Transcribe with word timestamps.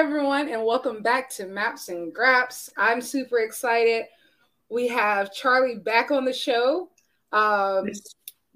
everyone, 0.00 0.48
and 0.48 0.64
welcome 0.64 1.02
back 1.02 1.28
to 1.28 1.44
Maps 1.44 1.90
and 1.90 2.10
Graps. 2.10 2.70
I'm 2.78 3.02
super 3.02 3.40
excited. 3.40 4.06
We 4.70 4.88
have 4.88 5.30
Charlie 5.30 5.76
back 5.76 6.10
on 6.10 6.24
the 6.24 6.32
show. 6.32 6.88
Um, 7.32 7.86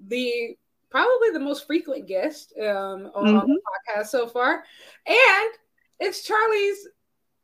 the 0.07 0.57
probably 0.89 1.29
the 1.33 1.39
most 1.39 1.67
frequent 1.67 2.07
guest 2.07 2.51
um, 2.57 3.11
on, 3.13 3.25
mm-hmm. 3.27 3.37
on, 3.37 3.47
the 3.47 3.61
podcast 3.61 4.07
so 4.07 4.25
far, 4.25 4.63
and 5.05 5.51
it's 5.99 6.23
Charlie's 6.23 6.87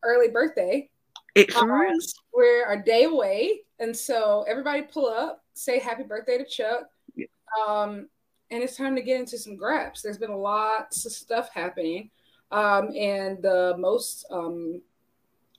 early 0.04 0.30
birthday. 0.30 0.90
It 1.36 1.56
um, 1.56 1.70
is. 1.96 2.16
We're 2.34 2.72
a 2.72 2.84
day 2.84 3.04
away, 3.04 3.60
and 3.78 3.96
so 3.96 4.44
everybody 4.48 4.82
pull 4.82 5.10
up, 5.10 5.44
say 5.54 5.78
happy 5.78 6.04
birthday 6.04 6.40
to 6.40 6.46
Chuck. 6.46 6.86
Yeah. 7.14 7.28
Um, 7.68 8.10
and 8.50 8.64
it's 8.64 8.76
time 8.76 8.96
to 8.96 9.04
get 9.04 9.20
into 9.20 9.38
some 9.38 9.56
graps. 9.56 10.02
There's 10.02 10.18
been 10.18 10.34
lots 10.34 11.06
of 11.06 11.12
stuff 11.12 11.52
happening. 11.54 12.10
Um, 12.52 12.92
and 12.96 13.42
the 13.42 13.76
most, 13.78 14.26
um, 14.30 14.82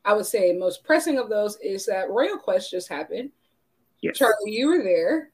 I 0.04 0.12
would 0.12 0.26
say, 0.26 0.52
most 0.52 0.84
pressing 0.84 1.18
of 1.18 1.28
those 1.28 1.56
is 1.62 1.86
that 1.86 2.10
Royal 2.10 2.36
Quest 2.36 2.70
just 2.70 2.88
happened. 2.88 3.30
Yes. 4.02 4.18
Charlie, 4.18 4.52
you 4.52 4.68
were 4.68 4.82
there. 4.82 5.30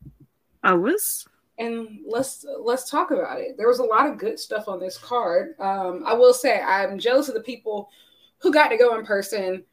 I 0.63 0.75
was. 0.75 1.27
And 1.59 2.01
let's 2.07 2.47
let's 2.61 2.89
talk 2.89 3.11
about 3.11 3.41
it. 3.41 3.57
There 3.57 3.67
was 3.67 3.81
a 3.81 3.85
lot 3.85 4.09
of 4.09 4.19
good 4.19 4.39
stuff 4.39 4.69
on 4.69 4.79
this 4.79 4.97
card. 4.97 5.57
Um, 5.59 6.05
I 6.07 6.13
will 6.13 6.33
say 6.33 6.61
I'm 6.61 6.99
jealous 7.01 7.29
of 7.29 7.35
the 7.35 7.41
people 7.41 7.91
who 8.39 8.53
got 8.53 8.69
to 8.69 8.77
go 8.77 8.97
in 8.97 9.05
person. 9.05 9.65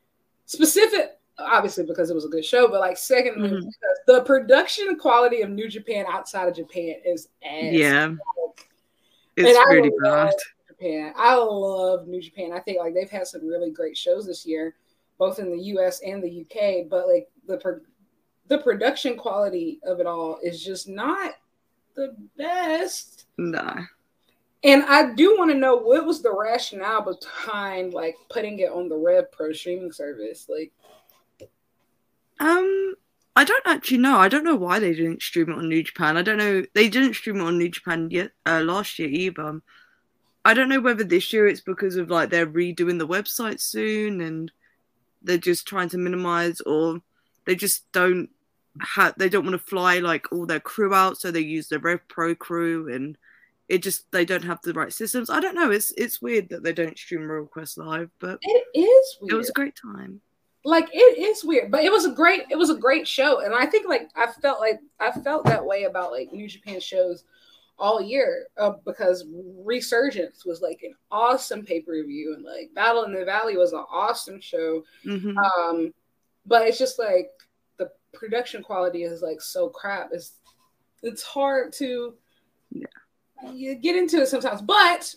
Specific, 0.48 1.20
obviously 1.38 1.86
because 1.86 2.10
it 2.10 2.16
was 2.16 2.26
a 2.26 2.30
good 2.30 2.46
show, 2.46 2.68
but 2.68 2.80
like 2.80 2.98
secondly, 2.98 3.50
mm-hmm. 3.50 3.58
because 3.58 4.00
the 4.08 4.22
production 4.24 4.98
quality 4.98 5.42
of 5.42 5.52
New 5.52 5.68
Japan 5.68 6.06
outside 6.10 6.48
of 6.48 6.56
Japan 6.56 6.96
is 7.06 7.28
ass. 7.44 7.74
Yeah, 7.74 8.16
it's 9.36 9.58
and 9.58 9.66
pretty 9.68 9.92
bad. 10.02 10.34
Japan. 10.78 11.14
I 11.16 11.36
love 11.36 12.08
New 12.08 12.22
Japan. 12.22 12.52
I 12.54 12.60
think 12.60 12.80
like 12.80 12.94
they've 12.94 13.10
had 13.10 13.28
some 13.28 13.48
really 13.48 13.72
great 13.72 13.98
shows 13.98 14.26
this 14.26 14.46
year, 14.46 14.76
both 15.18 15.40
in 15.40 15.52
the 15.52 15.64
U.S. 15.64 16.02
and 16.06 16.24
the 16.24 16.30
U.K. 16.30 16.88
But 16.90 17.08
like 17.08 17.28
the 17.48 17.58
pro- 17.58 17.80
the 18.48 18.60
production 18.60 19.18
quality 19.18 19.80
of 19.84 20.00
it 20.00 20.06
all 20.06 20.40
is 20.44 20.64
just 20.64 20.88
not 20.88 21.34
the 21.96 22.16
best. 22.38 23.26
Nah. 23.38 23.82
And 24.64 24.84
I 24.84 25.14
do 25.14 25.38
want 25.38 25.52
to 25.52 25.58
know 25.58 25.76
what 25.76 26.06
was 26.06 26.22
the 26.22 26.34
rationale 26.36 27.02
behind 27.02 27.94
like 27.94 28.16
putting 28.30 28.60
it 28.60 28.72
on 28.72 28.90
the 28.90 28.98
Rev 28.98 29.32
Pro 29.32 29.54
streaming 29.54 29.92
service, 29.92 30.48
like. 30.50 30.72
Um, 32.40 32.96
I 33.36 33.44
don't 33.44 33.66
actually 33.66 34.00
know. 34.00 34.18
I 34.18 34.28
don't 34.28 34.44
know 34.44 34.56
why 34.56 34.80
they 34.80 34.94
didn't 34.94 35.22
stream 35.22 35.50
it 35.50 35.58
on 35.58 35.70
New 35.70 35.84
Japan. 35.84 36.18
I 36.18 36.22
don't 36.22 36.38
know. 36.38 36.64
They 36.74 36.90
didn't 36.90 37.14
stream 37.14 37.38
it 37.38 37.44
on 37.44 37.58
New 37.58 37.70
Japan 37.70 38.10
yet 38.12 38.32
uh, 38.46 38.62
last 38.62 38.98
year 39.00 39.08
either. 39.10 39.62
I 40.46 40.54
don't 40.54 40.70
know 40.70 40.80
whether 40.80 41.04
this 41.04 41.34
year 41.34 41.48
it's 41.48 41.60
because 41.60 41.96
of 41.96 42.12
like 42.12 42.30
they're 42.30 42.46
redoing 42.46 43.00
the 43.00 43.08
website 43.08 43.60
soon 43.60 44.22
and 44.22 44.52
they're 45.24 45.40
just 45.40 45.68
trying 45.68 45.90
to 45.90 45.98
minimize 45.98 46.62
or 46.62 47.02
they 47.46 47.56
just 47.56 47.92
don't 47.92 48.30
have 48.80 49.16
they 49.18 49.28
don't 49.28 49.46
want 49.46 49.60
to 49.60 49.66
fly 49.66 50.00
like 50.00 50.32
all 50.32 50.46
their 50.46 50.60
crew 50.60 50.94
out 50.94 51.18
so 51.18 51.32
they 51.32 51.40
use 51.40 51.68
the 51.68 51.80
Rev 51.80 52.00
Pro 52.08 52.36
crew 52.36 52.94
and 52.94 53.18
it 53.68 53.82
just 53.82 54.12
they 54.12 54.24
don't 54.24 54.44
have 54.44 54.62
the 54.62 54.74
right 54.74 54.94
systems. 54.94 55.32
I 55.32 55.40
don't 55.40 55.56
know. 55.56 55.72
It's 55.72 55.92
it's 55.98 56.22
weird 56.22 56.50
that 56.50 56.62
they 56.62 56.74
don't 56.74 56.98
stream 56.98 57.28
Royal 57.28 57.48
Quest 57.48 57.80
live, 57.80 58.12
but 58.20 58.38
it 58.44 58.66
is 58.76 59.18
weird. 59.22 59.34
It 59.34 59.38
was 59.38 59.50
a 59.50 59.54
great 59.54 59.76
time. 59.76 60.22
Like 60.64 60.90
it 60.94 61.18
is 61.18 61.44
weird, 61.44 61.72
but 61.72 61.84
it 61.84 61.92
was 61.92 62.06
a 62.06 62.12
great 62.12 62.44
it 62.52 62.58
was 62.58 62.70
a 62.70 62.76
great 62.76 63.08
show, 63.08 63.40
and 63.40 63.56
I 63.56 63.66
think 63.66 63.88
like 63.88 64.10
I 64.16 64.28
felt 64.28 64.60
like 64.60 64.80
I 65.00 65.12
felt 65.12 65.46
that 65.46 65.66
way 65.66 65.84
about 65.86 66.12
like 66.12 66.32
New 66.32 66.48
Japan 66.48 66.80
shows 66.80 67.24
all 67.78 68.02
year 68.02 68.48
uh, 68.58 68.74
because 68.86 69.26
Resurgence 69.64 70.46
was 70.46 70.62
like 70.62 70.80
an 70.84 70.96
awesome 71.12 71.66
pay 71.66 71.82
per 71.82 72.04
view, 72.04 72.34
and 72.36 72.44
like 72.44 72.74
Battle 72.74 73.04
in 73.04 73.14
the 73.14 73.26
Valley 73.26 73.58
was 73.58 73.74
an 73.74 73.84
awesome 73.92 74.40
show. 74.40 74.84
Mm-hmm. 75.06 75.38
Um, 75.38 75.94
but 76.46 76.68
it's 76.68 76.78
just 76.78 77.00
like 77.00 77.30
the 77.78 77.90
production 78.14 78.64
quality 78.64 79.04
is 79.04 79.22
like 79.22 79.42
so 79.42 79.70
crap. 79.70 80.10
It's 80.12 80.40
it's 81.04 81.24
hard 81.24 81.74
to 81.74 82.14
yeah. 82.72 82.86
you 83.52 83.76
get 83.76 83.96
into 83.96 84.22
it 84.22 84.28
sometimes, 84.28 84.62
but 84.62 85.14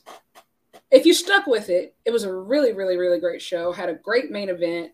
if 0.91 1.05
you 1.05 1.15
stuck 1.15 1.47
with 1.47 1.69
it, 1.69 1.95
it 2.05 2.11
was 2.11 2.25
a 2.25 2.35
really, 2.35 2.73
really, 2.73 2.97
really 2.97 3.21
great 3.21 3.43
show. 3.43 3.73
Had 3.73 3.89
a 3.89 3.95
great 3.95 4.31
main 4.31 4.49
event, 4.49 4.93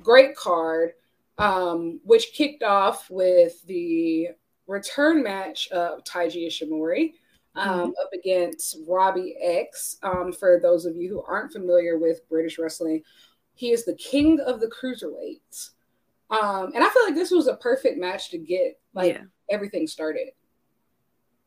great 0.00 0.36
card, 0.36 0.92
um, 1.38 2.00
which 2.04 2.34
kicked 2.34 2.62
off 2.62 3.08
with 3.10 3.62
the 3.66 4.28
return 4.66 5.22
match 5.22 5.68
of 5.70 6.04
Taiji 6.04 6.46
Ishimori 6.46 7.14
um, 7.54 7.68
mm-hmm. 7.68 7.90
up 8.02 8.10
against 8.12 8.78
Robbie 8.86 9.36
X. 9.40 9.98
Um, 10.02 10.32
for 10.32 10.60
those 10.62 10.84
of 10.84 10.96
you 10.96 11.08
who 11.08 11.22
aren't 11.22 11.52
familiar 11.52 11.98
with 11.98 12.28
British 12.28 12.58
wrestling, 12.58 13.02
he 13.54 13.72
is 13.72 13.84
the 13.84 13.94
king 13.94 14.40
of 14.40 14.60
the 14.60 14.68
cruiserweights. 14.68 15.70
Um, 16.30 16.72
and 16.74 16.82
I 16.82 16.88
feel 16.88 17.04
like 17.04 17.14
this 17.14 17.30
was 17.30 17.46
a 17.46 17.56
perfect 17.56 17.98
match 17.98 18.30
to 18.30 18.38
get 18.38 18.80
like 18.94 19.14
yeah. 19.14 19.24
everything 19.50 19.86
started. 19.86 20.28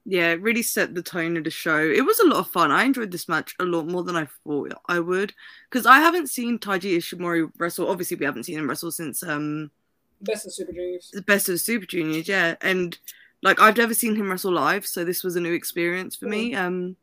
Yeah, 0.08 0.30
it 0.30 0.42
really 0.42 0.62
set 0.62 0.94
the 0.94 1.02
tone 1.02 1.36
of 1.36 1.46
the 1.46 1.50
show. 1.50 1.80
It 1.80 2.06
was 2.06 2.20
a 2.20 2.28
lot 2.28 2.38
of 2.38 2.52
fun. 2.52 2.70
I 2.70 2.84
enjoyed 2.84 3.10
this 3.10 3.28
match 3.28 3.56
a 3.60 3.64
lot 3.64 3.88
more 3.88 4.04
than 4.04 4.16
I 4.16 4.28
thought 4.44 4.74
I 4.88 5.00
would 5.00 5.34
because 5.70 5.88
I 5.88 5.98
haven't 5.98 6.30
seen 6.30 6.60
Taiji 6.60 6.98
Ishimori 6.98 7.50
wrestle. 7.58 7.90
Obviously, 7.90 8.18
we 8.18 8.26
haven't 8.26 8.44
seen 8.44 8.60
him 8.60 8.70
wrestle 8.70 8.92
since 8.92 9.24
um 9.24 9.72
Best 10.22 10.46
of 10.46 10.54
Super 10.54 10.72
Juniors. 10.72 11.12
The 11.14 11.22
best 11.22 11.50
of 11.50 11.60
Super 11.60 11.86
Juniors, 11.86 12.28
yeah. 12.28 12.56
And 12.62 12.98
like 13.42 13.60
I've 13.62 13.78
never 13.78 13.94
seen 13.94 14.16
him 14.16 14.30
wrestle 14.30 14.52
live, 14.52 14.86
so 14.86 15.04
this 15.04 15.24
was 15.24 15.36
a 15.36 15.42
new 15.42 15.54
experience 15.54 16.16
for 16.16 16.26
me. 16.26 16.56
Um, 16.56 16.96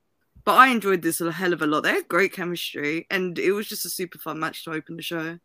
but 0.44 0.56
I 0.56 0.68
enjoyed 0.68 1.02
this 1.02 1.20
a 1.20 1.30
hell 1.30 1.52
of 1.52 1.62
a 1.62 1.66
lot. 1.66 1.82
They 1.84 1.90
had 1.92 2.08
great 2.08 2.32
chemistry, 2.32 3.06
and 3.10 3.38
it 3.38 3.52
was 3.52 3.68
just 3.68 3.84
a 3.84 3.90
super 3.90 4.18
fun 4.18 4.40
match 4.40 4.64
to 4.64 4.72
open 4.72 4.96
the 4.96 5.02
show. 5.02 5.38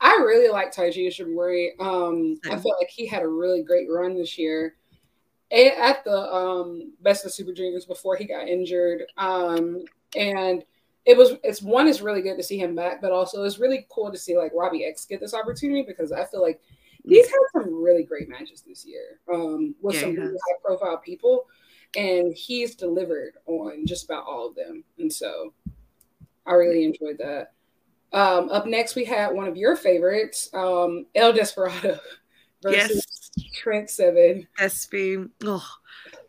I 0.00 0.12
really 0.24 0.48
like 0.48 0.72
Taiji 0.72 1.08
Ishimori. 1.08 1.70
Um, 1.80 2.38
I 2.44 2.50
felt 2.50 2.76
like 2.80 2.88
he 2.88 3.06
had 3.06 3.22
a 3.22 3.28
really 3.28 3.62
great 3.62 3.88
run 3.90 4.16
this 4.16 4.38
year 4.38 4.76
at 5.50 6.04
the 6.04 6.32
um, 6.32 6.92
Best 7.00 7.24
of 7.24 7.32
Super 7.32 7.52
Juniors 7.52 7.84
before 7.84 8.16
he 8.16 8.24
got 8.24 8.46
injured. 8.46 9.04
Um, 9.16 9.84
and 10.16 10.64
it 11.04 11.16
was 11.16 11.32
it's 11.42 11.62
one 11.62 11.88
is 11.88 12.02
really 12.02 12.22
good 12.22 12.36
to 12.36 12.42
see 12.42 12.58
him 12.58 12.74
back, 12.74 13.00
but 13.00 13.12
also 13.12 13.42
it's 13.42 13.58
really 13.58 13.86
cool 13.88 14.12
to 14.12 14.18
see 14.18 14.36
like 14.36 14.52
Robbie 14.54 14.84
X 14.84 15.04
get 15.04 15.20
this 15.20 15.34
opportunity 15.34 15.82
because 15.82 16.12
I 16.12 16.24
feel 16.24 16.42
like 16.42 16.60
he's 17.08 17.26
had 17.26 17.38
some 17.52 17.82
really 17.82 18.02
great 18.02 18.28
matches 18.28 18.62
this 18.66 18.84
year 18.84 19.20
um, 19.32 19.74
with 19.80 19.94
yeah, 19.96 20.02
some 20.02 20.14
really 20.14 20.32
high 20.32 20.58
profile 20.64 20.98
people, 20.98 21.46
and 21.96 22.34
he's 22.34 22.74
delivered 22.74 23.34
on 23.46 23.86
just 23.86 24.04
about 24.04 24.24
all 24.26 24.46
of 24.46 24.54
them. 24.54 24.84
And 24.98 25.12
so 25.12 25.52
I 26.46 26.54
really 26.54 26.84
enjoyed 26.84 27.18
that. 27.18 27.52
Um, 28.12 28.48
up 28.50 28.66
next, 28.66 28.94
we 28.94 29.04
had 29.04 29.34
one 29.34 29.46
of 29.46 29.56
your 29.56 29.76
favorites, 29.76 30.48
um, 30.54 31.06
El 31.14 31.32
Desperado 31.32 31.98
versus 32.62 33.06
yes. 33.36 33.52
Trent 33.54 33.90
Seven. 33.90 34.46
SB. 34.58 35.28
Oh, 35.44 35.66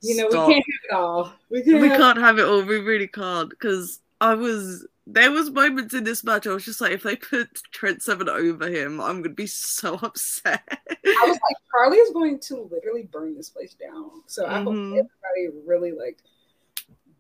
you 0.01 0.17
know, 0.17 0.29
stop. 0.29 0.47
we 0.47 0.53
can't 0.53 0.65
have 0.65 0.89
it 0.89 0.93
all. 0.93 1.33
We 1.49 1.61
can't, 1.63 1.81
we 1.81 1.87
have- 1.87 1.97
can't 1.97 2.17
have 2.17 2.39
it 2.39 2.45
all. 2.45 2.61
We 2.63 2.79
really 2.79 3.07
can't 3.07 3.49
because 3.49 4.01
I 4.21 4.33
was 4.33 4.85
there 5.13 5.31
was 5.31 5.49
moments 5.49 5.93
in 5.93 6.03
this 6.03 6.23
match 6.23 6.45
I 6.45 6.53
was 6.53 6.65
just 6.65 6.81
like, 6.81 6.91
if 6.91 7.03
they 7.03 7.15
put 7.15 7.49
Trent 7.71 8.01
Seven 8.01 8.29
over 8.29 8.67
him, 8.67 9.01
I'm 9.01 9.21
gonna 9.21 9.33
be 9.33 9.47
so 9.47 9.93
upset. 10.01 10.63
I 10.69 11.25
was 11.25 11.37
like, 11.37 11.57
Charlie 11.71 11.97
is 11.97 12.11
going 12.11 12.39
to 12.41 12.69
literally 12.71 13.03
burn 13.03 13.35
this 13.35 13.49
place 13.49 13.73
down. 13.73 14.09
So 14.27 14.45
I 14.45 14.59
mm-hmm. 14.59 14.65
hope 14.65 14.75
everybody 14.75 15.63
really 15.65 15.91
like 15.91 16.19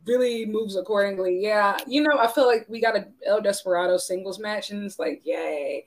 really 0.05 0.45
moves 0.45 0.75
accordingly. 0.75 1.39
Yeah, 1.41 1.77
you 1.87 2.01
know, 2.01 2.17
I 2.17 2.27
feel 2.27 2.47
like 2.47 2.65
we 2.69 2.81
got 2.81 2.95
a 2.95 3.07
El 3.25 3.41
Desperado 3.41 3.97
singles 3.97 4.39
match, 4.39 4.71
and 4.71 4.83
it's 4.83 4.99
like, 4.99 5.21
yay. 5.23 5.85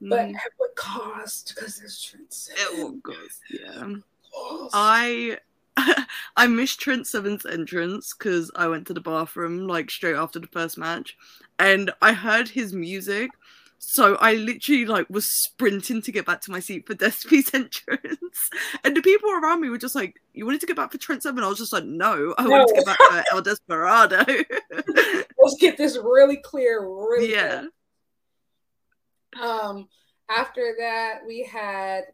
But 0.00 0.20
at 0.20 0.52
what 0.58 0.76
cost? 0.76 1.52
Because 1.54 1.78
there's 1.78 2.00
Trent 2.00 2.32
Seven. 2.32 2.80
At 2.80 2.84
what 2.84 3.02
cost? 3.02 3.40
Yeah. 3.50 3.94
I 4.72 5.38
I 6.36 6.46
missed 6.46 6.80
Trent 6.80 7.06
Seven's 7.06 7.46
entrance 7.46 8.14
because 8.14 8.50
I 8.56 8.68
went 8.68 8.86
to 8.88 8.94
the 8.94 9.00
bathroom 9.00 9.66
like 9.66 9.90
straight 9.90 10.16
after 10.16 10.38
the 10.38 10.46
first 10.48 10.78
match, 10.78 11.16
and 11.58 11.90
I 12.02 12.12
heard 12.12 12.48
his 12.48 12.72
music. 12.72 13.30
So 13.80 14.16
I 14.16 14.34
literally 14.34 14.86
like 14.86 15.08
was 15.08 15.26
sprinting 15.26 16.02
to 16.02 16.10
get 16.10 16.26
back 16.26 16.40
to 16.42 16.50
my 16.50 16.58
seat 16.58 16.86
for 16.86 16.94
Despy's 16.96 17.54
entrance, 17.54 18.50
and 18.84 18.96
the 18.96 19.02
people 19.02 19.30
around 19.30 19.60
me 19.60 19.68
were 19.68 19.78
just 19.78 19.94
like, 19.94 20.20
"You 20.34 20.46
wanted 20.46 20.60
to 20.62 20.66
get 20.66 20.76
back 20.76 20.90
for 20.90 20.98
Trent 20.98 21.22
Seven?" 21.22 21.44
I 21.44 21.48
was 21.48 21.58
just 21.58 21.72
like, 21.72 21.84
"No, 21.84 22.34
I 22.38 22.44
no. 22.44 22.50
wanted 22.50 22.68
to 22.68 22.74
get 22.74 22.86
back 22.86 22.98
for 22.98 23.24
El 23.36 23.42
Desperado." 23.42 24.24
Let's 24.70 25.56
get 25.60 25.76
this 25.76 25.96
really 25.96 26.38
clear, 26.38 26.82
really 26.82 27.32
yeah. 27.32 27.66
Um, 29.40 29.88
after 30.28 30.74
that, 30.78 31.20
we 31.26 31.44
had 31.44 32.04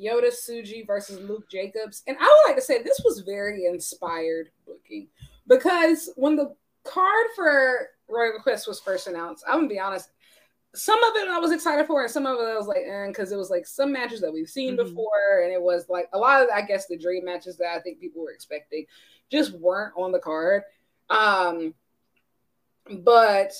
Yota 0.00 0.28
Tsuji 0.28 0.86
versus 0.86 1.20
Luke 1.20 1.48
Jacobs. 1.50 2.02
And 2.06 2.16
I 2.20 2.24
would 2.24 2.50
like 2.50 2.56
to 2.56 2.62
say 2.62 2.82
this 2.82 3.02
was 3.04 3.20
very 3.20 3.66
inspired 3.66 4.50
booking 4.66 5.08
because 5.46 6.10
when 6.16 6.36
the 6.36 6.54
card 6.84 7.26
for 7.34 7.88
Royal 8.08 8.40
Quest 8.42 8.68
was 8.68 8.80
first 8.80 9.06
announced, 9.06 9.44
I'm 9.48 9.58
gonna 9.58 9.68
be 9.68 9.80
honest, 9.80 10.10
some 10.74 11.02
of 11.02 11.16
it 11.16 11.28
I 11.28 11.38
was 11.38 11.52
excited 11.52 11.86
for, 11.86 12.02
and 12.02 12.10
some 12.10 12.26
of 12.26 12.38
it 12.38 12.50
I 12.50 12.56
was 12.56 12.66
like, 12.66 12.84
because 13.08 13.32
eh, 13.32 13.34
it 13.34 13.38
was 13.38 13.50
like 13.50 13.66
some 13.66 13.92
matches 13.92 14.20
that 14.20 14.32
we've 14.32 14.48
seen 14.48 14.76
mm-hmm. 14.76 14.86
before, 14.86 15.42
and 15.42 15.52
it 15.52 15.60
was 15.60 15.88
like 15.88 16.08
a 16.12 16.18
lot 16.18 16.42
of 16.42 16.48
I 16.54 16.62
guess 16.62 16.86
the 16.86 16.98
dream 16.98 17.24
matches 17.24 17.56
that 17.56 17.74
I 17.74 17.80
think 17.80 17.98
people 17.98 18.22
were 18.22 18.32
expecting 18.32 18.84
just 19.30 19.52
weren't 19.52 19.94
on 19.96 20.12
the 20.12 20.18
card. 20.18 20.62
Um, 21.08 21.74
but 22.98 23.52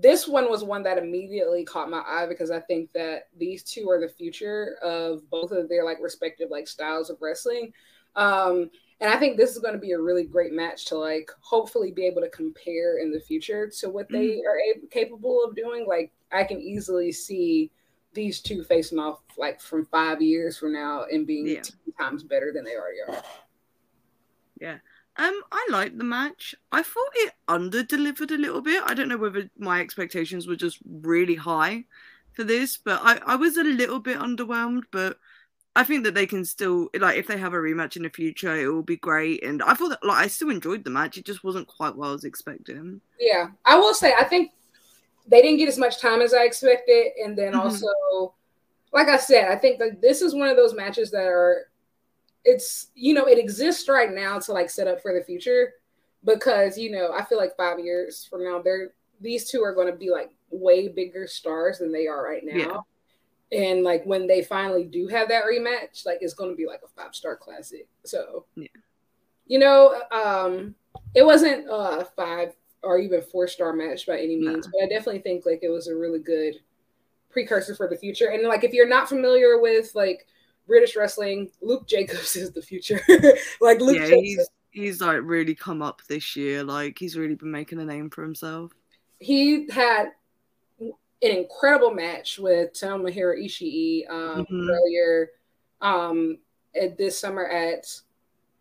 this 0.00 0.28
one 0.28 0.50
was 0.50 0.64
one 0.64 0.82
that 0.82 0.98
immediately 0.98 1.64
caught 1.64 1.90
my 1.90 2.02
eye 2.06 2.26
because 2.28 2.50
I 2.50 2.60
think 2.60 2.92
that 2.92 3.28
these 3.36 3.62
two 3.62 3.88
are 3.88 4.00
the 4.00 4.08
future 4.08 4.76
of 4.82 5.28
both 5.30 5.52
of 5.52 5.68
their 5.68 5.84
like 5.84 5.98
respective 6.00 6.50
like 6.50 6.68
styles 6.68 7.10
of 7.10 7.18
wrestling. 7.20 7.72
Um, 8.14 8.70
and 9.00 9.10
I 9.10 9.18
think 9.18 9.36
this 9.36 9.50
is 9.50 9.58
going 9.58 9.74
to 9.74 9.80
be 9.80 9.92
a 9.92 10.00
really 10.00 10.24
great 10.24 10.52
match 10.52 10.86
to 10.86 10.98
like 10.98 11.30
hopefully 11.40 11.92
be 11.92 12.06
able 12.06 12.22
to 12.22 12.30
compare 12.30 12.98
in 12.98 13.12
the 13.12 13.20
future 13.20 13.70
to 13.80 13.90
what 13.90 14.08
they 14.08 14.28
mm-hmm. 14.28 14.48
are 14.48 14.58
able, 14.58 14.88
capable 14.88 15.44
of 15.44 15.54
doing. 15.54 15.86
Like 15.86 16.12
I 16.32 16.44
can 16.44 16.60
easily 16.60 17.12
see 17.12 17.70
these 18.12 18.40
two 18.40 18.64
facing 18.64 18.98
off 18.98 19.20
like 19.36 19.60
from 19.60 19.84
five 19.86 20.22
years 20.22 20.56
from 20.56 20.72
now 20.72 21.04
and 21.10 21.26
being 21.26 21.46
yeah. 21.46 21.62
10 21.62 21.74
times 21.98 22.22
better 22.22 22.52
than 22.52 22.64
they 22.64 22.74
already 22.74 22.98
are. 23.06 23.22
Yeah. 24.60 24.78
Um, 25.18 25.40
I 25.50 25.66
liked 25.70 25.96
the 25.96 26.04
match. 26.04 26.54
I 26.72 26.82
thought 26.82 27.10
it 27.14 27.32
under 27.48 27.82
delivered 27.82 28.30
a 28.30 28.36
little 28.38 28.60
bit. 28.60 28.82
I 28.84 28.92
don't 28.92 29.08
know 29.08 29.16
whether 29.16 29.48
my 29.58 29.80
expectations 29.80 30.46
were 30.46 30.56
just 30.56 30.78
really 30.84 31.36
high 31.36 31.84
for 32.34 32.44
this, 32.44 32.76
but 32.76 33.00
I, 33.02 33.18
I 33.26 33.36
was 33.36 33.56
a 33.56 33.64
little 33.64 33.98
bit 33.98 34.18
underwhelmed, 34.18 34.82
but 34.90 35.18
I 35.74 35.84
think 35.84 36.04
that 36.04 36.14
they 36.14 36.26
can 36.26 36.44
still 36.44 36.88
like 36.98 37.16
if 37.16 37.26
they 37.26 37.38
have 37.38 37.54
a 37.54 37.58
rematch 37.58 37.96
in 37.96 38.02
the 38.02 38.10
future, 38.10 38.54
it 38.56 38.68
will 38.68 38.82
be 38.82 38.96
great. 38.96 39.42
And 39.42 39.62
I 39.62 39.74
thought 39.74 39.90
that 39.90 40.04
like 40.04 40.24
I 40.24 40.26
still 40.26 40.50
enjoyed 40.50 40.84
the 40.84 40.90
match. 40.90 41.16
It 41.16 41.24
just 41.24 41.44
wasn't 41.44 41.68
quite 41.68 41.96
what 41.96 42.08
I 42.08 42.12
was 42.12 42.24
expecting. 42.24 43.00
Yeah, 43.18 43.48
I 43.64 43.78
will 43.78 43.94
say 43.94 44.14
I 44.18 44.24
think 44.24 44.52
they 45.26 45.42
didn't 45.42 45.58
get 45.58 45.68
as 45.68 45.78
much 45.78 46.00
time 46.00 46.20
as 46.20 46.34
I 46.34 46.44
expected, 46.44 47.12
and 47.22 47.36
then 47.36 47.52
mm-hmm. 47.52 47.60
also, 47.60 48.34
like 48.92 49.08
I 49.08 49.16
said, 49.16 49.48
I 49.48 49.56
think 49.56 49.78
that 49.78 50.00
this 50.00 50.22
is 50.22 50.34
one 50.34 50.48
of 50.48 50.56
those 50.56 50.74
matches 50.74 51.10
that 51.10 51.26
are 51.26 51.68
it's 52.46 52.88
you 52.94 53.12
know 53.12 53.26
it 53.26 53.38
exists 53.38 53.88
right 53.88 54.12
now 54.12 54.38
to 54.38 54.52
like 54.52 54.70
set 54.70 54.86
up 54.86 55.02
for 55.02 55.12
the 55.12 55.24
future 55.24 55.74
because 56.24 56.78
you 56.78 56.90
know 56.90 57.12
I 57.12 57.24
feel 57.24 57.38
like 57.38 57.56
five 57.56 57.78
years 57.78 58.24
from 58.24 58.44
now 58.44 58.62
they're 58.62 58.92
these 59.20 59.50
two 59.50 59.62
are 59.62 59.74
going 59.74 59.90
to 59.90 59.98
be 59.98 60.10
like 60.10 60.30
way 60.50 60.88
bigger 60.88 61.26
stars 61.26 61.78
than 61.78 61.92
they 61.92 62.06
are 62.06 62.22
right 62.22 62.42
now. 62.44 62.84
Yeah. 63.50 63.58
And 63.58 63.82
like 63.82 64.04
when 64.04 64.26
they 64.26 64.42
finally 64.42 64.84
do 64.84 65.08
have 65.08 65.28
that 65.28 65.44
rematch, 65.44 66.04
like 66.04 66.18
it's 66.20 66.34
going 66.34 66.50
to 66.50 66.56
be 66.56 66.66
like 66.66 66.80
a 66.84 66.88
five 66.88 67.14
star 67.14 67.36
classic. 67.36 67.88
So, 68.04 68.44
yeah. 68.56 68.66
you 69.46 69.58
know, 69.58 70.02
um, 70.10 70.74
it 71.14 71.24
wasn't 71.24 71.66
a 71.70 72.06
five 72.16 72.54
or 72.82 72.98
even 72.98 73.22
four 73.22 73.48
star 73.48 73.72
match 73.72 74.06
by 74.06 74.18
any 74.18 74.36
means, 74.36 74.66
but 74.66 74.82
I 74.82 74.88
definitely 74.88 75.22
think 75.22 75.46
like 75.46 75.60
it 75.62 75.70
was 75.70 75.88
a 75.88 75.96
really 75.96 76.18
good 76.18 76.56
precursor 77.30 77.74
for 77.74 77.88
the 77.88 77.96
future. 77.96 78.28
And 78.28 78.42
like 78.46 78.64
if 78.64 78.72
you're 78.72 78.88
not 78.88 79.08
familiar 79.08 79.60
with 79.60 79.94
like 79.94 80.26
British 80.66 80.96
wrestling, 80.96 81.50
Luke 81.60 81.86
Jacobs 81.86 82.36
is 82.36 82.52
the 82.52 82.62
future. 82.62 83.00
like 83.60 83.80
Luke 83.80 83.96
yeah, 83.96 84.06
Jacobs. 84.06 84.22
he's 84.22 84.48
he's 84.70 85.00
like 85.00 85.20
really 85.22 85.54
come 85.54 85.82
up 85.82 86.02
this 86.08 86.36
year. 86.36 86.62
Like 86.62 86.98
he's 86.98 87.16
really 87.16 87.34
been 87.34 87.50
making 87.50 87.80
a 87.80 87.84
name 87.84 88.10
for 88.10 88.22
himself. 88.22 88.72
He 89.18 89.68
had 89.70 90.12
an 90.80 90.92
incredible 91.22 91.92
match 91.92 92.38
with 92.38 92.72
Tomohiro 92.74 93.42
Ishii 93.42 94.10
um, 94.10 94.44
mm-hmm. 94.44 94.70
earlier 94.70 95.30
um, 95.80 96.38
at 96.80 96.98
this 96.98 97.18
summer 97.18 97.46
at 97.46 97.86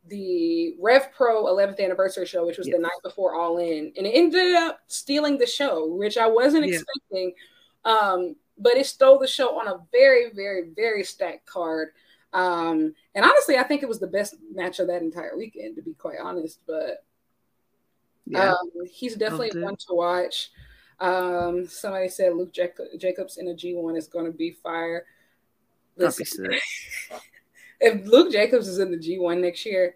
the 0.07 0.75
Rev 0.79 1.11
Pro 1.13 1.45
11th 1.45 1.79
anniversary 1.79 2.25
show, 2.25 2.45
which 2.45 2.57
was 2.57 2.67
yes. 2.67 2.75
the 2.75 2.81
night 2.81 2.91
before 3.03 3.35
All 3.35 3.57
In, 3.57 3.91
and 3.97 4.05
it 4.05 4.11
ended 4.11 4.55
up 4.55 4.79
stealing 4.87 5.37
the 5.37 5.45
show, 5.45 5.87
which 5.87 6.17
I 6.17 6.27
wasn't 6.27 6.67
yeah. 6.67 6.75
expecting. 6.75 7.33
Um, 7.83 8.35
but 8.57 8.75
it 8.75 8.85
stole 8.85 9.19
the 9.19 9.27
show 9.27 9.59
on 9.59 9.67
a 9.67 9.79
very, 9.91 10.31
very, 10.33 10.69
very 10.75 11.03
stacked 11.03 11.45
card. 11.45 11.89
Um, 12.33 12.93
and 13.13 13.25
honestly, 13.25 13.57
I 13.57 13.63
think 13.63 13.83
it 13.83 13.89
was 13.89 13.99
the 13.99 14.07
best 14.07 14.35
match 14.53 14.79
of 14.79 14.87
that 14.87 15.01
entire 15.01 15.37
weekend, 15.37 15.75
to 15.75 15.81
be 15.81 15.93
quite 15.93 16.19
honest. 16.21 16.59
But 16.67 17.03
yeah. 18.25 18.51
um, 18.51 18.71
he's 18.91 19.15
definitely 19.15 19.61
one 19.61 19.75
to 19.87 19.93
watch. 19.93 20.51
Um, 20.99 21.67
somebody 21.67 22.09
said 22.09 22.35
Luke 22.35 22.53
Jacobs 22.53 23.37
in 23.37 23.47
a 23.49 23.53
G1 23.53 23.97
is 23.97 24.07
going 24.07 24.25
to 24.25 24.31
be 24.31 24.51
fire. 24.51 25.05
Listen, 25.97 26.47
if 27.79 28.05
Luke 28.05 28.31
Jacobs 28.31 28.67
is 28.67 28.79
in 28.79 28.91
the 28.91 28.97
G1 28.97 29.41
next 29.41 29.65
year, 29.65 29.95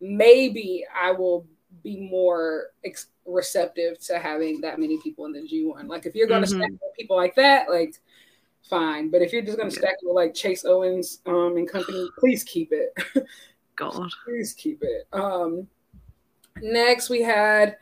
maybe 0.00 0.84
I 0.94 1.12
will 1.12 1.46
be 1.82 2.08
more 2.08 2.68
ex- 2.84 3.08
receptive 3.24 3.98
to 4.06 4.18
having 4.18 4.60
that 4.60 4.78
many 4.78 4.98
people 5.00 5.26
in 5.26 5.32
the 5.32 5.40
G1. 5.40 5.88
Like 5.88 6.06
if 6.06 6.14
you're 6.14 6.26
going 6.26 6.42
to 6.42 6.48
mm-hmm. 6.48 6.62
stack 6.62 6.96
people 6.98 7.16
like 7.16 7.34
that, 7.36 7.68
like 7.68 8.00
fine. 8.68 9.10
But 9.10 9.22
if 9.22 9.32
you're 9.32 9.42
just 9.42 9.56
going 9.56 9.70
to 9.70 9.74
yeah. 9.74 9.80
stack 9.80 9.96
with 10.02 10.14
like 10.14 10.34
Chase 10.34 10.64
Owens 10.64 11.20
um, 11.26 11.56
and 11.56 11.68
company, 11.68 12.08
please 12.18 12.44
keep 12.44 12.72
it. 12.72 12.92
God, 13.76 14.10
please 14.24 14.54
keep 14.54 14.82
it. 14.82 15.06
Um, 15.12 15.68
next 16.62 17.10
we 17.10 17.22
had 17.22 17.76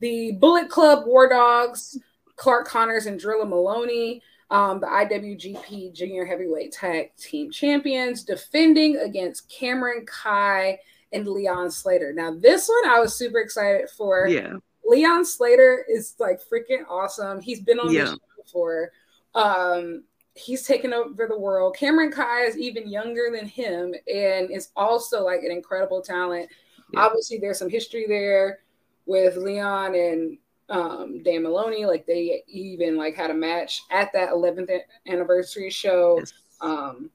the 0.00 0.32
Bullet 0.32 0.70
Club 0.70 1.06
War 1.06 1.28
Dogs, 1.28 1.98
Clark 2.36 2.66
Connors 2.66 3.06
and 3.06 3.20
Drilla 3.20 3.48
Moloney, 3.48 4.22
Um, 4.50 4.80
the 4.80 4.86
IWGP 4.86 5.94
Junior 5.94 6.24
Heavyweight 6.24 6.72
Tag 6.72 7.14
Team 7.16 7.50
Champions 7.50 8.24
defending 8.24 8.96
against 8.98 9.48
Cameron 9.50 10.06
Khai 10.06 10.78
and 11.14 11.26
Leon 11.26 11.70
Slater. 11.70 12.12
Now, 12.12 12.34
this 12.34 12.68
one 12.68 12.90
I 12.90 13.00
was 13.00 13.16
super 13.16 13.38
excited 13.38 13.88
for. 13.88 14.26
Yeah. 14.28 14.54
Leon 14.84 15.24
Slater 15.24 15.86
is 15.88 16.14
like 16.18 16.40
freaking 16.42 16.84
awesome. 16.88 17.40
He's 17.40 17.60
been 17.60 17.78
on 17.78 17.92
yeah. 17.92 18.04
the 18.04 18.10
show 18.10 18.42
before. 18.42 18.92
Um, 19.34 20.04
he's 20.34 20.66
taken 20.66 20.92
over 20.92 21.26
the 21.26 21.38
world. 21.38 21.76
Cameron 21.76 22.12
Khai 22.12 22.46
is 22.46 22.58
even 22.58 22.88
younger 22.88 23.28
than 23.32 23.46
him 23.46 23.94
and 24.12 24.50
is 24.50 24.70
also 24.76 25.24
like 25.24 25.40
an 25.40 25.50
incredible 25.50 26.02
talent. 26.02 26.50
Yeah. 26.92 27.00
Obviously, 27.00 27.38
there's 27.38 27.58
some 27.58 27.70
history 27.70 28.04
there 28.06 28.58
with 29.06 29.36
Leon 29.36 29.94
and 29.94 30.38
um, 30.68 31.22
Dan 31.22 31.44
Moloney. 31.44 31.86
Like 31.86 32.04
they 32.04 32.42
even 32.46 32.96
like 32.96 33.14
had 33.14 33.30
a 33.30 33.34
match 33.34 33.82
at 33.90 34.12
that 34.12 34.30
11th 34.30 34.70
anniversary 35.06 35.70
show. 35.70 36.18
Yes. 36.18 36.32
Um, 36.60 37.10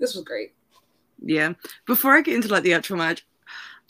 this 0.00 0.14
was 0.14 0.24
great. 0.24 0.55
Yeah. 1.22 1.54
Before 1.86 2.12
I 2.12 2.20
get 2.20 2.34
into 2.36 2.48
like 2.48 2.62
the 2.62 2.74
actual 2.74 2.96
match, 2.96 3.26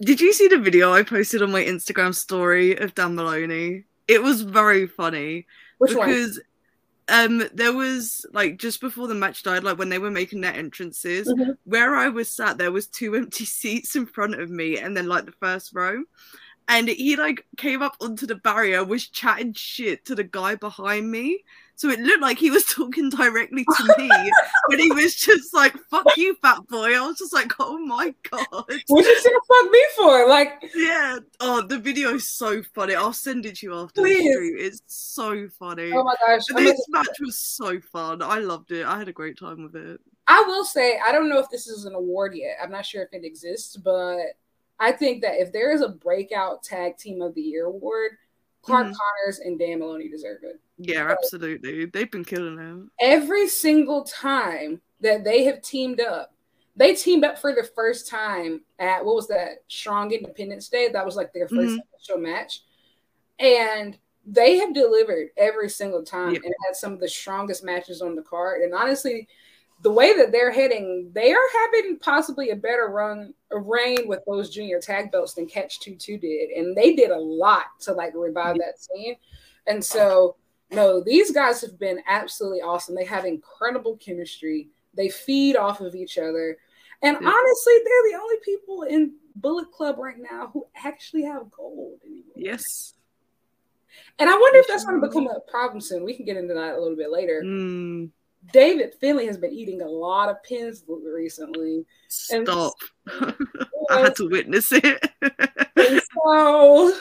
did 0.01 0.21
you 0.21 0.33
see 0.33 0.49
the 0.49 0.59
video 0.59 0.93
I 0.93 1.03
posted 1.03 1.43
on 1.43 1.51
my 1.51 1.65
Instagram 1.65 2.15
story 2.15 2.77
of 2.77 2.95
Dan 2.95 3.15
Moloney? 3.15 3.85
It 4.09 4.23
was 4.23 4.43
very 4.43 4.87
funny 4.87 5.47
Which 5.79 5.91
because 5.91 6.41
one? 7.09 7.41
um 7.41 7.49
there 7.55 7.73
was 7.73 8.27
like 8.33 8.59
just 8.59 8.81
before 8.81 9.09
the 9.09 9.15
match 9.15 9.43
died, 9.43 9.65
like 9.65 9.79
when 9.79 9.89
they 9.89 9.99
were 9.99 10.11
making 10.11 10.43
their 10.43 10.55
entrances, 10.55 11.29
mm-hmm. 11.29 11.53
where 11.65 11.97
I 11.97 12.09
was 12.09 12.29
sat, 12.29 12.59
there 12.59 12.73
was 12.73 12.87
two 12.87 13.15
empty 13.17 13.45
seats 13.47 13.97
in 13.97 14.07
front 14.07 14.35
of 14.41 14.51
me, 14.51 14.79
and 14.79 14.97
then 14.97 15.09
like 15.09 15.25
the 15.25 15.33
first 15.33 15.75
row. 15.75 16.03
And 16.69 16.89
he 16.89 17.15
like 17.17 17.47
came 17.57 17.81
up 17.81 17.97
onto 18.01 18.27
the 18.27 18.35
barrier, 18.35 18.85
was 18.85 19.09
chatting 19.09 19.53
shit 19.53 20.05
to 20.07 20.15
the 20.15 20.25
guy 20.25 20.57
behind 20.57 21.11
me. 21.11 21.45
So 21.77 21.91
it 21.91 22.01
looked 22.01 22.23
like 22.23 22.39
he 22.39 22.51
was 22.51 22.65
talking 22.75 23.11
directly 23.11 23.65
to 23.65 23.95
me, 23.99 24.11
but 24.69 24.81
he 24.81 24.91
was 24.91 25.15
just 25.15 25.53
like, 25.53 25.77
"Fuck 25.91 26.07
you, 26.17 26.35
fat 26.41 26.67
boy." 26.69 26.97
I 26.97 27.07
was 27.07 27.19
just 27.19 27.35
like, 27.35 27.53
"Oh 27.61 27.79
my 27.79 28.15
god." 28.31 28.47
What 28.49 28.69
did 28.69 28.89
you 28.89 29.21
say 29.21 29.31
fuck 29.31 29.71
me 29.71 29.85
for? 29.97 30.29
Like, 30.29 30.71
yeah. 30.75 31.19
Oh, 31.41 31.61
the 31.61 31.79
video 31.79 32.15
is 32.15 32.29
so 32.29 32.63
funny. 32.75 32.95
I'll 32.95 33.13
send 33.13 33.45
it 33.45 33.57
to 33.57 33.67
you 33.67 33.75
after 33.75 34.01
Please. 34.01 34.25
the 34.25 34.33
stream. 34.33 34.57
It's 34.59 34.83
so 34.87 35.49
funny. 35.59 35.93
Oh 35.93 36.03
my 36.03 36.15
gosh, 36.27 36.45
this 36.55 36.87
match 36.89 37.21
was 37.21 37.37
so 37.37 37.79
fun. 37.81 38.23
I 38.23 38.39
loved 38.39 38.73
it. 38.73 38.87
I 38.87 38.99
had 38.99 39.09
a 39.09 39.13
great 39.13 39.39
time 39.39 39.63
with 39.63 39.77
it. 39.77 40.01
I 40.27 40.43
will 40.47 40.65
say, 40.65 40.99
I 41.07 41.13
don't 41.13 41.29
know 41.29 41.39
if 41.39 41.51
this 41.51 41.67
is 41.67 41.85
an 41.85 41.95
award 41.95 42.35
yet. 42.35 42.57
I'm 42.61 42.71
not 42.71 42.87
sure 42.87 43.03
if 43.03 43.13
it 43.13 43.25
exists, 43.25 43.77
but 43.77 44.17
I 44.81 44.93
think 44.93 45.23
that 45.23 45.41
if 45.41 45.53
there 45.53 45.73
is 45.73 45.83
a 45.83 45.89
breakout 45.89 46.63
tag 46.63 46.97
team 46.97 47.23
of 47.23 47.35
the 47.35 47.43
year 47.43 47.67
award, 47.67 48.13
Clark 48.67 48.87
mm-hmm. 48.87 48.95
Connors 48.95 49.39
and 49.39 49.59
Dan 49.59 49.79
Moloney 49.79 50.09
deserve 50.09 50.39
it. 50.43 50.61
Yeah, 50.79 51.09
absolutely. 51.09 51.87
They've 51.87 52.11
been 52.11 52.25
killing 52.25 52.57
them. 52.57 52.91
Every 53.01 53.49
single 53.49 54.05
time 54.05 54.81
that 55.01 55.25
they 55.25 55.45
have 55.45 55.63
teamed 55.63 56.01
up, 56.01 56.33
they 56.75 56.95
teamed 56.95 57.25
up 57.25 57.39
for 57.39 57.55
the 57.55 57.69
first 57.75 58.09
time 58.09 58.63
at 58.79 59.05
what 59.05 59.15
was 59.15 59.29
that 59.29 59.63
Strong 59.69 60.13
Independence 60.13 60.69
Day? 60.69 60.89
That 60.93 61.07
was 61.07 61.17
like 61.17 61.33
their 61.33 61.47
1st 61.47 61.51
mm-hmm. 61.51 61.79
official 61.95 62.19
match. 62.19 62.63
And 63.39 63.97
they 64.27 64.59
have 64.59 64.75
delivered 64.75 65.29
every 65.37 65.71
single 65.71 66.03
time 66.03 66.35
yep. 66.35 66.43
and 66.45 66.55
had 66.67 66.75
some 66.75 66.93
of 66.93 67.01
the 67.01 67.09
strongest 67.09 67.65
matches 67.65 68.03
on 68.03 68.17
the 68.17 68.23
card. 68.23 68.63
And 68.63 68.75
honestly, 68.75 69.29
the 69.83 69.91
way 69.91 70.17
that 70.17 70.33
they're 70.33 70.53
heading, 70.53 71.11
they 71.15 71.33
are 71.33 71.49
having 71.65 71.99
possibly 71.99 72.51
a 72.51 72.57
better 72.57 72.89
run 72.89 73.35
a 73.51 73.59
reign 73.59 74.07
with 74.09 74.21
those 74.27 74.51
junior 74.51 74.81
tag 74.81 75.13
belts 75.13 75.35
than 75.35 75.47
Catch 75.47 75.81
2 75.81 75.97
2 75.97 76.19
did. 76.19 76.51
And 76.51 76.77
they 76.77 76.95
did 76.95 77.11
a 77.11 77.19
lot 77.19 77.65
to 77.81 77.93
like 77.93 78.13
revive 78.15 78.57
that 78.59 78.81
scene. 78.81 79.17
And 79.67 79.85
so 79.85 80.37
no, 80.71 81.01
these 81.01 81.31
guys 81.31 81.61
have 81.61 81.79
been 81.79 82.01
absolutely 82.09 82.61
awesome. 82.61 82.95
They 82.95 83.05
have 83.05 83.25
incredible 83.25 83.97
chemistry. 83.97 84.69
They 84.95 85.09
feed 85.09 85.57
off 85.57 85.81
of 85.81 85.95
each 85.95 86.19
other. 86.19 86.59
And 87.03 87.19
yeah. 87.21 87.29
honestly, 87.29 87.75
they're 87.85 88.11
the 88.11 88.19
only 88.21 88.37
people 88.45 88.83
in 88.83 89.15
Bullet 89.37 89.71
Club 89.71 89.99
right 89.99 90.19
now 90.19 90.51
who 90.53 90.67
actually 90.75 91.23
have 91.25 91.51
gold 91.51 92.01
anymore. 92.05 92.33
Yes. 92.35 92.95
And 94.19 94.29
I 94.29 94.33
wonder 94.33 94.59
if 94.59 94.67
that's 94.67 94.85
going 94.85 95.01
to 95.01 95.07
become 95.07 95.29
a 95.29 95.41
problem 95.41 95.81
soon. 95.81 96.05
We 96.05 96.15
can 96.15 96.25
get 96.25 96.37
into 96.37 96.55
that 96.55 96.75
a 96.75 96.81
little 96.81 96.97
bit 96.97 97.11
later. 97.11 97.43
Mm. 97.45 98.11
David 98.53 98.95
Finlay 99.01 99.27
has 99.27 99.39
been 99.39 99.53
eating 99.53 99.83
a 99.83 99.89
lot 99.89 100.29
of 100.29 100.43
pins 100.43 100.85
recently. 100.89 101.85
Stop. 102.09 102.75
And, 103.21 103.35
I 103.91 104.01
had 104.01 104.17
to 104.17 104.29
witness 104.29 104.73
it. 104.73 105.11
so 106.15 106.93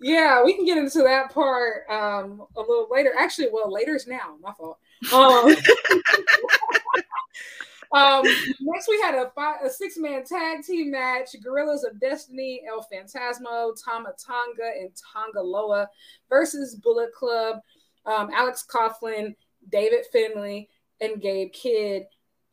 yeah, 0.00 0.44
we 0.44 0.54
can 0.54 0.64
get 0.64 0.78
into 0.78 1.02
that 1.02 1.32
part 1.32 1.88
um, 1.90 2.42
a 2.56 2.60
little 2.60 2.88
later. 2.90 3.12
Actually, 3.18 3.48
well, 3.52 3.72
later 3.72 3.96
is 3.96 4.06
now. 4.06 4.36
My 4.40 4.52
fault. 4.52 4.78
Um, 5.12 5.56
um, 7.92 8.22
next, 8.60 8.88
we 8.88 9.00
had 9.00 9.14
a, 9.16 9.30
five, 9.34 9.56
a 9.64 9.70
six 9.70 9.96
man 9.96 10.24
tag 10.24 10.62
team 10.64 10.92
match 10.92 11.30
Gorillas 11.42 11.84
of 11.84 11.98
Destiny, 12.00 12.62
El 12.68 12.86
Phantasmo, 12.92 13.72
Tama 13.84 14.12
Tonga, 14.24 14.70
and 14.78 14.90
Tonga 15.12 15.40
Loa 15.40 15.88
versus 16.28 16.76
Bullet 16.76 17.12
Club, 17.12 17.56
um, 18.06 18.30
Alex 18.32 18.64
Coughlin, 18.68 19.34
David 19.68 20.04
Finlay 20.12 20.68
and 21.00 21.20
Gabe 21.20 21.52
Kidd. 21.52 22.04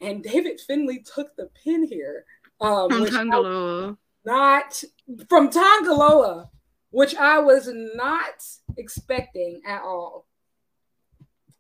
And 0.01 0.23
David 0.23 0.59
Finlay 0.59 1.03
took 1.03 1.35
the 1.35 1.49
pin 1.63 1.87
here. 1.87 2.25
Um, 2.59 2.89
from 2.89 3.05
Tangaloa. 3.05 3.97
Not 4.25 4.83
from 5.29 5.49
Tangaloa, 5.49 6.49
which 6.89 7.15
I 7.15 7.39
was 7.39 7.69
not 7.71 8.43
expecting 8.77 9.61
at 9.65 9.81
all. 9.81 10.25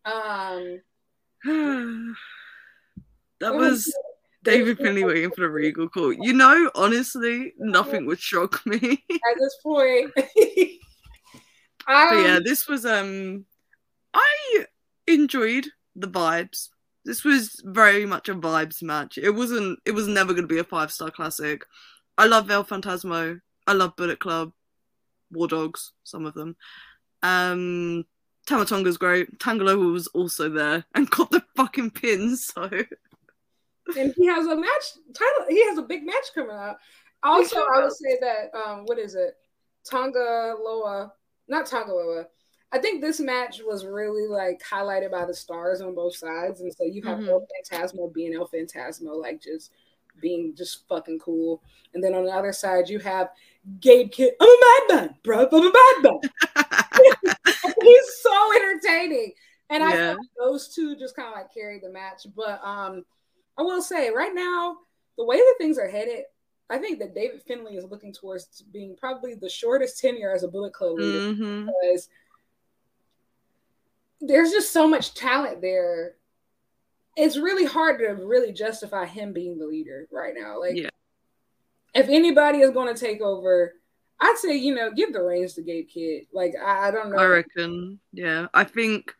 Um, 0.05 0.81
that 3.39 3.53
was 3.53 3.93
David 4.43 4.77
Finlay 4.77 5.03
waiting 5.03 5.31
for 5.31 5.41
the 5.41 5.49
Regal 5.49 5.89
call. 5.89 6.13
You 6.13 6.33
know, 6.33 6.71
honestly, 6.75 7.53
nothing 7.57 8.05
would 8.05 8.19
shock 8.19 8.65
me 8.65 8.77
at 9.11 9.37
this 9.39 9.57
point. 9.61 10.11
um, 11.87 12.25
yeah, 12.25 12.39
this 12.43 12.67
was 12.67 12.85
um, 12.85 13.45
I 14.13 14.65
enjoyed 15.07 15.67
the 15.95 16.07
vibes. 16.07 16.69
This 17.03 17.23
was 17.23 17.61
very 17.63 18.05
much 18.05 18.29
a 18.29 18.35
vibes 18.35 18.81
match. 18.81 19.17
It 19.17 19.31
wasn't. 19.31 19.79
It 19.85 19.91
was 19.91 20.07
never 20.07 20.33
going 20.33 20.47
to 20.47 20.53
be 20.53 20.59
a 20.59 20.63
five 20.63 20.91
star 20.91 21.11
classic. 21.11 21.63
I 22.17 22.25
love 22.25 22.49
El 22.49 22.65
Phantasmo. 22.65 23.39
I 23.67 23.73
love 23.73 23.95
Bullet 23.95 24.19
Club, 24.19 24.51
War 25.31 25.47
Dogs, 25.47 25.91
some 26.03 26.25
of 26.25 26.33
them. 26.33 26.55
Um, 27.23 28.05
Tama 28.45 28.65
Tonga's 28.65 28.97
great. 28.97 29.39
Tangaloa 29.39 29.91
was 29.91 30.07
also 30.07 30.49
there 30.49 30.85
and 30.93 31.09
got 31.09 31.31
the 31.31 31.43
fucking 31.55 31.91
pins. 31.91 32.51
So, 33.87 33.99
and 33.99 34.15
he 34.17 34.25
has 34.25 34.47
a 34.47 34.55
match 34.55 34.83
title. 35.13 35.45
He 35.47 35.63
has 35.67 35.77
a 35.77 35.83
big 35.83 36.03
match 36.07 36.31
coming 36.33 36.55
up. 36.55 36.79
Also, 37.21 37.57
I 37.57 37.83
would 37.83 37.93
say 37.93 38.17
that 38.19 38.49
um, 38.57 38.85
what 38.85 38.97
is 38.97 39.13
it? 39.13 39.35
Tonga 39.87 40.55
Loa, 40.59 41.13
not 41.47 41.67
Tonga 41.67 41.93
Loa. 41.93 42.25
I 42.71 42.79
think 42.79 43.01
this 43.01 43.19
match 43.19 43.61
was 43.65 43.85
really 43.85 44.27
like 44.27 44.61
highlighted 44.61 45.11
by 45.11 45.25
the 45.25 45.33
stars 45.33 45.81
on 45.81 45.95
both 45.95 46.15
sides, 46.15 46.61
and 46.61 46.73
so 46.73 46.83
you 46.83 47.01
have 47.03 47.19
mm-hmm. 47.19 47.29
El 47.29 47.47
Phantasmo 47.47 48.13
being 48.13 48.33
El 48.33 48.47
Phantasmo, 48.47 49.21
like 49.21 49.41
just 49.41 49.71
being 50.21 50.53
just 50.55 50.87
fucking 50.87 51.19
cool, 51.19 51.61
and 51.93 52.03
then 52.03 52.13
on 52.13 52.25
the 52.25 52.31
other 52.31 52.53
side 52.53 52.89
you 52.89 52.99
have 52.99 53.29
Gabe 53.79 54.11
Kidd. 54.11 54.33
I'm 54.39 54.49
a 54.49 54.87
madman, 54.89 55.15
bro. 55.23 55.47
I'm 55.51 55.67
a 55.67 55.71
madman. 55.71 56.19
He's 57.81 58.17
so 58.21 58.55
entertaining, 58.55 59.33
and 59.69 59.83
I 59.83 59.93
yeah. 59.93 60.15
those 60.37 60.73
two 60.73 60.95
just 60.95 61.15
kind 61.15 61.29
of 61.29 61.35
like 61.35 61.53
carried 61.53 61.83
the 61.83 61.89
match. 61.89 62.27
But 62.35 62.61
um, 62.63 63.05
I 63.57 63.61
will 63.61 63.81
say 63.81 64.09
right 64.09 64.33
now, 64.33 64.77
the 65.17 65.25
way 65.25 65.37
that 65.37 65.55
things 65.57 65.77
are 65.77 65.87
headed, 65.87 66.23
I 66.69 66.77
think 66.77 66.99
that 66.99 67.13
David 67.13 67.41
Finlay 67.43 67.75
is 67.75 67.85
looking 67.85 68.11
towards 68.11 68.63
being 68.73 68.95
probably 68.97 69.35
the 69.35 69.49
shortest 69.49 69.99
tenure 69.99 70.33
as 70.33 70.43
a 70.43 70.47
Bullet 70.47 70.73
Club 70.73 70.97
leader 70.97 71.33
mm-hmm. 71.33 71.65
because 71.67 72.09
there's 74.27 74.51
just 74.51 74.71
so 74.71 74.87
much 74.87 75.13
talent 75.13 75.61
there. 75.61 76.15
It's 77.15 77.37
really 77.37 77.65
hard 77.65 77.99
to 77.99 78.07
really 78.25 78.51
justify 78.51 79.05
him 79.05 79.33
being 79.33 79.57
the 79.57 79.65
leader 79.65 80.07
right 80.11 80.33
now. 80.37 80.59
Like, 80.59 80.75
yeah. 80.75 80.89
if 81.93 82.09
anybody 82.09 82.59
is 82.59 82.71
going 82.71 82.93
to 82.93 82.99
take 82.99 83.21
over, 83.21 83.73
I'd 84.19 84.37
say 84.37 84.55
you 84.55 84.73
know 84.75 84.91
give 84.91 85.13
the 85.13 85.21
reins 85.21 85.53
to 85.53 85.61
Gabe 85.61 85.87
Kidd. 85.87 86.23
Like, 86.33 86.53
I, 86.61 86.87
I 86.87 86.91
don't 86.91 87.11
know. 87.11 87.17
I 87.17 87.25
reckon, 87.25 87.99
yeah. 88.11 88.47
I 88.53 88.63
think, 88.63 89.13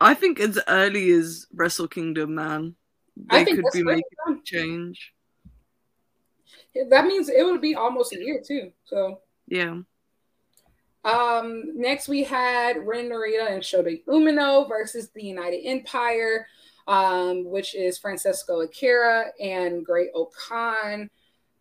I 0.00 0.14
think 0.14 0.40
as 0.40 0.58
early 0.66 1.10
as 1.12 1.46
Wrestle 1.52 1.88
Kingdom, 1.88 2.34
man, 2.34 2.74
they 3.16 3.44
could 3.44 3.64
be 3.72 3.82
making 3.82 4.02
a 4.28 4.34
change. 4.44 5.12
That 6.90 7.06
means 7.06 7.28
it 7.28 7.44
would 7.44 7.60
be 7.60 7.76
almost 7.76 8.12
a 8.12 8.18
year 8.18 8.42
too. 8.44 8.72
So 8.84 9.20
yeah. 9.46 9.78
Um, 11.04 11.64
next 11.74 12.08
we 12.08 12.24
had 12.24 12.86
Ren 12.86 13.10
Narita 13.10 13.50
and 13.50 13.62
Shota 13.62 14.02
Umino 14.06 14.66
versus 14.68 15.10
the 15.10 15.22
United 15.22 15.60
Empire, 15.66 16.46
um, 16.88 17.44
which 17.44 17.74
is 17.74 17.98
Francesco 17.98 18.62
Akira 18.62 19.26
and 19.40 19.84
Great-O-Khan. 19.84 21.10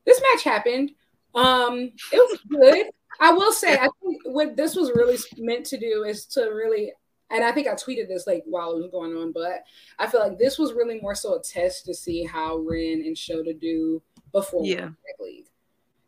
This 0.05 0.21
match 0.21 0.43
happened. 0.43 0.91
Um, 1.35 1.91
it 2.11 2.17
was 2.17 2.39
good. 2.47 2.87
I 3.19 3.31
will 3.31 3.51
say, 3.51 3.75
I 3.75 3.89
think 4.01 4.21
what 4.25 4.55
this 4.55 4.75
was 4.75 4.91
really 4.95 5.17
meant 5.37 5.65
to 5.67 5.77
do 5.77 6.03
is 6.03 6.25
to 6.27 6.45
really, 6.45 6.93
and 7.29 7.43
I 7.43 7.51
think 7.51 7.67
I 7.67 7.73
tweeted 7.73 8.07
this 8.07 8.25
like 8.27 8.43
while 8.45 8.71
it 8.71 8.77
was 8.77 8.91
going 8.91 9.15
on, 9.15 9.31
but 9.31 9.63
I 9.99 10.07
feel 10.07 10.21
like 10.21 10.37
this 10.37 10.57
was 10.57 10.73
really 10.73 10.99
more 11.01 11.15
so 11.15 11.35
a 11.35 11.41
test 11.41 11.85
to 11.85 11.93
see 11.93 12.23
how 12.23 12.57
Ren 12.57 13.03
and 13.05 13.15
Shota 13.15 13.59
do 13.59 14.01
before 14.31 14.65
yeah. 14.65 14.89
League. 15.19 15.47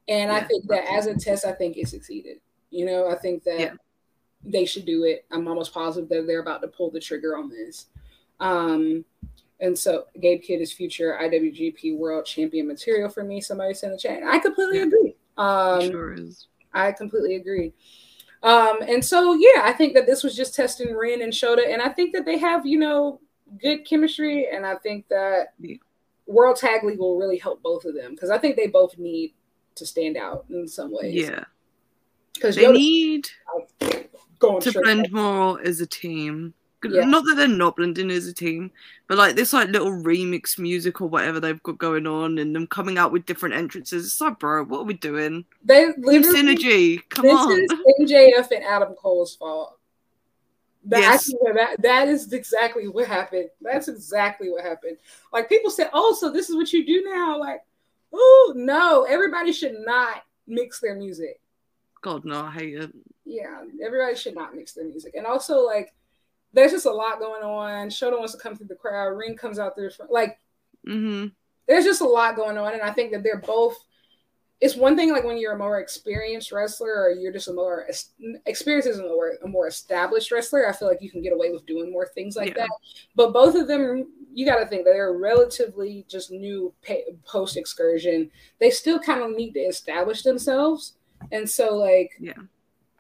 And 0.08 0.32
yeah. 0.32 0.38
I 0.38 0.44
think 0.44 0.68
that 0.68 0.92
as 0.92 1.08
a 1.08 1.16
test, 1.16 1.46
I 1.46 1.52
think 1.52 1.78
it 1.78 1.88
succeeded. 1.88 2.38
You 2.76 2.86
know, 2.86 3.10
I 3.10 3.16
think 3.16 3.44
that 3.44 3.60
yeah. 3.60 3.74
they 4.44 4.66
should 4.66 4.86
do 4.86 5.04
it. 5.04 5.26
I'm 5.32 5.48
almost 5.48 5.74
positive 5.74 6.10
that 6.10 6.28
they're 6.28 6.42
about 6.42 6.62
to 6.62 6.68
pull 6.68 6.92
the 6.92 7.00
trigger 7.00 7.38
on 7.38 7.50
this. 7.50 7.88
Um, 8.40 9.06
and 9.60 9.78
so 9.78 10.06
Gabe 10.22 10.42
Kidd 10.42 10.62
is 10.62 10.74
future 10.74 11.18
IWGP 11.22 11.98
World 11.98 12.26
Champion 12.26 12.68
material 12.68 13.10
for 13.10 13.24
me. 13.24 13.40
Somebody 13.40 13.74
sent 13.74 13.94
a 13.94 13.98
chat. 13.98 14.22
I 14.24 14.40
completely 14.40 14.80
yeah. 14.80 14.86
agree. 14.86 15.16
Um, 15.38 15.82
sure 15.90 16.14
is. 16.14 16.48
I 16.74 16.92
completely 16.92 17.36
agree. 17.36 17.74
Um, 18.44 18.82
and 18.82 19.04
so 19.04 19.34
yeah, 19.34 19.62
I 19.64 19.74
think 19.74 19.94
that 19.96 20.06
this 20.06 20.24
was 20.24 20.36
just 20.36 20.54
testing 20.54 20.96
Ren 20.96 21.22
and 21.22 21.34
Shota, 21.34 21.68
and 21.68 21.82
I 21.82 21.90
think 21.90 22.14
that 22.14 22.26
they 22.26 22.38
have 22.38 22.66
you 22.66 22.78
know 22.78 23.20
good 23.60 23.86
chemistry, 23.86 24.50
and 24.52 24.66
I 24.66 24.76
think 24.76 25.08
that 25.08 25.54
yeah. 25.60 25.78
World 26.28 26.58
Tag 26.58 26.84
League 26.84 27.00
will 27.00 27.18
really 27.18 27.38
help 27.38 27.64
both 27.64 27.86
of 27.86 27.96
them 27.96 28.12
because 28.12 28.30
I 28.30 28.38
think 28.38 28.56
they 28.56 28.68
both 28.68 28.98
need 28.98 29.34
to 29.76 29.86
stand 29.86 30.18
out 30.18 30.46
in 30.50 30.68
some 30.68 30.92
ways. 30.92 31.16
Yeah. 31.16 31.46
Because 32.36 32.56
they 32.56 32.72
need 32.72 33.30
to 34.40 34.72
blend 34.82 35.12
more 35.12 35.62
as 35.62 35.82
a 35.82 35.88
team. 35.88 36.54
Yeah. 36.84 37.06
Not 37.06 37.24
that 37.26 37.36
they're 37.36 37.48
not 37.48 37.78
blending 37.78 38.12
as 38.12 38.28
a 38.28 38.34
team, 38.34 38.70
but 39.08 39.18
like 39.18 39.36
this 39.36 39.54
like 39.54 39.70
little 39.70 39.92
remix 39.92 40.60
music 40.60 41.02
or 41.02 41.08
whatever 41.08 41.40
they've 41.40 41.62
got 41.64 41.80
going 41.80 42.06
on, 42.06 42.38
and 42.38 42.56
them 42.56 42.68
coming 42.68 43.00
out 43.00 43.12
with 43.12 43.26
different 43.26 43.56
entrances. 43.56 44.06
It's 44.06 44.22
like, 44.22 44.38
bro, 44.38 44.64
what 44.66 44.82
are 44.82 44.84
we 44.84 44.94
doing? 44.94 45.46
They 45.64 45.86
synergy. 45.94 47.02
Come 47.10 47.26
this 47.26 47.36
on. 47.36 47.50
This 47.50 47.72
is 47.72 47.80
MJF 48.12 48.52
and 48.52 48.64
Adam 48.64 48.94
Cole's 48.94 49.36
fault. 49.36 49.80
That's 50.84 51.28
yes. 51.30 51.56
that 51.56 51.82
that 51.82 52.08
is 52.08 52.32
exactly 52.32 52.88
what 52.88 53.08
happened. 53.08 53.50
That's 53.62 53.88
exactly 53.88 54.52
what 54.52 54.64
happened. 54.64 54.98
Like 55.34 55.50
people 55.50 55.72
said, 55.72 55.90
oh, 55.94 56.14
so 56.14 56.32
this 56.32 56.50
is 56.50 56.56
what 56.56 56.72
you 56.72 56.86
do 56.86 57.04
now. 57.04 57.40
Like, 57.40 57.62
oh 58.14 58.54
no, 58.56 59.04
everybody 59.10 59.52
should 59.52 59.76
not 59.80 60.24
mix 60.46 60.80
their 60.80 60.96
music. 60.96 61.40
God 62.06 62.24
no, 62.24 62.46
I 62.46 62.52
hate 62.52 62.76
it. 62.76 62.94
Yeah, 63.26 63.64
everybody 63.84 64.16
should 64.16 64.36
not 64.36 64.54
mix 64.54 64.74
their 64.74 64.86
music. 64.86 65.16
And 65.16 65.26
also, 65.26 65.66
like, 65.66 65.92
there's 66.54 66.72
just 66.72 66.86
a 66.86 66.92
lot 66.92 67.18
going 67.18 67.42
on. 67.42 67.90
Shota 67.90 68.20
wants 68.20 68.34
to 68.34 68.40
come 68.40 68.56
through 68.56 68.68
the 68.68 68.76
crowd. 68.76 69.18
Ring 69.18 69.36
comes 69.36 69.58
out 69.58 69.76
there, 69.76 69.90
like, 70.08 70.38
mm-hmm. 70.88 71.30
there's 71.68 71.84
just 71.84 72.02
a 72.02 72.08
lot 72.08 72.36
going 72.36 72.60
on, 72.60 72.74
and 72.74 72.84
I 72.84 72.92
think 72.92 73.12
that 73.12 73.24
they're 73.24 73.42
both. 73.42 73.76
It's 74.62 74.76
one 74.76 74.96
thing 74.96 75.12
like 75.12 75.24
when 75.24 75.40
you're 75.40 75.54
a 75.54 75.58
more 75.58 75.80
experienced 75.80 76.52
wrestler, 76.52 76.94
or 76.94 77.10
you're 77.10 77.34
just 77.34 77.48
a 77.48 77.54
more 77.54 77.88
experienced 78.46 78.88
isn't 78.88 79.04
a 79.04 79.18
word, 79.18 79.38
a 79.44 79.48
more 79.48 79.68
established 79.68 80.32
wrestler. 80.32 80.70
I 80.70 80.74
feel 80.74 80.88
like 80.88 81.02
you 81.02 81.10
can 81.10 81.24
get 81.24 81.34
away 81.34 81.50
with 81.50 81.66
doing 81.66 81.92
more 81.92 82.08
things 82.14 82.36
like 82.36 82.50
yeah. 82.50 82.66
that. 82.66 82.70
But 83.16 83.34
both 83.34 83.56
of 83.56 83.68
them, 83.68 84.12
you 84.32 84.46
got 84.46 84.60
to 84.60 84.68
think 84.68 84.86
that 84.86 84.92
they're 84.92 85.14
relatively 85.14 86.06
just 86.08 86.30
new 86.30 86.72
post 87.26 87.58
excursion. 87.58 88.30
They 88.60 88.70
still 88.70 89.00
kind 89.00 89.24
of 89.24 89.32
need 89.32 89.54
to 89.54 89.60
establish 89.62 90.22
themselves 90.22 90.94
and 91.32 91.50
so 91.50 91.76
like 91.76 92.12
yeah, 92.20 92.34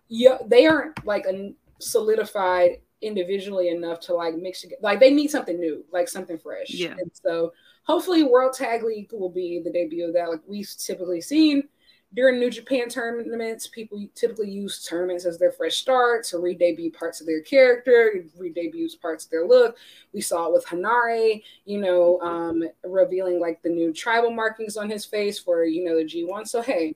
yeah, 0.08 0.38
they 0.46 0.65
aren't 0.65 1.05
like 1.05 1.25
a 1.25 1.53
solidified 1.79 2.77
individually 3.01 3.70
enough 3.70 4.00
to 4.01 4.13
like 4.13 4.36
mix 4.36 4.62
together. 4.62 4.79
Like 4.82 5.00
they 5.00 5.12
need 5.12 5.29
something 5.29 5.60
new, 5.60 5.84
like 5.91 6.08
something 6.08 6.38
fresh. 6.38 6.70
Yeah. 6.70 6.96
And 6.98 7.12
so 7.13 7.53
hopefully 7.84 8.24
World 8.24 8.53
Tag 8.53 8.84
League 8.84 9.12
will 9.12 9.29
be 9.29 9.62
the 9.63 9.72
debut 9.72 10.08
of 10.08 10.13
that. 10.13 10.29
Like 10.29 10.41
we've 10.48 10.70
typically 10.77 11.22
seen 11.22 11.67
during 12.13 12.39
New 12.39 12.50
Japan 12.50 12.88
tournaments, 12.88 13.67
people 13.67 14.08
typically 14.15 14.50
use 14.50 14.86
tournaments 14.86 15.25
as 15.25 15.38
their 15.38 15.51
fresh 15.51 15.75
start 15.75 16.24
to 16.25 16.38
re-debut 16.38 16.91
parts 16.91 17.20
of 17.20 17.27
their 17.27 17.41
character, 17.41 18.24
re-debuts 18.38 18.96
parts 18.96 19.25
of 19.25 19.32
their 19.32 19.46
look. 19.46 19.77
We 20.13 20.22
saw 20.22 20.48
it 20.48 20.53
with 20.53 20.65
Henare, 20.65 21.44
you 21.65 21.82
know, 21.82 22.20
um, 22.22 22.63
revealing 22.86 23.41
like 23.41 23.62
the 23.62 23.70
new 23.70 23.91
tribal 23.91 24.32
markings 24.32 24.77
on 24.77 24.89
his 24.89 25.03
face 25.03 25.38
for 25.39 25.65
you 25.65 25.84
know 25.84 25.98
the 25.98 26.05
G1. 26.05 26.48
So 26.48 26.62
hey, 26.62 26.96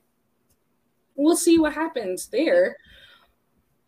we'll 1.20 1.36
see 1.36 1.58
what 1.58 1.72
happens 1.72 2.26
there. 2.28 2.76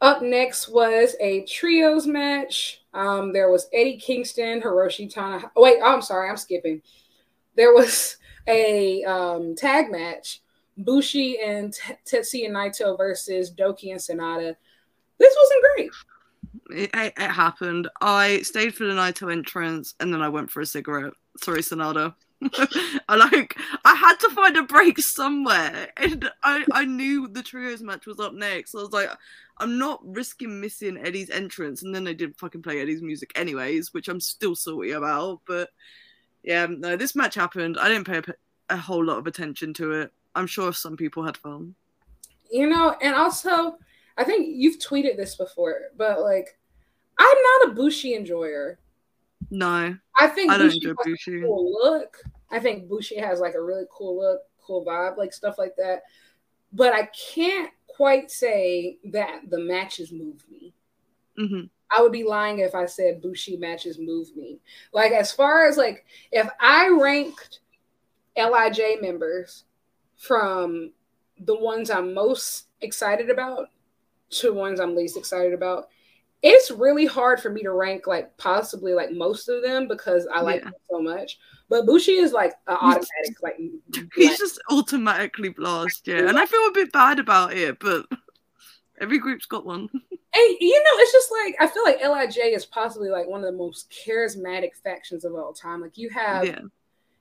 Up 0.00 0.22
next 0.22 0.68
was 0.68 1.14
a 1.20 1.44
trios 1.44 2.06
match. 2.06 2.82
Um, 2.92 3.32
there 3.32 3.50
was 3.50 3.68
Eddie 3.72 3.98
Kingston, 3.98 4.60
Hiroshi 4.60 5.12
Tana. 5.12 5.50
Oh, 5.56 5.62
wait, 5.62 5.78
I'm 5.82 6.02
sorry, 6.02 6.28
I'm 6.28 6.36
skipping. 6.36 6.82
There 7.56 7.72
was 7.72 8.16
a 8.48 9.04
um, 9.04 9.54
tag 9.54 9.90
match 9.90 10.40
Bushi 10.76 11.38
and 11.40 11.72
Tetsuya 12.06 12.50
Naito 12.50 12.96
versus 12.96 13.52
Douki 13.52 13.92
and 13.92 14.00
Sanada. 14.00 14.56
This 15.18 15.36
wasn't 15.40 15.64
great. 15.74 15.90
It, 16.70 16.90
it, 16.94 17.12
it 17.16 17.30
happened. 17.30 17.88
I 18.00 18.42
stayed 18.42 18.74
for 18.74 18.84
the 18.84 18.94
Naito 18.94 19.30
entrance 19.30 19.94
and 20.00 20.12
then 20.12 20.22
I 20.22 20.28
went 20.28 20.50
for 20.50 20.60
a 20.60 20.66
cigarette. 20.66 21.12
Sorry, 21.40 21.60
Sanada. 21.60 22.14
I 23.08 23.16
like 23.16 23.56
I 23.84 23.94
had 23.94 24.16
to 24.16 24.30
find 24.30 24.56
a 24.56 24.62
break 24.62 24.99
somewhere, 24.99 25.88
and 25.96 26.30
I 26.42 26.64
I 26.72 26.84
knew 26.84 27.28
the 27.28 27.42
trios 27.42 27.82
match 27.82 28.06
was 28.06 28.20
up 28.20 28.34
next. 28.34 28.72
So 28.72 28.78
I 28.78 28.82
was 28.82 28.92
like, 28.92 29.11
I'm 29.58 29.78
not 29.78 30.00
risking 30.04 30.61
missing 30.61 30.99
Eddie's 30.99 31.30
entrance, 31.30 31.82
and 31.82 31.94
then 31.94 32.04
they 32.04 32.14
didn't 32.14 32.38
fucking 32.38 32.62
play 32.62 32.80
Eddie's 32.80 33.02
music 33.02 33.32
anyways, 33.34 33.92
which 33.94 34.08
I'm 34.08 34.20
still 34.20 34.56
salty 34.56 34.92
about. 34.92 35.40
But 35.46 35.70
yeah, 36.42 36.66
no, 36.66 36.96
this 36.96 37.14
match 37.14 37.34
happened. 37.34 37.78
I 37.78 37.88
didn't 37.88 38.06
pay 38.06 38.18
a, 38.18 38.75
a 38.75 38.76
whole 38.76 39.04
lot 39.04 39.18
of 39.18 39.26
attention 39.26 39.75
to 39.75 39.92
it. 39.92 40.12
I'm 40.34 40.46
sure 40.46 40.72
some 40.72 40.96
people 40.96 41.25
had 41.25 41.37
fun. 41.37 41.75
You 42.50 42.68
know, 42.68 42.96
and 43.00 43.14
also 43.14 43.78
I 44.16 44.25
think 44.25 44.46
you've 44.49 44.78
tweeted 44.78 45.16
this 45.16 45.37
before, 45.37 45.80
but 45.96 46.20
like 46.20 46.58
I'm 47.18 47.38
not 47.42 47.70
a 47.70 47.75
Bushi 47.75 48.14
enjoyer. 48.14 48.78
No, 49.50 49.96
I 50.18 50.28
think 50.28 50.50
I 50.50 50.58
don't 50.58 50.66
Bushi 50.66 50.76
enjoy 50.76 50.94
has 50.99 51.06
a 51.06 51.11
Bushi. 51.11 51.40
cool 51.40 51.72
look. 51.82 52.18
I 52.50 52.58
think 52.61 52.88
Bushi 52.88 53.16
has 53.18 53.40
like 53.40 53.54
a 53.54 53.62
really 53.62 53.84
cool 53.90 54.18
look, 54.18 54.40
cool 54.64 54.84
vibe, 54.84 55.16
like 55.16 55.32
stuff 55.32 55.58
like 55.58 55.75
that. 55.76 56.02
But 56.72 56.94
I 56.94 57.06
can't 57.34 57.70
quite 57.88 58.30
say 58.30 58.99
that 59.04 59.42
the 59.50 59.61
matches 59.61 60.12
move 60.12 60.44
me. 60.50 60.75
hmm 61.37 61.64
I 61.94 62.00
would 62.02 62.12
be 62.12 62.25
lying 62.25 62.61
if 62.61 62.75
I 62.75 62.87
said 62.87 63.20
Bushi 63.20 63.56
matches 63.56 63.99
move 63.99 64.34
me. 64.34 64.61
Like 64.92 65.12
as 65.12 65.30
far 65.32 65.66
as 65.66 65.76
like 65.76 66.04
if 66.30 66.49
I 66.58 66.88
ranked 66.88 67.61
Lij 68.37 69.00
members 69.02 69.64
from 70.16 70.92
the 71.38 71.56
ones 71.56 71.90
I'm 71.90 72.14
most 72.14 72.66
excited 72.80 73.30
about 73.30 73.68
to 74.30 74.52
ones 74.52 74.80
I'm 74.80 74.96
least 74.96 75.16
excited 75.16 75.54
about, 75.54 75.88
it's 76.42 76.70
really 76.70 77.06
hard 77.06 77.40
for 77.40 77.50
me 77.50 77.62
to 77.62 77.72
rank 77.72 78.06
like 78.06 78.37
possibly 78.37 78.94
like 78.94 79.12
most 79.12 79.49
of 79.49 79.62
them 79.62 79.87
because 79.87 80.26
I 80.32 80.40
like 80.40 80.61
Yeah. 80.61 80.64
them 80.70 80.75
so 80.90 81.00
much. 81.00 81.38
But 81.68 81.87
Bushi 81.87 82.12
is 82.12 82.32
like 82.32 82.52
an 82.66 82.76
automatic 82.80 83.42
like 83.42 83.58
He's 84.16 84.38
just 84.38 84.61
automatically 84.70 85.50
blast, 85.50 86.06
yeah. 86.06 86.28
And 86.28 86.38
I 86.38 86.46
feel 86.46 86.66
a 86.66 86.72
bit 86.72 86.92
bad 86.92 87.18
about 87.18 87.54
it, 87.54 87.78
but 87.78 88.06
every 89.00 89.18
group's 89.18 89.46
got 89.46 89.64
one. 89.64 89.88
And 90.34 90.56
you 90.61 90.78
know, 90.82 90.90
it's 90.94 91.12
just 91.12 91.30
like 91.30 91.56
I 91.61 91.66
feel 91.66 91.84
like 91.84 92.00
Lij 92.02 92.38
is 92.38 92.64
possibly 92.64 93.11
like 93.11 93.28
one 93.28 93.44
of 93.44 93.52
the 93.52 93.58
most 93.58 93.92
charismatic 93.92 94.70
factions 94.82 95.26
of 95.26 95.34
all 95.34 95.52
time. 95.52 95.82
Like 95.82 95.99
you 95.99 96.08
have 96.08 96.46
yeah. 96.46 96.61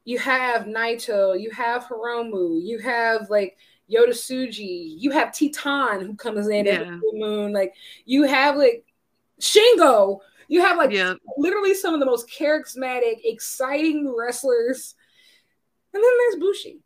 you 0.05 0.17
have 0.17 0.63
Naito, 0.63 1.37
you 1.37 1.51
have 1.51 1.83
Hiromu, 1.87 2.61
you 2.63 2.79
have 2.79 3.29
like 3.29 3.57
Yota 3.91 4.11
Tsuji, 4.11 4.93
you 4.97 5.11
have 5.11 5.37
Titan 5.37 5.99
who 6.05 6.15
comes 6.15 6.47
in 6.47 6.65
Yeah. 6.65 6.99
full 7.01 7.19
moon, 7.19 7.51
like 7.51 7.73
you 8.05 8.23
have 8.23 8.55
like 8.55 8.85
Shingo, 9.41 10.19
you 10.47 10.61
have 10.61 10.77
like 10.77 10.91
Yeah. 10.91 11.15
literally 11.37 11.73
some 11.73 11.93
of 11.93 11.99
the 11.99 12.05
most 12.05 12.29
charismatic, 12.29 13.19
exciting 13.23 14.13
wrestlers. 14.15 14.95
And 15.93 16.01
then 16.03 16.11
there's 16.19 16.35
Bushi. 16.39 16.79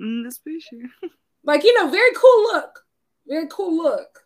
Mm, 0.00 0.24
that's 0.24 0.38
Bushi. 0.38 0.82
Like, 1.46 1.62
you 1.62 1.74
know, 1.78 1.90
very 1.90 2.10
cool 2.16 2.42
look. 2.44 2.80
Very 3.26 3.46
cool 3.50 3.76
look. 3.76 4.20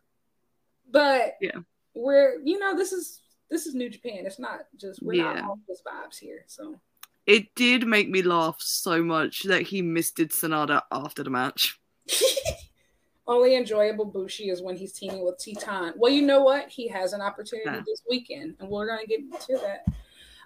But 0.89 1.35
Yeah. 1.41 1.59
we're 1.95 2.41
you 2.45 2.59
know, 2.61 2.77
this 2.77 2.93
is 2.93 3.21
this 3.51 3.67
is 3.67 3.75
New 3.75 3.91
Japan. 3.91 4.25
It's 4.25 4.39
not 4.39 4.61
just 4.77 5.03
we're 5.03 5.15
Yeah. 5.15 5.35
not 5.35 5.45
all 5.45 5.59
just 5.67 5.85
vibes 5.85 6.19
here. 6.19 6.45
So 6.47 6.81
It 7.27 7.55
did 7.57 7.87
make 7.87 8.09
me 8.09 8.23
laugh 8.23 8.57
so 8.61 9.03
much 9.03 9.43
that 9.45 9.63
he 9.63 9.83
misted 9.83 10.31
Sanada 10.31 10.83
after 10.93 11.23
the 11.25 11.31
match. 11.31 11.79
only 13.29 13.55
enjoyable 13.57 14.07
Bushi 14.07 14.49
is 14.51 14.63
when 14.63 14.75
he's 14.77 14.93
teaming 14.93 15.25
with 15.25 15.39
Titan. 15.39 15.93
Well, 15.97 16.11
you 16.11 16.23
know 16.23 16.43
what? 16.43 16.69
He 16.69 16.89
has 16.89 17.13
an 17.13 17.21
opportunity 17.21 17.69
Yeah. 17.71 17.83
this 17.87 18.03
weekend, 18.09 18.57
and 18.59 18.69
we're 18.69 18.87
gonna 18.89 19.07
get 19.07 19.21
to 19.43 19.59
that. 19.59 19.87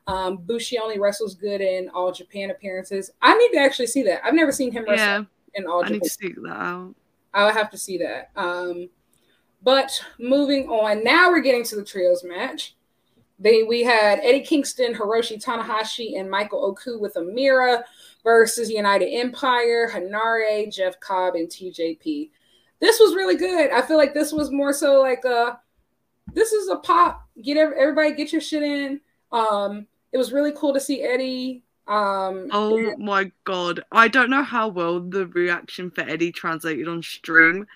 Um, 0.09 0.39
Bushi 0.39 0.79
only 0.79 0.99
wrestles 0.99 1.37
good 1.37 1.61
in 1.61 1.89
all 1.91 2.11
Japan 2.11 2.51
appearances. 2.51 3.13
I 3.23 3.39
need 3.39 3.53
to 3.53 3.59
actually 3.59 3.87
see 3.87 4.03
that. 4.03 4.21
I've 4.27 4.35
never 4.35 4.51
seen 4.51 4.73
him 4.73 4.85
wrestle 4.85 4.97
Yeah, 5.07 5.25
in 5.55 5.67
all 5.67 5.85
I 5.85 5.89
need 5.91 6.03
Japan. 6.03 6.09
to 6.09 6.09
seek 6.11 6.35
that 6.43 6.49
out. 6.57 6.95
I'll 7.33 7.53
have 7.53 7.71
to 7.71 7.79
see 7.79 7.99
that. 7.99 8.31
Um, 8.37 8.91
but 9.63 10.05
moving 10.19 10.69
on, 10.69 11.05
now 11.05 11.31
we're 11.31 11.41
getting 11.41 11.63
to 11.65 11.77
the 11.77 11.85
trios 11.85 12.25
match. 12.25 12.75
They 13.39 13.63
we 13.63 13.83
had 13.85 14.19
Eddie 14.23 14.41
Kingston, 14.43 14.93
Hiroshi 14.95 15.43
Tanahashi, 15.43 16.19
and 16.19 16.29
Michael 16.29 16.65
Oku 16.65 16.99
with 16.99 17.15
Amira 17.15 17.85
versus 18.25 18.71
United 18.71 19.07
Empire, 19.09 19.89
Henare, 19.89 20.73
Jeff 20.73 20.99
Cobb, 21.01 21.35
and 21.37 21.49
TJP. 21.49 22.31
This 22.83 22.99
was 23.01 23.15
really 23.15 23.37
good. 23.37 23.71
I 23.71 23.81
feel 23.81 23.97
like 23.97 24.13
this 24.13 24.33
was 24.33 24.51
more 24.51 24.73
so 24.75 25.01
like 25.01 25.25
a 25.25 25.59
this 26.35 26.53
is 26.53 26.69
a 26.69 26.77
pop. 26.77 27.27
Get 27.43 27.57
everybody 27.57 28.13
get 28.15 28.33
your 28.33 28.41
shit 28.43 28.63
in. 28.63 29.01
Um, 29.31 29.87
it 30.13 30.19
was 30.19 30.33
really 30.33 30.53
cool 30.55 30.75
to 30.75 30.81
see 30.81 31.03
Eddie. 31.03 31.63
Um, 31.89 32.49
Oh 32.53 32.95
my 32.99 33.31
god. 33.45 33.85
I 33.93 34.09
don't 34.09 34.31
know 34.31 34.43
how 34.43 34.69
well 34.69 35.01
the 35.01 35.27
reaction 35.29 35.91
for 35.91 36.03
Eddie 36.03 36.33
translated 36.33 36.89
on 36.89 37.03
stream, 37.03 37.67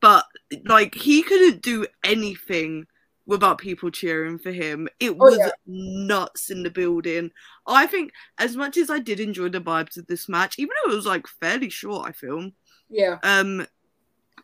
but 0.00 0.24
like 0.66 0.94
he 0.94 1.22
couldn't 1.22 1.60
do 1.62 1.86
anything 2.04 2.86
without 3.26 3.58
people 3.58 3.90
cheering 3.90 4.38
for 4.38 4.52
him. 4.52 4.88
It 5.00 5.10
Oh, 5.12 5.14
was 5.14 5.38
yeah. 5.38 5.50
nuts 5.66 6.50
in 6.50 6.62
the 6.62 6.70
building. 6.70 7.30
I 7.66 7.86
think 7.86 8.12
as 8.38 8.54
much 8.56 8.76
as 8.76 8.90
I 8.90 8.98
did 8.98 9.18
enjoy 9.18 9.48
the 9.48 9.60
vibes 9.60 9.96
of 9.96 10.06
this 10.06 10.28
match, 10.28 10.58
even 10.58 10.70
though 10.84 10.92
it 10.92 10.96
was 10.96 11.06
like 11.06 11.26
fairly 11.26 11.70
short, 11.70 12.08
I 12.08 12.12
feel, 12.12 12.50
yeah, 12.90 13.18
um 13.22 13.66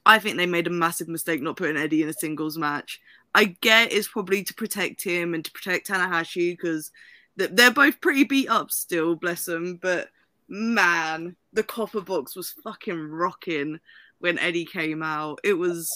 I 0.06 0.18
think 0.18 0.36
they 0.36 0.46
made 0.46 0.66
a 0.66 0.70
massive 0.70 1.08
mistake 1.08 1.42
not 1.42 1.56
putting 1.56 1.76
Eddie 1.76 2.02
in 2.02 2.08
a 2.08 2.12
singles 2.12 2.56
match. 2.56 3.00
I 3.34 3.56
get 3.60 3.92
it's 3.92 4.08
probably 4.08 4.42
to 4.44 4.54
protect 4.54 5.04
him 5.04 5.34
and 5.34 5.44
to 5.44 5.52
protect 5.52 5.88
Tanahashi 5.88 6.56
because 6.56 6.90
they're 7.36 7.70
both 7.70 8.00
pretty 8.00 8.24
beat 8.24 8.48
up 8.48 8.70
still, 8.70 9.14
bless 9.14 9.44
them. 9.44 9.78
But 9.80 10.08
man, 10.48 11.36
the 11.52 11.62
copper 11.62 12.00
box 12.00 12.34
was 12.34 12.54
fucking 12.64 13.08
rocking 13.08 13.78
when 14.18 14.38
Eddie 14.38 14.66
came 14.66 15.02
out. 15.02 15.40
It 15.44 15.54
was. 15.54 15.88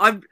I've 0.00 0.22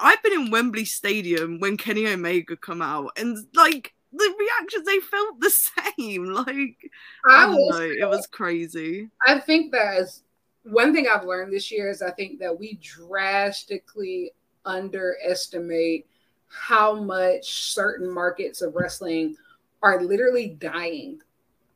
I've 0.00 0.22
been 0.22 0.32
in 0.32 0.50
Wembley 0.50 0.84
Stadium 0.84 1.60
when 1.60 1.76
Kenny 1.76 2.06
Omega 2.06 2.56
come 2.56 2.82
out, 2.82 3.12
and 3.16 3.38
like 3.54 3.94
the 4.12 4.34
reactions, 4.38 4.86
they 4.86 4.98
felt 4.98 5.40
the 5.40 5.50
same. 5.98 6.26
Like 6.26 6.90
I 7.26 7.44
I 7.44 7.46
don't 7.46 7.70
know, 7.70 7.80
it 7.80 8.08
was 8.08 8.26
crazy. 8.26 9.08
I 9.26 9.38
think 9.38 9.72
that 9.72 9.98
is 9.98 10.22
one 10.64 10.94
thing 10.94 11.06
I've 11.08 11.24
learned 11.24 11.52
this 11.52 11.70
year 11.70 11.90
is 11.90 12.02
I 12.02 12.10
think 12.12 12.40
that 12.40 12.58
we 12.58 12.74
drastically 12.82 14.32
underestimate 14.64 16.06
how 16.48 16.94
much 16.94 17.72
certain 17.74 18.10
markets 18.10 18.62
of 18.62 18.74
wrestling 18.74 19.36
are 19.82 20.02
literally 20.02 20.48
dying 20.48 21.20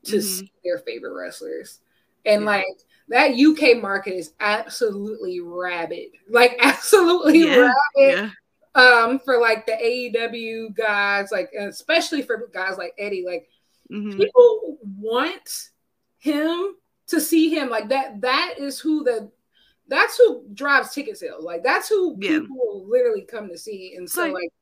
to 0.05 0.18
Mhm. 0.18 0.22
see 0.22 0.53
their 0.64 0.79
favorite 0.79 1.12
wrestlers. 1.12 1.81
And 2.24 2.42
Yeah. 2.42 2.46
like 2.46 2.66
that 3.09 3.37
UK 3.37 3.74
market 3.74 4.14
is 4.14 4.33
absolutely 4.40 5.40
rabid. 5.40 6.09
Like 6.29 6.57
absolutely 6.62 7.44
Yeah, 7.44 7.55
rabid 7.55 7.72
Yeah, 7.96 8.31
um 8.74 9.18
for 9.20 9.38
like 9.40 9.66
the 9.66 9.72
AEW 9.72 10.70
guys 10.74 11.31
like 11.33 11.51
especially 11.59 12.22
for 12.22 12.48
guys 12.53 12.79
like 12.79 12.94
Eddie 12.98 13.24
like 13.27 13.48
hmm 13.90 14.11
people 14.16 14.79
want 14.98 15.70
him 16.18 16.74
to 17.09 17.21
see 17.21 17.49
him 17.51 17.68
like 17.68 17.88
that 17.88 18.21
that 18.21 18.55
is 18.59 18.79
who 18.79 19.03
the 19.05 19.31
that's 19.88 20.16
who 20.18 20.44
drives 20.55 20.92
ticket 20.92 21.16
sales 21.16 21.44
like 21.44 21.62
that's 21.62 21.88
who 21.88 22.16
Yeah. 22.21 22.40
people 22.40 22.87
literally 22.88 23.23
come 23.23 23.49
to 23.49 23.59
see 23.59 23.94
and 23.97 24.09
so 24.09 24.23
like- 24.25 24.35
like 24.35 24.53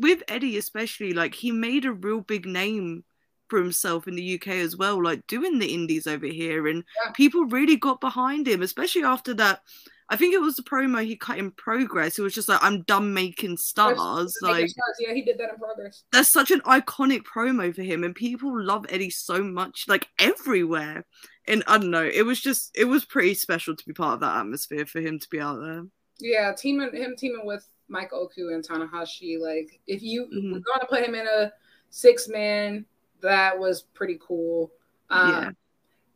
with 0.00 0.22
Eddie 0.28 0.58
especially, 0.58 1.12
like 1.12 1.34
he 1.34 1.50
made 1.50 1.84
a 1.84 1.90
real 1.92 2.20
big 2.20 2.46
name 2.46 3.02
for 3.48 3.58
himself 3.58 4.06
in 4.06 4.14
the 4.14 4.34
UK 4.34 4.60
as 4.60 4.76
well, 4.76 5.02
like 5.02 5.26
doing 5.26 5.58
the 5.58 5.74
indies 5.74 6.06
over 6.06 6.26
here, 6.26 6.68
and 6.68 6.84
Yeah. 7.04 7.10
people 7.12 7.46
really 7.46 7.74
got 7.74 8.00
behind 8.00 8.46
him, 8.46 8.62
especially 8.62 9.02
after 9.02 9.34
that. 9.34 9.62
I 10.08 10.16
think 10.16 10.34
it 10.34 10.40
was 10.40 10.54
the 10.54 10.62
promo 10.62 11.04
he 11.04 11.16
cut 11.16 11.38
in 11.38 11.50
progress. 11.50 12.16
It 12.16 12.22
was 12.22 12.32
just 12.32 12.48
like, 12.48 12.62
"I'm 12.62 12.82
done 12.82 13.12
making 13.12 13.56
stars." 13.56 14.36
Like 14.40 14.70
yeah 15.00 15.12
he 15.14 15.22
did 15.22 15.36
that 15.38 15.50
in 15.54 15.58
progress 15.58 16.04
that's 16.12 16.28
such 16.28 16.52
an 16.52 16.60
iconic 16.60 17.22
promo 17.24 17.74
for 17.74 17.82
him, 17.82 18.04
and 18.04 18.14
people 18.14 18.62
love 18.62 18.86
Eddie 18.90 19.10
so 19.10 19.42
much, 19.42 19.86
like 19.88 20.06
everywhere. 20.20 21.04
And 21.48 21.64
I 21.66 21.78
don't 21.78 21.90
know, 21.90 22.04
it 22.04 22.22
was 22.22 22.40
just, 22.40 22.70
it 22.76 22.84
was 22.84 23.04
pretty 23.04 23.34
special 23.34 23.74
to 23.74 23.86
be 23.86 23.92
part 23.92 24.14
of 24.14 24.20
that 24.20 24.36
atmosphere 24.36 24.86
for 24.86 25.00
him 25.00 25.18
to 25.18 25.28
be 25.30 25.40
out 25.40 25.60
there. 25.60 25.84
yeah 26.20 26.52
teaming 26.52 26.94
him 26.94 27.14
teaming 27.16 27.46
with 27.46 27.66
Mike 27.88 28.12
Oku 28.12 28.48
and 28.52 28.62
Tanahashi 28.66 29.40
like 29.40 29.80
if 29.86 30.02
you 30.02 30.26
Mhm. 30.26 30.52
were 30.52 30.60
going 30.60 30.80
to 30.80 30.86
put 30.86 31.02
him 31.02 31.14
in 31.14 31.26
a 31.26 31.50
six 31.90 32.28
man 32.28 32.84
that 33.22 33.58
was 33.58 33.82
pretty 33.94 34.18
cool 34.20 34.70
um, 35.10 35.56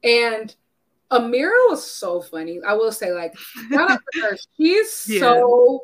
and 0.05 0.55
Amira 1.11 1.71
was 1.71 1.85
so 1.85 2.21
funny 2.21 2.61
I 2.67 2.75
will 2.75 2.93
say 2.93 3.13
like 3.13 3.37
shout 3.71 3.91
out 3.91 4.01
her. 4.23 4.37
She's 4.57 5.07
Yeah. 5.09 5.21
so 5.21 5.81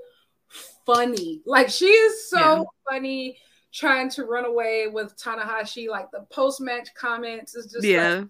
funny. 0.86 1.42
Like 1.46 1.68
she 1.70 1.86
is 1.86 2.28
so 2.30 2.38
Yeah. 2.38 2.62
funny 2.90 3.38
trying 3.72 4.08
to 4.10 4.24
run 4.24 4.44
away 4.46 4.88
with 4.88 5.16
Tanahashi. 5.16 5.88
Like 5.88 6.10
the 6.10 6.26
post 6.30 6.60
match 6.60 6.88
comments 6.94 7.54
is 7.54 7.66
just 7.66 7.76
like, 7.76 7.84
yeah, 7.84 8.24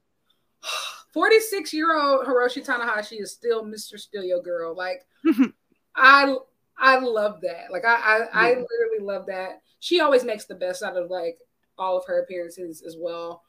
46 1.19 1.73
year 1.73 1.99
old 1.99 2.27
Hiroshi 2.27 2.65
Tanahashi 2.65 3.21
is 3.21 3.33
still 3.33 3.65
Mr. 3.65 3.99
Steal 3.99 4.23
Your 4.23 4.41
Girl. 4.41 4.77
Like, 4.77 5.05
I 5.97 6.37
I 6.79 6.99
love 7.01 7.41
that. 7.41 7.73
Like, 7.73 7.85
I 7.85 7.97
I, 7.97 8.19
I 8.33 8.49
literally 8.51 9.01
love 9.01 9.27
that. 9.27 9.61
She 9.81 9.99
always 9.99 10.23
makes 10.23 10.45
the 10.45 10.55
best 10.55 10.81
out 10.81 10.97
of 10.97 11.11
like 11.11 11.39
all 11.77 11.99
of 11.99 12.05
her 12.07 12.23
appearances 12.23 12.85
as 12.87 12.97
well. 12.97 13.43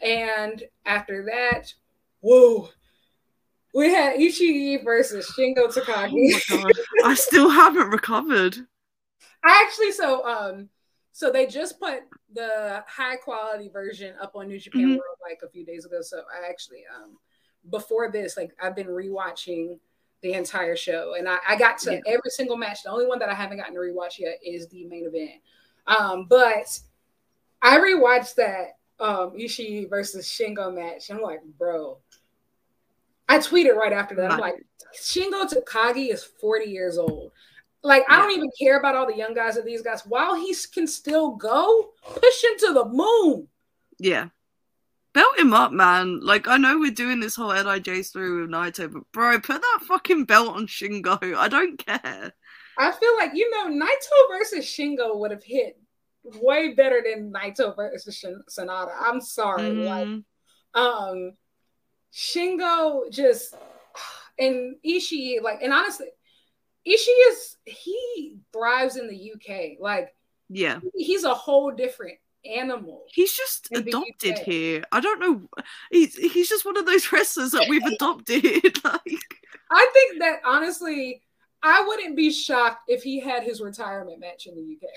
And 0.00 0.62
after 0.86 1.24
that, 1.24 1.74
whoa, 2.20 2.68
we 3.74 3.90
had 3.92 4.14
Ishii 4.14 4.84
versus 4.84 5.28
Shingo 5.36 5.74
Takagi. 5.74 6.40
Oh 6.52 6.70
I 7.04 7.14
still 7.14 7.48
haven't 7.48 7.90
recovered. 7.90 8.58
I 9.44 9.64
actually 9.66 9.90
so 9.90 10.24
um 10.24 10.68
so 11.18 11.32
they 11.32 11.48
just 11.48 11.80
put 11.80 12.04
the 12.32 12.84
high 12.86 13.16
quality 13.16 13.68
version 13.68 14.14
up 14.22 14.36
on 14.36 14.46
New 14.46 14.60
Japan 14.60 14.82
mm-hmm. 14.82 14.90
World 14.90 15.18
like 15.20 15.40
a 15.42 15.48
few 15.48 15.66
days 15.66 15.84
ago. 15.84 16.00
So 16.00 16.18
I 16.18 16.48
actually 16.48 16.84
um 16.96 17.16
before 17.70 18.12
this, 18.12 18.36
like 18.36 18.52
I've 18.62 18.76
been 18.76 18.86
rewatching 18.86 19.80
the 20.22 20.34
entire 20.34 20.76
show 20.76 21.14
and 21.18 21.28
I, 21.28 21.38
I 21.48 21.56
got 21.56 21.78
to 21.78 21.94
yeah. 21.94 22.00
every 22.06 22.30
single 22.30 22.56
match. 22.56 22.84
The 22.84 22.90
only 22.90 23.08
one 23.08 23.18
that 23.18 23.28
I 23.28 23.34
haven't 23.34 23.56
gotten 23.56 23.74
to 23.74 23.80
rewatch 23.80 24.20
yet 24.20 24.38
is 24.46 24.68
the 24.68 24.84
main 24.84 25.06
event. 25.06 25.40
Um, 25.88 26.26
but 26.30 26.78
I 27.62 27.78
rewatched 27.78 28.36
that 28.36 28.76
um 29.00 29.32
Ishii 29.32 29.90
versus 29.90 30.24
Shingo 30.24 30.72
match. 30.72 31.10
I'm 31.10 31.20
like, 31.20 31.40
bro. 31.58 31.98
I 33.28 33.38
tweeted 33.38 33.74
right 33.74 33.92
after 33.92 34.14
that. 34.14 34.30
I'm 34.30 34.38
like, 34.38 34.64
Shingo 34.96 35.52
Takagi 35.52 36.12
is 36.12 36.22
40 36.22 36.66
years 36.66 36.96
old. 36.96 37.32
Like, 37.82 38.04
yeah. 38.08 38.16
I 38.16 38.22
don't 38.22 38.36
even 38.36 38.50
care 38.60 38.78
about 38.78 38.96
all 38.96 39.06
the 39.06 39.16
young 39.16 39.34
guys 39.34 39.56
or 39.56 39.62
these 39.62 39.82
guys. 39.82 40.02
While 40.04 40.34
he 40.34 40.54
can 40.72 40.86
still 40.86 41.36
go, 41.36 41.90
push 42.02 42.44
him 42.44 42.58
to 42.58 42.72
the 42.72 42.84
moon. 42.84 43.48
Yeah. 43.98 44.28
Belt 45.14 45.38
him 45.38 45.54
up, 45.54 45.72
man. 45.72 46.20
Like, 46.20 46.48
I 46.48 46.56
know 46.56 46.78
we're 46.78 46.90
doing 46.90 47.20
this 47.20 47.36
whole 47.36 47.48
LIJ 47.48 48.06
through 48.12 48.42
with 48.42 48.50
Naito, 48.50 48.92
but 48.92 49.02
bro, 49.12 49.40
put 49.40 49.60
that 49.60 49.80
fucking 49.86 50.24
belt 50.24 50.56
on 50.56 50.66
Shingo. 50.66 51.34
I 51.36 51.48
don't 51.48 51.84
care. 51.84 52.32
I 52.76 52.92
feel 52.92 53.16
like, 53.16 53.32
you 53.34 53.50
know, 53.50 53.68
Naito 53.68 54.38
versus 54.38 54.64
Shingo 54.64 55.18
would 55.18 55.30
have 55.30 55.42
hit 55.42 55.80
way 56.24 56.74
better 56.74 57.02
than 57.04 57.32
Naito 57.32 57.74
versus 57.74 58.24
Sanada. 58.50 58.92
I'm 59.00 59.20
sorry. 59.20 59.62
Mm-hmm. 59.62 59.84
Like, 59.84 60.24
um, 60.74 61.32
Shingo 62.12 63.10
just 63.10 63.54
and 64.38 64.76
Ishii, 64.86 65.42
like, 65.42 65.62
and 65.62 65.72
honestly, 65.72 66.06
Ishii 66.88 67.30
is 67.30 67.56
he 67.64 68.36
thrives 68.52 68.96
in 68.96 69.08
the 69.08 69.32
UK. 69.32 69.78
Like, 69.80 70.14
yeah, 70.48 70.80
he's 70.94 71.24
a 71.24 71.34
whole 71.34 71.70
different 71.70 72.18
animal. 72.44 73.04
He's 73.08 73.36
just 73.36 73.68
adopted 73.72 74.38
here. 74.38 74.84
I 74.92 75.00
don't 75.00 75.20
know. 75.20 75.48
He's 75.90 76.16
he's 76.16 76.48
just 76.48 76.64
one 76.64 76.76
of 76.76 76.86
those 76.86 77.12
wrestlers 77.12 77.52
that 77.52 77.66
we've 77.68 77.84
adopted. 77.84 78.44
like, 78.84 79.24
I 79.70 79.90
think 79.92 80.20
that 80.20 80.40
honestly, 80.44 81.22
I 81.62 81.84
wouldn't 81.86 82.16
be 82.16 82.30
shocked 82.30 82.84
if 82.88 83.02
he 83.02 83.20
had 83.20 83.42
his 83.42 83.60
retirement 83.60 84.20
match 84.20 84.46
in 84.46 84.54
the 84.54 84.76
UK. 84.76 84.88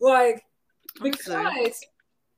Like, 0.00 0.42
because 1.02 1.80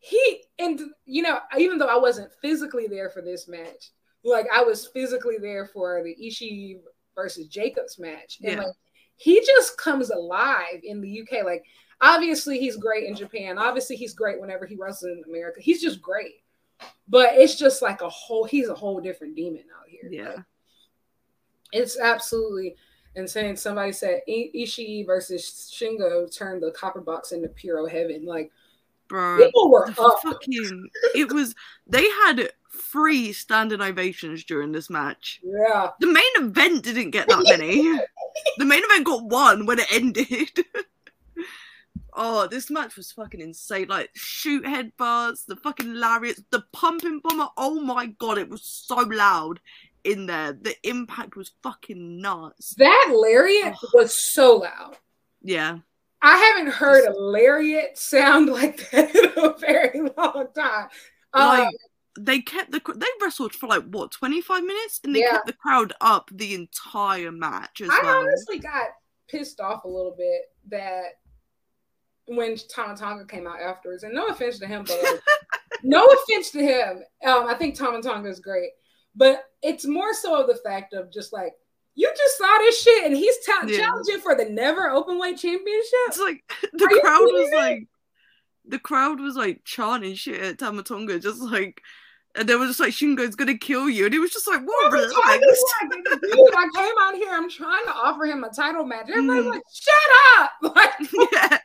he 0.01 0.43
and 0.59 0.81
you 1.07 1.23
know, 1.23 1.39
even 1.57 1.79
though 1.79 1.87
I 1.87 1.99
wasn't 1.99 2.33
physically 2.43 2.87
there 2.89 3.11
for 3.11 3.23
this 3.23 3.49
match, 3.49 3.91
like 4.25 4.47
I 4.53 4.63
was 4.63 4.89
physically 4.89 5.39
there 5.41 5.67
for 5.67 6.03
the 6.03 6.15
Ishii 6.15 6.81
versus 7.15 7.49
Jacobs 7.49 7.99
match, 7.99 8.39
and 8.43 8.53
yeah. 8.53 8.59
like 8.59 8.75
he 9.19 9.45
just 9.45 9.77
comes 9.77 10.11
alive 10.11 10.81
in 10.83 11.01
the 11.01 11.21
UK. 11.21 11.45
Like 11.45 11.65
obviously 12.01 12.59
he's 12.59 12.77
great 12.77 13.05
in 13.05 13.15
Japan. 13.15 13.59
Obviously 13.59 13.97
he's 13.97 14.15
great 14.15 14.41
whenever 14.41 14.65
he 14.65 14.77
wrestles 14.77 15.11
in 15.13 15.23
America. 15.29 15.61
He's 15.61 15.83
just 15.83 16.01
great. 16.01 16.43
But 17.09 17.35
it's 17.35 17.57
just 17.57 17.83
like 17.83 18.01
a 18.01 18.09
whole 18.09 18.45
he's 18.45 18.69
a 18.69 18.75
whole 18.75 19.01
different 19.01 19.37
demon 19.37 19.65
out 19.79 19.89
here. 19.89 20.09
Yeah. 20.11 20.29
Like, 20.29 20.45
it's 21.73 21.99
absolutely 21.99 22.77
insane. 23.15 23.57
Somebody 23.57 23.93
said 23.93 24.23
Ishii 24.29 25.05
versus 25.05 25.71
Shingo 25.75 26.35
turned 26.35 26.63
the 26.63 26.71
copper 26.71 27.01
box 27.01 27.33
into 27.33 27.49
pure 27.49 27.87
heaven. 27.89 28.25
Like 28.25 28.51
bro. 29.09 29.39
People 29.39 29.71
were 29.71 29.89
up. 29.91 30.21
Fucking, 30.23 30.89
it 31.15 31.33
was. 31.33 31.55
They 31.87 32.09
had 32.09 32.51
three 32.79 33.33
standing 33.33 33.81
ovations 33.81 34.45
during 34.45 34.73
this 34.73 34.89
match. 34.89 35.41
Yeah. 35.43 35.91
The 36.01 36.07
main 36.07 36.49
event 36.49 36.85
didn't 36.85 37.11
get 37.11 37.29
that 37.29 37.45
many. 37.45 37.83
the 38.59 38.65
main 38.65 38.83
event 38.85 39.07
got 39.07 39.25
one 39.25 39.67
when 39.67 39.79
it 39.79 39.93
ended. 39.93 40.67
oh, 42.13 42.47
this 42.47 42.71
match 42.71 42.97
was 42.97 43.13
fucking 43.13 43.41
insane. 43.41 43.89
Like 43.89 44.11
shoot 44.15 44.65
headbutts, 44.65 45.47
the 45.47 45.57
fucking 45.57 45.95
lariats, 45.95 46.43
the 46.51 46.65
pumping 46.73 47.21
bomber. 47.23 47.49
Oh 47.57 47.81
my 47.81 48.07
god, 48.07 48.39
it 48.39 48.49
was 48.49 48.63
so 48.63 48.97
loud 48.97 49.61
in 50.05 50.27
there. 50.27 50.53
The 50.53 50.75
impact 50.83 51.37
was 51.37 51.53
fucking 51.63 52.21
nuts. 52.21 52.75
That 52.79 53.13
lariat 53.15 53.77
was 53.93 54.15
so 54.15 54.57
loud. 54.57 54.97
Yeah. 55.43 55.79
I 56.21 56.37
haven't 56.37 56.73
heard 56.73 57.07
a 57.07 57.13
lariat 57.13 57.97
sound 57.97 58.49
like 58.49 58.91
that 58.91 59.15
in 59.15 59.45
a 59.45 59.57
very 59.59 60.01
long 60.17 60.49
time. 60.55 60.89
Like, 61.35 61.67
um, 61.67 61.73
they 62.19 62.41
kept 62.41 62.73
the 62.73 62.81
they 62.97 63.07
wrestled 63.21 63.53
for 63.53 63.67
like 63.67 63.85
what 63.85 64.11
25 64.13 64.63
minutes 64.63 65.01
and 65.05 65.15
they 65.15 65.21
yeah. 65.21 65.33
kept 65.33 65.47
the 65.47 65.53
crowd 65.53 65.93
up 66.01 66.31
the 66.33 66.55
entire 66.55 67.33
match 67.33 67.81
as 67.81 67.89
I 67.91 68.01
well. 68.03 68.19
honestly 68.21 68.59
got 68.59 68.89
pissed 69.29 69.61
off 69.61 69.85
a 69.85 69.89
little 69.89 70.15
bit 70.17 70.43
that 70.69 71.15
when 72.29 72.57
Tama 72.57 72.97
Tonga 72.97 73.25
came 73.25 73.47
out 73.47 73.61
afterwards, 73.61 74.03
and 74.03 74.15
no 74.15 74.27
offense 74.27 74.59
to 74.59 74.67
him, 74.67 74.85
but 74.87 75.03
like, 75.03 75.21
no 75.83 76.05
offense 76.07 76.51
to 76.51 76.61
him. 76.61 77.03
Um, 77.27 77.47
I 77.47 77.55
think 77.55 77.75
Tama 77.75 78.03
Tonga 78.03 78.29
is 78.29 78.41
great, 78.41 78.71
but 79.15 79.45
it's 79.63 79.87
more 79.87 80.13
so 80.15 80.41
of 80.41 80.47
the 80.47 80.61
fact 80.63 80.93
of 80.93 81.13
just 81.13 81.33
like 81.33 81.53
you 81.95 82.11
just 82.17 82.39
saw 82.39 82.59
this 82.59 82.83
shit, 82.83 83.07
and 83.07 83.17
he's 83.17 83.37
t- 83.39 83.53
yeah. 83.73 83.79
challenging 83.79 84.21
for 84.21 84.35
the 84.35 84.45
never 84.45 84.91
open 84.91 85.19
weight 85.19 85.39
championship. 85.39 85.99
It's 86.09 86.21
like 86.21 86.45
the 86.73 86.85
Are 86.85 87.01
crowd 87.01 87.23
was 87.23 87.51
like, 87.55 87.89
the 88.67 88.79
crowd 88.79 89.21
was 89.21 89.37
like 89.37 89.63
chanting 89.65 90.15
shit 90.15 90.41
at 90.41 90.59
Tama 90.59 90.83
Tonga, 90.83 91.19
just 91.19 91.41
like. 91.41 91.81
And 92.35 92.49
they 92.49 92.55
were 92.55 92.67
just 92.67 92.79
like, 92.79 92.93
Shingo's 92.93 93.35
gonna 93.35 93.57
kill 93.57 93.89
you. 93.89 94.05
And 94.05 94.15
he 94.15 94.21
was 94.21 94.31
just 94.31 94.47
like, 94.47 94.61
what? 94.63 94.93
Relax. 94.93 95.13
I 95.15 96.69
came 96.75 96.95
out 97.01 97.15
here, 97.15 97.31
I'm 97.33 97.51
trying 97.51 97.85
to 97.87 97.93
offer 97.93 98.25
him 98.27 98.45
a 98.45 98.51
title 98.51 98.85
match. 98.85 99.09
Everybody's 99.11 99.45
mm. 99.45 99.51
like, 99.51 99.63
shut 99.73 99.95
up. 100.39 100.51
Like, 100.79 100.93
yeah. 101.33 101.59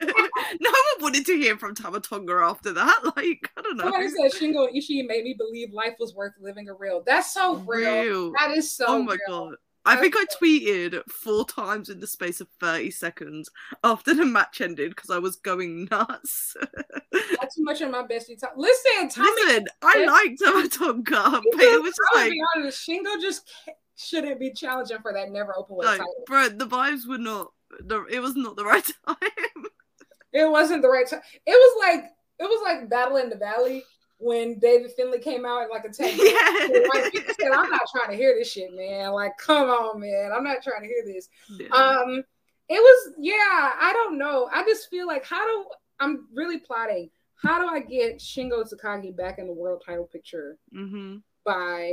no 0.60 0.70
one 0.70 1.02
wanted 1.02 1.26
to 1.26 1.38
hear 1.38 1.58
from 1.58 1.76
Tama 1.76 2.00
Tonga 2.00 2.34
after 2.34 2.74
that. 2.74 3.00
Like, 3.16 3.52
I 3.58 3.62
don't 3.62 3.78
know. 3.78 3.84
Somebody 3.84 4.10
said 4.10 4.32
Shingo 4.32 4.68
Ishii 4.76 5.06
made 5.06 5.24
me 5.24 5.36
believe 5.38 5.72
life 5.72 5.94
was 6.00 6.16
worth 6.16 6.34
living 6.40 6.70
a 6.70 6.74
real. 6.74 7.04
That's 7.06 7.34
so 7.34 7.58
real. 7.58 8.02
real. 8.02 8.32
That 8.40 8.52
is 8.58 8.72
so 8.72 8.86
Oh 8.88 9.04
my 9.04 9.18
real. 9.28 9.50
god. 9.50 9.56
I 9.86 9.98
think 9.98 10.16
I 10.16 10.26
tweeted 10.26 11.02
four 11.10 11.46
times 11.46 11.90
in 11.90 12.00
the 12.00 12.08
space 12.08 12.40
of 12.40 12.48
30 12.60 12.92
seconds 12.92 13.50
after 13.84 14.14
the 14.14 14.26
match 14.26 14.62
ended 14.62 14.96
because 14.96 15.10
I 15.10 15.20
was 15.20 15.36
going 15.36 15.88
nuts. 15.92 16.56
Not 17.12 17.50
too 17.56 17.64
much 17.64 17.82
on 17.82 17.92
my 17.92 18.04
bestie 18.04 18.40
talk. 18.40 18.54
Listen, 18.56 19.10
Tommy, 19.10 19.30
listen, 19.30 19.68
I 19.82 20.06
like 20.06 20.38
Tama 20.42 20.70
Tonga, 20.70 21.42
but 21.52 21.62
it 21.62 21.82
was 21.82 21.94
like 22.16 22.32
be 22.32 22.42
honest, 22.56 22.88
Shingo 22.88 23.22
just 23.22 23.52
shouldn't 23.98 24.40
be 24.40 24.54
challenging 24.54 25.00
for 25.02 25.14
that 25.14 25.32
never 25.32 25.58
open 25.58 25.76
weight 25.76 25.86
like, 25.86 25.98
title. 26.00 26.24
Bro, 26.28 26.50
the 26.50 26.68
vibes 26.68 27.08
were 27.08 27.18
not 27.18 27.52
the 27.82 28.06
it 28.06 28.20
was 28.20 28.36
not 28.36 28.56
the 28.56 28.66
right 28.66 28.90
time. 29.08 29.66
It 30.32 30.50
wasn't 30.50 30.82
the 30.82 30.90
right 30.90 31.08
time. 31.08 31.22
It 31.46 31.52
was 31.52 31.86
like 31.88 32.06
it 32.40 32.44
was 32.44 32.62
like 32.64 32.90
Battle 32.90 33.18
in 33.18 33.30
the 33.30 33.36
Valley 33.36 33.84
when 34.24 34.58
David 34.60 34.92
Finlay 34.92 35.20
came 35.20 35.46
out 35.46 35.64
and 35.64 35.70
like 35.70 35.86
attacked. 35.86 36.18
Yeah. 36.18 37.10
people 37.10 37.34
said, 37.40 37.52
"I'm 37.52 37.70
not 37.70 37.82
trying 37.92 38.12
to 38.12 38.16
hear 38.16 38.36
this 38.38 38.52
shit, 38.52 38.74
man. 38.74 39.12
Like, 39.12 39.38
come 39.38 39.70
on, 39.70 40.00
man. 40.00 40.32
I'm 40.34 40.44
not 40.44 40.64
trying 40.64 40.82
to 40.82 40.88
hear 40.88 41.04
this." 41.06 41.30
Yeah. 41.50 41.68
Um, 41.70 42.24
it 42.70 42.80
was 42.80 43.14
yeah. 43.20 43.36
I 43.80 43.92
don't 43.94 44.18
know. 44.18 44.50
I 44.52 44.64
just 44.64 44.90
feel 44.90 45.08
like 45.08 45.26
how 45.26 45.46
do 45.46 45.66
I'm 46.00 46.28
really 46.34 46.60
plotting. 46.60 47.10
How 47.36 47.60
do 47.60 47.68
I 47.68 47.80
get 47.82 48.20
Shingo 48.20 48.64
Takagi 48.64 49.16
back 49.16 49.38
in 49.38 49.48
the 49.48 49.54
world 49.54 49.84
title 49.86 50.06
picture 50.06 50.58
mm-hmm. 50.74 51.18
by 51.44 51.92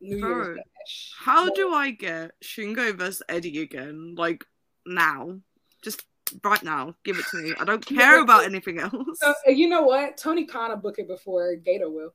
New 0.00 0.20
Bro, 0.20 0.28
Year's 0.28 0.56
Dash? 0.56 1.12
How 1.18 1.50
do 1.50 1.72
I 1.72 1.92
get 1.92 2.32
Shingo 2.42 2.92
versus 2.96 3.22
Eddie 3.28 3.62
again? 3.62 4.16
Like 4.18 4.44
now, 4.84 5.38
just 5.82 6.04
right 6.44 6.62
now. 6.62 6.94
Give 7.04 7.18
it 7.18 7.24
to 7.30 7.38
me. 7.38 7.54
I 7.58 7.64
don't 7.64 7.84
care 7.84 8.20
about 8.20 8.44
anything 8.44 8.78
else. 8.78 9.18
Uh, 9.22 9.32
you 9.46 9.68
know 9.68 9.82
what? 9.82 10.16
Tony 10.16 10.46
Khan 10.46 10.70
will 10.70 10.76
book 10.76 10.98
it 10.98 11.08
before 11.08 11.56
Gedo 11.56 11.92
will. 11.92 12.14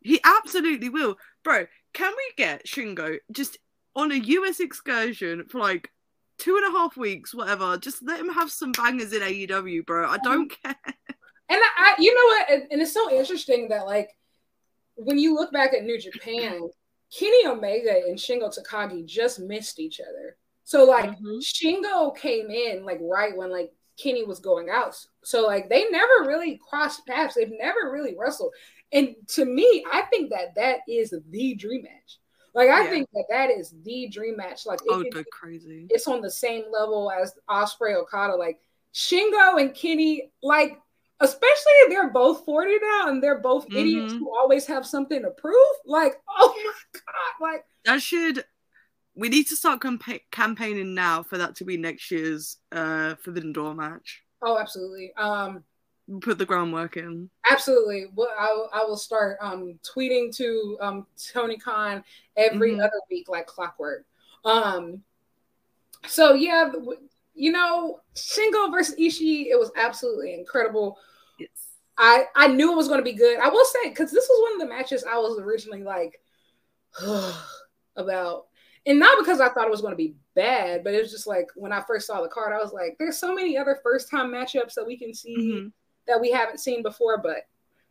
He 0.00 0.20
absolutely 0.24 0.88
will. 0.88 1.16
Bro, 1.44 1.66
can 1.94 2.12
we 2.16 2.32
get 2.36 2.66
Shingo 2.66 3.18
just 3.30 3.58
on 3.94 4.10
a 4.10 4.16
US 4.16 4.60
excursion 4.60 5.44
for 5.48 5.58
like 5.58 5.90
two 6.38 6.56
and 6.56 6.74
a 6.74 6.78
half 6.78 6.96
weeks, 6.96 7.34
whatever? 7.34 7.76
Just 7.76 8.02
let 8.02 8.20
him 8.20 8.30
have 8.30 8.50
some 8.50 8.72
bangers 8.72 9.12
in 9.12 9.22
AEW, 9.22 9.86
bro. 9.86 10.08
I 10.08 10.18
don't 10.18 10.50
mm-hmm. 10.52 10.70
care. 10.70 10.94
And 11.48 11.60
I, 11.60 11.68
I 11.78 11.94
you 11.98 12.14
know 12.14 12.24
what? 12.24 12.50
And, 12.50 12.72
and 12.72 12.82
it's 12.82 12.94
so 12.94 13.10
interesting 13.10 13.68
that 13.68 13.86
like 13.86 14.10
when 14.96 15.18
you 15.18 15.34
look 15.34 15.52
back 15.52 15.74
at 15.74 15.84
New 15.84 16.00
Japan, 16.00 16.68
Kenny 17.16 17.46
Omega 17.46 18.02
and 18.06 18.16
Shingo 18.16 18.52
Takagi 18.52 19.04
just 19.04 19.38
missed 19.38 19.78
each 19.78 20.00
other. 20.00 20.36
So 20.72 20.84
like 20.84 21.10
mm-hmm. 21.10 21.40
Shingo 21.40 22.16
came 22.16 22.50
in 22.50 22.86
like 22.86 22.98
right 23.02 23.36
when 23.36 23.50
like 23.50 23.74
Kenny 24.02 24.24
was 24.24 24.40
going 24.40 24.70
out. 24.70 24.96
So 25.22 25.46
like 25.46 25.68
they 25.68 25.84
never 25.90 26.26
really 26.26 26.58
crossed 26.66 27.06
paths. 27.06 27.34
They've 27.34 27.52
never 27.60 27.92
really 27.92 28.16
wrestled. 28.18 28.54
And 28.90 29.14
to 29.34 29.44
me, 29.44 29.84
I 29.92 30.00
think 30.10 30.30
that 30.30 30.54
that 30.56 30.78
is 30.88 31.14
the 31.28 31.54
dream 31.56 31.82
match. 31.82 32.20
Like 32.54 32.70
I 32.70 32.84
yeah. 32.84 32.90
think 32.90 33.08
that 33.12 33.26
that 33.28 33.50
is 33.50 33.74
the 33.84 34.08
dream 34.08 34.38
match. 34.38 34.64
Like 34.64 34.80
oh, 34.88 35.02
it, 35.02 35.26
crazy. 35.30 35.88
It's 35.90 36.08
on 36.08 36.22
the 36.22 36.30
same 36.30 36.64
level 36.72 37.12
as 37.12 37.34
Ospreay 37.50 37.94
Okada. 37.96 38.34
Like 38.34 38.58
Shingo 38.94 39.60
and 39.60 39.74
Kenny, 39.74 40.32
like 40.42 40.80
especially 41.20 41.72
if 41.80 41.90
they're 41.90 42.10
both 42.10 42.46
40 42.46 42.78
now 42.80 43.08
and 43.08 43.22
they're 43.22 43.40
both 43.40 43.68
mm-hmm. 43.68 43.76
idiots 43.76 44.14
who 44.14 44.34
always 44.34 44.66
have 44.68 44.86
something 44.86 45.20
to 45.20 45.32
prove. 45.32 45.54
Like, 45.84 46.14
oh 46.30 46.54
my 46.56 46.72
god, 46.94 47.46
like 47.46 47.64
that 47.84 48.00
should 48.00 48.42
we 49.14 49.28
need 49.28 49.46
to 49.48 49.56
start 49.56 49.80
campa- 49.80 50.20
campaigning 50.30 50.94
now 50.94 51.22
for 51.22 51.38
that 51.38 51.54
to 51.56 51.64
be 51.64 51.76
next 51.76 52.10
year's 52.10 52.58
uh 52.72 53.14
Forbidden 53.16 53.52
Door 53.52 53.74
match. 53.74 54.22
Oh, 54.42 54.58
absolutely. 54.58 55.12
Um 55.16 55.64
put 56.20 56.38
the 56.38 56.46
groundwork 56.46 56.96
in. 56.96 57.30
Absolutely. 57.48 58.06
Well, 58.14 58.32
I, 58.38 58.80
I 58.80 58.84
will 58.84 58.96
start 58.96 59.38
um 59.40 59.78
tweeting 59.82 60.34
to 60.36 60.78
um 60.80 61.06
Tony 61.32 61.58
Khan 61.58 62.04
every 62.36 62.72
mm-hmm. 62.72 62.80
other 62.80 63.00
week 63.10 63.28
like 63.28 63.46
clockwork. 63.46 64.04
Um 64.44 65.02
so 66.06 66.34
yeah, 66.34 66.72
you 67.34 67.52
know, 67.52 68.00
Shingo 68.14 68.70
versus 68.70 68.96
Ishii, 68.96 69.46
it 69.46 69.58
was 69.58 69.70
absolutely 69.76 70.34
incredible. 70.34 70.98
Yes. 71.38 71.50
I 71.98 72.24
I 72.34 72.48
knew 72.48 72.72
it 72.72 72.76
was 72.76 72.88
going 72.88 73.00
to 73.00 73.04
be 73.04 73.12
good. 73.12 73.38
I 73.38 73.48
will 73.48 73.64
say 73.64 73.88
because 73.90 74.10
this 74.10 74.28
was 74.28 74.42
one 74.42 74.60
of 74.60 74.68
the 74.68 74.74
matches 74.74 75.04
I 75.04 75.18
was 75.18 75.38
originally 75.38 75.82
like 75.82 76.20
about, 77.96 78.46
and 78.86 78.98
not 78.98 79.18
because 79.18 79.40
I 79.40 79.48
thought 79.48 79.66
it 79.66 79.70
was 79.70 79.80
going 79.80 79.92
to 79.92 79.96
be 79.96 80.16
bad, 80.34 80.82
but 80.82 80.94
it 80.94 81.02
was 81.02 81.10
just 81.10 81.26
like 81.26 81.46
when 81.54 81.72
I 81.72 81.82
first 81.82 82.06
saw 82.06 82.20
the 82.20 82.28
card, 82.28 82.52
I 82.52 82.62
was 82.62 82.72
like, 82.72 82.96
"There's 82.98 83.18
so 83.18 83.34
many 83.34 83.56
other 83.56 83.78
first 83.82 84.10
time 84.10 84.30
matchups 84.30 84.74
that 84.74 84.86
we 84.86 84.98
can 84.98 85.14
see 85.14 85.36
mm-hmm. 85.36 85.68
that 86.06 86.20
we 86.20 86.30
haven't 86.30 86.60
seen 86.60 86.82
before." 86.82 87.18
But 87.18 87.46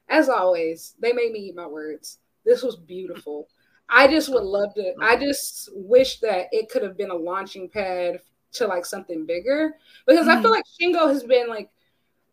as 0.09 0.29
always, 0.29 0.95
they 0.99 1.13
made 1.13 1.31
me 1.31 1.39
eat 1.39 1.55
my 1.55 1.67
words. 1.67 2.19
This 2.45 2.63
was 2.63 2.75
beautiful. 2.75 3.47
I 3.89 4.07
just 4.07 4.29
would 4.29 4.43
love 4.43 4.73
to. 4.75 4.93
I 5.01 5.15
just 5.15 5.69
wish 5.73 6.19
that 6.19 6.47
it 6.51 6.69
could 6.69 6.83
have 6.83 6.97
been 6.97 7.11
a 7.11 7.15
launching 7.15 7.69
pad 7.69 8.19
to 8.53 8.67
like 8.67 8.85
something 8.85 9.25
bigger 9.25 9.75
because 10.05 10.27
mm-hmm. 10.27 10.37
I 10.37 10.41
feel 10.41 10.51
mm-hmm. 10.51 10.93
like 10.93 11.05
Shingo 11.05 11.11
has 11.11 11.23
been 11.23 11.47
like 11.47 11.69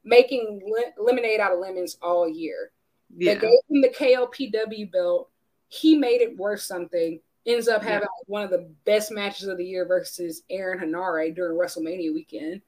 making 0.04 0.60
lemonade 0.98 1.40
out 1.40 1.52
of 1.52 1.58
lemons 1.58 1.96
all 2.02 2.28
year. 2.28 2.70
Yeah. 3.16 3.34
They 3.34 3.40
gave 3.40 3.58
him 3.70 3.82
the 3.82 3.88
KOPW 3.88 4.90
belt. 4.90 5.30
He 5.68 5.96
made 5.96 6.20
it 6.20 6.36
worth 6.36 6.60
something. 6.60 7.20
Ends 7.48 7.66
up 7.66 7.82
having 7.82 8.02
yeah. 8.02 8.24
one 8.26 8.42
of 8.42 8.50
the 8.50 8.70
best 8.84 9.10
matches 9.10 9.48
of 9.48 9.58
the 9.58 9.64
year 9.64 9.86
versus 9.86 10.42
Aaron 10.50 10.78
Henare 10.78 11.34
during 11.34 11.58
WrestleMania 11.58 12.12
weekend. 12.12 12.60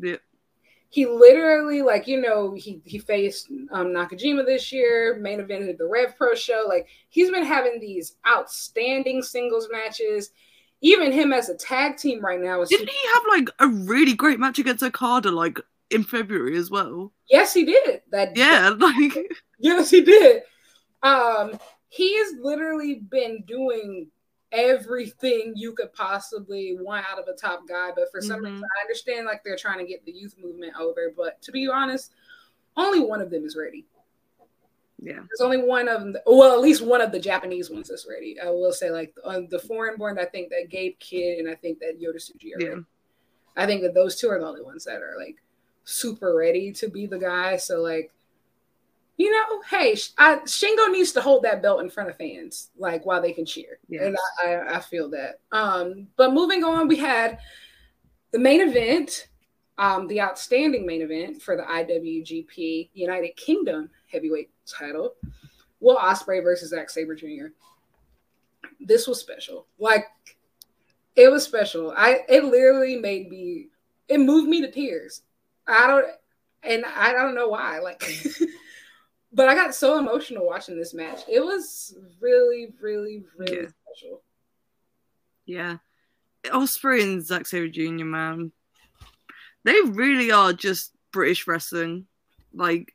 Yeah. 0.00 0.16
He 0.88 1.06
literally, 1.06 1.82
like, 1.82 2.08
you 2.08 2.20
know, 2.20 2.54
he 2.54 2.80
he 2.84 2.98
faced 2.98 3.50
um, 3.70 3.88
Nakajima 3.88 4.46
this 4.46 4.72
year, 4.72 5.18
main 5.20 5.40
evented 5.40 5.78
the 5.78 5.86
Rev 5.86 6.16
Pro 6.16 6.34
show. 6.34 6.64
Like, 6.66 6.88
he's 7.10 7.30
been 7.30 7.44
having 7.44 7.78
these 7.78 8.16
outstanding 8.26 9.22
singles 9.22 9.68
matches 9.70 10.30
even 10.82 11.12
him 11.12 11.32
as 11.32 11.48
a 11.48 11.56
tag 11.56 11.96
team 11.96 12.24
right 12.24 12.40
now 12.40 12.62
is 12.62 12.68
didn't 12.68 12.88
he 12.88 13.08
have 13.08 13.22
like 13.28 13.50
a 13.58 13.68
really 13.68 14.14
great 14.14 14.40
match 14.40 14.58
against 14.58 14.82
Okada 14.82 15.30
like 15.30 15.60
in 15.90 16.04
February 16.04 16.56
as 16.56 16.70
well? 16.70 17.12
Yes, 17.28 17.52
he 17.52 17.64
did. 17.64 18.02
That 18.10 18.36
yeah, 18.36 18.70
like 18.78 19.18
yes, 19.58 19.90
he 19.90 20.00
did. 20.02 20.42
Um, 21.02 21.58
he 21.88 22.16
has 22.18 22.34
literally 22.40 23.02
been 23.10 23.44
doing 23.46 24.08
everything 24.52 25.52
you 25.56 25.72
could 25.72 25.92
possibly 25.92 26.76
want 26.78 27.06
out 27.10 27.18
of 27.18 27.28
a 27.28 27.36
top 27.36 27.66
guy, 27.68 27.90
but 27.94 28.10
for 28.10 28.20
some 28.20 28.36
mm-hmm. 28.36 28.52
reason, 28.54 28.64
I 28.64 28.82
understand 28.82 29.26
like 29.26 29.42
they're 29.44 29.56
trying 29.56 29.78
to 29.78 29.84
get 29.84 30.04
the 30.04 30.12
youth 30.12 30.34
movement 30.42 30.72
over, 30.78 31.12
but 31.16 31.40
to 31.42 31.52
be 31.52 31.68
honest, 31.68 32.12
only 32.76 33.00
one 33.00 33.20
of 33.20 33.30
them 33.30 33.44
is 33.44 33.56
ready. 33.56 33.86
Yeah. 35.02 35.14
There's 35.14 35.40
only 35.40 35.62
one 35.62 35.88
of 35.88 36.00
them, 36.00 36.16
well, 36.26 36.52
at 36.52 36.60
least 36.60 36.82
one 36.82 37.00
of 37.00 37.10
the 37.10 37.20
Japanese 37.20 37.70
ones 37.70 37.90
is 37.90 38.06
ready. 38.08 38.38
I 38.38 38.50
will 38.50 38.72
say, 38.72 38.90
like 38.90 39.14
on 39.24 39.48
the 39.50 39.58
foreign 39.58 39.96
born, 39.96 40.18
I 40.18 40.26
think 40.26 40.50
that 40.50 40.68
Gabe 40.68 40.98
Kidd 40.98 41.38
and 41.38 41.48
I 41.48 41.54
think 41.54 41.78
that 41.78 42.00
Yota 42.00 42.16
Tsuji 42.16 42.54
are 42.54 42.60
yeah. 42.60 42.68
ready. 42.68 42.84
I 43.56 43.66
think 43.66 43.82
that 43.82 43.94
those 43.94 44.16
two 44.16 44.28
are 44.28 44.38
the 44.38 44.46
only 44.46 44.62
ones 44.62 44.84
that 44.84 45.02
are 45.02 45.14
like 45.18 45.36
super 45.84 46.34
ready 46.34 46.72
to 46.72 46.88
be 46.88 47.06
the 47.06 47.18
guy. 47.18 47.56
So 47.56 47.80
like, 47.80 48.12
you 49.20 49.30
know, 49.30 49.60
hey, 49.68 49.94
I, 50.16 50.36
Shingo 50.46 50.90
needs 50.90 51.12
to 51.12 51.20
hold 51.20 51.42
that 51.42 51.60
belt 51.60 51.82
in 51.82 51.90
front 51.90 52.08
of 52.08 52.16
fans, 52.16 52.70
like 52.78 53.04
while 53.04 53.20
they 53.20 53.32
can 53.32 53.44
cheer. 53.44 53.78
Yeah. 53.86 54.04
And 54.04 54.16
I, 54.42 54.46
I, 54.46 54.76
I 54.76 54.80
feel 54.80 55.10
that. 55.10 55.40
Um, 55.52 56.06
but 56.16 56.32
moving 56.32 56.64
on, 56.64 56.88
we 56.88 56.96
had 56.96 57.38
the 58.30 58.38
main 58.38 58.62
event, 58.62 59.28
um, 59.76 60.06
the 60.08 60.22
outstanding 60.22 60.86
main 60.86 61.02
event 61.02 61.42
for 61.42 61.54
the 61.54 61.64
IWGP 61.64 62.88
United 62.94 63.36
Kingdom 63.36 63.90
heavyweight 64.10 64.48
title. 64.64 65.12
Will 65.80 65.98
Ospreay 65.98 66.42
versus 66.42 66.70
Zack 66.70 66.88
Sabre 66.88 67.14
Jr. 67.14 67.48
This 68.80 69.06
was 69.06 69.20
special. 69.20 69.66
Like 69.78 70.06
it 71.14 71.30
was 71.30 71.44
special. 71.44 71.92
I 71.94 72.20
it 72.26 72.42
literally 72.42 72.96
made 72.96 73.28
me 73.28 73.66
it 74.08 74.16
moved 74.16 74.48
me 74.48 74.62
to 74.62 74.70
tears. 74.70 75.20
I 75.68 75.86
don't 75.86 76.06
and 76.62 76.86
I 76.86 77.12
don't 77.12 77.34
know 77.34 77.48
why. 77.48 77.80
Like 77.80 78.02
but 79.32 79.48
I 79.48 79.54
got 79.54 79.74
so 79.74 79.98
emotional 79.98 80.46
watching 80.46 80.76
this 80.76 80.94
match. 80.94 81.20
It 81.28 81.40
was 81.40 81.96
really, 82.20 82.72
really, 82.80 83.24
really 83.36 83.62
yeah. 83.62 83.68
special. 83.92 84.22
Yeah. 85.46 85.76
Ospreay 86.46 87.02
and 87.02 87.24
Zack 87.24 87.46
Sabre 87.46 87.68
Jr., 87.68 88.04
man. 88.04 88.52
They 89.64 89.80
really 89.84 90.32
are 90.32 90.52
just 90.52 90.92
British 91.12 91.46
wrestling. 91.46 92.06
Like 92.52 92.94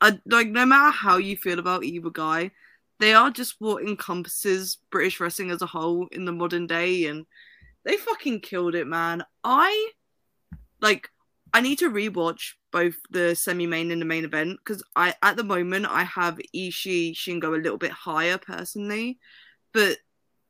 I, 0.00 0.18
like 0.26 0.48
no 0.48 0.66
matter 0.66 0.90
how 0.90 1.16
you 1.18 1.36
feel 1.36 1.58
about 1.58 1.84
either 1.84 2.10
guy, 2.10 2.50
they 2.98 3.14
are 3.14 3.30
just 3.30 3.56
what 3.58 3.82
encompasses 3.82 4.78
British 4.90 5.20
wrestling 5.20 5.50
as 5.50 5.62
a 5.62 5.66
whole 5.66 6.08
in 6.12 6.24
the 6.24 6.32
modern 6.32 6.66
day, 6.66 7.06
and 7.06 7.26
they 7.84 7.96
fucking 7.96 8.40
killed 8.40 8.74
it, 8.74 8.86
man. 8.86 9.24
I 9.44 9.90
like. 10.80 11.08
I 11.52 11.60
need 11.60 11.80
to 11.80 11.90
rewatch 11.90 12.52
both 12.72 12.94
the 13.10 13.34
semi-main 13.34 13.90
and 13.90 14.00
the 14.00 14.06
main 14.06 14.24
event 14.24 14.58
because 14.58 14.82
I, 14.96 15.14
at 15.22 15.36
the 15.36 15.44
moment, 15.44 15.86
I 15.88 16.04
have 16.04 16.40
Ishii 16.54 17.14
Shingo 17.14 17.54
a 17.54 17.62
little 17.62 17.78
bit 17.78 17.92
higher 17.92 18.38
personally, 18.38 19.18
but 19.72 19.98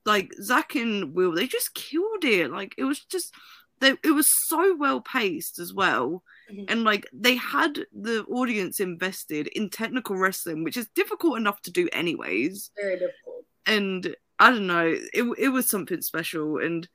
like 0.04 0.32
Zack 0.42 0.74
and 0.74 1.14
Will, 1.14 1.32
they 1.32 1.46
just 1.46 1.74
killed 1.74 2.24
it. 2.24 2.50
Like 2.50 2.74
it 2.78 2.84
was 2.84 3.00
just, 3.04 3.34
they, 3.80 3.94
it 4.04 4.14
was 4.14 4.28
so 4.46 4.76
well 4.76 5.00
paced 5.00 5.58
as 5.58 5.72
well 5.72 6.22
Mm-hmm. 6.50 6.64
And 6.68 6.84
like 6.84 7.08
they 7.12 7.36
had 7.36 7.78
the 7.92 8.24
audience 8.24 8.80
invested 8.80 9.46
in 9.48 9.70
technical 9.70 10.16
wrestling, 10.16 10.64
which 10.64 10.76
is 10.76 10.88
difficult 10.94 11.38
enough 11.38 11.60
to 11.62 11.70
do 11.70 11.88
anyways. 11.92 12.70
Very 12.76 12.98
difficult. 12.98 13.44
And 13.66 14.16
I 14.38 14.50
don't 14.50 14.66
know, 14.66 14.96
it 15.12 15.24
it 15.38 15.48
was 15.50 15.68
something 15.68 16.02
special. 16.02 16.58
And 16.58 16.88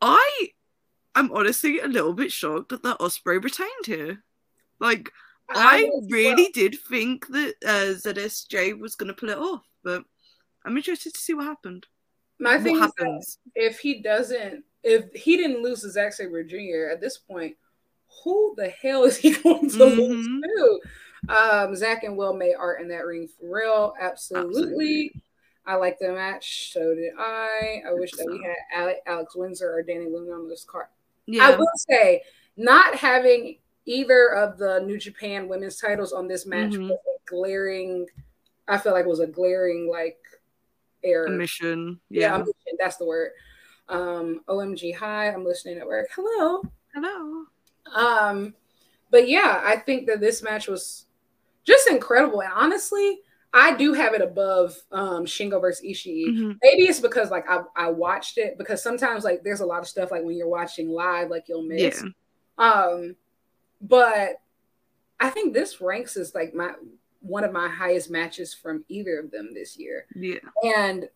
I 0.00 0.48
I'm 1.14 1.30
honestly 1.32 1.80
a 1.80 1.86
little 1.86 2.14
bit 2.14 2.32
shocked 2.32 2.70
that 2.70 2.98
Ospreay 2.98 3.42
retained 3.42 3.86
here. 3.86 4.22
Like 4.80 5.10
I, 5.48 5.84
I 5.84 5.90
really 6.10 6.42
well. 6.42 6.48
did 6.52 6.76
think 6.88 7.26
that 7.28 7.54
uh, 7.64 7.94
ZSJ 8.08 8.78
was 8.78 8.94
going 8.94 9.08
to 9.08 9.14
pull 9.14 9.30
it 9.30 9.38
off, 9.38 9.62
but 9.84 10.04
I'm 10.64 10.76
interested 10.76 11.14
to 11.14 11.20
see 11.20 11.34
what 11.34 11.44
happened. 11.44 11.86
My 12.38 12.58
thing 12.58 12.78
happens 12.78 13.38
if 13.54 13.78
he 13.78 14.02
doesn't, 14.02 14.64
if 14.82 15.12
he 15.14 15.36
didn't 15.36 15.62
lose 15.62 15.80
to 15.82 15.90
Zack 15.90 16.12
Sabre 16.12 16.44
Jr. 16.44 16.90
at 16.92 17.00
this 17.00 17.16
point, 17.16 17.56
who 18.24 18.54
the 18.56 18.68
hell 18.68 19.04
is 19.04 19.16
he 19.16 19.30
going 19.42 19.70
to 19.70 19.76
mm-hmm. 19.76 19.98
lose 19.98 20.26
to? 20.26 20.80
Um, 21.28 21.74
Zack 21.74 22.04
and 22.04 22.16
Will 22.16 22.34
made 22.34 22.54
art 22.54 22.80
in 22.82 22.88
that 22.88 23.06
ring 23.06 23.28
for 23.28 23.56
real. 23.56 23.94
Absolutely. 23.98 24.62
Absolutely. 24.62 25.22
I 25.66 25.74
like 25.76 25.98
the 25.98 26.12
match. 26.12 26.72
So 26.72 26.94
did 26.94 27.12
I. 27.18 27.82
I 27.88 27.92
wish 27.92 28.12
that 28.12 28.26
we 28.30 28.40
had 28.44 28.96
Alex 29.06 29.34
Windsor 29.34 29.68
or 29.68 29.82
Dani 29.82 30.12
Luna 30.12 30.32
on 30.32 30.48
this 30.48 30.64
card. 30.64 30.86
Yeah. 31.26 31.48
I 31.48 31.56
will 31.56 31.66
say, 31.74 32.22
not 32.56 32.94
having 32.94 33.56
either 33.86 34.34
of 34.34 34.58
the 34.58 34.80
New 34.80 34.98
Japan 34.98 35.48
women's 35.48 35.76
titles 35.76 36.12
on 36.12 36.28
this 36.28 36.44
match 36.44 36.72
mm-hmm. 36.72 36.88
was 36.88 36.98
a 36.98 37.30
glaring. 37.30 38.06
I 38.68 38.78
feel 38.78 38.92
like 38.92 39.06
it 39.06 39.08
was 39.08 39.20
a 39.20 39.26
glaring 39.26 39.88
like 39.90 40.18
error. 41.02 41.28
Mission. 41.28 42.00
Yeah, 42.10 42.38
yeah 42.38 42.72
that's 42.78 42.96
the 42.96 43.06
word. 43.06 43.30
Um, 43.88 44.42
OMG, 44.48 44.96
hi, 44.96 45.30
I'm 45.30 45.44
listening 45.44 45.78
at 45.78 45.86
work. 45.86 46.08
Hello. 46.14 46.62
Hello. 46.92 47.44
Um, 47.94 48.54
but 49.10 49.28
yeah, 49.28 49.62
I 49.64 49.76
think 49.76 50.06
that 50.08 50.20
this 50.20 50.42
match 50.42 50.66
was 50.66 51.06
just 51.64 51.88
incredible. 51.88 52.42
And 52.42 52.52
honestly, 52.52 53.20
I 53.54 53.74
do 53.76 53.92
have 53.92 54.12
it 54.14 54.20
above 54.20 54.76
um, 54.90 55.24
Shingo 55.24 55.60
versus 55.60 55.86
Ishii. 55.86 56.26
Mm-hmm. 56.28 56.52
Maybe 56.62 56.82
it's 56.82 57.00
because 57.00 57.30
like 57.30 57.48
I, 57.48 57.60
I 57.76 57.90
watched 57.90 58.38
it 58.38 58.58
because 58.58 58.82
sometimes 58.82 59.22
like 59.24 59.44
there's 59.44 59.60
a 59.60 59.66
lot 59.66 59.80
of 59.80 59.86
stuff 59.86 60.10
like 60.10 60.24
when 60.24 60.36
you're 60.36 60.48
watching 60.48 60.90
live, 60.90 61.30
like 61.30 61.44
you'll 61.48 61.62
miss. 61.62 62.02
Yeah. 62.02 62.10
Um, 62.58 63.16
but 63.88 64.40
I 65.20 65.30
think 65.30 65.54
this 65.54 65.80
ranks 65.80 66.16
as 66.16 66.34
like 66.34 66.54
my 66.54 66.72
one 67.20 67.44
of 67.44 67.52
my 67.52 67.68
highest 67.68 68.10
matches 68.10 68.54
from 68.54 68.84
either 68.88 69.18
of 69.18 69.30
them 69.30 69.52
this 69.52 69.76
year. 69.78 70.06
Yeah. 70.14 70.38
And 70.62 71.08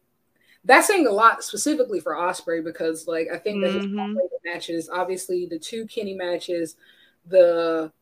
that's 0.65 0.87
saying 0.87 1.07
a 1.07 1.13
lot 1.13 1.43
specifically 1.43 2.01
for 2.01 2.15
Ospreay 2.15 2.63
because 2.63 3.07
like 3.07 3.29
I 3.33 3.39
think 3.39 3.63
that 3.63 3.73
mm-hmm. 3.73 4.17
his 4.17 4.31
matches, 4.45 4.91
obviously 4.93 5.47
the 5.47 5.59
two 5.59 5.87
Kenny 5.87 6.15
matches, 6.15 6.77
the 7.27 7.93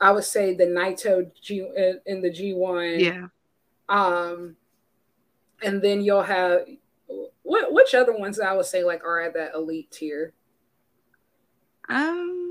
I 0.00 0.10
would 0.12 0.24
say 0.24 0.54
the 0.54 0.66
Naito 0.66 1.30
G 1.40 1.66
in 2.06 2.20
the 2.20 2.30
G1. 2.30 3.00
Yeah. 3.00 3.26
Um, 3.88 4.56
and 5.62 5.80
then 5.80 6.02
you'll 6.02 6.22
have 6.22 6.66
what 7.42 7.72
which 7.72 7.94
other 7.94 8.16
ones 8.16 8.40
I 8.40 8.52
would 8.52 8.66
say 8.66 8.84
like 8.84 9.04
are 9.04 9.22
at 9.22 9.34
that 9.34 9.54
elite 9.54 9.90
tier. 9.90 10.32
Um, 11.88 12.43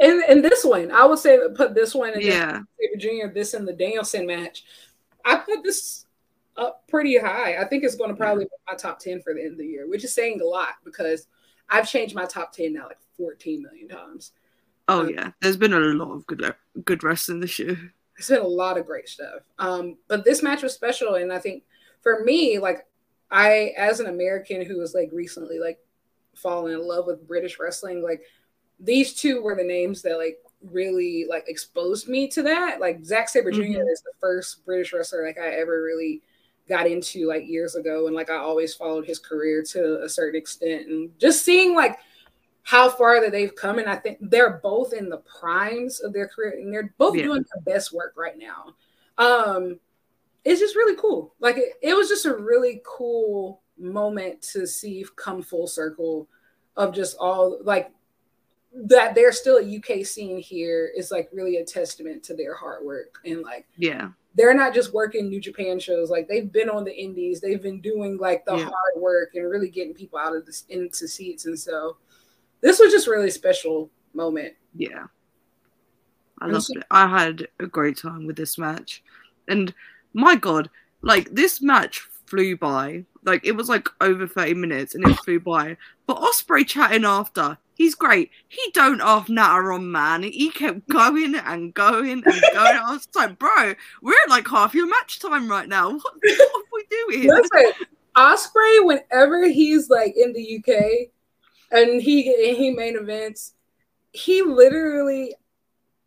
and 0.00 0.22
and 0.28 0.44
this 0.44 0.64
one, 0.64 0.90
I 0.90 1.04
would 1.06 1.18
say 1.18 1.38
put 1.54 1.74
this 1.74 1.94
one 1.94 2.14
in 2.14 2.20
yeah, 2.22 2.60
Sabre 2.80 2.98
Jr. 2.98 3.32
This 3.32 3.54
in 3.54 3.64
the 3.64 3.72
Danielson 3.72 4.26
match. 4.26 4.64
I 5.24 5.36
put 5.36 5.62
this 5.64 6.06
up 6.56 6.86
pretty 6.88 7.18
high. 7.18 7.56
I 7.56 7.64
think 7.66 7.84
it's 7.84 7.96
going 7.96 8.10
to 8.10 8.16
probably 8.16 8.44
be 8.44 8.50
my 8.68 8.74
top 8.76 8.98
ten 8.98 9.20
for 9.22 9.34
the 9.34 9.42
end 9.42 9.52
of 9.52 9.58
the 9.58 9.66
year, 9.66 9.88
which 9.88 10.04
is 10.04 10.14
saying 10.14 10.40
a 10.40 10.44
lot 10.44 10.74
because 10.84 11.28
I've 11.68 11.88
changed 11.88 12.14
my 12.14 12.26
top 12.26 12.52
ten 12.52 12.72
now 12.74 12.86
like 12.86 12.98
fourteen 13.16 13.62
million 13.62 13.88
times. 13.88 14.32
Oh 14.88 15.00
Um, 15.00 15.10
yeah, 15.10 15.32
there's 15.40 15.56
been 15.56 15.72
a 15.72 15.80
lot 15.80 16.12
of 16.12 16.26
good 16.26 16.54
good 16.84 17.02
wrestling 17.04 17.40
this 17.40 17.58
year. 17.58 17.92
It's 18.18 18.28
been 18.28 18.40
a 18.40 18.46
lot 18.46 18.78
of 18.78 18.86
great 18.86 19.08
stuff. 19.08 19.42
Um, 19.58 19.98
but 20.08 20.24
this 20.24 20.42
match 20.42 20.62
was 20.62 20.74
special, 20.74 21.14
and 21.16 21.32
I 21.32 21.38
think 21.38 21.64
for 22.02 22.24
me, 22.24 22.58
like 22.58 22.86
I, 23.30 23.74
as 23.76 24.00
an 24.00 24.06
American 24.06 24.64
who 24.64 24.78
was 24.78 24.94
like 24.94 25.10
recently 25.12 25.58
like 25.58 25.78
fallen 26.34 26.72
in 26.72 26.86
love 26.86 27.06
with 27.06 27.26
British 27.26 27.58
wrestling, 27.58 28.02
like 28.02 28.22
these 28.78 29.14
two 29.14 29.40
were 29.42 29.54
the 29.54 29.64
names 29.64 30.02
that 30.02 30.18
like 30.18 30.38
really 30.70 31.26
like 31.28 31.44
exposed 31.48 32.08
me 32.08 32.28
to 32.28 32.42
that. 32.42 32.80
Like 32.80 33.04
Zack 33.04 33.28
Sabre 33.28 33.50
Jr. 33.50 33.62
Mhm. 33.62 33.92
is 33.92 34.02
the 34.02 34.12
first 34.20 34.64
British 34.64 34.92
wrestler 34.92 35.24
like 35.24 35.38
I 35.38 35.48
ever 35.56 35.82
really 35.82 36.22
got 36.68 36.86
into 36.86 37.26
like 37.28 37.46
years 37.46 37.76
ago, 37.76 38.06
and 38.06 38.14
like 38.16 38.30
I 38.30 38.36
always 38.36 38.74
followed 38.74 39.06
his 39.06 39.18
career 39.18 39.62
to 39.70 40.02
a 40.02 40.08
certain 40.08 40.38
extent, 40.38 40.88
and 40.88 41.16
just 41.18 41.44
seeing 41.44 41.74
like 41.74 41.98
how 42.62 42.90
far 42.90 43.20
that 43.20 43.30
they've 43.30 43.54
come, 43.54 43.78
and 43.78 43.88
I 43.88 43.94
think 43.94 44.18
they're 44.20 44.58
both 44.62 44.92
in 44.92 45.08
the 45.08 45.18
primes 45.18 46.00
of 46.00 46.12
their 46.12 46.26
career, 46.26 46.58
and 46.58 46.72
they're 46.74 46.92
both 46.98 47.14
Yeah. 47.16 47.22
doing 47.22 47.44
their 47.54 47.74
best 47.74 47.92
work 47.92 48.14
right 48.16 48.36
now. 48.36 48.74
Um, 49.18 49.78
it's 50.44 50.58
just 50.60 50.74
really 50.74 50.96
cool. 50.96 51.34
Like 51.38 51.56
it, 51.58 51.74
it 51.80 51.94
was 51.94 52.08
just 52.08 52.26
a 52.26 52.34
really 52.36 52.82
cool 52.84 53.62
moment 53.78 54.42
to 54.42 54.66
see 54.66 55.04
come 55.14 55.42
full 55.42 55.66
circle 55.68 56.28
of 56.76 56.92
just 56.94 57.16
all 57.18 57.58
like 57.62 57.90
that 58.84 59.14
there's 59.14 59.40
still 59.40 59.56
a 59.58 59.76
UK 59.78 60.04
scene 60.04 60.38
here 60.38 60.90
is 60.94 61.10
like 61.10 61.28
really 61.32 61.56
a 61.56 61.64
testament 61.64 62.22
to 62.24 62.34
their 62.34 62.54
hard 62.54 62.84
work 62.84 63.18
and 63.24 63.42
like 63.42 63.66
Yeah, 63.78 64.10
they're 64.34 64.54
not 64.54 64.74
just 64.74 64.92
working 64.92 65.28
New 65.28 65.40
Japan 65.40 65.78
shows. 65.78 66.10
Like 66.10 66.28
they've 66.28 66.52
been 66.52 66.68
on 66.68 66.84
the 66.84 66.94
indies, 66.94 67.40
they've 67.40 67.62
been 67.62 67.80
doing 67.80 68.18
like 68.18 68.44
the 68.44 68.56
Yeah. 68.56 68.64
hard 68.64 68.96
work 69.02 69.30
and 69.34 69.48
really 69.50 69.70
getting 69.70 69.94
people 69.94 70.18
out 70.18 70.36
of 70.36 70.44
this 70.44 70.64
into 70.68 71.08
seats. 71.08 71.46
And 71.46 71.58
so 71.58 71.96
this 72.60 72.78
was 72.78 72.92
just 72.92 73.06
really 73.08 73.30
special 73.30 73.90
moment. 74.14 74.54
yeah. 74.74 75.04
I 76.38 76.48
loved 76.48 76.68
it. 76.76 76.84
I 76.90 77.06
had 77.06 77.48
a 77.60 77.66
great 77.66 77.96
time 77.96 78.26
with 78.26 78.36
this 78.36 78.58
match, 78.58 79.02
and 79.48 79.72
my 80.12 80.36
god, 80.36 80.68
like 81.00 81.30
this 81.32 81.62
match 81.62 82.00
flew 82.26 82.58
by. 82.58 83.06
Like 83.24 83.46
it 83.46 83.52
was 83.52 83.70
like 83.70 83.88
over 84.02 84.26
thirty 84.26 84.52
minutes, 84.52 84.94
and 84.94 85.08
it 85.08 85.18
flew 85.20 85.40
by. 85.40 85.78
But 86.06 86.18
Ospreay 86.18 86.66
chatting 86.66 87.06
after. 87.06 87.56
He's 87.76 87.94
great. 87.94 88.30
He 88.48 88.70
don't 88.72 89.02
off 89.02 89.28
natter 89.28 89.70
on 89.70 89.92
man. 89.92 90.22
He 90.22 90.50
kept 90.50 90.88
going 90.88 91.34
and 91.34 91.74
going 91.74 92.10
and 92.10 92.24
going. 92.24 92.42
I 92.54 92.92
was 92.92 93.06
like, 93.14 93.38
bro, 93.38 93.74
we're 94.00 94.14
at 94.24 94.30
like 94.30 94.48
half 94.48 94.74
your 94.74 94.88
match 94.88 95.18
time 95.18 95.46
right 95.48 95.68
now. 95.68 95.90
What, 95.92 96.02
what 96.02 96.40
are 96.40 96.62
we 96.72 96.84
doing? 96.88 97.28
Listen, 97.52 97.86
Ospreay, 98.16 98.84
whenever 98.84 99.46
he's 99.46 99.90
like 99.90 100.14
in 100.16 100.32
the 100.32 100.58
UK 100.58 101.10
and 101.70 102.00
he 102.00 102.32
he 102.54 102.70
main 102.70 102.96
events, 102.96 103.52
he 104.12 104.40
literally 104.40 105.34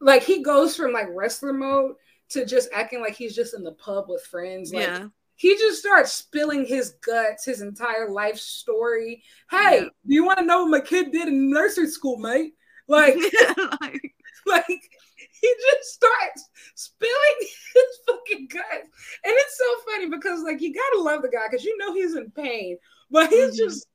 like 0.01 0.23
he 0.23 0.41
goes 0.41 0.75
from 0.75 0.91
like 0.91 1.08
wrestler 1.12 1.53
mode 1.53 1.93
to 2.29 2.45
just 2.45 2.69
acting 2.73 3.01
like 3.01 3.15
he's 3.15 3.36
just 3.36 3.53
in 3.53 3.63
the 3.63 3.73
pub 3.73 4.05
with 4.08 4.23
friends. 4.23 4.73
Like 4.73 4.88
yeah, 4.88 5.08
he 5.39 5.56
just 5.56 5.80
starts 5.80 6.12
spilling 6.12 6.65
his 6.65 6.95
guts, 7.06 7.45
his 7.45 7.62
entire 7.62 8.10
life 8.10 8.38
story. 8.38 9.23
Hey, 9.49 9.78
Yeah. 9.78 9.82
do 9.84 10.13
you 10.13 10.25
want 10.25 10.39
to 10.39 10.45
know 10.45 10.63
what 10.63 10.71
my 10.71 10.82
kid 10.82 11.13
did 11.13 11.30
in 11.30 11.49
nursery 11.49 11.88
school, 11.88 12.17
mate? 12.17 12.56
Like, 12.89 13.15
like, 13.82 14.13
like 14.45 14.67
he 14.67 15.56
just 15.71 15.93
starts 15.93 16.49
spilling 16.75 17.38
his 17.39 17.86
fucking 18.06 18.47
guts. 18.52 18.89
And 19.23 19.34
it's 19.34 19.58
so 19.58 19.91
funny 19.91 20.10
because 20.10 20.43
like 20.43 20.60
you 20.60 20.73
gotta 20.73 21.02
love 21.02 21.21
the 21.21 21.30
guy 21.30 21.45
because 21.49 21.63
you 21.63 21.78
know 21.78 21.93
he's 21.93 22.15
in 22.15 22.32
pain, 22.32 22.78
but 23.10 23.30
he's 23.30 23.54
Mhm. 23.54 23.58
just 23.58 23.88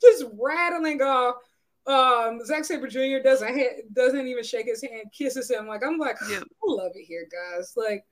just 0.00 0.24
rattling 0.40 1.02
off. 1.02 1.36
Um, 1.86 2.38
Zack 2.46 2.64
Sabre 2.64 2.86
Jr. 2.86 3.18
doesn't 3.24 3.58
ha- 3.58 3.82
doesn't 3.92 4.26
even 4.28 4.44
shake 4.44 4.66
his 4.66 4.80
hand, 4.82 5.06
kisses 5.12 5.50
him. 5.50 5.66
Like 5.66 5.82
I'm 5.84 5.98
like, 5.98 6.16
Yep. 6.30 6.44
I 6.44 6.66
love 6.66 6.92
it 6.94 7.04
here, 7.04 7.26
guys. 7.32 7.72
Like 7.76 8.04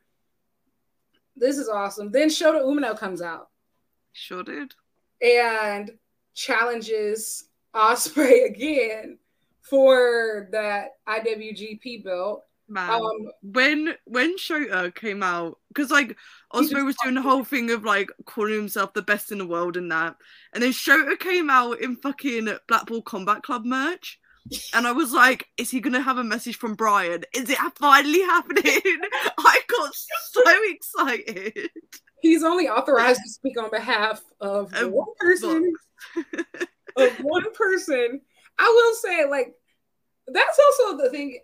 this 1.36 1.58
is 1.58 1.68
awesome. 1.68 2.10
Then 2.10 2.28
Shota 2.28 2.62
Umino 2.62 2.96
comes 2.98 3.22
out 3.22 3.48
sure 4.12 4.42
did. 4.42 4.74
and 5.22 5.90
challenges 6.34 7.44
Ospreay 7.74 8.46
again 8.50 9.18
for 9.62 10.48
that 10.52 10.88
IWGP 11.08 12.04
belt. 12.04 12.44
Man, 12.68 12.90
Um, 12.90 13.30
when 13.42 13.94
when 14.04 14.36
Shota 14.38 14.94
came 14.94 15.22
out, 15.22 15.58
because 15.68 15.90
like 15.90 16.16
Ospreay 16.54 16.84
was 16.84 16.96
doing 17.02 17.14
the 17.16 17.22
whole 17.22 17.44
thing 17.44 17.70
of 17.70 17.84
like 17.84 18.08
calling 18.24 18.54
himself 18.54 18.94
the 18.94 19.02
best 19.02 19.30
in 19.32 19.38
the 19.38 19.46
world 19.46 19.76
and 19.76 19.90
that, 19.92 20.16
and 20.54 20.62
then 20.62 20.70
Shota 20.72 21.18
came 21.18 21.50
out 21.50 21.80
in 21.80 21.96
fucking 21.96 22.48
Blackpool 22.68 23.02
Combat 23.02 23.42
Club 23.42 23.64
merch, 23.64 24.18
and 24.74 24.86
I 24.86 24.92
was 24.92 25.12
like, 25.12 25.46
is 25.56 25.70
he 25.70 25.80
gonna 25.80 26.00
have 26.02 26.18
a 26.18 26.24
message 26.24 26.56
from 26.56 26.74
Brian? 26.74 27.24
Is 27.34 27.48
it 27.50 27.58
finally 27.76 28.20
happening? 28.22 28.62
I 29.38 29.60
got 29.68 29.94
so 29.94 30.42
excited. 30.64 31.70
he's 32.20 32.42
only 32.44 32.68
authorized 32.68 33.20
to 33.24 33.30
speak 33.30 33.60
on 33.62 33.70
behalf 33.70 34.22
of 34.40 34.72
one 34.92 35.08
person 35.18 35.72
of 36.96 37.16
one 37.20 37.52
person. 37.54 38.20
I 38.58 38.68
will 38.68 38.94
say, 38.96 39.24
like, 39.28 39.54
that's 40.28 40.58
also 40.58 41.02
the 41.02 41.10
thing. 41.10 41.38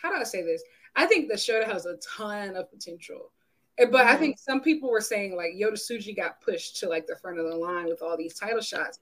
How 0.00 0.10
do 0.14 0.20
I 0.20 0.24
say 0.24 0.42
this? 0.42 0.62
I 0.96 1.06
think 1.06 1.30
the 1.30 1.38
show 1.38 1.64
has 1.64 1.86
a 1.86 1.96
ton 1.96 2.56
of 2.56 2.70
potential. 2.70 3.32
But 3.78 4.06
I 4.06 4.16
Mhm. 4.16 4.18
think 4.18 4.38
some 4.38 4.60
people 4.60 4.90
were 4.90 5.00
saying 5.00 5.34
like 5.36 5.52
Yota 5.54 5.72
Tsuji 5.74 6.14
got 6.14 6.40
pushed 6.42 6.76
to 6.80 6.88
like 6.88 7.06
the 7.06 7.16
front 7.16 7.38
of 7.38 7.46
the 7.48 7.56
line 7.56 7.86
with 7.86 8.02
all 8.02 8.16
these 8.16 8.34
title 8.38 8.60
shots. 8.60 8.98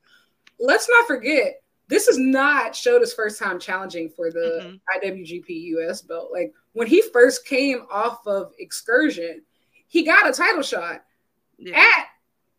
Let's 0.61 0.89
not 0.89 1.07
forget, 1.09 1.61
this 1.89 2.07
is 2.09 2.19
not 2.19 2.73
Shota's 2.73 3.13
first 3.15 3.39
time 3.39 3.59
challenging 3.59 4.11
for 4.11 4.31
the 4.31 4.61
Mhm. 4.63 4.81
IWGP 4.97 5.49
US 5.77 6.03
belt. 6.03 6.31
Like 6.33 6.53
when 6.73 6.87
he 6.87 7.03
first 7.03 7.47
came 7.47 7.87
off 7.91 8.27
of 8.27 8.53
Excursion, 8.59 9.43
he 9.87 10.05
got 10.05 10.29
a 10.29 10.33
title 10.33 10.63
shot 10.63 11.05
Yeah, 11.57 11.79
at 11.79 12.07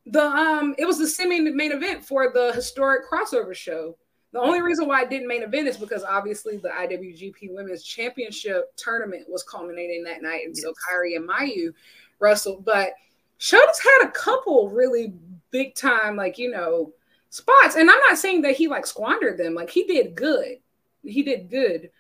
the 0.08 0.24
um 0.24 0.76
it 0.78 0.86
was 0.86 0.98
the 0.98 1.08
semi 1.08 1.40
main 1.40 1.72
event 1.72 2.04
for 2.04 2.32
the 2.34 2.52
historic 2.54 3.08
crossover 3.10 3.54
show. 3.54 3.96
The 4.32 4.40
only 4.40 4.62
reason 4.62 4.88
why 4.88 5.02
it 5.04 5.10
didn't 5.10 5.28
main 5.28 5.42
event 5.42 5.68
is 5.68 5.78
because 5.78 6.04
obviously 6.04 6.58
the 6.58 6.70
IWGP 6.70 7.50
Women's 7.52 7.84
Championship 7.84 8.76
tournament 8.76 9.28
was 9.28 9.42
culminating 9.44 10.04
that 10.04 10.22
night, 10.22 10.46
and 10.46 10.56
so 10.58 10.70
Yes. 10.70 10.76
Kairi 10.88 11.16
and 11.16 11.28
Mayu 11.28 11.74
wrestled. 12.20 12.64
But 12.66 12.94
Shota's 13.40 13.80
had 13.80 14.08
a 14.08 14.12
couple 14.12 14.70
really 14.70 15.14
big 15.52 15.74
time, 15.76 16.16
like 16.16 16.38
you 16.38 16.52
know, 16.52 16.94
spots, 17.30 17.76
and 17.76 17.90
I'm 17.90 18.00
not 18.00 18.18
saying 18.18 18.42
that 18.44 18.56
he 18.56 18.68
like 18.68 18.86
squandered 18.86 19.38
them. 19.38 19.54
Like 19.54 19.70
he 19.70 19.84
did 19.84 20.16
good, 20.16 20.58
he 21.04 21.24
did 21.24 21.50
good, 21.50 21.92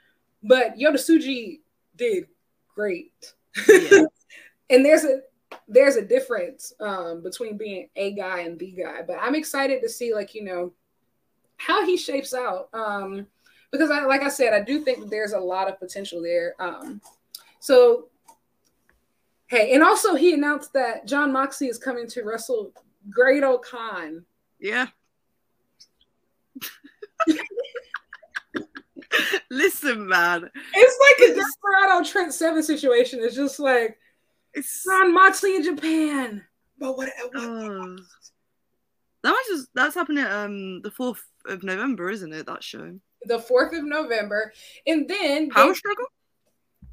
but 0.43 0.77
Yota 0.77 0.95
Tsuji 0.95 1.59
did 1.95 2.25
great. 2.73 3.33
Yeah. 3.67 4.03
and 4.69 4.85
there's 4.85 5.03
a 5.03 5.21
there's 5.67 5.95
a 5.95 6.05
difference 6.05 6.73
um, 6.79 7.21
between 7.21 7.57
being 7.57 7.89
a 7.95 8.13
guy 8.13 8.41
and 8.41 8.57
the 8.57 8.71
guy. 8.71 9.01
But 9.05 9.17
I'm 9.21 9.35
excited 9.35 9.81
to 9.81 9.89
see 9.89 10.13
like 10.13 10.33
you 10.33 10.43
know 10.43 10.73
how 11.57 11.85
he 11.85 11.97
shapes 11.97 12.33
out 12.33 12.69
um, 12.73 13.27
because 13.71 13.91
I 13.91 14.05
like 14.05 14.21
I 14.21 14.29
said 14.29 14.53
I 14.53 14.61
do 14.61 14.83
think 14.83 15.09
there's 15.09 15.33
a 15.33 15.39
lot 15.39 15.67
of 15.67 15.79
potential 15.79 16.21
there. 16.21 16.55
Um, 16.59 17.01
so 17.59 18.07
hey, 19.47 19.73
and 19.73 19.83
also 19.83 20.15
he 20.15 20.33
announced 20.33 20.73
that 20.73 21.05
Jon 21.05 21.31
Moxley 21.31 21.67
is 21.67 21.77
coming 21.77 22.07
to 22.07 22.23
wrestle 22.23 22.71
Great 23.09 23.43
O'Khan. 23.43 24.25
yeah. 24.59 24.87
Listen, 29.49 30.07
man, 30.07 30.49
It's 30.75 31.19
like 31.19 31.29
a 31.29 31.33
Desperado 31.35 32.03
Trent 32.03 32.33
Seven 32.33 32.61
situation. 32.61 33.19
It's 33.23 33.35
just 33.35 33.59
like 33.59 33.97
it's 34.53 34.83
Jon 34.83 35.13
Moxley 35.13 35.55
in 35.55 35.63
Japan. 35.63 36.43
But 36.77 36.95
what? 36.97 37.09
what 37.19 37.31
Oh. 37.35 37.97
That 39.23 39.31
was 39.31 39.45
just 39.49 39.69
that's 39.73 39.95
happening 39.95 40.25
um 40.25 40.81
the 40.81 40.91
fourth 40.91 41.23
of 41.47 41.63
November, 41.63 42.09
isn't 42.09 42.31
it? 42.33 42.45
That 42.45 42.63
show. 42.63 42.99
the 43.25 43.39
fourth 43.39 43.73
of 43.73 43.83
November, 43.83 44.53
and 44.87 45.07
then 45.09 45.49
Power 45.49 45.67
Gabe- 45.67 45.75
struggle. 45.75 46.05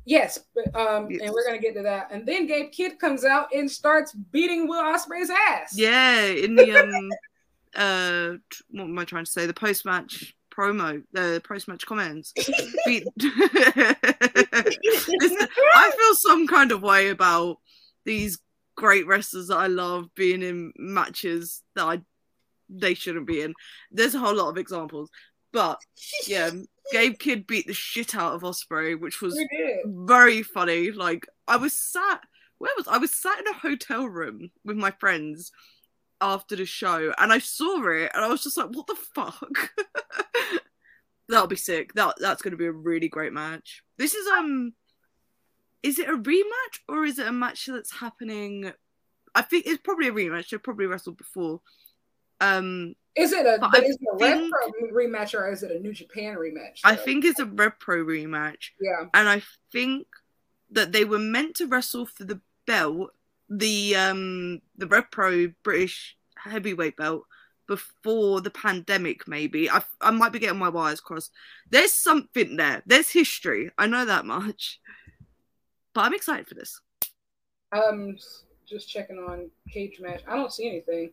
yes, 0.06 0.38
but, 0.54 0.74
um, 0.74 1.08
Yes. 1.10 1.20
and 1.22 1.32
we're 1.32 1.44
gonna 1.46 1.58
get 1.60 1.74
to 1.74 1.82
that. 1.82 2.08
And 2.10 2.26
then 2.26 2.46
Gabe 2.46 2.72
Kidd 2.72 2.98
comes 2.98 3.24
out 3.24 3.48
and 3.54 3.70
starts 3.70 4.12
beating 4.12 4.66
Will 4.66 4.82
Ospreay's 4.82 5.30
ass. 5.30 5.76
Yeah, 5.76 6.22
in 6.22 6.54
the 6.56 6.72
um 6.82 7.10
uh 7.76 8.32
what 8.70 8.84
am 8.84 8.98
I 8.98 9.04
trying 9.04 9.24
to 9.24 9.30
say? 9.30 9.46
The 9.46 9.54
post 9.54 9.84
match 9.84 10.34
promo, 10.56 11.02
the 11.12 11.42
post 11.46 11.68
match 11.68 11.86
comments. 11.86 12.32
I 12.38 13.12
feel 15.96 16.14
some 16.14 16.46
kind 16.46 16.72
of 16.72 16.82
way 16.82 17.10
about 17.10 17.58
these 18.04 18.38
great 18.76 19.06
wrestlers 19.06 19.48
that 19.48 19.56
I 19.56 19.66
love 19.66 20.14
being 20.14 20.42
in 20.42 20.72
matches 20.76 21.62
that 21.74 21.84
I 21.84 22.00
they 22.68 22.94
shouldn't 22.94 23.26
be 23.26 23.42
in. 23.42 23.54
There's 23.90 24.14
a 24.14 24.18
whole 24.18 24.34
lot 24.34 24.48
of 24.48 24.58
examples, 24.58 25.10
but 25.52 25.80
yeah, 26.26 26.50
Gabe 26.92 27.18
Kidd 27.18 27.46
beat 27.46 27.66
the 27.66 27.74
shit 27.74 28.14
out 28.14 28.34
of 28.34 28.42
Ospreay, 28.42 28.98
which 28.98 29.20
was 29.20 29.38
very 29.84 30.42
funny. 30.42 30.90
Like 30.90 31.26
I 31.46 31.56
was 31.56 31.72
sat, 31.72 32.20
where 32.58 32.72
was 32.76 32.88
I 32.88 32.98
was 32.98 33.12
sat 33.12 33.38
in 33.38 33.48
a 33.48 33.58
hotel 33.58 34.06
room 34.06 34.50
with 34.64 34.76
my 34.76 34.90
friends 34.92 35.52
after 36.20 36.56
the 36.56 36.64
show, 36.66 37.12
and 37.18 37.32
I 37.32 37.38
saw 37.38 37.82
it, 37.88 38.10
and 38.14 38.24
I 38.24 38.28
was 38.28 38.42
just 38.42 38.56
like, 38.56 38.70
"What 38.70 38.86
the 38.86 38.96
fuck." 39.14 39.70
That'll 41.28 41.48
be 41.48 41.56
sick. 41.56 41.92
That 41.94 42.14
that's 42.20 42.40
going 42.42 42.52
to 42.52 42.56
be 42.56 42.66
a 42.66 42.72
really 42.72 43.08
great 43.08 43.32
match. 43.32 43.82
This 43.98 44.14
is 44.14 44.26
um, 44.28 44.72
is 45.82 45.98
it 45.98 46.08
a 46.08 46.16
rematch 46.16 46.78
or 46.88 47.04
is 47.04 47.18
it 47.18 47.26
a 47.26 47.32
match 47.32 47.66
that's 47.66 47.92
happening? 47.92 48.72
I 49.34 49.42
think 49.42 49.66
it's 49.66 49.82
probably 49.82 50.08
a 50.08 50.12
rematch. 50.12 50.50
They've 50.50 50.62
probably 50.62 50.86
wrestled 50.86 51.16
before. 51.18 51.60
Um, 52.40 52.94
Is 53.16 53.32
it 53.32 53.44
a 53.46 53.54
is 53.54 53.96
it 54.00 54.00
a 54.12 54.16
Rev 54.18 54.38
think- 54.38 54.52
Pro 54.52 54.88
rematch 54.92 55.34
or 55.34 55.50
is 55.50 55.62
it 55.62 55.70
a 55.72 55.78
New 55.80 55.92
Japan 55.92 56.36
rematch? 56.36 56.80
I 56.84 56.94
think 56.96 57.24
it's 57.24 57.40
a 57.40 57.46
Rev 57.46 57.72
Pro 57.80 58.04
rematch. 58.04 58.70
yeah. 58.80 59.06
and 59.14 59.28
I 59.28 59.42
think 59.72 60.06
that 60.70 60.92
they 60.92 61.04
were 61.04 61.18
meant 61.18 61.56
to 61.56 61.66
wrestle 61.66 62.06
for 62.06 62.24
the 62.24 62.40
belt, 62.66 63.10
the 63.48 63.96
um 63.96 64.60
the 64.76 64.86
Rev 64.86 65.04
Pro 65.10 65.48
British 65.62 66.16
heavyweight 66.36 66.96
belt 66.96 67.22
before 67.68 68.40
the 68.40 68.50
pandemic. 68.50 69.26
Maybe 69.28 69.70
I 69.70 69.82
I 70.00 70.10
might 70.10 70.32
be 70.32 70.38
getting 70.38 70.58
my 70.58 70.68
wires 70.68 71.00
crossed. 71.00 71.32
There's 71.70 71.92
something 71.92 72.56
there. 72.56 72.82
There's 72.86 73.10
history. 73.10 73.70
I 73.78 73.86
know 73.86 74.04
that 74.04 74.24
much. 74.24 74.80
But 75.94 76.02
I'm 76.04 76.14
excited 76.14 76.46
for 76.46 76.54
this. 76.54 76.80
Um, 77.72 78.16
just 78.68 78.88
checking 78.88 79.16
on 79.18 79.50
cage 79.72 79.98
match. 80.00 80.22
I 80.28 80.36
don't 80.36 80.52
see 80.52 80.68
anything 80.68 81.10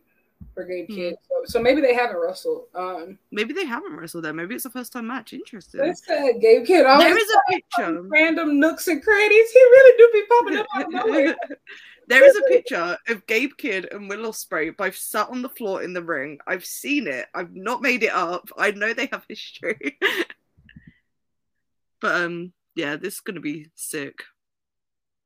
for 0.52 0.64
Gabe 0.64 0.86
Hmm. 0.88 0.94
Kidd. 0.94 1.14
So, 1.28 1.34
so 1.46 1.62
maybe 1.62 1.80
they 1.80 1.94
haven't 1.94 2.18
wrestled. 2.18 2.64
Um, 2.74 3.18
Maybe 3.32 3.54
they 3.54 3.64
haven't 3.64 3.96
wrestled 3.96 4.24
there. 4.24 4.34
Maybe 4.34 4.54
it's 4.54 4.66
a 4.66 4.70
first 4.70 4.92
time 4.92 5.06
match. 5.06 5.32
Interesting. 5.32 5.94
said 5.94 6.40
Gabe 6.40 6.66
always 6.86 7.04
There 7.06 7.16
is 7.16 7.30
a 7.30 7.52
picture. 7.52 8.02
random 8.02 8.60
nooks 8.60 8.86
and 8.88 9.02
crannies. 9.02 9.50
He 9.50 9.58
really 9.58 9.96
do 9.96 10.10
be 10.12 10.26
popping 10.28 10.58
up 10.58 10.66
out 10.74 10.86
of 10.86 10.92
nowhere. 10.92 11.36
there 12.08 12.24
is 12.24 12.36
a 12.36 12.42
picture 12.48 12.96
of 13.08 13.26
Gabe 13.26 13.52
Kidd 13.56 13.88
and 13.92 14.08
Will 14.08 14.30
Ospreay 14.30 14.76
both 14.76 14.96
sat 14.96 15.28
on 15.28 15.42
the 15.42 15.48
floor 15.48 15.82
in 15.82 15.92
the 15.92 16.02
ring. 16.02 16.38
I've 16.46 16.64
seen 16.64 17.06
it. 17.06 17.26
I've 17.34 17.54
not 17.54 17.82
made 17.82 18.02
it 18.02 18.12
up. 18.12 18.48
I 18.56 18.72
know 18.72 18.92
they 18.92 19.08
have 19.12 19.24
history. 19.28 19.98
but 22.00 22.22
um, 22.22 22.52
yeah, 22.74 22.96
this 22.96 23.14
is 23.14 23.20
gonna 23.20 23.40
be 23.40 23.70
sick. 23.74 24.22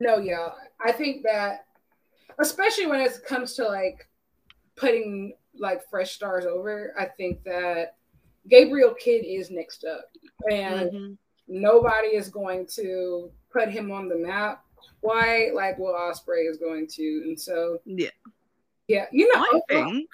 No, 0.01 0.19
yeah, 0.19 0.51
I 0.81 0.93
think 0.93 1.25
that, 1.25 1.67
especially 2.39 2.87
when 2.87 3.01
it 3.01 3.19
comes 3.27 3.55
to 3.55 3.67
like 3.67 4.09
putting 4.77 5.35
like 5.59 5.89
fresh 5.91 6.13
stars 6.13 6.47
over, 6.47 6.95
I 6.99 7.07
think 7.07 7.43
that 7.45 7.97
Gabriel 8.49 8.95
Kidd 8.95 9.25
is 9.25 9.51
next 9.51 9.85
up, 9.85 10.05
and 10.51 10.93
Mhm. 10.93 11.19
nobody 11.49 12.15
is 12.15 12.29
going 12.29 12.67
to 12.75 13.33
put 13.51 13.69
him 13.69 13.91
on 13.91 14.09
the 14.09 14.17
map 14.17 14.65
quite 15.03 15.55
like 15.55 15.79
Will 15.79 15.95
Ospreay 15.95 16.51
is 16.51 16.57
going 16.59 16.87
to, 16.89 17.03
and 17.27 17.41
so 17.41 17.81
Yeah, 17.85 18.11
yeah, 18.89 19.07
you 19.13 19.33
know, 19.35 19.41
I 19.41 19.61
think. 19.69 20.09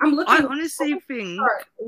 I'm 0.00 0.14
looking. 0.14 0.34
I 0.34 0.38
honestly 0.44 0.98
think. 1.06 1.38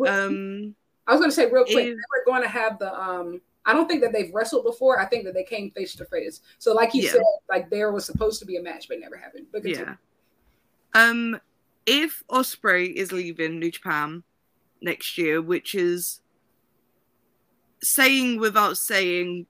Um, 0.07 0.75
I 1.07 1.13
was 1.13 1.21
going 1.21 1.31
to 1.31 1.35
say 1.35 1.51
real 1.51 1.65
quick, 1.65 1.87
if- 1.87 1.97
they 1.97 2.03
were 2.11 2.25
going 2.27 2.43
to 2.43 2.49
have 2.49 2.79
the 2.79 2.93
um. 2.99 3.41
I 3.65 3.73
don't 3.73 3.87
think 3.87 4.01
that 4.03 4.13
they've 4.13 4.35
wrestled 4.35 4.65
before. 4.65 4.99
I 4.99 5.07
think 5.07 5.25
that 5.25 5.35
they 5.35 5.45
came 5.45 5.71
face 5.71 5.95
to 5.95 6.05
face. 6.07 6.41
So, 6.59 6.75
like 6.75 6.95
you 6.95 7.03
Yeah. 7.05 7.13
said, 7.13 7.23
like 7.49 7.71
there 7.71 7.93
was 7.93 8.05
supposed 8.05 8.41
to 8.41 8.45
be 8.45 8.57
a 8.57 8.63
match, 8.63 8.89
but 8.89 8.99
never 8.99 9.17
happened. 9.17 9.47
But 9.53 9.63
continue. 9.63 9.87
yeah. 9.87 11.01
Um, 11.09 11.41
if 11.87 12.25
Ospreay 12.29 12.93
is 12.93 13.13
leaving 13.13 13.61
New 13.61 13.71
Japan 13.71 14.25
next 14.81 15.17
year, 15.17 15.41
which 15.41 15.77
is 15.77 16.21
saying 17.83 18.39
without 18.41 18.77
saying, 18.77 19.47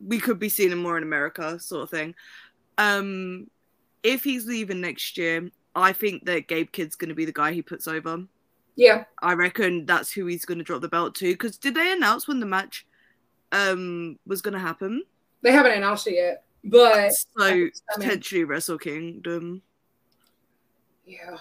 we 0.00 0.18
could 0.18 0.38
be 0.38 0.48
seeing 0.48 0.72
him 0.72 0.82
more 0.82 0.96
in 0.96 1.02
America, 1.02 1.58
sort 1.58 1.82
of 1.84 1.90
thing. 1.90 2.14
Um, 2.78 3.48
if 4.02 4.24
he's 4.24 4.46
leaving 4.46 4.80
next 4.80 5.16
year, 5.18 5.48
I 5.74 5.92
think 5.92 6.24
that 6.26 6.48
Gabe 6.48 6.70
Kidd's 6.72 6.96
going 6.96 7.08
to 7.08 7.14
be 7.14 7.24
the 7.24 7.32
guy 7.32 7.52
he 7.52 7.62
puts 7.62 7.86
over. 7.88 8.24
yeah, 8.76 9.04
I 9.22 9.34
reckon 9.34 9.86
that's 9.86 10.10
who 10.12 10.26
he's 10.26 10.44
going 10.44 10.58
to 10.58 10.64
drop 10.64 10.80
the 10.82 10.88
belt 10.88 11.14
to. 11.16 11.32
Because 11.32 11.56
did 11.58 11.74
they 11.74 11.92
announce 11.92 12.26
when 12.28 12.40
the 12.40 12.46
match 12.46 12.86
um 13.52 14.18
was 14.26 14.42
going 14.42 14.54
to 14.54 14.60
happen? 14.60 15.02
they 15.42 15.52
haven't 15.52 15.72
announced 15.72 16.06
it 16.06 16.14
yet, 16.14 16.44
but 16.64 17.12
So 17.12 17.44
I 17.44 17.54
mean- 17.54 17.70
potentially 17.94 18.44
Wrestle 18.44 18.78
Kingdom. 18.78 19.62
yeah, 21.06 21.36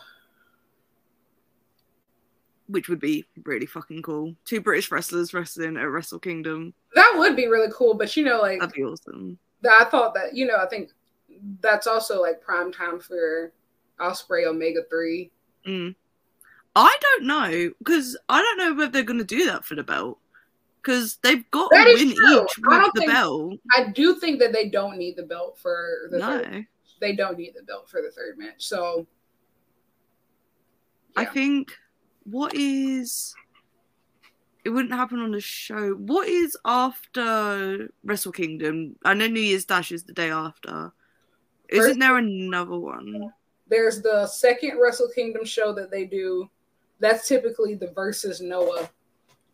which 2.68 2.89
would 2.89 2.99
be 2.99 3.26
really 3.45 3.66
fucking 3.66 4.01
cool. 4.01 4.36
Two 4.45 4.62
British 4.62 4.91
wrestlers 4.91 5.34
wrestling 5.34 5.78
at 5.78 5.84
Wrestle 5.89 6.20
Kingdom. 6.20 6.74
That 6.95 7.13
would 7.17 7.35
be 7.35 7.47
really 7.47 7.71
cool. 7.73 7.93
But 7.95 8.15
you 8.15 8.23
know, 8.23 8.39
like 8.41 8.59
That'd 8.59 8.73
be 8.75 8.83
awesome. 8.83 9.37
that, 9.61 9.81
I 9.81 9.85
thought 9.85 10.13
that 10.15 10.35
you 10.35 10.45
know, 10.45 10.57
I 10.57 10.67
think 10.67 10.91
that's 11.61 11.87
also 11.87 12.21
like 12.21 12.41
prime 12.41 12.71
time 12.71 12.99
for 12.99 13.51
Ospreay 13.99 14.45
Omega 14.47 14.81
Three. 14.89 15.31
Mm. 15.67 15.95
I 16.75 16.97
don't 17.01 17.25
know 17.25 17.71
because 17.79 18.17
I 18.29 18.41
don't 18.41 18.57
know 18.57 18.73
whether 18.75 18.91
they're 18.91 19.03
going 19.03 19.19
to 19.19 19.23
do 19.25 19.45
that 19.45 19.63
for 19.65 19.75
the 19.75 19.83
belt 19.83 20.17
because 20.81 21.17
they've 21.21 21.49
got 21.51 21.69
That 21.71 21.87
a 21.87 21.93
win 21.93 22.15
true. 22.15 22.43
each 22.43 22.57
with 22.57 22.93
the 22.95 22.99
think- 23.01 23.11
belt. 23.11 23.59
I 23.75 23.89
do 23.89 24.15
think 24.15 24.39
that 24.39 24.51
they 24.53 24.69
don't 24.69 24.97
need 24.97 25.15
the 25.15 25.23
belt 25.23 25.57
for 25.57 26.07
the 26.11 26.19
third. 26.19 26.65
They 26.99 27.15
don't 27.15 27.37
need 27.37 27.53
the 27.55 27.63
belt 27.63 27.89
for 27.89 28.01
the 28.01 28.09
third 28.11 28.37
match. 28.37 28.55
So 28.65 29.05
I 31.15 31.25
think 31.25 31.71
what 32.23 32.55
is 32.55 33.33
it 34.66 34.70
wouldn't 34.70 34.93
happen 34.93 35.20
on 35.20 35.32
the 35.32 35.41
show. 35.41 35.91
What 35.93 36.28
is 36.28 36.57
after 36.66 37.89
Wrestle 38.03 38.32
Kingdom? 38.32 38.95
I 39.03 39.14
know 39.14 39.28
New 39.28 39.39
Year's 39.41 39.66
Dash 39.66 39.91
is 39.91 40.03
the 40.03 40.14
day 40.14 40.30
after. 40.32 40.91
Isn't 41.70 41.86
First- 41.89 41.99
there 41.99 42.18
another 42.18 42.78
one? 42.78 43.34
there's 43.68 44.01
the 44.01 44.28
second 44.28 44.78
Wrestle 44.80 45.09
Kingdom 45.09 45.43
show 45.45 45.74
that 45.74 45.89
they 45.89 46.05
do. 46.05 46.49
That's 46.99 47.28
typically 47.28 47.74
the 47.76 47.88
versus 47.88 48.39
Noah. 48.39 48.89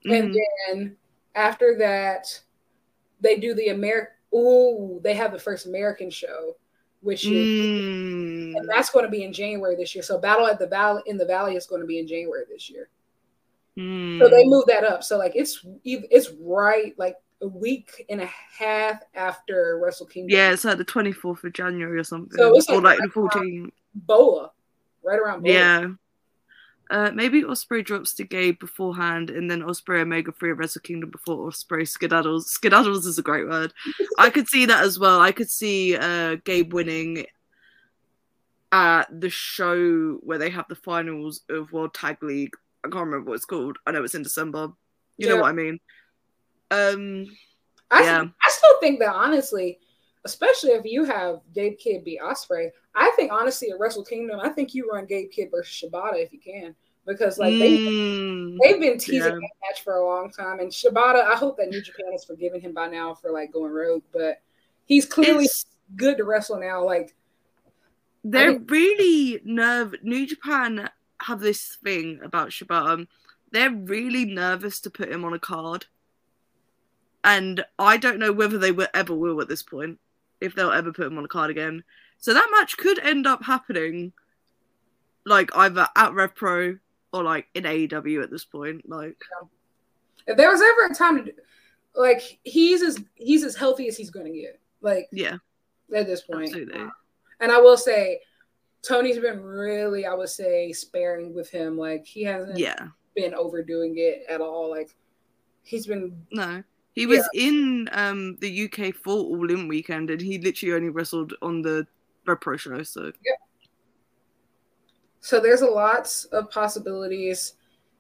And 0.05 0.34
Mhm. 0.34 0.38
then 0.68 0.97
after 1.36 1.78
that, 1.78 2.41
they 3.22 3.38
do 3.38 3.53
the 3.53 3.70
American. 3.70 4.14
Ooh, 4.36 4.99
they 5.03 5.14
have 5.14 5.32
the 5.32 5.39
first 5.39 5.66
American 5.66 6.10
show, 6.10 6.55
which 7.01 7.26
is 7.26 7.32
Mm. 7.32 8.57
and 8.57 8.70
that's 8.70 8.89
going 8.89 9.05
to 9.05 9.12
be 9.12 9.24
in 9.24 9.32
January 9.34 9.76
this 9.76 9.95
year. 9.95 10.03
So 10.03 10.18
Battle 10.20 10.45
at 10.47 10.60
the 10.60 10.68
Valley 10.68 11.01
in 11.05 11.18
the 11.18 11.26
Valley 11.26 11.55
is 11.55 11.66
going 11.66 11.82
to 11.82 11.88
be 11.88 11.99
in 11.99 12.07
January 12.07 12.45
this 12.49 12.70
year. 12.70 12.89
Mm. 13.80 14.19
So 14.19 14.30
they 14.30 14.45
moved 14.45 14.67
that 14.67 14.84
up. 14.84 15.03
So 15.03 15.17
like 15.17 15.32
it's 15.36 15.65
it's 15.86 16.32
right 16.41 16.93
like 16.97 17.15
a 17.41 17.47
week 17.47 18.05
and 18.09 18.21
a 18.21 18.30
half 18.57 19.01
after 19.15 19.80
Wrestle 19.82 20.05
Kingdom. 20.05 20.36
Yeah, 20.36 20.51
it's 20.51 20.65
like 20.65 20.77
the 20.77 20.86
24th 20.86 21.43
of 21.45 21.53
January 21.53 21.97
or 21.97 22.03
something. 22.03 22.38
So 22.38 22.55
it's 22.55 22.67
like 22.67 22.77
or 22.77 22.82
like 22.82 22.97
the 22.97 23.07
right 23.07 23.36
around- 23.36 23.45
14th. 23.45 23.71
Boa, 23.95 24.51
right 25.03 25.19
around 25.19 25.43
Boa. 25.43 25.53
Yeah. 25.53 25.88
Uh, 26.91 27.11
maybe 27.13 27.43
Ospreay 27.43 27.86
drops 27.86 28.15
to 28.15 28.23
Gabe 28.23 28.59
beforehand, 28.59 29.30
and 29.30 29.49
then 29.49 29.61
Ospreay 29.61 30.01
Omega 30.01 30.32
Free 30.32 30.49
at 30.49 30.57
Wrestle 30.57 30.82
Kingdom 30.82 31.11
before 31.11 31.47
Ospreay 31.47 31.88
skedaddles. 31.88 32.45
Skedaddles 32.51 33.05
is 33.05 33.19
a 33.19 33.21
great 33.21 33.47
word. 33.47 33.71
I 34.17 34.32
could 34.32 34.47
see 34.47 34.65
that 34.65 34.84
as 34.84 34.97
well. 34.97 35.21
I 35.21 35.32
could 35.32 35.51
see 35.51 35.95
uh, 35.95 36.38
Gabe 36.43 36.73
winning 36.73 37.27
at 38.71 39.05
the 39.21 39.30
show 39.30 40.15
where 40.23 40.39
they 40.39 40.49
have 40.49 40.65
the 40.67 40.75
finals 40.75 41.41
of 41.47 41.71
World 41.71 41.93
Tag 41.93 42.23
League. 42.23 42.55
I 42.86 42.89
can't 42.89 43.05
remember 43.05 43.30
what 43.32 43.36
it's 43.36 43.45
called. 43.45 43.77
I 43.86 43.91
know 43.91 44.03
it's 44.03 44.15
in 44.15 44.23
December. 44.23 44.71
You 45.17 45.27
know 45.30 45.38
what 45.38 45.49
I 45.49 45.53
mean? 45.53 45.80
Um, 46.71 47.25
I, 47.91 48.03
Yeah. 48.03 48.21
I 48.23 48.49
still 48.49 48.80
think 48.80 48.99
that 48.99 49.13
honestly, 49.13 49.80
especially 50.25 50.71
if 50.71 50.86
you 50.86 51.03
have 51.03 51.41
Gabe 51.53 51.77
Kidd 51.77 52.03
beat 52.05 52.21
Ospreay, 52.21 52.69
I 52.95 53.11
think 53.15 53.32
honestly 53.32 53.69
at 53.71 53.80
Wrestle 53.80 54.05
Kingdom, 54.05 54.39
I 54.39 54.49
think 54.49 54.73
you 54.73 54.89
run 54.89 55.05
Gabe 55.05 55.30
Kidd 55.32 55.49
versus 55.51 55.73
Shibata 55.73 56.23
if 56.23 56.32
you 56.32 56.39
can, 56.39 56.75
because 57.05 57.38
like 57.38 57.57
they 57.59 57.77
mm, 57.80 58.57
they've 58.61 58.80
been 58.80 58.97
teasing 58.97 59.19
Yeah. 59.19 59.30
that 59.30 59.41
match 59.67 59.84
for 59.84 59.95
a 59.95 60.05
long 60.05 60.30
time, 60.30 60.59
and 60.59 60.71
Shibata, 60.71 61.23
I 61.25 61.36
hope 61.36 61.57
that 61.57 61.69
New 61.69 61.82
Japan 61.82 62.11
has 62.11 62.23
forgiven 62.25 62.61
him 62.61 62.73
by 62.73 62.88
now 62.88 63.13
for 63.13 63.32
like 63.32 63.51
going 63.51 63.71
rogue, 63.73 64.03
but 64.13 64.41
he's 64.86 65.05
clearly 65.05 65.45
it's- 65.45 65.65
good 65.95 66.17
to 66.17 66.23
wrestle 66.23 66.59
now. 66.59 66.86
Like 66.86 67.15
They're 68.23 68.59
really 68.59 69.41
nerve. 69.43 69.95
New 70.03 70.27
Japan 70.27 70.89
have 71.22 71.39
this 71.39 71.78
thing 71.84 72.20
about 72.24 72.49
Shibata. 72.49 73.07
They're 73.51 73.72
really 73.72 74.26
nervous 74.26 74.80
to 74.82 74.89
put 74.89 75.11
him 75.11 75.26
on 75.26 75.34
a 75.34 75.39
card, 75.39 75.86
and 77.24 77.63
I 77.78 77.97
don't 77.97 78.20
know 78.20 78.32
whether 78.32 78.57
they 78.57 78.72
will, 78.72 78.88
ever 78.93 79.15
will 79.15 79.41
at 79.41 79.49
this 79.49 79.63
point. 79.63 79.99
If 80.39 80.55
they'll 80.55 80.72
ever 80.72 80.93
put 80.93 81.07
him 81.07 81.17
on 81.17 81.26
a 81.26 81.30
card 81.30 81.51
again, 81.51 81.84
so 82.17 82.34
that 82.34 82.47
match 82.51 82.78
could 82.78 82.99
end 82.99 83.28
up 83.28 83.43
happening, 83.43 84.13
like 85.26 85.49
either 85.55 85.88
at 85.95 86.13
Rev 86.13 86.36
Pro 86.36 86.78
or 87.11 87.24
like 87.24 87.47
in 87.53 87.63
AEW 87.63 88.24
at 88.24 88.32
this 88.32 88.45
point. 88.45 88.88
Like, 88.88 89.17
If 90.28 90.38
there 90.38 90.49
was 90.49 90.61
ever 90.61 90.91
a 90.91 90.95
time 90.95 91.26
to 91.26 91.34
like 91.95 92.39
he's 92.43 92.82
as 92.82 92.99
he's 93.15 93.43
as 93.43 93.55
healthy 93.55 93.88
as 93.88 93.97
he's 93.97 94.09
going 94.09 94.32
to 94.32 94.39
get. 94.39 94.59
Like 94.82 95.07
yeah, 95.11 95.38
at 95.93 96.07
this 96.07 96.22
point. 96.22 96.43
Absolutely. 96.43 96.88
And 97.41 97.51
I 97.51 97.59
will 97.59 97.78
say, 97.78 98.20
Tony's 98.88 99.19
been 99.19 99.41
really, 99.41 100.05
I 100.05 100.13
would 100.13 100.30
say, 100.30 100.71
sparing 100.71 101.34
with 101.34 101.49
him. 101.49 101.77
Like 101.77 102.05
he 102.05 102.23
hasn't 102.23 102.57
yeah. 102.57 102.88
been 103.15 103.34
overdoing 103.34 103.95
it 103.97 104.23
at 104.30 104.41
all. 104.41 104.69
Like 104.69 104.95
he's 105.63 105.88
been 105.88 106.25
No. 106.32 106.63
He 106.93 107.05
was 107.05 107.27
in 107.34 107.89
um 107.93 108.38
the 108.39 108.65
UK 108.65 108.93
for 108.93 109.13
All 109.13 109.49
In 109.51 109.67
weekend 109.67 110.09
and 110.09 110.21
he 110.21 110.38
literally 110.39 110.75
only 110.75 110.89
wrestled 110.89 111.34
on 111.41 111.61
the 111.61 111.88
Rev 112.25 112.41
Pro 112.41 112.57
show, 112.57 112.84
so 112.84 113.05
yeah. 113.05 113.34
So 115.21 115.39
there's 115.39 115.61
a 115.61 115.67
lots 115.67 116.25
of 116.25 116.49
possibilities 116.49 117.53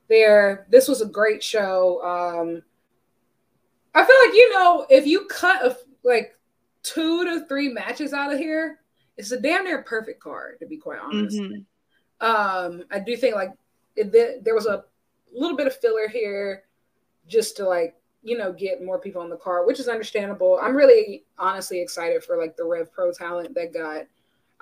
there. 0.07 0.65
This 0.69 0.87
was 0.87 1.01
a 1.01 1.05
great 1.05 1.43
show. 1.43 2.03
Um 2.03 2.63
I 3.93 4.05
feel 4.05 4.15
like 4.25 4.33
you 4.33 4.53
know, 4.53 4.85
if 4.89 5.05
you 5.05 5.25
cut 5.25 5.65
a, 5.65 5.77
like 6.03 6.37
two 6.83 7.25
to 7.25 7.45
three 7.47 7.69
matches 7.69 8.13
out 8.13 8.33
of 8.33 8.39
here, 8.39 8.78
it's 9.19 9.31
a 9.31 9.39
damn 9.39 9.65
near 9.65 9.83
perfect 9.83 10.21
card, 10.21 10.59
to 10.59 10.65
be 10.65 10.77
quite 10.77 10.99
honest. 10.99 11.37
Mm-hmm. 11.37 12.25
Um, 12.25 12.83
I 12.89 12.99
do 12.99 13.15
think 13.15 13.35
like 13.35 13.51
it, 13.95 14.43
there 14.43 14.55
was 14.55 14.65
a 14.65 14.85
little 15.33 15.57
bit 15.57 15.67
of 15.67 15.75
filler 15.75 16.07
here 16.07 16.63
just 17.27 17.57
to 17.57 17.67
like 17.67 17.95
you 18.23 18.37
know 18.37 18.51
get 18.51 18.83
more 18.83 18.97
people 18.97 19.21
on 19.21 19.29
the 19.29 19.37
card, 19.37 19.67
which 19.67 19.79
is 19.79 19.89
understandable. 19.89 20.57
I'm 20.61 20.75
really 20.75 21.25
honestly 21.37 21.81
excited 21.81 22.23
for 22.23 22.37
like 22.37 22.55
the 22.55 22.63
Rev 22.63 22.91
Pro 22.91 23.11
talent 23.11 23.53
that 23.55 23.73
got 23.73 24.03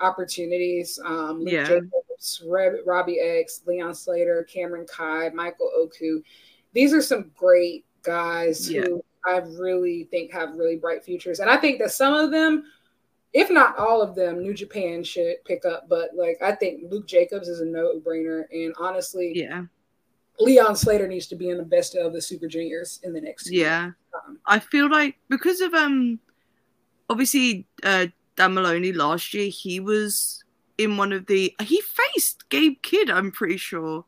opportunities. 0.00 0.98
Um, 1.04 1.40
Luke 1.40 1.52
yeah. 1.52 1.64
Jacobs, 1.64 2.42
Robbie 2.84 3.20
X, 3.20 3.62
Leon 3.64 3.94
Slater, 3.94 4.46
Cameron 4.52 4.86
Khai, 4.86 5.32
Michael 5.32 5.70
Oku. 5.76 6.20
These 6.72 6.92
are 6.92 7.02
some 7.02 7.30
great 7.36 7.84
guys 8.02 8.70
yeah. 8.70 8.82
who 8.82 9.04
I 9.24 9.38
really 9.38 10.04
think 10.10 10.32
have 10.32 10.54
really 10.54 10.76
bright 10.76 11.04
futures. 11.04 11.40
And 11.40 11.50
I 11.50 11.56
think 11.56 11.78
that 11.78 11.90
some 11.90 12.14
of 12.14 12.30
them, 12.30 12.64
if 13.32 13.50
not 13.50 13.78
all 13.78 14.00
of 14.00 14.14
them, 14.14 14.42
New 14.42 14.54
Japan 14.54 15.04
should 15.04 15.36
pick 15.44 15.64
up. 15.64 15.88
But 15.88 16.10
like 16.14 16.38
I 16.42 16.52
think 16.52 16.90
Luke 16.90 17.06
Jacobs 17.06 17.48
is 17.48 17.60
a 17.60 17.64
no-brainer. 17.64 18.44
And 18.50 18.74
honestly, 18.78 19.32
yeah. 19.34 19.64
Leon 20.40 20.76
Slater 20.76 21.08
needs 21.08 21.26
to 21.28 21.36
be 21.36 21.50
in 21.50 21.56
the 21.56 21.64
best 21.64 21.96
of 21.96 22.12
the 22.12 22.22
Super 22.22 22.46
Juniors 22.46 23.00
in 23.02 23.12
the 23.12 23.20
next 23.20 23.50
Yeah. 23.50 23.90
Um, 24.14 24.38
I 24.46 24.58
feel 24.58 24.90
like 24.90 25.16
because 25.28 25.60
of 25.60 25.74
um 25.74 26.20
obviously 27.10 27.66
uh 27.82 28.06
Dan 28.36 28.54
Moloney 28.54 28.92
last 28.92 29.34
year, 29.34 29.48
he 29.48 29.80
was 29.80 30.44
in 30.78 30.96
one 30.96 31.12
of 31.12 31.26
the 31.26 31.54
he 31.60 31.80
faced 31.80 32.48
Gabe 32.50 32.80
Kidd, 32.82 33.10
I'm 33.10 33.32
pretty 33.32 33.56
sure, 33.56 34.04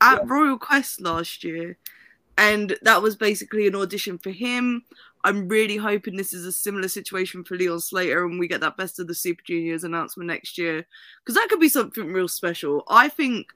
at 0.00 0.18
yeah. 0.18 0.24
Royal 0.26 0.58
Quest 0.58 1.00
last 1.00 1.42
year 1.44 1.78
and 2.36 2.76
that 2.82 3.02
was 3.02 3.16
basically 3.16 3.66
an 3.66 3.74
audition 3.74 4.18
for 4.18 4.30
him. 4.30 4.84
I'm 5.24 5.48
really 5.48 5.78
hoping 5.78 6.16
this 6.16 6.34
is 6.34 6.44
a 6.44 6.52
similar 6.52 6.86
situation 6.86 7.44
for 7.44 7.56
Leon 7.56 7.80
Slater 7.80 8.26
and 8.26 8.38
we 8.38 8.46
get 8.46 8.60
that 8.60 8.76
best 8.76 9.00
of 9.00 9.06
the 9.06 9.14
Super 9.14 9.42
Juniors 9.42 9.82
announcement 9.82 10.28
next 10.28 10.58
year 10.58 10.86
because 11.24 11.34
that 11.34 11.48
could 11.48 11.60
be 11.60 11.68
something 11.70 12.12
real 12.12 12.28
special. 12.28 12.84
I 12.88 13.08
think 13.08 13.46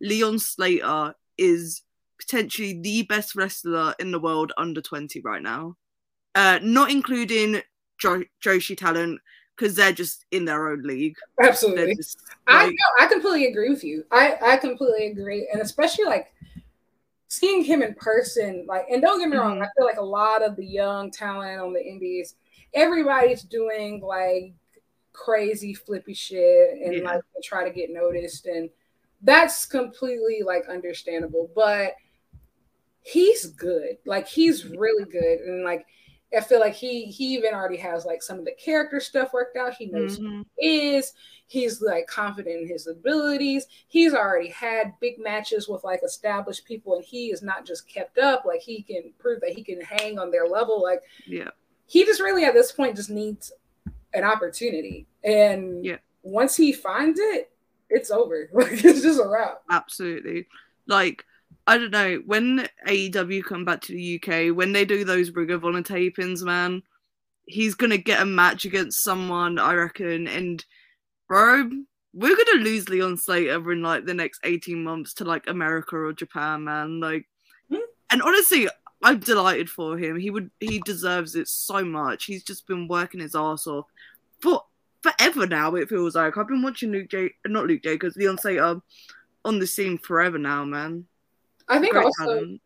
Leon 0.00 0.38
Slater 0.38 1.14
is 1.36 1.82
potentially 2.18 2.80
the 2.80 3.02
best 3.02 3.34
wrestler 3.34 3.94
in 3.98 4.12
the 4.12 4.20
world 4.20 4.52
under 4.56 4.80
20 4.80 5.20
right 5.22 5.42
now, 5.42 5.76
uh, 6.36 6.60
not 6.62 6.90
including 6.90 7.60
jo- 7.98 8.22
Joshi 8.42 8.76
talent 8.76 9.20
because 9.56 9.74
they're 9.74 9.92
just 9.92 10.26
in 10.30 10.44
their 10.44 10.68
own 10.68 10.82
league. 10.82 11.16
Absolutely, 11.42 11.96
just, 11.96 12.18
like, 12.46 12.56
I 12.56 12.66
know. 12.66 13.04
I 13.04 13.06
completely 13.06 13.46
agree 13.46 13.70
with 13.70 13.82
you. 13.82 14.04
I 14.12 14.36
I 14.42 14.56
completely 14.58 15.06
agree, 15.08 15.48
and 15.52 15.60
especially 15.60 16.04
like 16.04 16.32
seeing 17.28 17.64
him 17.64 17.82
in 17.82 17.94
person, 17.94 18.64
like, 18.68 18.86
and 18.90 19.02
don't 19.02 19.18
get 19.18 19.28
me 19.28 19.36
wrong, 19.36 19.54
mm-hmm. 19.54 19.62
I 19.64 19.68
feel 19.76 19.86
like 19.86 19.98
a 19.98 20.04
lot 20.04 20.42
of 20.42 20.56
the 20.56 20.64
young 20.64 21.10
talent 21.10 21.60
on 21.60 21.72
the 21.72 21.84
indies, 21.84 22.34
everybody's 22.74 23.42
doing 23.42 24.00
like 24.00 24.54
crazy 25.12 25.74
flippy 25.74 26.14
shit 26.14 26.70
and 26.84 26.94
yeah. 26.94 27.02
like 27.02 27.22
try 27.42 27.64
to 27.64 27.74
get 27.74 27.90
noticed, 27.90 28.46
and 28.46 28.70
that's 29.22 29.66
completely 29.66 30.42
like 30.44 30.68
understandable. 30.68 31.50
But 31.54 31.94
he's 33.02 33.46
good, 33.46 33.98
like 34.04 34.28
he's 34.28 34.66
really 34.66 35.04
good, 35.04 35.40
and 35.40 35.64
like 35.64 35.86
I 36.36 36.40
feel 36.40 36.60
like 36.60 36.74
he 36.74 37.06
he 37.06 37.34
even 37.34 37.54
already 37.54 37.76
has 37.76 38.04
like 38.04 38.22
some 38.22 38.38
of 38.38 38.44
the 38.44 38.52
character 38.52 39.00
stuff 39.00 39.32
worked 39.32 39.56
out. 39.56 39.74
He 39.74 39.86
knows 39.86 40.18
mm-hmm. 40.18 40.38
who 40.38 40.46
he 40.58 40.96
is. 40.96 41.12
He's 41.46 41.80
like 41.80 42.08
confident 42.08 42.62
in 42.62 42.68
his 42.68 42.88
abilities. 42.88 43.66
He's 43.86 44.12
already 44.12 44.48
had 44.48 44.94
big 45.00 45.18
matches 45.18 45.68
with 45.68 45.84
like 45.84 46.00
established 46.04 46.64
people, 46.64 46.96
and 46.96 47.04
he 47.04 47.26
is 47.30 47.42
not 47.42 47.64
just 47.64 47.88
kept 47.88 48.18
up. 48.18 48.44
Like 48.44 48.60
he 48.60 48.82
can 48.82 49.12
prove 49.18 49.40
that 49.42 49.52
he 49.52 49.62
can 49.62 49.80
hang 49.80 50.18
on 50.18 50.30
their 50.30 50.46
level. 50.46 50.82
Like 50.82 51.02
yeah, 51.26 51.50
he 51.86 52.04
just 52.04 52.20
really 52.20 52.44
at 52.44 52.54
this 52.54 52.72
point 52.72 52.96
just 52.96 53.10
needs 53.10 53.52
an 54.12 54.24
opportunity. 54.24 55.06
And 55.22 55.84
yeah, 55.84 55.98
once 56.22 56.56
he 56.56 56.72
finds 56.72 57.20
it, 57.20 57.50
it's 57.88 58.10
over. 58.10 58.50
Like 58.52 58.84
it's 58.84 59.02
just 59.02 59.20
a 59.20 59.28
wrap. 59.28 59.62
Absolutely. 59.70 60.48
Like 60.88 61.24
I 61.66 61.78
don't 61.78 61.90
know 61.90 62.22
when 62.26 62.68
AEW 62.86 63.44
come 63.44 63.64
back 63.64 63.80
to 63.82 63.92
the 63.92 64.20
UK 64.22 64.56
when 64.56 64.72
they 64.72 64.84
do 64.84 65.04
those 65.04 65.30
Ring 65.30 65.50
of 65.50 65.64
Honor 65.64 65.82
tapings, 65.82 66.42
man. 66.42 66.82
He's 67.46 67.74
gonna 67.74 67.98
get 67.98 68.22
a 68.22 68.26
match 68.26 68.64
against 68.64 69.02
someone, 69.02 69.58
I 69.58 69.74
reckon, 69.74 70.28
and 70.28 70.64
bro, 71.28 71.68
we're 72.12 72.36
gonna 72.36 72.64
lose 72.64 72.88
Leon 72.88 73.18
Slater 73.18 73.72
in 73.72 73.82
like 73.82 74.04
the 74.04 74.14
next 74.14 74.40
eighteen 74.44 74.84
months 74.84 75.14
to 75.14 75.24
like 75.24 75.48
America 75.48 75.96
or 75.96 76.12
Japan, 76.12 76.64
man. 76.64 77.00
Like, 77.00 77.26
mm-hmm. 77.70 77.82
and 78.10 78.22
honestly, 78.22 78.68
I'm 79.02 79.18
delighted 79.20 79.68
for 79.68 79.98
him. 79.98 80.18
He 80.18 80.30
would, 80.30 80.50
he 80.60 80.80
deserves 80.80 81.34
it 81.34 81.48
so 81.48 81.84
much. 81.84 82.24
He's 82.24 82.42
just 82.44 82.66
been 82.66 82.88
working 82.88 83.20
his 83.20 83.34
ass 83.34 83.66
off 83.66 83.86
for 84.40 84.62
forever 85.02 85.46
now. 85.46 85.74
It 85.74 85.88
feels 85.88 86.14
like 86.14 86.36
I've 86.36 86.48
been 86.48 86.62
watching 86.62 86.92
Luke 86.92 87.10
J, 87.10 87.30
not 87.46 87.66
Luke 87.66 87.82
Jacobs, 87.82 88.16
Leon 88.16 88.38
Slater 88.38 88.80
on 89.44 89.58
the 89.58 89.66
scene 89.66 89.98
forever 89.98 90.38
now, 90.38 90.64
man. 90.64 91.06
I 91.68 91.78
think 91.78 91.94
Great 91.94 92.04
also, 92.04 92.58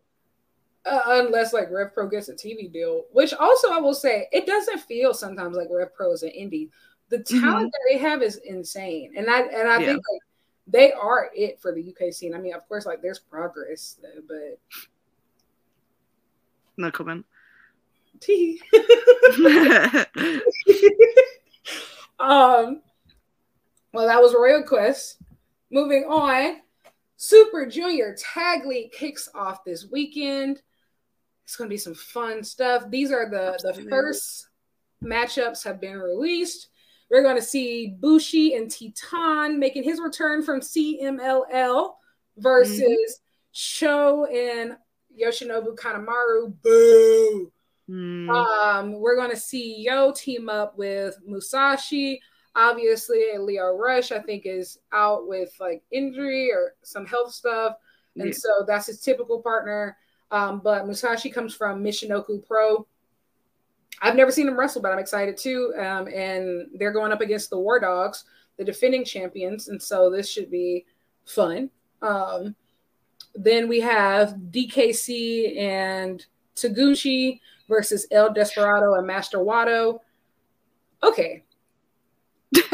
uh, 0.86 1.00
unless 1.06 1.52
like 1.52 1.70
Rev 1.70 1.92
Pro 1.94 2.08
gets 2.08 2.28
a 2.28 2.34
TV 2.34 2.72
deal, 2.72 3.04
which 3.12 3.32
also 3.34 3.70
I 3.70 3.78
will 3.78 3.94
say, 3.94 4.28
it 4.32 4.46
doesn't 4.46 4.80
feel 4.80 5.14
sometimes 5.14 5.56
like 5.56 5.68
Rev 5.70 5.94
Pro 5.94 6.12
is 6.12 6.22
an 6.22 6.30
indie. 6.30 6.70
The 7.08 7.18
talent 7.18 7.44
mm-hmm. 7.44 7.64
that 7.64 7.80
they 7.90 7.98
have 7.98 8.22
is 8.22 8.36
insane, 8.36 9.14
and 9.16 9.28
I 9.28 9.40
and 9.40 9.68
I 9.68 9.78
yeah. 9.80 9.86
think 9.86 10.02
like 10.12 10.20
they 10.66 10.92
are 10.92 11.30
it 11.34 11.60
for 11.60 11.72
the 11.74 11.82
UK 11.82 12.12
scene. 12.12 12.34
I 12.34 12.38
mean, 12.38 12.54
of 12.54 12.66
course, 12.68 12.86
like 12.86 13.02
there's 13.02 13.18
progress, 13.18 13.98
but 14.28 14.58
no 16.76 16.90
comment. 16.90 17.26
T. 18.20 18.60
um. 22.18 22.82
Well, 23.92 24.06
that 24.06 24.22
was 24.22 24.34
Royal 24.34 24.62
Quest. 24.62 25.18
Moving 25.72 26.04
on, 26.04 26.60
Super 27.22 27.66
Junior 27.66 28.16
Tag 28.18 28.64
League 28.64 28.92
kicks 28.92 29.28
off 29.34 29.62
this 29.62 29.86
weekend. 29.92 30.62
It's 31.44 31.54
going 31.54 31.68
to 31.68 31.74
be 31.74 31.76
some 31.76 31.94
fun 31.94 32.42
stuff. 32.42 32.88
These 32.88 33.12
are 33.12 33.28
the, 33.28 33.58
the 33.62 33.86
first 33.90 34.48
matchups 35.04 35.62
have 35.64 35.82
been 35.82 35.98
released. 35.98 36.68
We're 37.10 37.22
going 37.22 37.36
to 37.36 37.42
see 37.42 37.94
Bushi 38.00 38.54
and 38.54 38.70
Titan 38.70 39.58
making 39.58 39.82
his 39.82 40.00
return 40.00 40.42
from 40.42 40.60
CMLL 40.60 41.90
versus 42.38 42.80
mm-hmm. 42.80 43.12
Sho 43.52 44.24
and 44.24 44.78
Yoshinobu 45.14 45.76
Kanemaru. 45.76 46.54
Boo. 46.62 47.52
Mm. 47.86 48.30
Um, 48.30 48.92
we're 48.98 49.16
going 49.16 49.30
to 49.30 49.36
see 49.36 49.82
Yo 49.82 50.12
team 50.12 50.48
up 50.48 50.78
with 50.78 51.18
Musashi 51.26 52.22
Obviously, 52.56 53.24
Lio 53.38 53.76
Rush, 53.76 54.12
I 54.12 54.20
think, 54.20 54.42
is 54.44 54.78
out 54.92 55.28
with 55.28 55.54
like 55.60 55.82
injury 55.92 56.50
or 56.52 56.74
some 56.82 57.06
health 57.06 57.32
stuff. 57.32 57.76
And 58.16 58.28
yeah. 58.28 58.34
so 58.34 58.64
that's 58.66 58.86
his 58.86 59.00
typical 59.00 59.40
partner. 59.40 59.96
Um, 60.30 60.60
but 60.62 60.86
Musashi 60.86 61.30
comes 61.30 61.54
from 61.54 61.82
Michinoku 61.82 62.44
Pro. 62.46 62.86
I've 64.02 64.16
never 64.16 64.30
seen 64.30 64.48
him 64.48 64.58
wrestle, 64.58 64.82
but 64.82 64.92
I'm 64.92 64.98
excited 64.98 65.36
too. 65.36 65.74
Um, 65.78 66.08
and 66.08 66.66
they're 66.74 66.92
going 66.92 67.12
up 67.12 67.20
against 67.20 67.50
the 67.50 67.58
War 67.58 67.78
Dogs, 67.78 68.24
the 68.56 68.64
defending 68.64 69.04
champions. 69.04 69.68
And 69.68 69.80
so 69.80 70.10
this 70.10 70.30
should 70.30 70.50
be 70.50 70.86
fun. 71.24 71.70
Um, 72.02 72.54
then 73.34 73.68
we 73.68 73.80
have 73.80 74.34
DKC 74.50 75.58
and 75.58 76.24
Taguchi 76.56 77.40
versus 77.68 78.06
El 78.10 78.32
Desperado 78.32 78.94
and 78.94 79.06
Master 79.06 79.38
Wato. 79.38 80.00
Okay, 81.02 81.44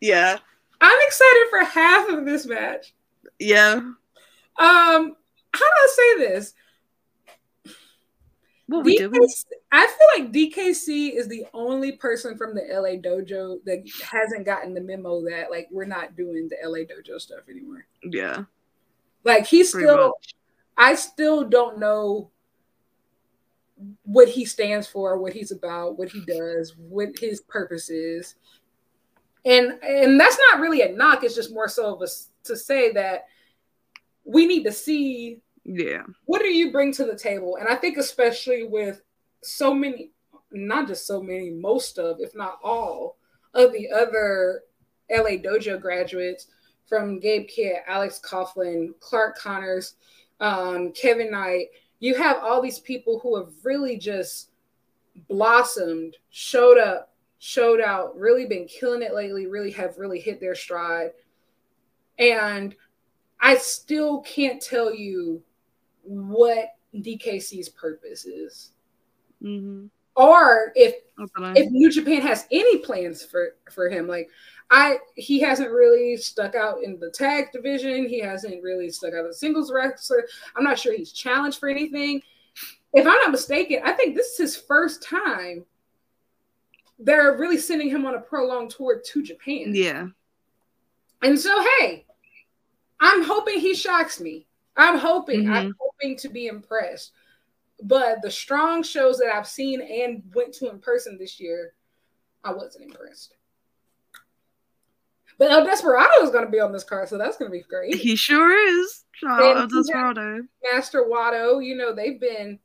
yeah. 0.00 0.38
I'm 0.80 0.98
excited 1.06 1.46
for 1.50 1.64
half 1.64 2.08
of 2.08 2.24
this 2.24 2.46
match. 2.46 2.94
Yeah. 3.38 3.74
Um, 3.74 3.96
how 4.58 5.00
do 5.04 5.14
I 5.58 5.88
say 5.90 6.18
this? 6.18 6.54
What 8.66 8.84
we 8.84 8.98
DKC, 8.98 9.44
I 9.70 9.86
feel 9.86 10.24
like 10.24 10.32
DKC 10.32 11.14
is 11.14 11.28
the 11.28 11.44
only 11.52 11.92
person 11.92 12.38
from 12.38 12.54
the 12.54 12.62
LA 12.62 12.96
dojo 12.96 13.58
that 13.64 13.84
hasn't 14.10 14.46
gotten 14.46 14.72
the 14.72 14.80
memo 14.80 15.22
that 15.28 15.50
like 15.50 15.68
we're 15.70 15.84
not 15.84 16.16
doing 16.16 16.48
the 16.48 16.56
LA 16.66 16.78
dojo 16.78 17.20
stuff 17.20 17.48
anymore. 17.50 17.86
Yeah. 18.02 18.44
Like 19.24 19.46
he's 19.46 19.72
Pretty 19.72 19.86
still 19.86 20.08
much. 20.08 20.34
I 20.76 20.94
still 20.94 21.44
don't 21.44 21.78
know 21.78 22.31
what 24.04 24.28
he 24.28 24.44
stands 24.44 24.86
for, 24.86 25.18
what 25.18 25.32
he's 25.32 25.52
about, 25.52 25.98
what 25.98 26.08
he 26.08 26.24
does, 26.24 26.74
what 26.76 27.10
his 27.18 27.40
purpose 27.42 27.90
is. 27.90 28.34
And 29.44 29.72
and 29.82 30.20
that's 30.20 30.38
not 30.50 30.60
really 30.60 30.82
a 30.82 30.92
knock, 30.92 31.24
it's 31.24 31.34
just 31.34 31.52
more 31.52 31.68
so 31.68 31.94
of 31.94 32.02
a 32.02 32.08
to 32.44 32.56
say 32.56 32.92
that 32.92 33.26
we 34.24 34.46
need 34.46 34.64
to 34.64 34.72
see 34.72 35.40
yeah. 35.64 36.02
what 36.26 36.40
do 36.40 36.48
you 36.48 36.72
bring 36.72 36.92
to 36.92 37.04
the 37.04 37.16
table? 37.16 37.56
And 37.56 37.68
i 37.68 37.74
think 37.74 37.96
especially 37.96 38.64
with 38.64 39.02
so 39.42 39.74
many 39.74 40.10
not 40.52 40.86
just 40.86 41.06
so 41.06 41.22
many 41.22 41.50
most 41.50 41.98
of 41.98 42.16
if 42.20 42.34
not 42.34 42.58
all 42.62 43.16
of 43.54 43.72
the 43.72 43.90
other 43.90 44.62
la 45.10 45.30
dojo 45.30 45.80
graduates 45.80 46.46
from 46.88 47.18
gabe 47.18 47.48
kidd 47.48 47.76
alex 47.86 48.20
coughlin 48.24 48.90
clark 49.00 49.36
connors 49.36 49.94
um, 50.40 50.92
kevin 50.92 51.30
knight 51.30 51.66
you 52.02 52.14
have 52.14 52.38
all 52.42 52.60
these 52.60 52.80
people 52.80 53.18
who 53.20 53.36
have 53.36 53.52
really 53.62 53.96
just 53.96 54.50
blossomed 55.28 56.16
showed 56.30 56.78
up 56.78 57.14
showed 57.38 57.80
out 57.80 58.16
really 58.16 58.46
been 58.46 58.66
killing 58.66 59.02
it 59.02 59.14
lately 59.14 59.46
really 59.46 59.70
have 59.70 59.98
really 59.98 60.20
hit 60.20 60.40
their 60.40 60.54
stride 60.54 61.10
and 62.18 62.74
I 63.42 63.56
still 63.56 64.20
can't 64.22 64.62
tell 64.62 64.94
you 64.94 65.42
what 66.04 66.76
DKC's 66.94 67.68
purpose 67.70 68.24
is. 68.24 68.70
Mm-hmm. 69.42 69.86
Or 70.14 70.72
if 70.76 70.94
if 71.18 71.70
New 71.70 71.90
Japan 71.90 72.22
has 72.22 72.46
any 72.50 72.78
plans 72.78 73.24
for 73.24 73.56
for 73.70 73.88
him, 73.88 74.06
like 74.06 74.28
I 74.72 74.96
he 75.16 75.38
hasn't 75.38 75.70
really 75.70 76.16
stuck 76.16 76.54
out 76.54 76.82
in 76.82 76.98
the 76.98 77.10
tag 77.10 77.52
division. 77.52 78.08
He 78.08 78.20
hasn't 78.20 78.62
really 78.62 78.90
stuck 78.90 79.12
out 79.12 79.26
as 79.26 79.36
a 79.36 79.38
singles 79.38 79.70
wrestler. 79.70 80.26
I'm 80.56 80.64
not 80.64 80.78
sure 80.78 80.96
he's 80.96 81.12
challenged 81.12 81.58
for 81.58 81.68
anything. 81.68 82.22
If 82.94 83.06
I'm 83.06 83.20
not 83.20 83.30
mistaken, 83.30 83.80
I 83.84 83.92
think 83.92 84.16
this 84.16 84.32
is 84.32 84.38
his 84.38 84.56
first 84.56 85.02
time 85.02 85.66
they're 86.98 87.36
really 87.36 87.58
sending 87.58 87.90
him 87.90 88.06
on 88.06 88.14
a 88.14 88.20
prolonged 88.20 88.70
tour 88.70 89.02
to 89.04 89.22
Japan. 89.22 89.72
Yeah. 89.74 90.06
And 91.20 91.38
so, 91.38 91.64
hey, 91.78 92.06
I'm 93.00 93.22
hoping 93.22 93.60
he 93.60 93.74
shocks 93.74 94.20
me. 94.20 94.46
I'm 94.76 94.98
hoping. 94.98 95.44
Mm-hmm. 95.44 95.52
I'm 95.52 95.76
hoping 95.78 96.16
to 96.18 96.28
be 96.28 96.46
impressed. 96.46 97.12
But 97.82 98.22
the 98.22 98.30
strong 98.30 98.82
shows 98.82 99.18
that 99.18 99.34
I've 99.34 99.48
seen 99.48 99.82
and 99.82 100.22
went 100.34 100.54
to 100.54 100.70
in 100.70 100.78
person 100.78 101.18
this 101.18 101.40
year, 101.40 101.74
I 102.44 102.52
wasn't 102.52 102.84
impressed. 102.84 103.34
But 105.42 105.50
El 105.50 105.64
Desperado 105.64 106.22
is 106.22 106.30
going 106.30 106.44
to 106.44 106.50
be 106.52 106.60
on 106.60 106.70
this 106.70 106.84
card, 106.84 107.08
so 107.08 107.18
that's 107.18 107.36
going 107.36 107.50
to 107.50 107.58
be 107.58 107.64
great. 107.64 107.96
He 107.96 108.14
sure 108.14 108.56
is. 108.56 109.04
El 109.28 109.66
Desperado. 109.66 110.42
Master 110.72 111.02
Wato, 111.02 111.64
you 111.64 111.74
know, 111.74 111.92
they've 111.92 112.20
been 112.20 112.60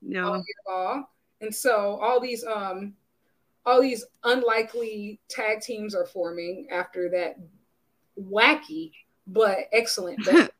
yeah. 0.00 0.40
all. 0.68 1.10
And 1.40 1.52
so 1.52 1.98
all 2.00 2.20
these 2.20 2.44
um 2.44 2.94
all 3.66 3.82
these 3.82 4.04
unlikely 4.22 5.18
tag 5.28 5.60
teams 5.60 5.92
are 5.92 6.06
forming 6.06 6.68
after 6.70 7.10
that 7.10 7.36
wacky 8.16 8.92
but 9.26 9.58
excellent 9.72 10.24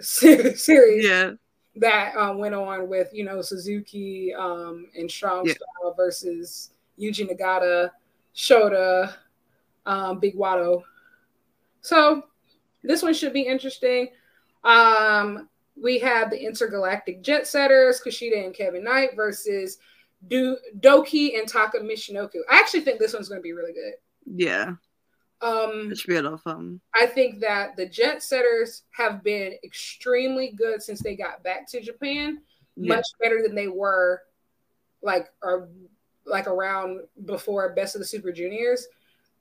Seven 0.00 0.56
series 0.56 1.06
yeah. 1.06 1.30
that 1.76 2.16
um, 2.16 2.38
went 2.38 2.56
on 2.56 2.88
with 2.88 3.10
you 3.12 3.22
know 3.22 3.42
Suzuki 3.42 4.34
um, 4.36 4.88
and 4.96 5.08
Strong 5.08 5.46
yeah. 5.46 5.52
Style 5.52 5.94
versus 5.96 6.70
Yuji 6.98 7.30
Nagata, 7.30 7.90
Shota, 8.34 9.14
um, 9.86 10.18
Big 10.18 10.36
Wato. 10.36 10.82
So 11.80 12.24
this 12.82 13.02
one 13.02 13.14
should 13.14 13.32
be 13.32 13.42
interesting. 13.42 14.08
Um, 14.64 15.48
we 15.80 15.98
have 16.00 16.30
the 16.30 16.42
intergalactic 16.42 17.22
jet 17.22 17.46
setters, 17.46 18.00
Kushida 18.04 18.44
and 18.44 18.54
Kevin 18.54 18.84
Knight 18.84 19.16
versus 19.16 19.78
Do- 20.28 20.58
Douki 20.78 21.38
and 21.38 21.48
Taka 21.48 21.78
Michinoku. 21.78 22.40
I 22.50 22.58
actually 22.58 22.80
think 22.80 22.98
this 22.98 23.14
one's 23.14 23.28
going 23.28 23.40
to 23.40 23.42
be 23.42 23.52
really 23.52 23.72
good. 23.72 23.94
Yeah. 24.26 24.74
Um, 25.42 25.90
it 25.90 25.98
should 25.98 26.08
be 26.08 26.16
a 26.16 26.22
lot 26.22 26.34
of 26.34 26.42
fun. 26.42 26.80
I 26.94 27.06
think 27.06 27.40
that 27.40 27.76
the 27.76 27.86
jet 27.86 28.22
setters 28.22 28.82
have 28.90 29.22
been 29.22 29.54
extremely 29.64 30.52
good 30.52 30.82
since 30.82 31.02
they 31.02 31.16
got 31.16 31.42
back 31.42 31.66
to 31.70 31.80
Japan, 31.80 32.42
yeah. 32.76 32.96
much 32.96 33.06
better 33.20 33.42
than 33.42 33.54
they 33.54 33.68
were 33.68 34.20
like 35.02 35.28
or 35.42 35.70
like 36.26 36.46
around 36.46 37.00
before 37.24 37.72
Best 37.74 37.94
of 37.94 38.00
the 38.00 38.06
Super 38.06 38.32
Juniors. 38.32 38.86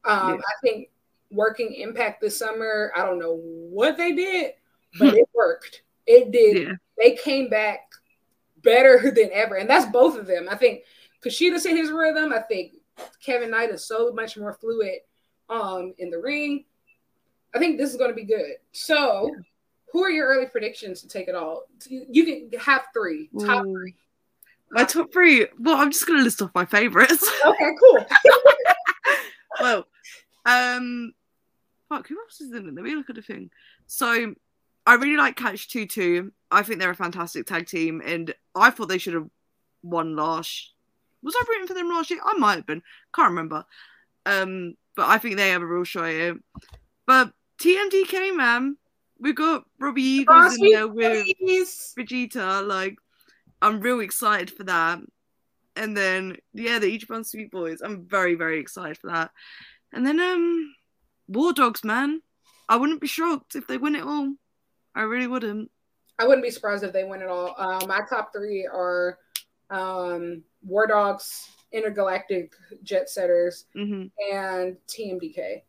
Um, 0.05 0.35
yeah. 0.35 0.41
I 0.41 0.53
think 0.61 0.89
working 1.31 1.73
Impact 1.73 2.21
this 2.21 2.37
summer, 2.37 2.91
I 2.95 3.05
don't 3.05 3.19
know 3.19 3.39
what 3.43 3.97
they 3.97 4.13
did, 4.13 4.53
but 4.97 5.13
it 5.13 5.27
worked. 5.33 5.83
It 6.07 6.31
did. 6.31 6.67
Yeah. 6.67 6.73
They 6.97 7.15
came 7.15 7.49
back 7.49 7.91
better 8.63 9.11
than 9.15 9.29
ever, 9.33 9.55
and 9.55 9.69
that's 9.69 9.91
both 9.91 10.17
of 10.17 10.27
them. 10.27 10.47
I 10.49 10.55
think 10.55 10.83
Kushida's 11.23 11.65
in 11.65 11.77
his 11.77 11.91
rhythm. 11.91 12.33
I 12.33 12.39
think 12.39 12.73
Kevin 13.23 13.51
Knight 13.51 13.69
is 13.69 13.85
so 13.85 14.11
much 14.11 14.37
more 14.37 14.53
fluid 14.53 14.99
um 15.49 15.93
in 15.97 16.09
the 16.09 16.19
ring. 16.19 16.65
I 17.53 17.59
think 17.59 17.77
this 17.77 17.89
is 17.89 17.95
going 17.95 18.11
to 18.11 18.15
be 18.15 18.25
good. 18.25 18.55
So, 18.71 19.31
yeah. 19.33 19.41
who 19.91 20.03
are 20.03 20.09
your 20.09 20.27
early 20.27 20.45
predictions 20.45 21.01
to 21.01 21.07
take 21.07 21.27
it 21.27 21.35
all? 21.35 21.63
You 21.87 22.25
can 22.25 22.59
have 22.59 22.83
three, 22.93 23.29
top 23.39 23.65
Ooh. 23.65 23.73
three. 23.73 23.95
My 24.71 24.83
top 24.83 25.11
three. 25.11 25.47
Well, 25.57 25.77
I'm 25.77 25.91
just 25.91 26.05
going 26.05 26.19
to 26.19 26.23
list 26.23 26.43
off 26.43 26.51
my 26.53 26.65
favorites. 26.65 27.27
Okay, 27.43 27.71
cool. 27.79 28.05
well, 29.59 29.87
um, 30.45 31.13
fuck, 31.89 32.07
who 32.07 32.19
else 32.19 32.41
is 32.41 32.51
in 32.51 32.67
it? 32.67 32.75
Let 32.75 32.83
me 32.83 32.95
look 32.95 33.09
at 33.09 33.15
the 33.15 33.21
thing. 33.21 33.49
So, 33.87 34.35
I 34.85 34.95
really 34.95 35.17
like 35.17 35.35
Catch 35.35 35.69
Two 35.69 35.85
Two. 35.85 36.31
I 36.51 36.63
think 36.63 36.79
they're 36.79 36.89
a 36.89 36.95
fantastic 36.95 37.45
tag 37.45 37.67
team, 37.67 38.01
and 38.05 38.33
I 38.55 38.71
thought 38.71 38.89
they 38.89 38.97
should 38.97 39.13
have 39.13 39.29
won 39.83 40.15
last. 40.15 40.73
Was 41.21 41.35
I 41.37 41.45
rooting 41.49 41.67
for 41.67 41.73
them 41.73 41.89
last 41.89 42.09
year? 42.09 42.19
I 42.23 42.37
might 42.37 42.55
have 42.55 42.65
been. 42.65 42.81
Can't 43.13 43.29
remember. 43.29 43.65
Um, 44.25 44.75
but 44.95 45.07
I 45.07 45.17
think 45.17 45.35
they 45.37 45.49
have 45.49 45.61
a 45.61 45.65
real 45.65 45.83
shot 45.83 46.09
here. 46.09 46.39
But 47.05 47.33
TMDK, 47.61 48.35
man, 48.35 48.77
we 49.19 49.33
got 49.33 49.65
Robbie 49.79 50.01
Eagles 50.01 50.57
in 50.57 50.71
there 50.71 50.87
with 50.87 51.27
Fujita. 51.41 52.65
Like, 52.65 52.97
I'm 53.61 53.81
real 53.81 53.99
excited 53.99 54.49
for 54.49 54.63
that. 54.65 54.99
And 55.79 55.95
then, 55.95 56.35
yeah, 56.53 56.77
the 56.77 56.99
Ichiban 56.99 57.25
Sweet 57.25 57.51
Boys. 57.51 57.79
I'm 57.81 58.05
very, 58.05 58.35
very 58.35 58.59
excited 58.59 58.97
for 58.97 59.07
that. 59.11 59.31
And 59.93 60.05
then, 60.05 60.19
um, 60.19 60.75
War 61.29 61.53
Dogs, 61.53 61.85
man. 61.85 62.21
I 62.67 62.75
wouldn't 62.75 62.99
be 62.99 63.07
shocked 63.07 63.55
if 63.55 63.65
they 63.65 63.77
win 63.77 63.95
it 63.95 64.03
all. 64.03 64.33
I 64.93 65.03
really 65.03 65.27
wouldn't. 65.27 65.71
I 66.19 66.27
wouldn't 66.27 66.43
be 66.43 66.51
surprised 66.51 66.83
if 66.83 66.91
they 66.91 67.05
win 67.05 67.21
it 67.21 67.29
all. 67.29 67.55
Uh, 67.57 67.79
my 67.87 68.01
top 68.09 68.33
three 68.33 68.67
are 68.67 69.17
um, 69.69 70.43
War 70.63 70.85
Dogs, 70.85 71.49
intergalactic 71.71 72.53
jet 72.83 73.09
setters 73.09 73.65
mm-hmm. 73.73 74.07
and 74.35 74.75
TMDK, 74.87 75.61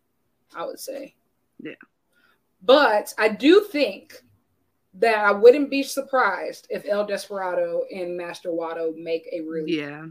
I 0.56 0.66
would 0.66 0.80
say. 0.80 1.14
Yeah. 1.62 1.74
But 2.62 3.14
I 3.16 3.28
do 3.28 3.60
think 3.60 4.24
that 4.94 5.24
I 5.24 5.30
wouldn't 5.30 5.70
be 5.70 5.82
surprised 5.82 6.66
if 6.70 6.84
El 6.86 7.06
Desperado 7.06 7.84
and 7.94 8.16
Master 8.16 8.50
Wato 8.50 8.96
make 8.96 9.28
a 9.32 9.40
really 9.40 9.78
yeah. 9.78 10.06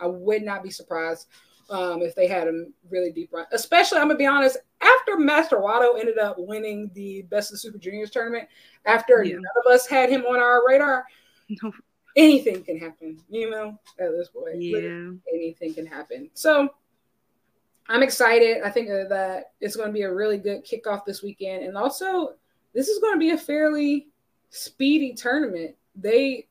I 0.00 0.06
would 0.06 0.42
not 0.42 0.62
be 0.62 0.70
surprised 0.70 1.28
um, 1.70 2.02
if 2.02 2.14
they 2.14 2.26
had 2.26 2.48
a 2.48 2.64
really 2.90 3.12
deep 3.12 3.32
run. 3.32 3.46
Especially, 3.52 3.98
I'm 3.98 4.08
gonna 4.08 4.18
be 4.18 4.26
honest. 4.26 4.58
After 4.80 5.18
Master 5.18 5.56
Wato 5.56 5.98
ended 5.98 6.18
up 6.18 6.36
winning 6.38 6.90
the 6.94 7.22
Best 7.22 7.52
of 7.52 7.60
Super 7.60 7.78
Juniors 7.78 8.10
tournament, 8.10 8.48
after 8.84 9.22
yeah. 9.22 9.34
none 9.34 9.44
of 9.64 9.72
us 9.72 9.86
had 9.86 10.10
him 10.10 10.22
on 10.22 10.40
our 10.40 10.62
radar, 10.66 11.04
no 11.62 11.72
anything 12.16 12.62
can 12.62 12.78
happen, 12.78 13.18
you 13.28 13.50
know, 13.50 13.78
at 13.98 14.10
this 14.10 14.28
point. 14.28 14.60
Yeah. 14.60 15.10
anything 15.32 15.74
can 15.74 15.86
happen. 15.86 16.30
So 16.34 16.68
I'm 17.88 18.02
excited. 18.02 18.62
I 18.62 18.70
think 18.70 18.88
that 18.88 19.52
it's 19.60 19.76
going 19.76 19.88
to 19.88 19.92
be 19.92 20.02
a 20.02 20.12
really 20.12 20.38
good 20.38 20.64
kickoff 20.64 21.04
this 21.04 21.22
weekend. 21.22 21.64
And 21.64 21.76
also, 21.76 22.34
this 22.74 22.88
is 22.88 23.00
going 23.00 23.14
to 23.14 23.18
be 23.18 23.30
a 23.30 23.38
fairly 23.38 24.08
speedy 24.52 25.12
tournament. 25.14 25.74
They, 25.96 26.46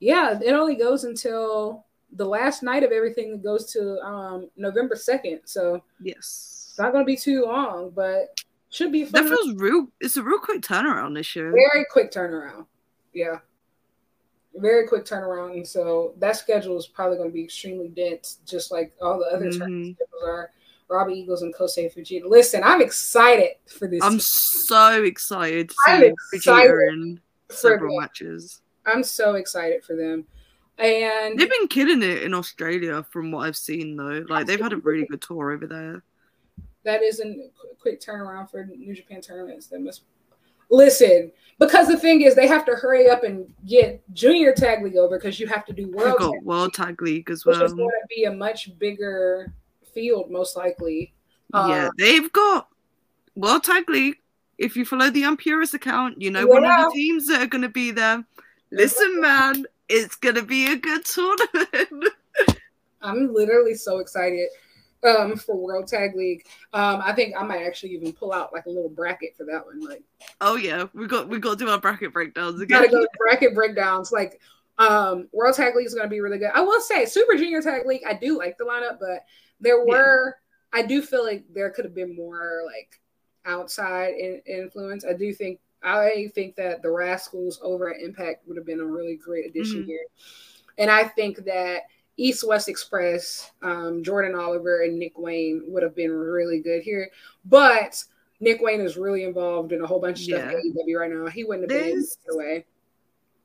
yeah, 0.00 0.38
it 0.42 0.52
only 0.52 0.76
goes 0.76 1.04
until 1.04 1.84
the 2.12 2.24
last 2.24 2.62
night 2.62 2.82
of 2.82 2.92
everything 2.92 3.32
that 3.32 3.42
goes 3.42 3.70
to 3.72 3.98
um, 4.00 4.48
November 4.56 4.94
2nd. 4.94 5.40
So, 5.44 5.82
yes, 6.00 6.68
it's 6.70 6.78
not 6.78 6.92
going 6.92 7.04
to 7.04 7.06
be 7.06 7.16
too 7.16 7.44
long, 7.44 7.90
but 7.90 8.40
should 8.70 8.90
be 8.90 9.04
fun. 9.04 9.24
That 9.24 9.28
feels 9.28 9.54
real. 9.56 9.88
It's 10.00 10.16
a 10.16 10.22
real 10.22 10.38
quick 10.38 10.62
turnaround 10.62 11.14
this 11.14 11.36
year. 11.36 11.52
Very 11.52 11.84
quick 11.90 12.10
turnaround. 12.10 12.66
Yeah 13.12 13.40
very 14.56 14.86
quick 14.86 15.04
turnaround. 15.04 15.52
And 15.52 15.66
so 15.66 16.14
that 16.18 16.36
schedule 16.36 16.76
is 16.76 16.86
probably 16.86 17.16
going 17.16 17.30
to 17.30 17.34
be 17.34 17.44
extremely 17.44 17.88
dense, 17.88 18.38
just 18.46 18.70
like 18.70 18.92
all 19.02 19.18
the 19.18 19.36
other 19.36 19.46
mm-hmm. 19.46 19.92
schedules 19.92 20.22
are. 20.24 20.50
Robbie 20.88 21.14
Eagles 21.14 21.42
and 21.42 21.54
Kosei 21.54 21.92
Fujita. 21.92 22.24
Listen, 22.26 22.62
I'm 22.62 22.82
excited 22.82 23.52
for 23.66 23.88
this. 23.88 24.02
I'm 24.02 24.20
so 24.20 25.02
excited 25.02 25.70
to 25.70 25.74
see 25.86 26.38
Fujita 26.38 26.92
in 26.92 27.20
several 27.50 28.00
matches. 28.00 28.60
I'm 28.86 29.02
so 29.02 29.34
excited 29.34 29.84
for 29.84 29.96
them. 29.96 30.24
And 30.78 31.38
they've 31.38 31.50
been 31.50 31.68
killing 31.68 32.02
it 32.02 32.24
in 32.24 32.34
Australia 32.34 33.04
from 33.10 33.30
what 33.30 33.46
I've 33.46 33.56
seen 33.56 33.96
though. 33.96 34.24
Like 34.28 34.46
they've 34.46 34.60
had 34.60 34.72
a 34.72 34.78
really 34.78 35.06
good 35.06 35.22
tour 35.22 35.52
over 35.52 35.66
there. 35.66 36.02
That 36.84 37.02
isn't 37.02 37.40
a 37.40 37.74
quick 37.76 38.00
turnaround 38.00 38.50
for 38.50 38.64
New 38.64 38.94
Japan 38.94 39.20
tournaments. 39.20 39.68
That 39.68 39.80
must 39.80 40.02
Listen, 40.70 41.30
because 41.58 41.88
the 41.88 41.96
thing 41.96 42.22
is, 42.22 42.34
they 42.34 42.46
have 42.46 42.64
to 42.66 42.72
hurry 42.72 43.08
up 43.08 43.22
and 43.22 43.46
get 43.66 44.02
Junior 44.14 44.52
Tag 44.52 44.82
League 44.82 44.96
over 44.96 45.18
because 45.18 45.38
you 45.38 45.46
have 45.46 45.64
to 45.66 45.72
do 45.72 45.90
World, 45.90 46.18
Tag, 46.18 46.42
World 46.42 46.74
Tag 46.74 47.02
League 47.02 47.30
as 47.30 47.44
well, 47.44 47.60
which 47.60 47.66
is 47.66 47.74
going 47.74 47.88
to 47.88 48.06
be 48.08 48.24
a 48.24 48.32
much 48.32 48.76
bigger 48.78 49.52
field, 49.92 50.30
most 50.30 50.56
likely. 50.56 51.12
yeah, 51.52 51.86
Uh, 51.86 51.90
they've 51.98 52.32
got 52.32 52.68
World 53.36 53.62
Tag 53.62 53.88
League. 53.88 54.16
If 54.58 54.76
you 54.76 54.84
follow 54.84 55.10
the 55.10 55.22
Unpurist 55.24 55.74
account, 55.74 56.20
you 56.20 56.30
know 56.30 56.46
one 56.46 56.64
of 56.64 56.70
the 56.70 56.90
teams 56.94 57.26
that 57.28 57.42
are 57.42 57.46
going 57.46 57.62
to 57.62 57.68
be 57.68 57.90
there. 57.90 58.24
Listen, 58.70 59.20
man, 59.20 59.66
it's 59.88 60.16
going 60.16 60.34
to 60.36 60.42
be 60.42 60.72
a 60.72 60.76
good 60.76 61.04
tournament. 61.04 62.12
I'm 63.02 63.32
literally 63.32 63.74
so 63.74 63.98
excited 63.98 64.48
um, 65.04 65.36
for 65.36 65.56
World 65.56 65.86
Tag 65.86 66.16
League. 66.16 66.46
Um, 66.72 67.02
I 67.04 67.12
think 67.12 67.34
I 67.38 67.44
might 67.44 67.62
actually 67.64 67.90
even 67.90 68.12
pull 68.12 68.32
out 68.32 68.52
like 68.52 68.66
a 68.66 68.70
little 68.70 68.88
bracket 68.88 69.36
for 69.36 69.44
that 69.44 69.64
one. 69.66 69.80
Like, 69.80 70.02
oh 70.40 70.56
yeah, 70.56 70.86
we 70.94 71.06
got 71.06 71.28
we 71.28 71.38
got 71.38 71.58
to 71.58 71.64
do 71.64 71.70
our 71.70 71.78
bracket 71.78 72.12
breakdowns 72.12 72.58
we 72.58 72.66
gotta 72.66 72.86
again. 72.86 72.98
go 73.00 73.02
to 73.04 73.10
bracket 73.18 73.54
breakdowns. 73.54 74.10
Like, 74.10 74.40
um, 74.78 75.28
World 75.32 75.54
Tag 75.54 75.76
League 75.76 75.86
is 75.86 75.94
going 75.94 76.06
to 76.06 76.10
be 76.10 76.20
really 76.20 76.38
good. 76.38 76.50
I 76.54 76.60
will 76.62 76.80
say, 76.80 77.04
Super 77.04 77.36
Junior 77.36 77.62
Tag 77.62 77.86
League, 77.86 78.02
I 78.06 78.14
do 78.14 78.38
like 78.38 78.56
the 78.58 78.64
lineup, 78.64 78.98
but 78.98 79.24
there 79.60 79.78
Yeah. 79.86 79.92
were, 79.92 80.36
I 80.72 80.82
do 80.82 81.00
feel 81.02 81.24
like 81.24 81.44
there 81.52 81.70
could 81.70 81.84
have 81.84 81.94
been 81.94 82.16
more 82.16 82.62
like 82.66 83.00
outside 83.46 84.14
in, 84.14 84.40
influence. 84.46 85.04
I 85.04 85.12
do 85.12 85.32
think, 85.32 85.60
I 85.82 86.30
think 86.34 86.56
that 86.56 86.82
the 86.82 86.90
Rascals 86.90 87.60
over 87.62 87.92
at 87.92 88.00
Impact 88.00 88.46
would 88.46 88.56
have 88.56 88.66
been 88.66 88.80
a 88.80 88.84
really 88.84 89.16
great 89.16 89.46
addition 89.46 89.82
Mhm. 89.82 89.86
here. 89.86 90.06
And 90.78 90.90
I 90.90 91.04
think 91.04 91.44
that 91.44 91.82
East 92.16 92.46
West 92.46 92.68
Express, 92.68 93.50
um, 93.62 94.02
Jordan 94.02 94.34
Oliver, 94.34 94.82
and 94.82 94.98
Nick 94.98 95.18
Wayne 95.18 95.64
would 95.66 95.82
have 95.82 95.94
been 95.94 96.12
really 96.12 96.60
good 96.60 96.82
here. 96.82 97.10
But 97.44 98.02
Nick 98.40 98.60
Wayne 98.60 98.80
is 98.80 98.96
really 98.96 99.24
involved 99.24 99.72
in 99.72 99.80
a 99.82 99.86
whole 99.86 100.00
bunch 100.00 100.18
of 100.20 100.24
stuff 100.24 100.52
Yeah. 100.52 100.58
at 100.58 100.64
AEW 100.64 100.98
right 100.98 101.10
now. 101.10 101.26
He 101.26 101.44
wouldn't 101.44 101.70
have 101.70 101.80
been 101.80 101.90
There's- 101.90 102.16
in 102.26 102.32
the 102.32 102.36
way. 102.38 102.66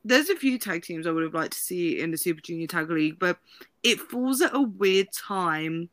There's 0.06 0.30
a 0.30 0.36
few 0.36 0.58
tag 0.58 0.84
teams 0.84 1.06
I 1.06 1.12
would 1.12 1.24
have 1.24 1.34
liked 1.34 1.54
to 1.54 1.60
see 1.60 2.00
in 2.00 2.12
the 2.12 2.18
Super 2.18 2.42
Junior 2.42 2.68
Tag 2.68 2.90
League, 2.90 3.20
but 3.20 3.38
it 3.84 4.00
falls 4.00 4.42
at 4.42 4.56
a 4.56 4.62
weird 4.62 5.12
time 5.12 5.90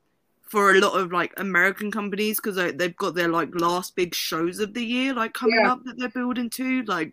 for 0.49 0.71
a 0.73 0.79
lot 0.81 0.93
of 0.99 1.11
like 1.13 1.33
American 1.39 1.91
companies 1.91 2.37
because 2.41 2.55
they've 2.77 2.97
got 2.97 3.15
their 3.15 3.29
like 3.29 3.49
last 3.61 3.97
big 3.97 4.15
shows 4.15 4.61
of 4.61 4.75
the 4.75 4.85
year 4.85 5.13
like 5.13 5.33
coming 5.35 5.59
Yeah. 5.63 5.73
up 5.73 5.85
that 5.85 5.99
they're 5.99 6.09
building 6.09 6.49
to. 6.51 6.83
Like 6.85 7.13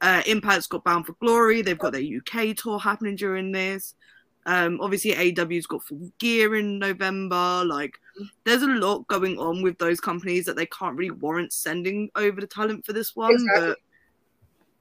uh, 0.00 0.22
Impact's 0.26 0.66
got 0.66 0.82
Bound 0.84 1.06
for 1.06 1.12
Glory, 1.20 1.62
they've 1.62 1.78
got 1.78 1.92
their 1.92 2.02
UK 2.02 2.56
tour 2.56 2.78
happening 2.78 3.14
during 3.16 3.52
this. 3.52 3.94
Um, 4.46 4.80
obviously 4.80 5.12
AEW's 5.12 5.66
got 5.66 5.84
full 5.84 6.10
gear 6.18 6.56
in 6.56 6.78
November. 6.78 7.62
Like 7.64 7.98
there's 8.44 8.62
a 8.62 8.66
lot 8.66 9.06
going 9.06 9.38
on 9.38 9.62
with 9.62 9.78
those 9.78 10.00
companies 10.00 10.46
that 10.46 10.56
they 10.56 10.66
can't 10.66 10.96
really 10.96 11.12
warrant 11.12 11.52
sending 11.52 12.10
over 12.16 12.40
the 12.40 12.46
talent 12.46 12.84
for 12.86 12.92
this 12.92 13.14
one. 13.14 13.32
Exactly. 13.34 13.66
But 13.68 13.78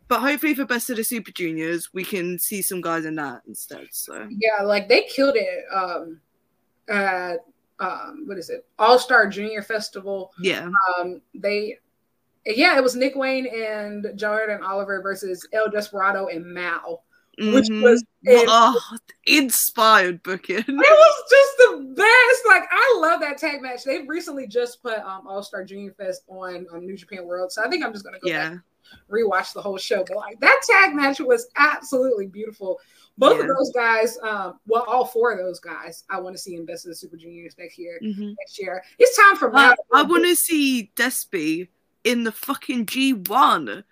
but 0.07 0.19
hopefully 0.21 0.55
for 0.55 0.65
Best 0.65 0.89
of 0.89 0.97
the 0.97 1.03
Super 1.03 1.31
Juniors, 1.31 1.93
we 1.93 2.03
can 2.03 2.37
see 2.39 2.61
some 2.61 2.81
guys 2.81 3.05
in 3.05 3.15
that 3.15 3.43
instead. 3.47 3.87
So 3.91 4.27
Yeah, 4.31 4.63
like 4.63 4.89
they 4.89 5.03
killed 5.03 5.35
it. 5.35 5.63
Um, 5.73 6.19
at 6.89 7.37
um, 7.81 8.23
what 8.27 8.37
is 8.37 8.49
it? 8.49 8.65
All 8.79 8.97
Star 8.97 9.27
Junior 9.27 9.61
Festival. 9.61 10.31
yeah, 10.41 10.69
Um, 10.99 11.21
they, 11.33 11.77
yeah, 12.45 12.77
it 12.77 12.83
was 12.83 12.95
Nick 12.95 13.15
Wayne 13.15 13.47
and 13.47 14.07
Jordan 14.17 14.63
Oliver 14.63 15.01
versus 15.01 15.45
El 15.51 15.69
Desperado 15.69 16.27
and 16.27 16.45
MAO, 16.53 17.01
which 17.39 17.67
Mhm. 17.67 17.81
was 17.81 18.03
oh, 18.29 18.79
inspired 19.25 20.21
booking. 20.23 20.57
it 20.57 20.65
was 20.67 21.23
just 21.29 21.57
the 21.57 21.93
best. 21.95 22.41
Like 22.47 22.63
I 22.71 22.97
love 22.99 23.19
that 23.21 23.37
tag 23.37 23.61
match. 23.61 23.83
They've 23.83 24.07
recently 24.07 24.47
just 24.47 24.81
put 24.81 24.99
um, 24.99 25.27
All 25.27 25.43
Star 25.43 25.63
Junior 25.63 25.93
Fest 25.93 26.23
on 26.27 26.67
um, 26.73 26.85
New 26.85 26.95
Japan 26.97 27.25
World, 27.25 27.51
so 27.51 27.63
I 27.63 27.69
think 27.69 27.83
I'm 27.83 27.93
just 27.93 28.05
gonna 28.05 28.19
go 28.19 28.27
Yeah, 28.29 28.51
and 28.51 28.61
rewatch 29.09 29.53
the 29.53 29.61
whole 29.61 29.77
show. 29.77 30.03
But 30.07 30.17
like 30.17 30.39
that 30.39 30.61
tag 30.69 30.93
match 30.95 31.19
was 31.19 31.47
absolutely 31.57 32.27
beautiful. 32.27 32.79
Both 33.17 33.39
of 33.41 33.47
those 33.47 33.71
guys, 33.75 34.17
um, 34.23 34.59
well, 34.67 34.83
all 34.87 35.05
four 35.05 35.31
of 35.31 35.37
those 35.37 35.59
guys, 35.59 36.03
I 36.09 36.19
want 36.19 36.35
to 36.35 36.41
see 36.41 36.55
in 36.55 36.65
Best 36.65 36.85
of 36.85 36.89
the 36.89 36.95
Super 36.95 37.17
Juniors 37.17 37.55
next 37.57 37.77
year. 37.77 37.99
Mhm. 38.01 38.35
Next 38.39 38.59
year, 38.59 38.83
it's 38.97 39.15
time 39.17 39.35
for 39.35 39.49
I, 39.55 39.67
Mal. 39.67 39.75
I 39.93 40.01
want 40.03 40.25
to 40.25 40.35
see 40.35 40.91
Despy 40.95 41.67
in 42.03 42.23
the 42.23 42.31
fucking 42.31 42.87
G 42.87 43.13
one. 43.13 43.83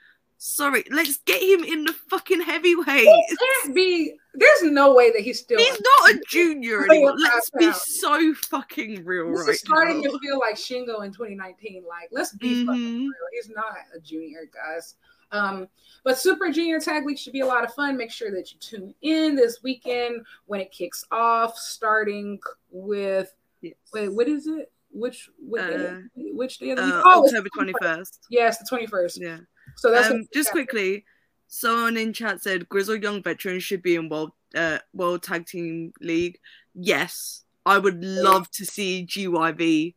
Sorry, 0.41 0.85
let's 0.89 1.17
get 1.25 1.43
him 1.43 1.65
in 1.65 1.83
the 1.83 1.91
fucking 1.91 2.39
heavyweight. 2.41 3.01
He 3.01 3.37
can't 3.37 3.75
be. 3.75 4.13
There's 4.35 4.61
no 4.71 4.93
way 4.95 5.11
that 5.11 5.19
he's 5.21 5.39
still. 5.39 5.59
He's 5.59 5.81
not 5.99 6.11
a 6.11 6.21
junior 6.29 6.85
anymore. 6.89 7.15
Let's 7.17 7.49
be 7.51 7.69
so 7.73 8.33
fucking 8.33 9.03
real 9.03 9.31
This 9.31 9.39
right 9.41 9.49
is 9.49 9.59
starting 9.59 10.01
now. 10.01 10.11
to 10.11 10.19
feel 10.19 10.39
like 10.39 10.55
Shingo 10.55 11.03
in 11.03 11.11
2019. 11.11 11.83
Like, 11.85 12.07
let's 12.11 12.33
be 12.33 12.65
fucking 12.65 12.81
Mhm. 12.81 12.99
real. 13.01 13.11
He's 13.33 13.49
not 13.49 13.75
a 13.93 13.99
junior, 13.99 14.49
guys. 14.53 14.95
Um, 15.31 15.67
but 16.03 16.17
Super 16.17 16.51
Junior 16.51 16.79
Tag 16.79 17.05
League 17.05 17.17
should 17.19 17.33
be 17.33 17.41
a 17.41 17.45
lot 17.45 17.63
of 17.63 17.73
fun. 17.73 17.97
Make 17.97 18.11
sure 18.11 18.31
that 18.31 18.51
you 18.51 18.59
tune 18.59 18.93
in 19.01 19.35
this 19.35 19.61
weekend 19.63 20.25
when 20.45 20.59
it 20.61 20.71
kicks 20.71 21.03
off, 21.11 21.57
starting 21.57 22.39
with 22.71 23.33
Yes. 23.61 23.73
wait, 23.93 24.09
what 24.13 24.27
is 24.29 24.47
it? 24.47 24.71
Which 24.91 25.29
day- 25.53 25.85
Uh, 25.87 25.99
which 26.15 26.57
day 26.59 26.71
of 26.71 26.77
the 26.77 26.83
week? 26.83 26.93
Uh, 26.93 27.01
Oh, 27.05 27.25
October 27.25 27.49
twenty 27.53 27.73
first. 27.81 28.25
Yes, 28.29 28.57
the 28.57 28.65
21st. 28.65 29.19
Yeah. 29.21 29.39
So 29.75 29.91
that's 29.91 30.09
Um, 30.09 30.27
just 30.33 30.51
quickly, 30.51 31.05
someone 31.47 31.97
in 31.97 32.13
chat 32.13 32.41
said 32.41 32.69
Grizzled 32.69 33.03
Young 33.03 33.21
Veterans 33.21 33.63
should 33.63 33.81
be 33.81 33.95
in 33.95 34.09
World 34.09 34.31
uh, 34.55 34.79
World 34.93 35.21
Tag 35.21 35.45
Team 35.45 35.93
League. 35.99 36.39
Yes, 36.73 37.43
I 37.67 37.77
would 37.77 38.03
love 38.03 38.49
to 38.51 38.65
see 38.65 39.05
GYV 39.05 39.95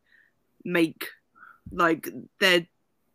make 0.64 1.09
like 1.70 2.09
their 2.39 2.66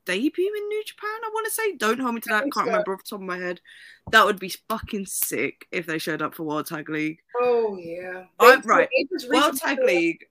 debut 0.08 0.54
in 0.58 0.68
New 0.70 0.84
Japan. 0.86 1.10
I 1.24 1.30
want 1.34 1.46
to 1.46 1.52
say. 1.52 1.76
Don't 1.76 2.00
hold 2.00 2.16
me 2.16 2.22
to 2.22 2.30
that. 2.30 2.42
think 2.44 2.54
Can't 2.54 2.66
so. 2.66 2.72
remember 2.72 2.94
off 2.94 3.04
the 3.04 3.10
top 3.10 3.20
of 3.20 3.26
my 3.26 3.38
head. 3.38 3.62
That 4.12 4.26
would 4.26 4.40
be 4.40 4.54
fucking 4.70 5.06
sick 5.06 5.68
if 5.72 5.86
they 5.86 5.98
showed 6.00 6.22
up 6.22 6.34
for 6.34 6.44
World 6.44 6.66
Tag 6.68 6.90
League. 6.90 7.20
Oh 7.40 7.78
yeah. 7.78 8.24
They- 8.40 8.58
right. 8.66 8.90
World 9.30 9.58
Tag 9.58 9.80
League. 9.86 10.26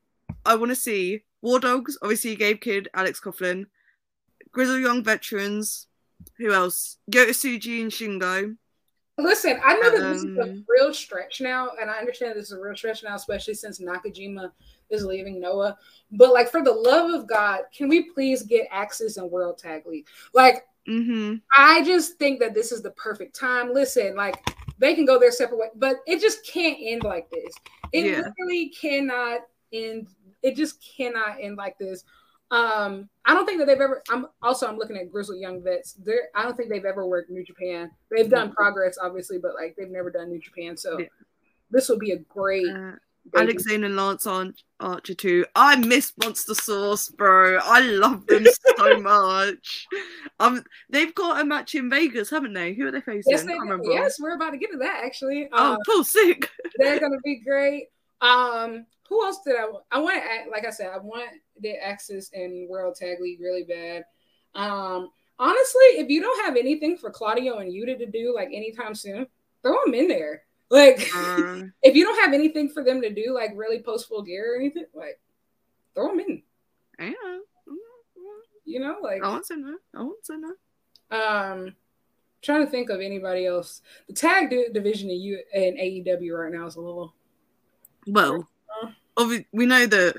I 0.45 0.55
want 0.57 0.71
to 0.71 0.77
see 0.77 1.23
War 1.43 1.61
Dogs. 1.61 1.97
Obviously, 2.03 2.35
Gabe 2.37 2.61
Kidd, 2.61 2.89
Alex 2.95 3.21
Coughlin, 3.21 3.67
Grizzled 4.53 4.81
Young 4.81 5.03
Veterans. 5.05 5.87
Who 6.39 6.53
else? 6.53 6.97
Yota 7.11 7.31
Tsuji 7.31 7.83
and 7.83 7.91
Shingo. 7.93 8.57
Listen, 9.19 9.59
I 9.65 9.75
know 9.79 9.91
that 9.91 10.13
this 10.13 10.25
is 10.25 10.37
a 10.37 10.43
Um, 10.43 10.65
real 10.69 10.93
stretch 10.93 11.41
now, 11.41 11.71
and 11.81 11.91
I 11.91 11.99
understand 11.99 12.37
this 12.37 12.47
is 12.47 12.53
a 12.53 12.61
real 12.61 12.77
stretch 12.77 13.03
now, 13.03 13.15
especially 13.15 13.55
since 13.55 13.79
Nakajima 13.79 14.53
is 14.91 15.05
leaving 15.05 15.41
Noah. 15.41 15.79
But 16.13 16.33
like, 16.35 16.51
for 16.51 16.63
the 16.63 16.73
love 16.73 17.11
of 17.13 17.27
God, 17.27 17.63
can 17.75 17.89
we 17.89 18.11
please 18.11 18.43
get 18.43 18.69
AXIZ 18.71 19.17
and 19.17 19.31
World 19.31 19.59
Tag 19.59 19.87
League? 19.87 20.09
Like, 20.35 20.67
Mm-hmm. 20.89 21.39
I 21.57 21.83
just 21.83 22.17
think 22.17 22.39
that 22.39 22.55
this 22.55 22.71
is 22.71 22.81
the 22.81 22.93
perfect 22.93 23.35
time. 23.35 23.75
Listen, 23.75 24.15
like 24.15 24.37
they 24.79 24.95
can 24.95 25.05
go 25.05 25.19
their 25.19 25.33
separate 25.33 25.59
way, 25.59 25.67
but 25.75 25.97
it 26.07 26.21
just 26.21 26.47
can't 26.47 26.79
end 26.81 27.03
like 27.03 27.29
this. 27.29 27.53
It 27.93 28.05
Yeah. 28.05 28.19
literally 28.19 28.69
cannot 28.69 29.41
end. 29.73 30.07
It 30.43 30.55
just 30.55 30.81
cannot 30.81 31.39
end 31.41 31.57
like 31.57 31.77
this. 31.77 32.05
Um, 32.51 33.09
I 33.25 33.35
don't 33.35 33.45
think 33.47 33.59
that 33.59 33.67
they've 33.67 33.81
ever. 33.81 34.03
I'm 34.09 34.27
also 34.43 34.67
I'm 34.69 34.79
looking 34.79 34.97
at 34.97 35.11
Grizzled 35.11 35.41
Young 35.41 35.63
Vets. 35.63 35.95
They're 35.95 36.29
I 36.35 36.43
don't 36.45 36.57
think 36.57 36.71
they've 36.71 36.85
ever 36.85 37.07
worked 37.07 37.31
New 37.31 37.45
Japan. 37.45 37.91
They've 38.11 38.31
done 38.31 38.53
progress, 38.53 38.97
obviously, 39.03 39.39
but 39.39 39.55
like 39.55 39.75
they've 39.77 39.91
never 39.91 40.11
done 40.11 40.31
New 40.31 40.41
Japan. 40.41 40.77
So 40.77 40.99
Yeah. 40.99 41.07
this 41.71 41.89
will 41.89 41.99
be 41.99 42.13
a 42.13 42.19
great. 42.19 42.69
Uh, 42.69 42.73
debut. 42.73 43.01
Alex 43.35 43.65
Zayne 43.65 43.83
and 43.83 43.97
Lance 43.97 44.25
Ar- 44.29 44.53
Archer 44.79 45.15
too. 45.15 45.45
I 45.57 45.75
miss 45.75 46.13
Monster 46.23 46.55
Sauce, 46.55 47.09
bro. 47.09 47.59
I 47.61 47.81
love 47.81 48.25
them 48.29 48.47
so 48.77 49.01
much. 49.01 49.89
Um, 50.39 50.63
they've 50.89 51.13
got 51.13 51.41
a 51.41 51.45
match 51.45 51.75
in 51.75 51.91
Vegas, 51.91 52.31
haven't 52.31 52.53
they? 52.53 52.75
Who 52.75 52.87
are 52.87 52.93
they 52.93 53.01
facing? 53.01 53.33
Yes, 53.33 53.43
they 53.43 53.55
I 53.55 53.57
can't 53.57 53.67
do. 53.67 53.71
remember. 53.73 53.91
yes, 53.91 54.21
we're 54.21 54.37
about 54.37 54.51
to 54.51 54.59
get 54.59 54.71
to 54.71 54.79
that 54.79 55.03
actually. 55.05 55.49
Oh, 55.53 55.73
Um, 55.73 55.79
cool, 55.85 56.05
sick. 56.05 56.49
they're 56.79 57.01
gonna 57.01 57.19
be 57.25 57.41
great. 57.45 57.89
Um, 58.21 58.87
who 59.09 59.25
else 59.25 59.41
did 59.47 59.57
I 59.57 59.67
want? 59.67 59.85
I 59.91 59.99
want 60.01 60.17
to 60.23 60.51
like 60.51 60.67
I 60.67 60.71
said, 60.71 60.91
I 60.93 60.99
want 60.99 61.31
the 61.61 61.75
AXIZ 61.85 62.31
and 62.33 62.69
World 62.69 62.97
Tag 62.97 63.21
League 63.21 63.41
really 63.41 63.63
bad. 63.65 64.05
Um, 64.55 65.11
honestly, 65.39 65.83
if 65.99 66.09
you 66.09 66.21
don't 66.21 66.45
have 66.45 66.57
anything 66.57 66.97
for 66.97 67.11
Claudio 67.11 67.59
and 67.59 67.73
Yuta 67.73 67.99
to 67.99 68.07
do 68.07 68.35
like 68.35 68.49
anytime 68.49 68.95
soon, 68.95 69.27
throw 69.63 69.77
them 69.85 69.95
in 69.95 70.09
there. 70.09 70.43
Like 70.71 71.09
Uh, 71.15 71.63
if 71.83 71.95
you 71.95 72.05
don't 72.05 72.25
have 72.25 72.35
anything 72.35 72.69
for 72.69 72.83
them 72.83 73.01
to 73.03 73.13
do, 73.13 73.33
like 73.35 73.53
really 73.55 73.81
post 73.83 74.09
full 74.09 74.23
gear 74.23 74.55
or 74.55 74.57
anything, 74.57 74.87
like 74.95 75.21
throw 75.95 76.09
them 76.09 76.21
in. 76.21 76.43
yeah. 76.99 77.13
You 78.65 78.81
know, 78.81 78.97
like 79.01 79.23
I 79.23 79.29
won't 79.29 79.47
say 79.47 79.55
no. 79.57 79.77
I 79.95 80.03
won't 80.03 80.27
say 80.27 80.35
no. 80.37 81.17
um, 81.17 81.77
trying 82.43 82.65
to 82.65 82.71
think 82.71 82.91
of 82.91 83.01
anybody 83.01 83.47
else. 83.47 83.81
The 84.09 84.15
tag 84.15 84.51
division 84.73 85.09
in 85.11 85.21
U 85.21 85.39
in 85.55 85.77
AEW 85.77 86.37
right 86.43 86.53
now 86.53 86.67
is 86.67 86.75
a 86.75 86.81
little. 86.81 87.15
Well, 88.07 88.49
obvi- 89.17 89.47
we 89.53 89.67
know 89.67 89.87
that. 89.87 90.17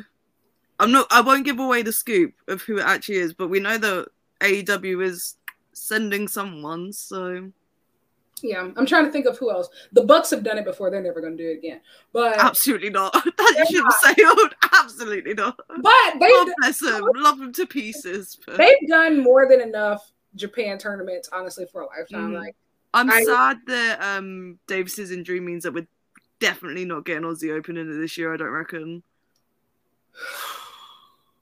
I'm 0.80 0.92
not. 0.92 1.08
I 1.10 1.22
won't 1.22 1.46
give 1.46 1.60
away 1.60 1.82
the 1.82 1.92
scoop 1.92 2.34
of 2.48 2.62
who 2.62 2.78
it 2.78 2.84
actually 2.86 3.18
is, 3.18 3.34
but 3.34 3.48
we 3.48 3.60
know 3.60 3.78
that 3.78 4.08
AEW 4.42 5.04
is 5.04 5.38
sending 5.74 6.28
someone. 6.28 6.94
So 6.94 7.52
Yeah, 8.44 8.70
I'm 8.76 8.86
trying 8.86 9.06
to 9.06 9.12
think 9.12 9.26
of 9.26 9.38
who 9.40 9.50
else. 9.50 9.70
The 9.94 10.04
Bucks 10.04 10.30
have 10.30 10.44
done 10.44 10.60
it 10.60 10.66
before; 10.66 10.92
they're 10.92 11.02
never 11.02 11.20
going 11.22 11.36
to 11.36 11.44
do 11.44 11.50
it 11.50 11.58
again. 11.58 11.82
But 12.14 12.38
absolutely 12.38 12.92
not. 12.92 13.12
that 13.38 13.68
ship 13.72 13.86
sailed. 14.16 14.56
Absolutely 14.74 15.34
not. 15.34 15.58
but 15.68 15.84
God 15.84 16.20
they've 16.20 16.54
bless 16.60 16.80
them. 16.80 17.10
Love 17.16 17.40
them 17.40 17.52
to 17.54 17.66
pieces. 17.66 18.38
But 18.46 18.58
they've 18.58 18.88
done 18.88 19.24
more 19.24 19.48
than 19.50 19.62
enough 19.62 20.12
Japan 20.36 20.78
tournaments 20.78 21.30
honestly 21.34 21.66
for 21.72 21.82
a 21.82 21.88
lifetime. 21.88 22.34
Mhm. 22.34 22.40
Like 22.40 22.56
I'm 22.94 23.10
I- 23.10 23.24
sad 23.24 23.58
that 23.66 24.00
um 24.04 24.60
Davis's 24.68 25.10
injury 25.10 25.40
means 25.40 25.64
that 25.64 25.74
we're 25.74 25.88
definitely 26.40 26.86
not 26.86 27.06
getting 27.06 27.24
Aussie 27.24 27.56
Open 27.56 27.78
in 27.78 27.90
it 27.92 27.98
this 28.00 28.18
year. 28.18 28.34
I 28.34 28.38
don't 28.38 28.50
reckon. 28.50 29.04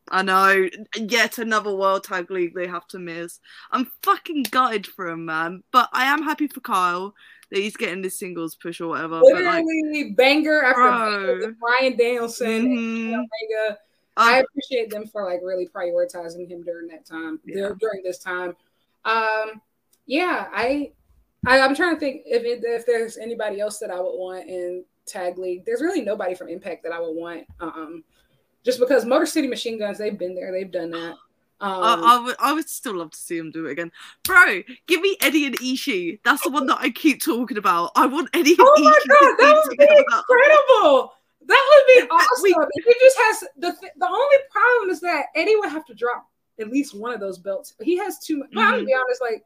I 0.10 0.22
know, 0.22 0.68
yet 0.96 1.40
another 1.40 1.76
World 1.76 2.04
Tag 2.04 2.30
League 2.30 2.54
they 2.54 2.68
have 2.68 2.88
to 2.90 3.00
miss. 3.00 3.40
I'm 3.72 3.92
fucking 4.04 4.44
gutted 4.52 4.86
for 4.86 5.08
him, 5.10 5.26
man. 5.26 5.64
But 5.72 5.90
I 5.94 6.06
am 6.06 6.22
happy 6.22 6.48
for 6.48 6.60
Kyle 6.60 7.16
that 7.50 7.60
he's 7.60 7.76
getting 7.76 8.02
this 8.02 8.20
singles 8.20 8.56
push 8.56 8.82
or 8.82 8.90
whatever. 8.90 9.22
But 9.22 9.44
like, 9.44 9.66
literally 9.66 10.12
banger 10.12 10.64
after 10.64 10.82
Bro. 10.82 11.40
banger 11.40 11.56
Bryan 11.60 11.98
Danielson 11.98 12.48
and 12.48 12.68
mhm. 12.68 13.14
Omega. 13.14 13.80
I 14.18 14.36
I- 14.36 14.40
appreciate 14.40 14.90
them 14.92 15.08
for 15.08 15.26
like 15.26 15.42
really 15.44 15.68
prioritizing 15.68 16.48
him 16.48 16.62
during 16.64 16.88
that 16.90 17.06
time, 17.06 17.40
Yeah. 17.44 17.72
during 17.80 18.04
this 18.04 18.20
time. 18.20 18.56
Um, 19.06 19.62
yeah, 20.06 20.48
I, 20.52 20.92
I 21.46 21.60
I'm 21.62 21.76
trying 21.76 21.96
to 21.96 22.00
think 22.00 22.24
if 22.26 22.44
it, 22.44 22.64
if 22.64 22.86
there's 22.86 23.18
anybody 23.18 23.60
else 23.60 23.80
that 23.80 23.92
I 23.92 24.00
would 24.00 24.18
want 24.18 24.48
in 24.50 24.84
tag 25.06 25.38
league. 25.38 25.64
There's 25.66 25.82
really 25.82 26.02
nobody 26.02 26.34
from 26.36 26.48
Impact 26.50 26.84
that 26.84 26.92
I 26.92 27.00
would 27.00 27.16
want. 27.16 27.44
Um, 27.60 28.04
just 28.64 28.80
because 28.80 29.06
Motor 29.06 29.26
City 29.28 29.48
Machine 29.48 29.78
Guns, 29.78 29.98
they've 30.00 30.18
been 30.18 30.34
there, 30.34 30.52
they've 30.52 30.72
done 30.72 30.90
that. 30.92 31.14
Um, 31.62 31.84
I, 31.84 32.02
I 32.04 32.20
would, 32.24 32.36
I 32.40 32.54
would 32.54 32.68
still 32.68 32.96
love 32.96 33.12
to 33.12 33.18
see 33.18 33.38
him 33.38 33.50
do 33.52 33.68
it 33.68 33.72
again, 33.72 33.92
bro. 34.24 34.62
Give 34.88 35.00
me 35.02 35.16
Eddie 35.22 35.46
and 35.46 35.58
Ishii. 35.60 36.20
That's 36.26 36.42
the 36.44 36.50
one 36.50 36.66
that 36.68 36.80
I 36.82 36.90
keep 36.90 37.24
talking 37.24 37.58
about. 37.58 37.92
I 37.96 38.08
want 38.08 38.30
Eddie 38.34 38.52
and 38.52 38.60
Oh 38.60 38.74
my 38.84 38.92
Ishii 38.92 39.08
god, 39.08 39.36
that 39.40 39.64
would 39.68 39.78
be 39.78 39.84
incredible. 39.86 41.14
That 41.48 41.64
would 41.70 41.88
be 41.88 42.02
we- 42.02 42.10
awesome. 42.10 42.68
If 42.74 42.86
he 42.86 42.96
just 43.00 43.18
has 43.20 43.40
the 43.58 43.72
th- 43.80 43.94
the 43.98 44.06
only 44.08 44.38
problem 44.52 44.90
is 44.90 45.00
that 45.02 45.28
Eddie 45.36 45.56
would 45.56 45.70
have 45.70 45.86
to 45.86 45.94
drop 45.94 46.28
at 46.60 46.70
least 46.72 46.94
one 46.98 47.14
of 47.14 47.20
those 47.20 47.38
belts. 47.38 47.74
He 47.82 47.96
has 47.98 48.18
too 48.20 48.38
much. 48.40 48.50
But 48.54 48.62
I'm 48.62 48.66
gonna 48.72 48.78
Mm-hmm. 48.80 48.86
be 48.88 48.94
honest, 48.96 49.22
like 49.22 49.44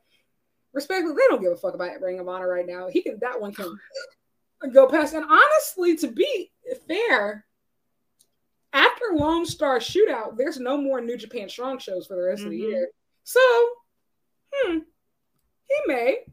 respectfully, 0.74 1.16
they 1.16 1.28
don't 1.30 1.42
give 1.42 1.52
a 1.52 1.58
fuck 1.58 1.74
about 1.74 2.00
Ring 2.02 2.20
of 2.20 2.28
Honor 2.28 2.48
right 2.50 2.68
now. 2.68 2.88
He 2.90 3.02
can 3.02 3.18
that 3.22 3.40
one 3.40 3.54
can 3.54 3.78
go 4.74 4.88
past. 4.88 5.14
And 5.14 5.26
honestly, 5.26 5.96
to 5.98 6.08
be 6.08 6.52
fair, 6.88 7.46
after 8.74 9.06
Lone 9.16 9.46
Star 9.46 9.80
Shootout, 9.80 10.38
there's 10.38 10.60
no 10.60 10.78
more 10.78 11.02
New 11.02 11.18
Japan 11.18 11.50
Strong 11.50 11.80
shows 11.80 12.06
for 12.08 12.16
the 12.16 12.24
rest 12.24 12.44
of 12.44 12.52
the 12.52 12.60
Mhm. 12.62 12.70
year. 12.70 12.90
So, 13.24 13.40
hmm, 14.54 14.80
he 15.68 15.76
may. 15.88 16.26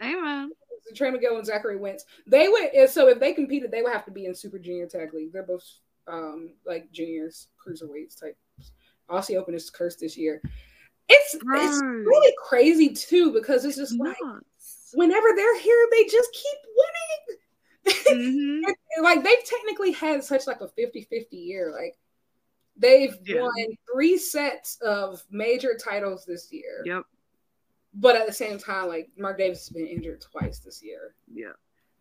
Man. 0.00 0.50
Trey 0.94 1.10
Miguel 1.10 1.36
and 1.36 1.46
Zachary 1.46 1.76
Wentz. 1.76 2.04
They 2.26 2.48
would 2.48 2.90
so 2.90 3.08
if 3.08 3.20
they 3.20 3.32
competed, 3.32 3.70
they 3.70 3.82
would 3.82 3.92
have 3.92 4.06
to 4.06 4.10
be 4.10 4.24
in 4.26 4.34
Super 4.34 4.58
Junior 4.58 4.86
Tag 4.86 5.12
League. 5.14 5.32
They're 5.32 5.42
both 5.44 5.64
um 6.08 6.54
like 6.64 6.90
juniors, 6.90 7.48
cruiserweights 7.64 8.18
type. 8.18 8.36
Aussie 9.08 9.36
Open 9.36 9.54
is 9.54 9.70
cursed 9.70 10.00
this 10.00 10.16
year. 10.16 10.40
It's 11.10 11.34
it's 11.34 11.82
really 11.82 12.32
crazy 12.46 12.90
too 12.94 13.32
because 13.32 13.64
it's 13.64 13.76
just 13.76 13.98
like 13.98 14.16
Nuts. 14.22 14.90
whenever 14.94 15.28
they're 15.34 15.58
here, 15.60 15.88
they 15.90 16.04
just 16.04 16.32
keep 16.32 16.58
winning. 16.76 17.40
Mhm. 17.86 18.66
And- 18.66 18.76
and, 18.96 19.04
like 19.04 19.22
they've 19.24 19.44
technically 19.44 19.92
had 19.92 20.22
such 20.24 20.46
like 20.46 20.60
a 20.60 20.68
50-50 20.68 21.26
year. 21.32 21.72
Like 21.72 21.96
they've 22.76 23.16
Yeah. 23.24 23.42
won 23.42 23.52
three 23.92 24.16
sets 24.18 24.76
of 24.82 25.22
major 25.30 25.76
titles 25.76 26.24
this 26.24 26.52
year. 26.52 26.82
Yep. 26.84 27.04
But 27.94 28.16
at 28.16 28.26
the 28.26 28.32
same 28.32 28.58
time, 28.58 28.88
like 28.88 29.10
Mark 29.16 29.38
Davis 29.38 29.60
has 29.60 29.70
been 29.70 29.86
injured 29.86 30.20
twice 30.20 30.60
this 30.60 30.82
year. 30.82 31.14
Yeah. 31.32 31.52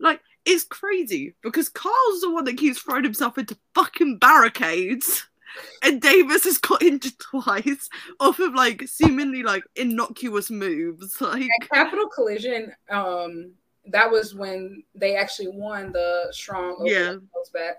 Like, 0.01 0.21
it's 0.45 0.63
crazy 0.63 1.35
because 1.41 1.67
Carl's 1.67 2.21
the 2.21 2.31
one 2.31 2.45
that 2.45 2.57
keeps 2.57 2.79
throwing 2.79 3.03
himself 3.03 3.37
into 3.37 3.57
fucking 3.75 4.17
barricades. 4.19 5.27
And 5.83 6.01
Davis 6.01 6.43
has 6.45 6.57
got 6.57 6.81
injured 6.81 7.17
twice 7.19 7.89
off 8.19 8.39
of 8.39 8.53
like 8.53 8.87
seemingly 8.87 9.43
like 9.43 9.63
innocuous 9.75 10.49
moves. 10.49 11.19
Like 11.21 11.47
At 11.61 11.69
Capital 11.69 12.07
Collision, 12.07 12.73
um, 12.89 13.51
that 13.87 14.09
was 14.09 14.35
when 14.35 14.83
they 14.95 15.15
actually 15.15 15.49
won 15.49 15.91
the 15.91 16.27
strong 16.31 16.81
Yeah. 16.85 17.15
back 17.53 17.77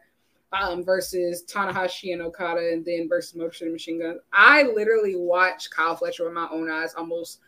um, 0.52 0.84
versus 0.84 1.44
Tanahashi 1.44 2.12
and 2.12 2.22
Okada, 2.22 2.72
and 2.72 2.84
then 2.84 3.08
versus 3.08 3.38
City 3.56 3.70
Machine 3.70 4.00
Gun. 4.00 4.18
I 4.32 4.62
literally 4.64 5.14
watched 5.16 5.70
Kyle 5.70 5.94
Fletcher 5.94 6.24
with 6.24 6.32
my 6.32 6.48
own 6.50 6.68
eyes 6.70 6.94
almost 6.94 7.40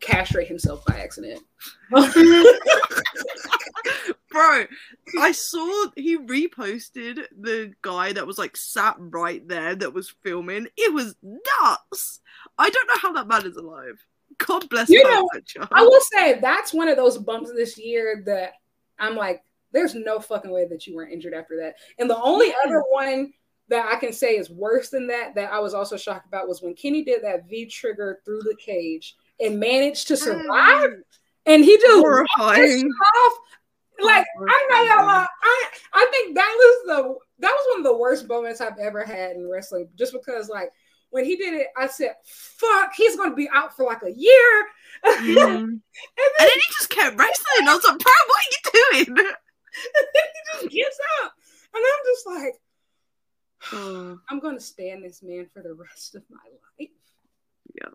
castrate 0.00 0.48
himself 0.48 0.84
by 0.86 0.98
accident. 0.98 1.40
Bro, 4.32 4.64
I 5.20 5.32
saw 5.32 5.86
he 5.94 6.18
reposted 6.18 7.24
the 7.38 7.72
guy 7.82 8.12
that 8.14 8.26
was 8.26 8.38
like 8.38 8.56
sat 8.56 8.96
right 8.98 9.46
there 9.46 9.74
that 9.76 9.92
was 9.92 10.14
filming. 10.24 10.66
It 10.76 10.92
was 10.92 11.14
nuts. 11.22 12.20
I 12.58 12.70
don't 12.70 12.88
know 12.88 12.96
how 12.98 13.12
that 13.12 13.28
man 13.28 13.46
is 13.46 13.56
alive. 13.56 14.04
God 14.38 14.68
bless 14.70 14.88
You 14.88 15.04
know. 15.04 15.28
I 15.70 15.82
will 15.82 16.00
say 16.00 16.40
that's 16.40 16.72
one 16.72 16.88
of 16.88 16.96
those 16.96 17.18
bumps 17.18 17.52
this 17.54 17.76
year 17.78 18.22
that 18.26 18.54
I'm 18.98 19.14
like, 19.16 19.42
there's 19.72 19.94
no 19.94 20.18
fucking 20.20 20.50
way 20.50 20.66
that 20.66 20.86
you 20.86 20.96
weren't 20.96 21.12
injured 21.12 21.34
after 21.34 21.56
that. 21.58 21.74
And 21.98 22.08
the 22.08 22.20
only 22.20 22.48
Yeah. 22.48 22.54
other 22.66 22.82
one 22.88 23.32
that 23.68 23.86
I 23.86 23.96
can 23.96 24.12
say 24.12 24.36
is 24.36 24.50
worse 24.50 24.88
than 24.90 25.06
that, 25.08 25.34
that 25.34 25.52
I 25.52 25.60
was 25.60 25.74
also 25.74 25.96
shocked 25.96 26.26
about, 26.26 26.48
was 26.48 26.62
when 26.62 26.74
Kenny 26.74 27.04
did 27.04 27.22
that 27.22 27.48
V 27.48 27.66
trigger 27.66 28.20
through 28.24 28.42
the 28.42 28.56
cage 28.56 29.16
and 29.40 29.58
managed 29.60 30.08
to 30.08 30.16
survive. 30.16 30.90
Mm. 30.90 31.02
And 31.46 31.64
he 31.64 31.76
just 31.76 32.00
Horrifying. 32.00 32.88
off. 33.16 33.32
Like 34.02 34.26
I'm 34.38 34.46
not 34.46 34.88
gonna 34.96 35.06
lie, 35.06 35.26
I 35.42 35.68
I 35.92 36.08
think 36.10 36.34
that 36.34 36.54
was 36.56 36.86
the 36.86 37.14
that 37.40 37.50
was 37.50 37.66
one 37.72 37.80
of 37.80 37.84
the 37.84 37.96
worst 37.96 38.28
moments 38.28 38.60
I've 38.60 38.78
ever 38.78 39.04
had 39.04 39.36
in 39.36 39.48
wrestling. 39.48 39.88
Just 39.96 40.12
because 40.12 40.48
like 40.48 40.70
when 41.10 41.24
he 41.24 41.36
did 41.36 41.54
it, 41.54 41.68
I 41.76 41.86
said, 41.86 42.14
"Fuck, 42.24 42.92
he's 42.96 43.16
gonna 43.16 43.34
be 43.34 43.48
out 43.52 43.76
for 43.76 43.84
like 43.84 44.02
a 44.02 44.12
year." 44.12 44.66
Mhm. 45.04 45.36
and 45.36 45.58
And 45.60 45.80
then 46.38 46.48
he 46.48 46.72
just 46.78 46.90
kept 46.90 47.18
wrestling. 47.18 47.68
I 47.68 47.74
was 47.74 47.84
like, 47.84 47.98
bro, 47.98 48.12
what 48.26 48.40
are 48.40 49.02
you 49.02 49.04
doing? 49.04 49.26
And 49.74 50.06
he 50.14 50.60
just 50.60 50.74
gets 50.74 50.98
up, 51.24 51.32
and 51.74 51.82
I'm 51.82 52.04
just 52.04 52.26
like, 52.26 52.54
Oh, 53.72 54.18
I'm 54.28 54.40
gonna 54.40 54.60
stand 54.60 55.04
this 55.04 55.22
man 55.22 55.46
for 55.52 55.62
the 55.62 55.72
rest 55.74 56.14
of 56.14 56.22
my 56.30 56.38
life. 56.80 56.90
Yeah. 57.74 57.88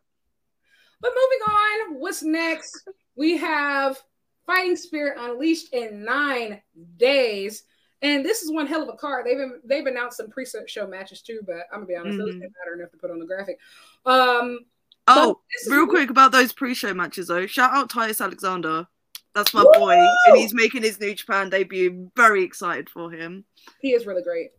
But 1.01 1.11
moving 1.11 1.55
on, 1.55 1.99
what's 1.99 2.23
next? 2.23 2.87
We 3.15 3.37
have 3.37 4.01
Fighting 4.47 4.75
Spirit 4.75 5.17
Unleashed 5.19 5.73
in 5.73 6.03
nine 6.03 6.61
days. 6.97 7.63
And 8.01 8.23
this 8.25 8.41
is 8.43 8.51
one 8.51 8.65
hell 8.67 8.81
of 8.81 8.89
a 8.89 8.93
card. 8.97 9.25
They've 9.25 9.37
they've 9.63 9.85
announced 9.85 10.17
some 10.17 10.29
pre-show 10.29 10.87
matches 10.87 11.21
too, 11.21 11.41
but 11.45 11.65
I'm 11.71 11.81
gonna 11.81 11.85
be 11.85 11.95
honest, 11.95 12.17
those 12.17 12.29
Mhm. 12.35 12.41
didn't 12.41 12.53
matter 12.63 12.75
enough 12.79 12.91
to 12.91 12.97
put 12.97 13.11
on 13.11 13.19
the 13.19 13.25
graphic. 13.25 13.59
Um, 14.05 14.59
oh 15.07 15.39
is- 15.61 15.69
real 15.71 15.85
quick 15.87 16.09
about 16.09 16.31
those 16.31 16.53
pre-show 16.53 16.93
matches 16.93 17.27
though. 17.27 17.45
Shout 17.47 17.73
out 17.73 17.89
Titus 17.89 18.21
Alexander. 18.21 18.87
That's 19.35 19.53
my 19.53 19.63
Woo! 19.63 19.71
boy, 19.73 19.93
and 20.27 20.37
he's 20.37 20.53
making 20.53 20.81
his 20.83 20.99
New 20.99 21.13
Japan 21.13 21.49
debut. 21.49 22.09
Very 22.15 22.43
excited 22.43 22.89
for 22.89 23.11
him. 23.11 23.45
he 23.81 23.93
is 23.93 24.05
really 24.07 24.23
great. 24.23 24.51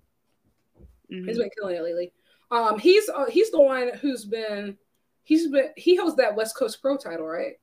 Mhm. 1.10 1.26
He's 1.26 1.38
been 1.38 1.50
killing 1.58 1.76
it 1.76 1.82
lately. 1.82 2.12
Um, 2.50 2.78
he's 2.78 3.08
uh, 3.08 3.26
he's 3.26 3.50
the 3.50 3.60
one 3.60 3.88
who's 4.00 4.24
been 4.24 4.76
he's 5.24 5.46
been 5.48 5.70
he 5.76 5.96
holds 5.96 6.16
that 6.16 6.34
West 6.34 6.56
Coast 6.56 6.80
Pro 6.82 6.96
title, 6.96 7.26
right? 7.26 7.58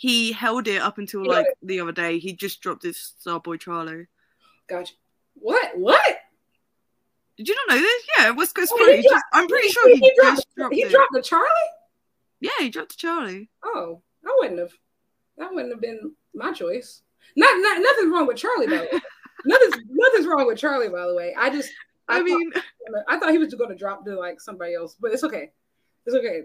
He 0.00 0.32
held 0.32 0.66
it 0.66 0.80
up 0.80 0.96
until 0.96 1.24
He 1.24 1.28
like 1.28 1.44
the 1.62 1.78
other 1.80 1.92
day. 1.92 2.18
He 2.18 2.32
just 2.32 2.62
dropped 2.62 2.84
his 2.84 3.12
Starboy 3.22 3.60
Charlie. 3.60 4.06
Gotcha. 4.66 4.94
What? 5.34 5.76
What? 5.76 6.16
Did 7.36 7.48
you 7.48 7.54
not 7.54 7.74
know 7.74 7.82
this? 7.82 8.02
Yeah, 8.18 8.30
West 8.30 8.54
Coast 8.54 8.72
Oh, 8.74 8.90
he 8.90 8.96
He 8.96 9.02
just, 9.02 9.22
I'm 9.34 9.46
pretty 9.46 9.68
sure 9.68 9.94
he, 9.94 10.00
dropped, 10.18 10.36
just 10.36 10.54
dropped 10.56 10.74
he 10.74 10.80
it. 10.84 10.90
dropped 10.90 11.12
the 11.12 11.20
Charlie. 11.20 11.46
Yeah, 12.40 12.48
he 12.60 12.70
dropped 12.70 12.92
the 12.92 12.96
Charlie. 12.96 13.50
Oh, 13.62 14.00
I 14.24 14.34
wouldn't 14.38 14.58
have. 14.60 14.72
That 15.36 15.52
wouldn't 15.52 15.70
have 15.74 15.82
been 15.82 16.12
my 16.34 16.54
choice. 16.54 17.02
Not, 17.36 17.50
not 17.60 17.82
nothing's 17.82 18.10
wrong 18.10 18.26
with 18.26 18.38
Charlie, 18.38 18.68
by 18.68 18.78
the 18.78 18.82
way. 18.84 19.00
nothing's 19.44 19.84
nothing's 19.90 20.26
wrong 20.26 20.46
with 20.46 20.56
Charlie, 20.56 20.88
by 20.88 21.06
the 21.06 21.14
way. 21.14 21.34
I 21.38 21.50
just 21.50 21.70
I, 22.08 22.20
I, 22.20 22.22
mean, 22.22 22.52
thought, 22.52 22.64
I 23.06 23.18
thought 23.18 23.32
he 23.32 23.38
was 23.38 23.54
going 23.54 23.68
to 23.68 23.76
drop 23.76 24.06
to 24.06 24.18
like 24.18 24.40
somebody 24.40 24.74
else, 24.74 24.96
but 24.98 25.12
it's 25.12 25.24
okay. 25.24 25.50
It's 26.06 26.16
okay. 26.16 26.44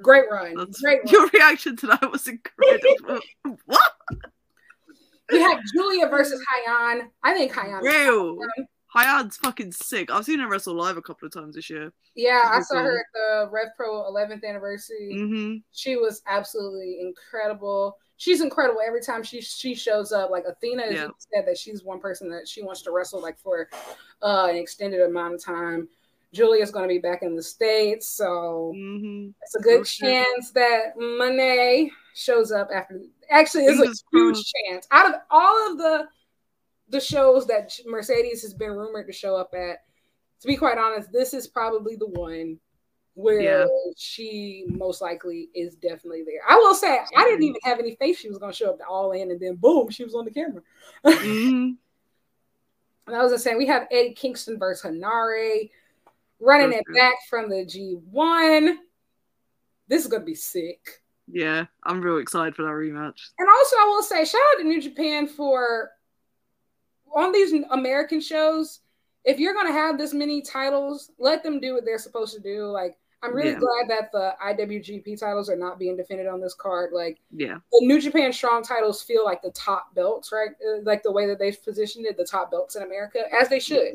Great 0.00 0.24
run. 0.30 0.54
that's- 0.54 0.80
Great 0.80 1.00
run. 1.04 1.12
your 1.12 1.26
reaction 1.28 1.76
to 1.76 1.86
that 1.88 2.10
was 2.10 2.26
incredible. 2.28 3.20
what? 3.66 3.92
We 5.30 5.40
have 5.40 5.60
Julia 5.74 6.08
versus 6.08 6.40
Hyan. 6.66 7.08
I 7.22 7.34
think 7.34 7.52
Hyan. 7.52 7.80
Real. 7.82 8.36
Hyan's 8.94 9.36
fucking 9.38 9.72
sick. 9.72 10.10
I've 10.10 10.24
seen 10.26 10.38
her 10.40 10.48
wrestle 10.48 10.74
live 10.74 10.98
a 10.98 11.02
couple 11.02 11.24
of 11.26 11.32
times 11.32 11.54
this 11.54 11.70
year. 11.70 11.92
Yeah, 12.14 12.42
I 12.44 12.60
saw 12.60 12.76
her 12.82 12.98
at 12.98 13.06
the 13.14 13.48
Rev 13.50 13.68
Pro 13.74 14.02
11th 14.12 14.44
anniversary. 14.44 15.12
Mm-hmm. 15.14 15.56
She 15.72 15.96
was 15.96 16.20
absolutely 16.26 16.98
incredible. 17.00 17.96
She's 18.18 18.42
incredible 18.42 18.80
every 18.86 19.00
time 19.00 19.22
she 19.22 19.40
she 19.40 19.74
shows 19.74 20.12
up. 20.12 20.30
Like 20.30 20.44
Athena 20.46 20.84
Yeah. 20.90 21.08
said 21.16 21.46
that 21.46 21.56
she's 21.56 21.82
one 21.82 21.98
person 22.00 22.28
that 22.30 22.46
she 22.46 22.62
wants 22.62 22.82
to 22.82 22.90
wrestle 22.92 23.22
like 23.22 23.38
for 23.38 23.68
uh, 24.22 24.48
an 24.50 24.56
extended 24.56 25.00
amount 25.00 25.34
of 25.34 25.42
time. 25.42 25.88
Julia's 26.32 26.70
going 26.70 26.88
to 26.88 26.94
be 26.94 26.98
back 26.98 27.22
in 27.22 27.36
the 27.36 27.42
states, 27.42 28.08
so 28.08 28.72
hmm 28.74 29.28
it's 29.42 29.54
a 29.54 29.60
good 29.60 29.80
Oh, 29.80 29.84
chance 29.84 30.50
that 30.52 30.94
Monet 30.96 31.90
shows 32.14 32.52
up 32.52 32.68
after. 32.74 33.00
Actually, 33.30 33.64
it's 33.66 33.80
a 33.80 34.16
huge 34.16 34.52
chance. 34.68 34.86
Out 34.90 35.12
of 35.14 35.20
all 35.30 35.72
of 35.72 35.78
the 35.78 36.08
the 36.88 37.00
shows 37.00 37.46
that 37.46 37.72
Mercedes 37.86 38.42
has 38.42 38.52
been 38.54 38.72
rumored 38.72 39.06
to 39.06 39.12
show 39.12 39.34
up 39.34 39.54
at, 39.54 39.78
to 40.40 40.46
be 40.46 40.56
quite 40.56 40.76
honest, 40.78 41.10
this 41.10 41.32
is 41.32 41.46
probably 41.46 41.96
the 41.96 42.08
one 42.08 42.58
where 43.14 43.40
Yeah. 43.42 43.66
she 43.96 44.64
most 44.68 45.00
likely 45.00 45.48
is 45.54 45.74
definitely 45.76 46.22
there. 46.24 46.40
I 46.48 46.56
will 46.56 46.74
say 46.74 46.98
I 47.16 47.24
didn't 47.24 47.42
even 47.44 47.60
have 47.64 47.78
any 47.78 47.94
faith 47.96 48.18
she 48.18 48.28
was 48.28 48.38
gonna 48.38 48.52
show 48.52 48.70
up 48.70 48.78
to 48.78 48.86
all 48.86 49.12
in 49.12 49.30
and 49.30 49.40
then 49.40 49.56
boom, 49.56 49.90
she 49.90 50.04
was 50.04 50.14
on 50.14 50.24
the 50.24 50.30
camera. 50.30 50.62
Mhm. 51.04 51.76
And 53.06 53.16
I 53.16 53.22
was 53.22 53.32
just 53.32 53.42
saying 53.44 53.58
we 53.58 53.66
have 53.66 53.88
Eddie 53.90 54.14
Kingston 54.14 54.58
versus 54.58 54.88
Henare 54.90 55.70
running 56.42 56.72
it 56.72 56.84
back 56.94 57.14
from 57.30 57.48
the 57.48 57.64
G1. 57.64 58.76
This 59.88 60.02
is 60.02 60.10
gonna 60.10 60.24
be 60.24 60.34
sick. 60.34 61.02
Yeah, 61.28 61.66
I'm 61.84 62.00
real 62.02 62.18
excited 62.18 62.54
for 62.56 62.62
that 62.62 62.68
rematch. 62.68 63.20
And 63.38 63.48
also, 63.48 63.76
I 63.76 63.84
will 63.86 64.02
say, 64.02 64.24
shout 64.24 64.40
out 64.52 64.58
to 64.58 64.64
New 64.64 64.80
Japan 64.82 65.26
for 65.26 65.90
on 67.14 67.32
these 67.32 67.52
American 67.70 68.20
shows. 68.20 68.80
If 69.24 69.38
you're 69.38 69.54
going 69.54 69.68
to 69.68 69.72
have 69.72 69.98
this 69.98 70.12
many 70.12 70.42
titles, 70.42 71.12
let 71.18 71.44
them 71.44 71.60
do 71.60 71.74
what 71.74 71.84
they're 71.84 71.98
supposed 71.98 72.34
to 72.34 72.40
do. 72.40 72.64
Like, 72.66 72.98
I'm 73.22 73.32
really 73.34 73.50
Yeah. 73.50 73.60
glad 73.60 73.88
that 73.88 74.10
the 74.10 74.34
IWGP 74.44 75.14
titles 75.16 75.48
are 75.48 75.56
not 75.56 75.78
being 75.78 75.96
defended 75.96 76.26
on 76.26 76.40
this 76.40 76.54
card. 76.54 76.92
Like, 76.92 77.20
Yeah, 77.30 77.58
the 77.70 77.86
New 77.86 78.00
Japan 78.00 78.32
Strong 78.32 78.64
titles 78.64 79.00
feel 79.02 79.24
like 79.24 79.42
the 79.42 79.52
top 79.52 79.94
belts, 79.94 80.32
right? 80.32 80.50
Uh, 80.66 80.80
Like 80.82 81.04
the 81.04 81.12
way 81.12 81.26
that 81.26 81.38
they've 81.38 81.62
positioned 81.62 82.04
it, 82.04 82.16
the 82.16 82.24
top 82.24 82.50
belts 82.50 82.74
in 82.74 82.82
America, 82.82 83.32
as 83.32 83.48
they 83.48 83.60
should. 83.60 83.94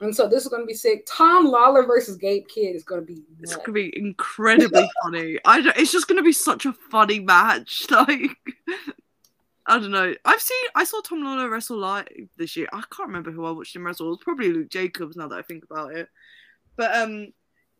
And 0.00 0.16
so 0.16 0.26
this 0.26 0.44
is 0.44 0.48
going 0.48 0.62
to 0.62 0.66
be 0.66 0.74
sick. 0.74 1.04
Tom 1.06 1.46
Lawler 1.46 1.84
versus 1.86 2.16
Gabe 2.16 2.48
Kidd 2.48 2.74
is 2.74 2.84
going 2.84 3.02
to 3.02 3.06
be 3.06 3.22
it's 3.40 3.54
gonna 3.56 3.72
be 3.72 3.92
incredibly 3.96 4.88
funny. 5.02 5.38
I 5.44 5.60
don't, 5.60 5.76
it's 5.76 5.92
just 5.92 6.08
gonna 6.08 6.22
be 6.22 6.32
such 6.32 6.66
a 6.66 6.72
funny 6.72 7.20
match. 7.20 7.86
Like, 7.90 8.36
I 9.66 9.78
don't 9.78 9.90
know. 9.90 10.14
I've 10.24 10.40
seen 10.40 10.58
I 10.74 10.84
saw 10.84 11.00
Tom 11.00 11.22
Lawler 11.22 11.50
wrestle 11.50 11.76
live 11.76 12.08
this 12.36 12.56
year. 12.56 12.66
I 12.72 12.82
can't 12.90 13.08
remember 13.08 13.30
who 13.30 13.44
I 13.44 13.50
watched 13.50 13.76
him 13.76 13.86
wrestle. 13.86 14.06
It 14.06 14.10
was 14.10 14.18
probably 14.22 14.52
Luke 14.52 14.70
Jacobs. 14.70 15.16
Now 15.16 15.28
that 15.28 15.38
I 15.38 15.42
think 15.42 15.64
about 15.64 15.94
it, 15.94 16.08
but 16.76 16.94
um, 16.96 17.32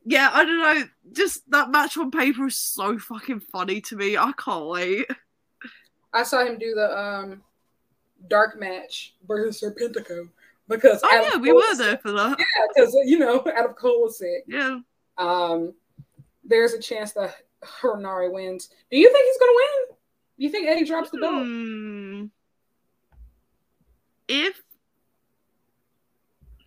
yeah, 0.04 0.30
I 0.32 0.44
don't 0.44 0.58
know. 0.58 0.84
Just 1.12 1.50
that 1.50 1.70
match 1.70 1.96
on 1.96 2.10
paper 2.10 2.46
is 2.46 2.56
so 2.56 2.98
fucking 2.98 3.40
funny 3.40 3.80
to 3.82 3.96
me. 3.96 4.16
I 4.16 4.32
can't 4.32 4.66
wait. 4.66 5.06
I 6.12 6.22
saw 6.22 6.44
him 6.44 6.58
do 6.58 6.74
the 6.74 6.98
um 6.98 7.42
dark 8.28 8.60
match 8.60 9.14
versus 9.26 9.60
Serpentico 9.60 10.28
because 10.70 11.00
Oh 11.02 11.28
yeah, 11.32 11.38
we 11.38 11.52
were 11.52 11.74
there 11.76 11.98
for 11.98 12.12
that. 12.12 12.38
because 12.74 12.96
you 13.04 13.18
know 13.18 13.40
Cole 13.76 14.02
was 14.02 14.18
sick. 14.18 14.44
Yeah. 14.46 14.78
Um, 15.18 15.74
there's 16.44 16.72
a 16.72 16.80
chance 16.80 17.12
that 17.12 17.34
Henare 17.62 18.32
wins. 18.32 18.70
Do 18.90 18.96
you 18.96 19.12
think 19.12 19.26
he's 19.26 19.38
gonna 19.38 19.52
win? 19.54 19.96
Do 20.38 20.44
you 20.44 20.50
think 20.50 20.68
Eddie 20.68 20.86
drops 20.86 21.10
the 21.10 21.18
belt? 21.18 21.44
Hmm. 21.44 22.24
If 24.28 24.62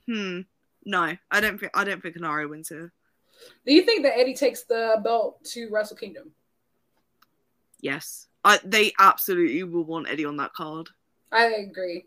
hmm, 0.06 0.42
no, 0.86 1.16
I 1.32 1.40
don't 1.40 1.58
think 1.58 1.72
I 1.74 1.84
don't 1.86 2.04
think 2.04 2.18
Henare 2.18 2.50
wins 2.50 2.70
here. 2.70 2.92
Do 3.66 3.74
you 3.74 3.84
think 3.84 4.04
that 4.04 4.18
Eddie 4.18 4.36
takes 4.36 4.64
the 4.64 5.00
belt 5.04 5.44
to 5.46 5.70
Wrestle 5.72 5.98
Kingdom? 5.98 6.32
Yes, 7.80 8.28
I 8.44 8.60
they 8.64 8.92
absolutely 9.00 9.64
will 9.64 9.86
want 9.86 10.10
Eddie 10.10 10.26
on 10.26 10.38
that 10.38 10.54
card. 10.54 10.90
I 11.32 11.46
agree. 11.46 12.06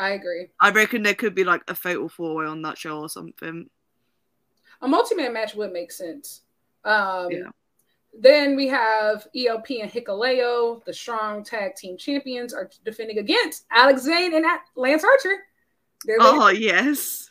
I 0.00 0.10
agree. 0.12 0.48
I 0.58 0.70
reckon 0.70 1.02
there 1.02 1.14
could 1.14 1.34
be 1.34 1.44
like 1.44 1.62
a 1.68 1.74
fatal 1.74 2.08
four 2.08 2.34
way 2.36 2.46
on 2.46 2.62
that 2.62 2.78
show 2.78 3.00
or 3.00 3.08
something. 3.10 3.68
A 4.80 4.88
multi-man 4.88 5.34
match 5.34 5.54
would 5.54 5.72
make 5.72 5.92
sense. 5.92 6.40
Um, 6.84 7.30
Yeah. 7.30 7.50
Then 8.18 8.56
we 8.56 8.66
have 8.68 9.28
ELP 9.36 9.70
and 9.82 9.90
Hikuleo, 9.92 10.82
the 10.84 10.92
strong 10.92 11.44
tag 11.44 11.76
team 11.76 11.96
champions, 11.96 12.52
are 12.52 12.68
defending 12.84 13.18
against 13.18 13.66
Alex 13.70 14.02
Zayne 14.02 14.34
and 14.34 14.44
Lance 14.74 15.04
Archer. 15.04 15.36
They're 16.06 16.16
Oh 16.18 16.48
yes, 16.48 17.30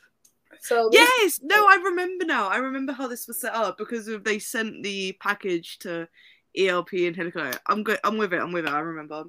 so 0.61 0.89
this- 0.91 1.09
yes. 1.22 1.39
No, 1.41 1.65
I 1.67 1.82
remember 1.84 2.24
now. 2.24 2.47
I 2.47 2.57
remember 2.57 2.93
how 2.93 3.07
this 3.07 3.28
was 3.28 3.41
set 3.41 3.53
up 3.55 3.78
because 3.80 4.09
they 4.24 4.38
sent 4.39 4.84
the 4.84 5.17
package 5.20 5.80
to 5.80 6.07
ELP 6.55 6.93
and 7.07 7.15
Hikuleo. 7.15 7.57
I'm 7.65 7.84
good. 7.84 7.99
I'm 8.03 8.17
with 8.17 8.32
it. 8.32 8.39
I'm 8.39 8.51
with 8.51 8.65
it. 8.65 8.72
I 8.72 8.80
remember. 8.80 9.26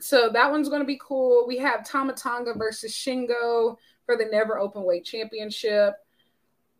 So 0.00 0.30
that 0.30 0.50
one's 0.50 0.68
going 0.68 0.80
to 0.80 0.86
be 0.86 1.00
cool. 1.02 1.46
We 1.46 1.58
have 1.58 1.84
Tama 1.84 2.12
Tonga 2.12 2.54
versus 2.54 2.92
Shingo 2.92 3.76
for 4.06 4.16
the 4.16 4.26
Never 4.26 4.58
Open 4.58 4.84
Weight 4.84 5.04
Championship. 5.04 5.94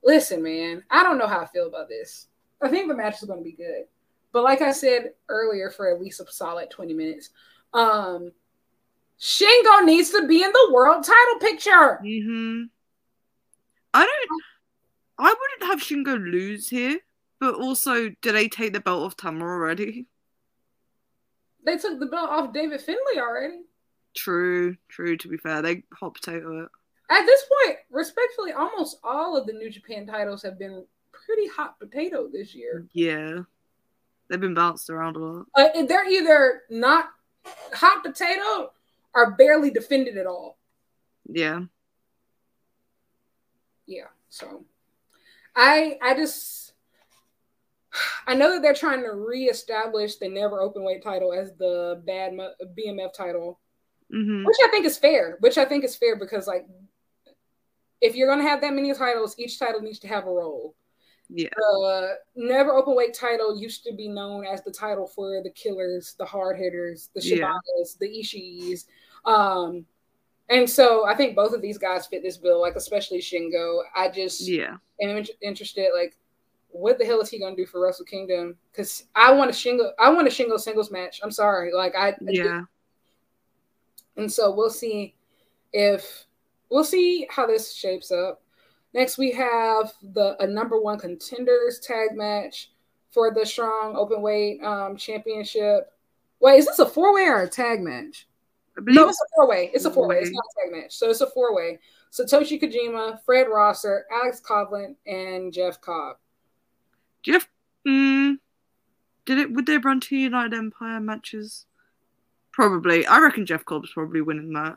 Listen, 0.04 0.42
man, 0.42 0.84
I 0.90 1.02
don't 1.02 1.18
know 1.18 1.26
how 1.26 1.40
I 1.40 1.46
feel 1.46 1.66
about 1.66 1.88
this. 1.88 2.28
I 2.62 2.68
think 2.68 2.88
the 2.88 2.94
match 2.94 3.20
is 3.22 3.28
going 3.28 3.40
to 3.40 3.44
be 3.44 3.52
good, 3.52 3.84
but 4.32 4.42
like 4.42 4.62
I 4.62 4.72
said 4.72 5.12
earlier, 5.28 5.70
for 5.70 5.92
at 5.92 6.00
least 6.00 6.20
a 6.20 6.26
solid 6.30 6.70
twenty 6.70 6.92
minutes, 6.94 7.30
um, 7.72 8.32
Shingo 9.20 9.84
needs 9.84 10.10
to 10.10 10.26
be 10.26 10.42
in 10.42 10.50
the 10.50 10.70
world 10.72 11.04
title 11.04 11.40
picture. 11.40 11.96
hmm 11.96 12.62
I 13.94 14.04
don't. 14.04 14.42
I 15.18 15.34
wouldn't 15.34 15.72
have 15.72 15.80
Shingo 15.80 16.20
lose 16.20 16.68
here, 16.68 16.98
but 17.40 17.54
also, 17.54 18.10
did 18.22 18.34
they 18.34 18.48
take 18.48 18.72
the 18.72 18.80
belt 18.80 19.04
off 19.04 19.16
Tama 19.16 19.44
already? 19.44 20.06
They 21.68 21.76
took 21.76 22.00
the 22.00 22.06
belt 22.06 22.30
off 22.30 22.54
David 22.54 22.80
Finlay 22.80 23.18
already. 23.18 23.60
True, 24.16 24.74
true. 24.88 25.18
To 25.18 25.28
be 25.28 25.36
fair, 25.36 25.60
they 25.60 25.82
hot 25.92 26.14
potato 26.14 26.62
it. 26.64 26.68
At 27.10 27.26
this 27.26 27.42
point, 27.44 27.76
respectfully, 27.90 28.52
almost 28.52 28.98
all 29.04 29.36
of 29.36 29.46
the 29.46 29.52
New 29.52 29.68
Japan 29.68 30.06
titles 30.06 30.42
have 30.44 30.58
been 30.58 30.86
pretty 31.12 31.46
hot 31.46 31.78
potato 31.78 32.26
this 32.32 32.54
year. 32.54 32.86
Yeah, 32.94 33.40
they've 34.30 34.40
been 34.40 34.54
bounced 34.54 34.88
around 34.88 35.16
a 35.16 35.18
lot. 35.18 35.46
Uh, 35.54 35.82
they're 35.84 36.08
either 36.08 36.62
not 36.70 37.10
hot 37.74 38.02
potato 38.02 38.72
or 39.14 39.32
barely 39.32 39.70
defended 39.70 40.16
at 40.16 40.24
all. 40.26 40.56
Yeah, 41.28 41.64
Yeah. 43.86 44.06
So 44.30 44.64
I 45.54 45.98
I 46.00 46.14
just 46.14 46.67
I 48.26 48.34
know 48.34 48.52
that 48.52 48.62
they're 48.62 48.74
trying 48.74 49.02
to 49.02 49.10
reestablish 49.12 50.16
the 50.16 50.28
never 50.28 50.60
open 50.60 50.84
weight 50.84 51.02
title 51.02 51.32
as 51.32 51.52
the 51.58 52.02
bad 52.06 52.32
BMF 52.76 53.12
title, 53.14 53.58
hmm 54.10 54.44
which 54.44 54.56
I 54.64 54.68
think 54.68 54.86
is 54.86 54.98
fair. 54.98 55.36
Which 55.40 55.58
I 55.58 55.64
think 55.64 55.84
is 55.84 55.96
fair 55.96 56.16
because 56.16 56.46
like 56.46 56.66
if 58.00 58.14
you're 58.14 58.28
gonna 58.28 58.48
have 58.48 58.60
that 58.60 58.74
many 58.74 58.92
titles, 58.94 59.34
each 59.38 59.58
title 59.58 59.80
needs 59.80 59.98
to 60.00 60.08
have 60.08 60.24
a 60.26 60.30
role. 60.30 60.74
yeah, 61.28 61.48
The 61.56 62.14
never 62.36 62.72
open 62.74 62.94
weight 62.94 63.12
title 63.14 63.58
used 63.60 63.82
to 63.84 63.92
be 63.94 64.08
known 64.08 64.46
as 64.46 64.62
the 64.62 64.70
title 64.70 65.06
for 65.06 65.42
the 65.42 65.50
killers, 65.50 66.14
the 66.18 66.24
hard 66.24 66.56
hitters, 66.58 67.10
the 67.14 67.20
Yeah. 67.22 67.52
The 68.00 68.08
Ishis. 68.08 68.86
Um, 69.24 69.84
and 70.48 70.70
so 70.70 71.04
I 71.06 71.14
think 71.16 71.34
both 71.36 71.52
of 71.52 71.60
these 71.60 71.76
guys 71.76 72.06
fit 72.06 72.22
this 72.22 72.36
bill, 72.38 72.60
like 72.60 72.76
especially 72.76 73.18
Shingo. 73.18 73.80
I 73.94 74.08
just 74.08 74.46
yeah. 74.48 74.76
am 75.02 75.16
in- 75.18 75.26
interested, 75.42 75.90
like, 75.92 76.16
what 76.70 76.98
the 76.98 77.04
hell 77.04 77.20
is 77.20 77.30
he 77.30 77.38
gonna 77.38 77.56
do 77.56 77.66
for 77.66 77.80
Wrestle 77.80 78.04
Kingdom? 78.04 78.56
Because 78.70 79.04
I 79.14 79.32
want 79.32 79.50
a 79.50 79.54
shingle, 79.54 79.92
I 79.98 80.10
want 80.10 80.28
a 80.28 80.30
shingle 80.30 80.58
singles 80.58 80.90
match. 80.90 81.20
I'm 81.22 81.30
sorry, 81.30 81.72
like 81.72 81.94
I, 81.96 82.10
I 82.10 82.14
Yeah, 82.20 82.62
and 84.16 84.30
so 84.30 84.54
we'll 84.54 84.70
see 84.70 85.14
if 85.72 86.26
we'll 86.70 86.84
see 86.84 87.26
how 87.30 87.46
this 87.46 87.72
shapes 87.72 88.10
up. 88.10 88.42
Next, 88.94 89.18
we 89.18 89.30
have 89.32 89.92
the 90.02 90.36
a 90.42 90.46
number 90.46 90.80
one 90.80 90.98
contenders 90.98 91.80
tag 91.80 92.16
match 92.16 92.70
for 93.10 93.32
the 93.32 93.44
strong 93.44 93.96
open 93.96 94.22
weight 94.22 94.62
um, 94.62 94.96
championship. 94.96 95.92
Wait, 96.40 96.58
is 96.58 96.66
this 96.66 96.78
a 96.78 96.86
four 96.86 97.14
way 97.14 97.22
or 97.22 97.42
a 97.42 97.48
tag 97.48 97.80
match? 97.80 98.28
No, 98.80 99.08
it's 99.08 99.20
a 99.20 99.26
four 99.34 99.48
way. 99.48 99.70
It's 99.74 99.86
a 99.86 99.90
four 99.90 100.06
way. 100.06 100.18
It's 100.18 100.30
not 100.30 100.44
a 100.44 100.64
tag 100.64 100.82
match. 100.82 100.96
So 100.96 101.10
it's 101.10 101.20
a 101.20 101.26
four 101.30 101.54
way. 101.54 101.78
Satoshi 102.12 102.62
Kojima, 102.62 103.20
Fred 103.24 103.48
Rosser, 103.48 104.06
Alex 104.10 104.40
Coughlin, 104.40 104.94
and 105.06 105.52
Jeff 105.52 105.80
Cobb. 105.80 106.16
Jeff. 107.28 107.48
Mm, 107.86 108.36
did 109.26 109.38
it? 109.38 109.52
Would 109.52 109.66
they 109.66 109.78
run 109.78 110.00
two 110.00 110.16
United 110.16 110.54
Empire 110.54 111.00
matches? 111.00 111.66
Probably. 112.52 113.06
I 113.06 113.18
reckon 113.20 113.46
Jeff 113.46 113.64
Cobb's 113.64 113.92
probably 113.92 114.20
winning 114.20 114.52
that. 114.54 114.76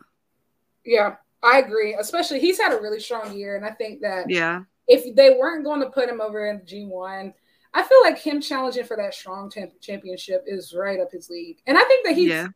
Yeah, 0.85 1.15
I 1.43 1.59
agree. 1.59 1.95
Especially 1.99 2.39
he's 2.39 2.59
had 2.59 2.73
a 2.73 2.81
really 2.81 2.99
strong 2.99 3.35
year, 3.35 3.55
and 3.55 3.65
I 3.65 3.71
think 3.71 4.01
that 4.01 4.29
Yeah, 4.29 4.63
if 4.87 5.15
they 5.15 5.31
weren't 5.31 5.63
going 5.65 5.81
to 5.81 5.89
put 5.89 6.09
him 6.09 6.21
over 6.21 6.47
in 6.49 6.57
the 6.59 6.63
G1, 6.63 7.33
I 7.73 7.83
feel 7.83 8.01
like 8.03 8.19
him 8.19 8.41
challenging 8.41 8.83
for 8.85 8.97
that 8.97 9.13
strong 9.13 9.49
champ- 9.49 9.79
championship 9.81 10.43
is 10.47 10.73
right 10.73 10.99
up 10.99 11.11
his 11.11 11.29
league. 11.29 11.59
And 11.67 11.77
I 11.77 11.83
think 11.83 12.05
that 12.05 12.15
he's 12.15 12.29
yeah. 12.29 12.47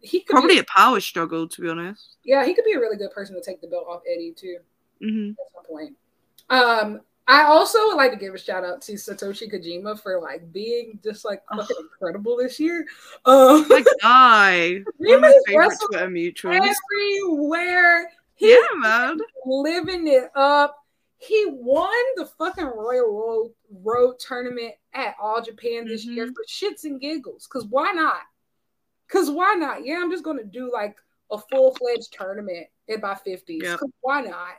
he 0.00 0.20
could 0.20 0.34
Probably 0.34 0.54
be, 0.56 0.58
a 0.60 0.64
power 0.64 1.00
struggle, 1.00 1.48
to 1.48 1.62
be 1.62 1.68
honest. 1.68 2.16
yeah, 2.24 2.44
he 2.44 2.54
could 2.54 2.64
be 2.64 2.72
a 2.74 2.80
really 2.80 2.96
good 2.96 3.10
person 3.12 3.34
to 3.36 3.42
take 3.42 3.60
the 3.60 3.68
belt 3.68 3.86
off 3.88 4.02
Eddie 4.10 4.32
too 4.36 4.58
hmm 5.02 5.30
at 5.30 5.52
some 5.54 5.64
point. 5.64 5.96
Um, 6.50 7.00
I 7.30 7.44
also 7.44 7.78
would 7.86 7.94
like 7.96 8.10
to 8.10 8.16
give 8.18 8.34
a 8.34 8.38
shout 8.38 8.64
out 8.64 8.82
to 8.82 8.94
Satoshi 8.94 9.48
Kojima 9.52 10.00
for 10.00 10.20
like 10.20 10.50
being 10.52 10.98
just 11.04 11.24
like 11.24 11.42
Oh. 11.52 11.58
fucking 11.58 11.76
incredible 11.80 12.36
this 12.36 12.58
year. 12.58 12.84
Um, 13.24 13.68
My 13.68 13.84
guy. 14.02 14.82
One 14.96 15.24
of 15.24 15.32
my 15.46 15.54
wrestled 15.56 15.94
everywhere. 15.94 18.10
He 18.34 18.50
Yeah, 18.50 18.56
man. 18.78 19.18
living 19.46 20.08
it 20.08 20.30
up. 20.34 20.76
He 21.18 21.46
won 21.50 21.92
the 22.16 22.26
fucking 22.26 22.64
Royal 22.64 23.12
Road, 23.12 23.52
Road 23.70 24.18
tournament 24.18 24.74
at 24.94 25.14
All 25.20 25.40
Japan 25.42 25.86
this 25.86 26.04
year 26.04 26.26
Mhm. 26.26 26.34
for 26.34 26.44
shits 26.48 26.82
and 26.84 27.00
giggles. 27.00 27.46
Cause 27.46 27.66
why 27.66 27.92
not? 27.92 28.22
Cause 29.08 29.30
why 29.30 29.54
not? 29.54 29.84
Yeah, 29.84 30.00
I'm 30.02 30.10
just 30.10 30.24
gonna 30.24 30.42
do 30.44 30.72
like 30.72 30.96
a 31.30 31.38
full 31.38 31.74
fledged 31.76 32.12
tournament 32.12 32.66
in 32.88 33.00
my 33.00 33.14
fifties. 33.14 33.62
Yep. 33.62 33.80
Why 34.00 34.22
not? 34.22 34.56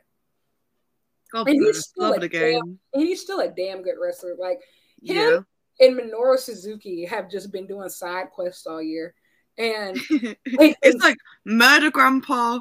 God 1.32 1.47
and 1.47 1.61
he's 1.63 1.86
still 1.88 2.09
Love 2.09 2.17
a 2.17 2.19
the 2.21 2.29
damn, 2.29 2.79
and 2.93 3.03
he's 3.03 3.21
still 3.21 3.39
a 3.39 3.49
damn 3.49 3.82
good 3.82 3.95
wrestler. 4.01 4.36
Like 4.38 4.59
him 5.01 5.15
Yeah. 5.15 5.39
and 5.88 5.97
Minoru 5.99 6.38
Suzuki 6.38 7.05
have 7.05 7.29
just 7.29 7.51
been 7.51 7.67
doing 7.67 7.89
side 7.89 8.29
quests 8.32 8.67
all 8.67 8.82
year, 8.82 9.13
and 9.57 9.97
it's 10.45 11.03
like 11.03 11.17
murder 11.45 11.89
grandpa 11.91 12.59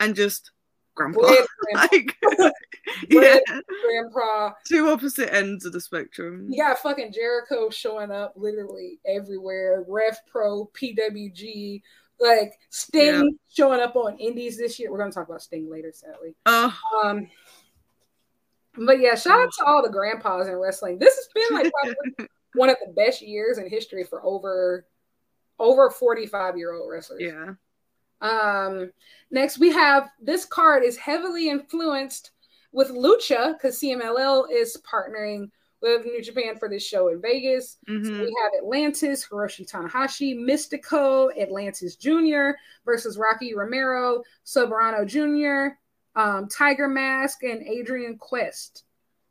and 0.00 0.14
just 0.14 0.50
grandpa. 0.94 1.20
Grandpa, 1.20 1.46
like 1.92 2.16
yeah, 3.08 3.38
Grandpa. 3.84 4.52
two 4.66 4.88
opposite 4.90 5.32
ends 5.34 5.64
of 5.64 5.72
the 5.72 5.80
spectrum. 5.80 6.46
You 6.50 6.62
got 6.62 6.78
fucking 6.78 7.12
Jericho 7.12 7.70
showing 7.70 8.10
up 8.10 8.34
literally 8.36 9.00
everywhere. 9.06 9.84
Rev 9.88 10.16
Pro, 10.30 10.66
PWG, 10.74 11.80
like 12.20 12.52
Sting 12.70 13.06
Yeah. 13.06 13.22
showing 13.48 13.80
up 13.80 13.96
on 13.96 14.18
Indies 14.18 14.58
this 14.58 14.78
year. 14.78 14.90
We're 14.92 14.98
gonna 14.98 15.12
talk 15.12 15.28
about 15.28 15.42
Sting 15.42 15.70
later, 15.70 15.92
sadly. 15.94 16.34
Oh, 16.46 16.76
Um, 17.04 17.28
but 18.76 18.98
yeah, 19.00 19.14
shout 19.14 19.40
out 19.40 19.50
to 19.58 19.64
all 19.64 19.82
the 19.82 19.90
grandpas 19.90 20.48
in 20.48 20.54
wrestling. 20.56 20.98
This 20.98 21.14
has 21.16 21.28
been 21.34 21.56
like 21.58 21.72
probably 21.72 22.28
one 22.54 22.68
of 22.70 22.76
the 22.84 22.92
best 22.92 23.22
years 23.22 23.58
in 23.58 23.68
history 23.68 24.04
for 24.04 24.24
over 24.24 24.86
over 25.58 25.90
45 25.90 26.56
year 26.56 26.72
old 26.74 26.90
wrestlers. 26.90 27.20
yeah. 27.22 27.54
Um, 28.20 28.92
next 29.30 29.58
we 29.58 29.72
have 29.72 30.08
this 30.20 30.44
card 30.44 30.84
is 30.84 30.96
heavily 30.96 31.48
influenced 31.48 32.30
with 32.72 32.88
Lucha 32.90 33.54
because 33.54 33.80
CMLL 33.80 34.46
is 34.50 34.76
partnering 34.90 35.50
with 35.82 36.04
New 36.04 36.22
Japan 36.22 36.56
for 36.56 36.68
this 36.68 36.86
show 36.86 37.08
in 37.08 37.20
Vegas. 37.20 37.76
So 37.88 37.92
Mhm. 37.94 38.20
we 38.20 38.36
have 38.42 38.52
Atlantis, 38.56 39.26
Hiroshi 39.26 39.68
Tanahashi, 39.68 40.36
Místico, 40.38 41.36
Atlantis 41.36 41.96
Jr. 41.96 42.50
versus 42.84 43.18
Rocky 43.18 43.54
Romero, 43.56 44.22
Soberano 44.46 45.04
Jr., 45.04 45.76
um, 46.16 46.48
Tiger 46.48 46.88
Mask, 46.88 47.42
and 47.42 47.62
Adrian 47.62 48.16
Quest. 48.16 48.84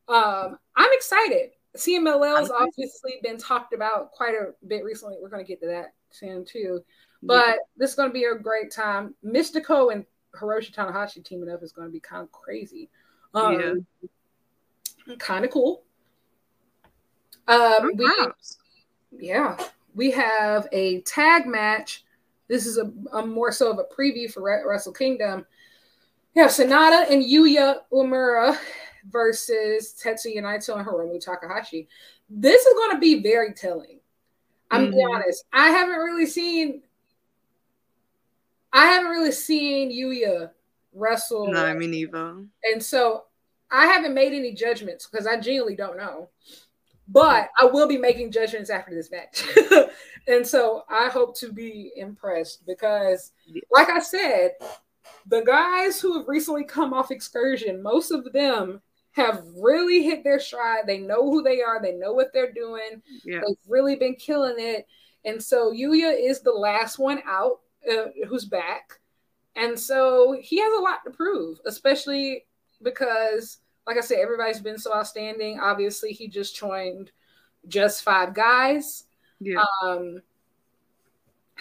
Um, 0.07 0.57
I'm 0.75 0.89
excited. 0.93 1.51
CMLL 1.77 2.39
has 2.39 2.51
obviously 2.51 3.15
been 3.23 3.37
talked 3.37 3.73
about 3.73 4.11
quite 4.11 4.33
a 4.33 4.53
bit 4.67 4.83
recently. 4.83 5.15
We're 5.21 5.29
going 5.29 5.43
to 5.43 5.47
get 5.47 5.61
to 5.61 5.67
that 5.67 5.93
soon 6.09 6.43
too. 6.43 6.83
But 7.23 7.59
this 7.77 7.91
is 7.91 7.95
going 7.95 8.09
to 8.09 8.13
be 8.13 8.25
a 8.25 8.35
great 8.35 8.71
time. 8.71 9.13
Místico 9.23 9.93
and 9.93 10.05
Hiroshi 10.35 10.73
Tanahashi 10.73 11.23
teaming 11.23 11.49
up 11.49 11.61
is 11.63 11.71
going 11.71 11.87
to 11.87 11.91
be 11.91 11.99
kind 11.99 12.23
of 12.23 12.31
crazy. 12.31 12.89
Um, 13.33 13.85
Kind 15.17 15.45
of 15.45 15.51
cool. 15.51 15.83
Um, 17.47 17.91
we, 17.95 18.09
yeah, 19.11 19.57
we 19.95 20.11
have 20.11 20.67
a 20.71 21.01
tag 21.01 21.47
match. 21.47 22.05
This 22.47 22.65
is 22.65 22.77
a, 22.77 22.91
a 23.13 23.25
more 23.25 23.51
so 23.51 23.71
of 23.71 23.79
a 23.79 23.83
preview 23.83 24.31
for 24.31 24.43
Re- 24.43 24.63
Wrestle 24.65 24.93
Kingdom. 24.93 25.45
We 26.35 26.41
have 26.41 26.51
Sanada 26.51 27.09
and 27.09 27.23
Yuya 27.23 27.77
Uemura 27.91 28.57
versus 29.09 29.95
Tetsuya 30.01 30.37
Naito 30.41 30.77
and 30.77 30.87
Hiromu 30.87 31.19
Takahashi. 31.23 31.87
This 32.29 32.65
is 32.65 32.73
going 32.75 32.91
to 32.91 32.99
be 32.99 33.21
very 33.21 33.53
telling. 33.53 33.99
I'm 34.69 34.89
be 34.91 34.97
Mhm. 34.97 35.13
honest. 35.15 35.43
I 35.51 35.69
haven't 35.71 35.97
really 35.97 36.25
seen. 36.25 36.83
I 38.71 38.85
haven't 38.85 39.11
really 39.11 39.33
seen 39.33 39.91
Yuya 39.91 40.51
wrestle, 40.93 41.51
No, 41.51 41.73
me 41.73 41.87
neither. 41.87 42.45
and 42.63 42.81
so 42.81 43.25
I 43.69 43.85
haven't 43.87 44.13
made 44.13 44.31
any 44.33 44.53
judgments 44.53 45.07
because 45.07 45.27
I 45.27 45.37
genuinely 45.37 45.75
don't 45.75 45.97
know. 45.97 46.29
But 47.09 47.49
I 47.59 47.65
will 47.65 47.87
be 47.87 47.97
making 47.97 48.31
judgments 48.31 48.69
after 48.69 48.95
this 48.95 49.11
match, 49.11 49.43
and 50.27 50.47
so 50.47 50.85
I 50.87 51.09
hope 51.09 51.35
to 51.39 51.51
be 51.51 51.91
impressed 51.97 52.65
because, 52.65 53.33
like 53.69 53.89
I 53.89 53.99
said, 53.99 54.51
the 55.27 55.41
guys 55.41 55.99
who 55.99 56.17
have 56.17 56.27
recently 56.27 56.63
come 56.63 56.93
off 56.93 57.11
excursion, 57.11 57.81
most 57.81 58.11
of 58.11 58.31
them 58.33 58.81
have 59.11 59.43
really 59.57 60.03
hit 60.03 60.23
their 60.23 60.39
stride. 60.39 60.87
They 60.87 60.99
know 60.99 61.29
who 61.29 61.43
they 61.43 61.61
are. 61.61 61.81
They 61.81 61.93
know 61.93 62.13
what 62.13 62.31
they're 62.33 62.53
doing. 62.53 63.01
Yeah. 63.25 63.41
They've 63.45 63.57
really 63.67 63.95
been 63.95 64.15
killing 64.15 64.55
it. 64.57 64.87
And 65.25 65.41
so 65.41 65.71
Yuya 65.71 66.15
is 66.17 66.41
the 66.41 66.51
last 66.51 66.97
one 66.97 67.21
out 67.25 67.59
uh, 67.89 68.07
who's 68.27 68.45
back. 68.45 68.99
And 69.55 69.77
so 69.77 70.37
he 70.41 70.59
has 70.59 70.73
a 70.73 70.81
lot 70.81 70.99
to 71.05 71.11
prove, 71.11 71.59
especially 71.65 72.45
because, 72.81 73.57
like 73.85 73.97
I 73.97 74.01
said, 74.01 74.19
everybody's 74.19 74.61
been 74.61 74.77
so 74.77 74.95
outstanding. 74.95 75.59
Obviously, 75.59 76.13
he 76.13 76.27
just 76.27 76.55
joined 76.55 77.11
just 77.67 78.03
five 78.03 78.33
guys. 78.33 79.03
Yeah. 79.39 79.63
Um, 79.83 80.21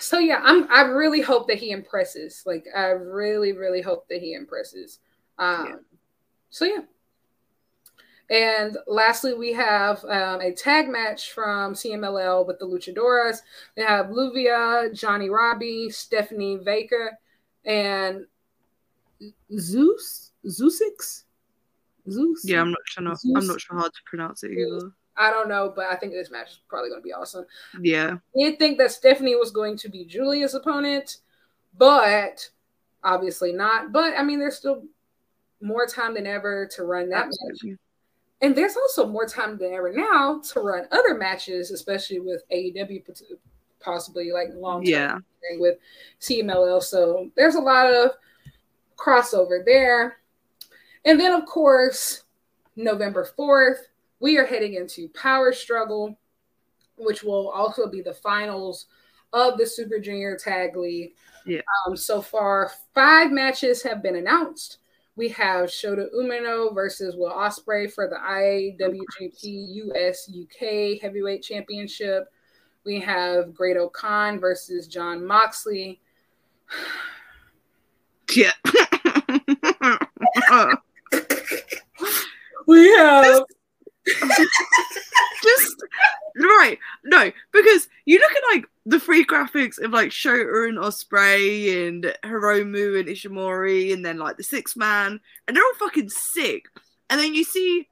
so 0.01 0.19
yeah, 0.19 0.41
I'm 0.43 0.71
I 0.71 0.83
really 0.83 1.21
hope 1.21 1.49
that 1.49 1.59
he 1.59 1.71
impresses. 1.71 2.43
Like 2.47 2.67
I 2.75 2.89
really, 2.89 3.53
really 3.53 3.83
hope 3.83 4.09
that 4.09 4.21
he 4.21 4.35
impresses. 4.35 4.99
Um 5.39 5.67
Yeah. 5.67 5.77
so 6.51 6.65
yeah. 6.65 6.83
And 8.31 8.79
lastly, 8.87 9.35
we 9.35 9.53
have 9.55 10.05
um, 10.05 10.41
a 10.41 10.53
tag 10.53 10.89
match 10.89 11.33
from 11.33 11.75
CMLL 11.75 12.47
with 12.47 12.61
the 12.61 12.65
Luchadoras. 12.65 13.39
They 13.75 13.83
have 13.83 14.07
Lluvia, 14.07 14.95
Johnny 14.95 15.29
Robbie, 15.29 15.91
Stephanie 15.91 16.59
Vaquer, 16.59 17.11
and 17.65 18.27
Zeus, 19.59 20.31
Zeusix, 20.47 21.25
Zeus. 22.09 22.45
Yeah, 22.45 22.61
I'm 22.61 22.71
not 22.71 22.79
sure. 22.85 23.37
I'm 23.37 23.47
not 23.49 23.61
sure 23.61 23.77
how 23.77 23.87
to 23.89 24.01
pronounce 24.07 24.45
it 24.45 24.53
either. 24.53 24.93
I 25.17 25.31
don't 25.31 25.49
know, 25.49 25.73
but 25.75 25.87
I 25.87 25.97
think 25.97 26.13
this 26.13 26.31
match 26.31 26.53
is 26.53 26.61
probably 26.69 26.89
going 26.91 27.03
to 27.03 27.05
be 27.05 27.13
awesome. 27.13 27.45
Yeah. 27.81 28.17
did 28.37 28.59
think 28.59 28.79
that 28.79 28.93
Stephanie 28.93 29.37
was 29.37 29.51
going 29.51 29.77
to 29.79 29.89
be 29.89 30.05
Julia's 30.05 30.55
opponent, 30.55 31.19
but 31.77 32.49
obviously 33.05 33.53
not. 33.53 33.93
But 33.93 34.15
I 34.17 34.23
mean, 34.23 34.39
there's 34.39 34.57
still 34.57 34.85
more 35.61 35.87
time 35.87 36.15
than 36.15 36.27
ever 36.27 36.67
to 36.75 36.85
run 36.85 37.09
that 37.11 37.27
match. 37.27 37.77
And 38.41 38.57
there's 38.57 38.77
also 38.77 39.07
more 39.07 39.27
time 39.27 39.59
than 39.59 39.75
ever 39.75 39.93
now 39.93 40.41
to 40.53 40.61
run 40.61 40.87
other 40.91 41.15
matches, 41.15 41.71
especially 41.71 42.21
with 42.21 42.43
AEW 42.51 43.05
possibly 43.81 44.33
like 44.33 44.49
long 44.55 44.83
term 44.85 44.93
Yeah. 44.93 45.19
with 45.59 45.79
CMLL. 46.21 46.83
So 46.83 47.31
there's 47.37 47.57
a 47.57 47.61
lot 47.61 47.93
of 47.93 48.13
crossover 48.97 49.65
there. 49.65 50.19
And 51.05 51.19
then, 51.19 51.33
of 51.33 51.47
course, 51.47 52.25
November 52.77 53.29
4th, 53.39 53.89
we 54.21 54.39
are 54.39 54.47
heading 54.47 54.75
into 54.75 55.09
Power 55.09 55.53
Struggle, 55.53 56.19
which 56.97 57.23
will 57.23 57.49
also 57.49 57.89
be 57.89 58.03
the 58.03 58.15
finals 58.15 58.87
of 59.33 59.59
the 59.59 59.67
Super 59.67 59.99
Junior 59.99 60.37
Tag 60.37 60.77
League. 60.77 61.15
Yeah. 61.47 61.63
Um, 61.87 61.97
so 61.97 62.21
far, 62.21 62.71
five 62.95 63.33
matches 63.33 63.83
have 63.83 64.03
been 64.03 64.17
announced. 64.17 64.79
We 65.17 65.29
have 65.31 65.69
Shota 65.69 66.07
Umino 66.15 66.75
versus 66.75 67.17
Will 67.17 67.31
Ospreay 67.31 67.91
for 67.91 68.09
the 68.09 68.17
IWGP 68.17 69.75
US 69.87 70.31
UK 70.31 71.01
Heavyweight 71.01 71.43
Championship. 71.43 72.25
We 72.85 73.01
have 73.01 73.55
Great 73.55 73.77
Khan 73.93 74.39
versus 74.39 74.87
Jon 74.87 75.27
Moxley. 75.27 76.01
Yeah. 78.35 78.53
We 82.67 82.89
have 82.99 83.43
Just 85.43 85.77
right. 86.37 86.79
No, 87.05 87.31
because 87.53 87.89
you 88.05 88.19
look 88.19 88.33
at 88.33 88.55
like 88.55 88.67
the 88.87 89.01
free 89.01 89.25
graphics 89.25 89.83
of 89.83 89.93
like 89.93 90.11
Shota 90.11 90.69
and 90.69 90.79
Ospreay 90.79 91.89
and 91.89 92.05
Hiromu 92.25 92.99
and 92.99 93.09
Ishimori 93.09 93.93
and 93.93 94.05
then 94.05 94.19
like 94.19 94.37
the 94.37 94.43
six 94.43 94.77
man 94.77 95.21
and 95.47 95.57
they're 95.57 95.65
all 95.65 95.75
fucking 95.79 96.11
sick. 96.11 96.67
And 97.09 97.21
then 97.21 97.35
you 97.35 97.45
see 97.45 97.89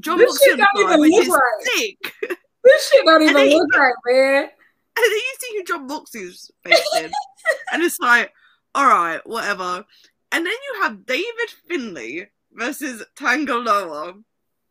John 0.00 0.18
This 0.18 0.28
Moxley 0.28 0.46
shit 0.46 0.58
don't 0.74 0.92
even 0.92 1.10
look 1.10 1.28
right. 1.28 1.62
sick. 1.62 2.14
This 2.64 2.90
shit 2.90 3.04
don't 3.04 3.22
even 3.22 3.50
look 3.50 3.76
right, 3.76 3.94
man. 4.06 4.42
And 4.44 5.04
then 5.04 5.10
you 5.10 5.34
see 5.38 5.56
who 5.58 5.64
Jon 5.64 5.86
Moxley's 5.86 6.50
facing. 6.62 7.12
and 7.72 7.82
it's 7.82 7.98
like, 8.00 8.32
all 8.74 8.86
right, 8.86 9.20
whatever. 9.26 9.84
And 10.32 10.46
then 10.46 10.52
you 10.52 10.82
have 10.82 11.04
David 11.04 11.50
Finlay 11.68 12.30
versus 12.52 13.04
Tanga 13.16 13.56
Loa. 13.56 14.14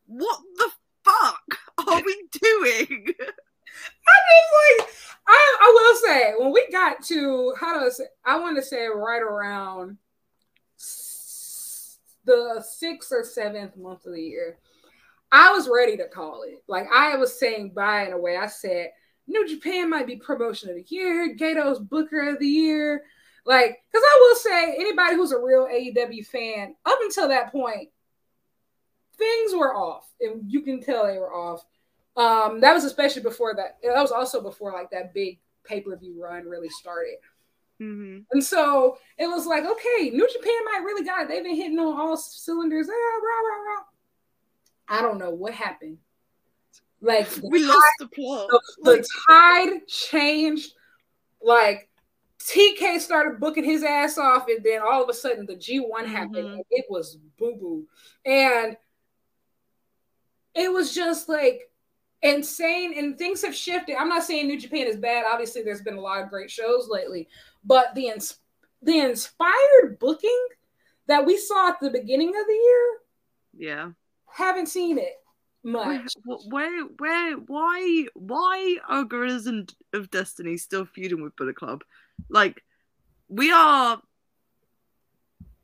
What 0.07 0.39
the 0.55 0.69
fuck 1.03 1.59
are 1.88 2.01
we 2.03 2.27
doing? 2.31 3.05
I 4.07 4.17
just 4.30 4.80
like 4.80 4.89
I, 5.25 5.57
I 5.61 5.71
will 5.73 5.95
say 6.07 6.34
when 6.38 6.51
we 6.51 6.67
got 6.71 7.01
to 7.05 7.53
how 7.59 7.80
do 7.80 7.85
I 7.85 7.89
say 7.89 8.05
I 8.25 8.39
want 8.39 8.57
to 8.57 8.63
say 8.63 8.88
right 8.88 9.21
around 9.21 9.97
the 12.25 12.63
sixth 12.65 13.11
or 13.11 13.23
seventh 13.23 13.75
month 13.75 14.05
of 14.05 14.13
the 14.13 14.21
year, 14.21 14.57
I 15.31 15.51
was 15.51 15.69
ready 15.69 15.97
to 15.97 16.07
call 16.07 16.43
it. 16.43 16.63
Like 16.67 16.88
I 16.93 17.17
was 17.17 17.38
saying 17.38 17.73
bye 17.73 18.05
in 18.05 18.13
a 18.13 18.17
way. 18.17 18.38
I 18.38 18.47
said 18.47 18.91
New 19.27 19.47
Japan 19.47 19.89
might 19.89 20.07
be 20.07 20.17
promotion 20.17 20.69
of 20.69 20.75
the 20.75 20.85
year, 20.88 21.35
Gedo's 21.35 21.80
Booker 21.80 22.30
of 22.30 22.39
the 22.39 22.47
year. 22.47 23.03
Like, 23.45 23.81
because 23.91 24.03
I 24.05 24.17
will 24.21 24.35
say 24.35 24.75
anybody 24.75 25.15
who's 25.15 25.34
a 25.34 25.39
real 25.39 25.67
AEW 25.67 26.25
fan, 26.25 26.75
up 26.85 26.97
until 27.01 27.27
that 27.27 27.51
point, 27.51 27.89
things 29.18 29.53
were 29.53 29.76
off, 29.76 30.07
and 30.22 30.44
you 30.48 30.61
can 30.61 30.81
tell 30.81 31.06
they 31.06 31.18
were 31.18 31.34
off. 31.34 31.65
Um, 32.15 32.61
that 32.61 32.73
was 32.73 32.84
especially 32.84 33.23
before 33.23 33.56
that. 33.56 33.77
That 33.84 34.02
was 34.02 34.11
also 34.11 34.41
before 34.41 34.72
like 34.73 34.91
that 34.91 35.14
big 35.14 35.40
pay 35.64 35.81
per 35.81 35.95
view 35.95 36.22
run 36.22 36.45
really 36.45 36.69
started. 36.69 37.15
hmm 37.80 38.19
And 38.31 38.44
so 38.44 38.98
it 39.18 39.27
was 39.27 39.45
like, 39.45 39.65
okay, 39.65 40.10
New 40.10 40.27
Japan 40.31 40.65
might 40.65 40.84
really 40.84 41.06
got 41.06 41.23
it. 41.23 41.30
They've 41.30 41.44
been 41.44 41.56
hitting 41.56 41.80
on 41.80 41.99
all 41.99 42.18
cylinders. 42.18 42.88
Ah, 42.90 42.94
rah, 42.94 43.48
rah, 43.48 43.73
rah. 43.73 43.84
I 44.88 45.02
don't 45.02 45.18
know 45.18 45.31
what 45.31 45.53
happened. 45.53 45.98
Like 47.02 47.27
we 47.44 47.60
tide, 47.60 47.68
lost 47.68 47.85
the 47.99 48.07
plot. 48.07 48.48
The, 48.49 48.61
the 48.84 49.07
tide 49.27 49.88
changed. 49.88 50.73
Like 51.41 51.90
TK 52.40 52.99
started 52.99 53.40
booking 53.40 53.64
his 53.64 53.84
ass 53.84 54.18
off, 54.18 54.48
and 54.48 54.64
then 54.64 54.81
all 54.81 55.03
of 55.03 55.10
a 55.10 55.14
sudden 55.14 55.45
the 55.45 55.56
G1 55.56 55.81
mm-hmm. 55.81 56.06
happened. 56.06 56.64
It 56.72 56.85
was 56.90 57.18
boo 57.38 57.56
boo. 57.56 57.88
And 58.26 58.77
it 60.55 60.71
was 60.71 60.93
just 60.93 61.30
like 61.30 61.69
insane 62.21 62.97
and 62.97 63.17
things 63.17 63.41
have 63.43 63.55
shifted. 63.55 63.95
I'm 63.95 64.09
not 64.09 64.23
saying 64.23 64.47
New 64.47 64.59
Japan 64.59 64.88
is 64.88 64.97
bad. 64.97 65.25
Obviously, 65.30 65.63
there's 65.63 65.81
been 65.81 65.97
a 65.97 66.01
lot 66.01 66.21
of 66.21 66.30
great 66.30 66.49
shows 66.49 66.88
lately, 66.89 67.27
but 67.63 67.93
the 67.95 68.07
ins- 68.07 68.39
the 68.81 68.99
inspired 68.99 69.97
booking 69.99 70.47
that 71.07 71.25
we 71.25 71.38
saw 71.38 71.69
at 71.69 71.80
the 71.80 71.89
beginning 71.89 72.30
of 72.30 72.47
the 72.47 72.53
year, 72.53 72.97
yeah, 73.69 73.89
haven't 74.27 74.67
seen 74.67 74.97
it 74.97 75.21
much. 75.63 76.13
Where, 76.25 76.85
where, 76.97 77.35
why, 77.38 78.05
why 78.13 78.77
are 78.88 79.03
Guerrillas 79.03 79.49
of 79.93 80.11
Destiny 80.11 80.57
still 80.57 80.85
feuding 80.85 81.21
with 81.23 81.35
Bullet 81.35 81.55
Club? 81.55 81.84
Like, 82.30 82.63
we 83.30 83.51
are 83.51 84.01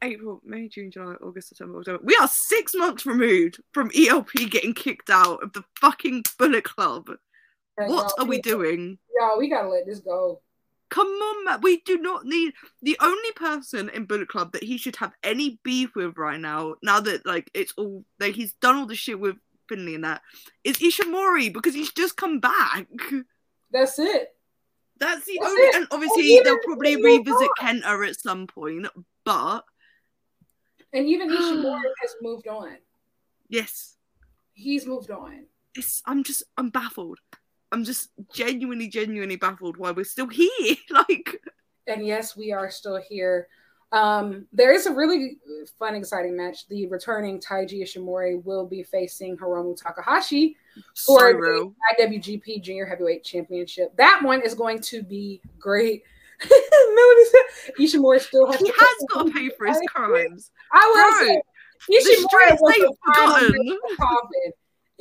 April, 0.02 0.42
May, 0.44 0.68
June, 0.68 0.92
July, 0.92 1.14
August, 1.22 1.50
September, 1.50 1.80
October. 1.80 2.00
We 2.04 2.18
are 2.22 2.28
six 2.28 2.74
months 2.76 3.06
removed 3.06 3.60
from 3.74 3.92
ELP 3.96 4.32
getting 4.50 4.74
kicked 4.74 5.10
out 5.10 5.44
of 5.44 5.54
the 5.54 5.64
fucking 5.80 6.24
Bullet 6.38 6.64
Club. 6.64 7.10
what 7.76 8.14
are 8.18 8.26
we 8.26 8.42
doing? 8.42 8.98
Yeah, 9.20 9.38
we 9.38 9.50
gotta 9.50 9.70
let 9.70 9.86
this 9.86 10.00
go. 10.00 10.42
Come 10.90 11.08
on, 11.08 11.46
Matt. 11.46 11.62
We 11.62 11.82
do 11.82 11.98
not 11.98 12.26
need 12.26 12.54
the 12.82 12.98
only 13.00 13.32
person 13.36 13.90
in 13.90 14.06
Bullet 14.06 14.28
Club 14.28 14.54
that 14.54 14.64
he 14.64 14.78
should 14.78 14.96
have 14.96 15.14
any 15.24 15.60
beef 15.64 15.96
with 15.96 16.18
right 16.18 16.40
now. 16.40 16.76
Now 16.82 17.00
that 17.00 17.26
like 17.26 17.52
it's 17.54 17.74
all 17.78 18.04
like 18.20 18.36
he's 18.36 18.54
done 18.54 18.76
all 18.78 18.86
the 18.88 18.96
shit 18.96 19.20
with 19.20 19.36
Finlay 19.68 19.96
and 19.96 20.04
that 20.04 20.22
is 20.64 20.78
Ishimori 20.78 21.54
because 21.54 21.76
he's 21.76 21.92
just 21.92 22.18
come 22.18 22.40
back. 22.40 22.88
That's 23.72 24.00
it. 24.00 24.30
That's 25.00 25.26
the 25.26 25.38
That's 25.40 25.52
only, 25.52 25.62
it. 25.62 25.76
and 25.76 25.88
obviously 25.92 26.42
they'll 26.44 26.60
probably 26.66 27.02
revisit 27.02 27.50
Kenta 27.60 28.08
at 28.10 28.20
some 28.20 28.48
point, 28.48 28.88
but 29.24 29.64
and 30.94 31.08
even 31.08 31.30
Ishimori 31.30 31.82
has 32.02 32.16
moved 32.22 32.48
on. 32.48 32.78
Yes. 33.48 33.98
He's 34.54 34.86
moved 34.86 35.12
on. 35.12 35.46
It's, 35.76 36.02
I'm 36.06 36.24
just, 36.24 36.44
I'm 36.58 36.70
baffled. 36.70 37.20
I'm 37.72 37.84
just 37.84 38.10
genuinely, 38.34 38.88
genuinely 38.88 39.36
baffled 39.36 39.78
why 39.78 39.92
we're 39.92 40.04
still 40.04 40.28
here. 40.28 40.76
like, 40.90 41.42
and 41.88 42.06
yes, 42.06 42.36
we 42.36 42.52
are 42.52 42.70
still 42.70 42.98
here. 42.98 43.48
Um, 43.92 44.46
there 44.54 44.72
is 44.72 44.86
a 44.86 44.94
really 44.94 45.38
fun, 45.80 45.96
exciting 45.96 46.38
match. 46.38 46.68
The 46.68 46.88
returning 46.88 47.40
Taiji 47.40 47.82
Ishimori 47.82 48.44
will 48.44 48.68
be 48.68 48.84
facing 48.84 49.36
Hiromu 49.36 49.76
Takahashi 49.76 50.58
for 51.06 51.34
the 51.34 51.74
IWGP 52.00 52.62
Junior 52.62 52.86
Heavyweight 52.86 53.24
Championship. 53.24 53.96
That 53.98 54.22
one 54.24 54.42
is 54.42 54.54
going 54.54 54.82
to 54.82 55.02
be 55.02 55.42
great. 55.58 56.04
Ishimori 57.80 58.22
still 58.22 58.52
has. 58.52 58.60
He 58.60 58.68
to 58.68 58.74
has 58.74 59.06
got 59.14 59.28
to 59.28 59.34
pay 59.34 59.50
for 59.50 59.68
his 59.68 59.82
crimes. 59.90 60.52
I 60.72 60.86
will 60.94 61.28
say 61.28 61.42
Ishimori 61.90 62.58
was 62.60 62.76
the 62.78 62.96
final 63.16 63.34
knife 63.34 63.56
in 63.56 63.66
the 63.66 63.96
coffin. 63.98 64.52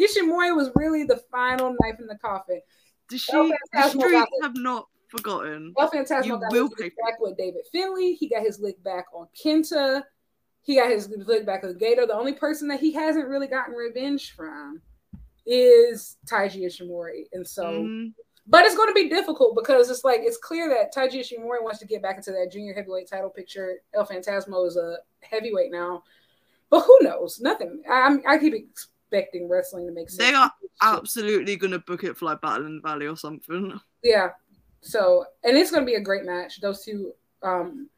Ishimori 0.01 0.57
was 0.57 0.71
really 0.75 1.05
the 1.05 1.21
final 1.31 1.77
knife 1.81 1.99
in 2.01 2.07
the 2.07 2.19
coffin. 2.19 2.61
The, 3.11 3.19
she, 3.19 3.33
the 3.73 3.89
streets 3.89 4.31
have 4.43 4.57
not 4.57 4.87
forgotten. 5.09 5.75
El 5.79 5.91
Phantasmo 5.91 6.25
you 6.27 6.39
will 6.51 6.71
pay 6.71 6.91
back 7.03 7.19
with 7.21 7.37
David 7.37 7.63
Finlay. 7.73 8.13
He 8.13 8.29
got 8.29 8.43
his 8.43 8.61
lick 8.61 8.83
back 8.85 9.07
on 9.15 9.27
Kenta. 9.43 10.03
He 10.63 10.77
got 10.77 10.91
his 10.91 11.09
lick 11.09 11.47
back 11.47 11.65
on 11.65 11.75
Gedo. 11.75 12.07
The 12.07 12.15
only 12.15 12.35
person 12.35 12.69
that 12.69 12.81
he 12.81 12.93
hasn't 12.93 13.29
really 13.29 13.47
gotten 13.47 13.75
revenge 13.75 14.35
from 14.37 14.83
is 15.47 16.17
Taiji 16.31 16.67
Ishimori. 16.67 17.25
And 17.33 17.47
so 17.47 17.65
mm-hmm. 17.65 18.09
But 18.51 18.65
it's 18.65 18.77
going 18.77 18.89
to 18.89 18.95
be 18.95 19.11
difficult 19.11 19.55
because 19.55 19.91
it's 19.91 20.05
like 20.05 20.21
it's 20.23 20.39
clear 20.39 20.69
that 20.71 20.95
Taiji 20.95 21.21
Ishimori 21.21 21.63
wants 21.63 21.81
to 21.81 21.87
get 21.87 22.03
back 22.03 22.17
into 22.17 22.33
that 22.33 22.51
junior 22.51 22.73
heavyweight 22.73 23.09
title 23.09 23.29
picture. 23.29 23.77
El 23.95 24.07
Phantasmo 24.07 24.67
is 24.67 24.77
a 24.77 24.97
heavyweight 25.21 25.71
now, 25.71 26.03
but 26.71 26.81
who 26.81 26.99
knows? 27.03 27.41
Nothing. 27.41 27.83
I, 27.89 28.17
I 28.27 28.39
keep 28.39 28.55
expecting 28.55 29.49
wrestling 29.49 29.87
to 29.87 29.93
make 29.93 30.09
sense. 30.09 30.31
They 30.31 30.35
are 30.35 30.51
absolutely 30.81 31.57
going 31.57 31.73
to 31.73 31.79
book 31.81 32.05
it 32.05 32.17
for 32.17 32.25
like 32.25 32.41
Battle 32.41 32.67
in 32.67 32.77
the 32.77 32.89
Valley 32.89 33.07
or 33.07 33.17
something. 33.17 33.79
Yeah. 34.03 34.31
So, 34.81 35.27
and 35.45 35.57
it's 35.57 35.71
going 35.71 35.83
to 35.83 35.91
be 35.91 35.97
a 35.97 36.01
great 36.01 36.25
match. 36.25 36.61
Those 36.61 36.85
two, 36.85 37.13
um, 37.43 37.89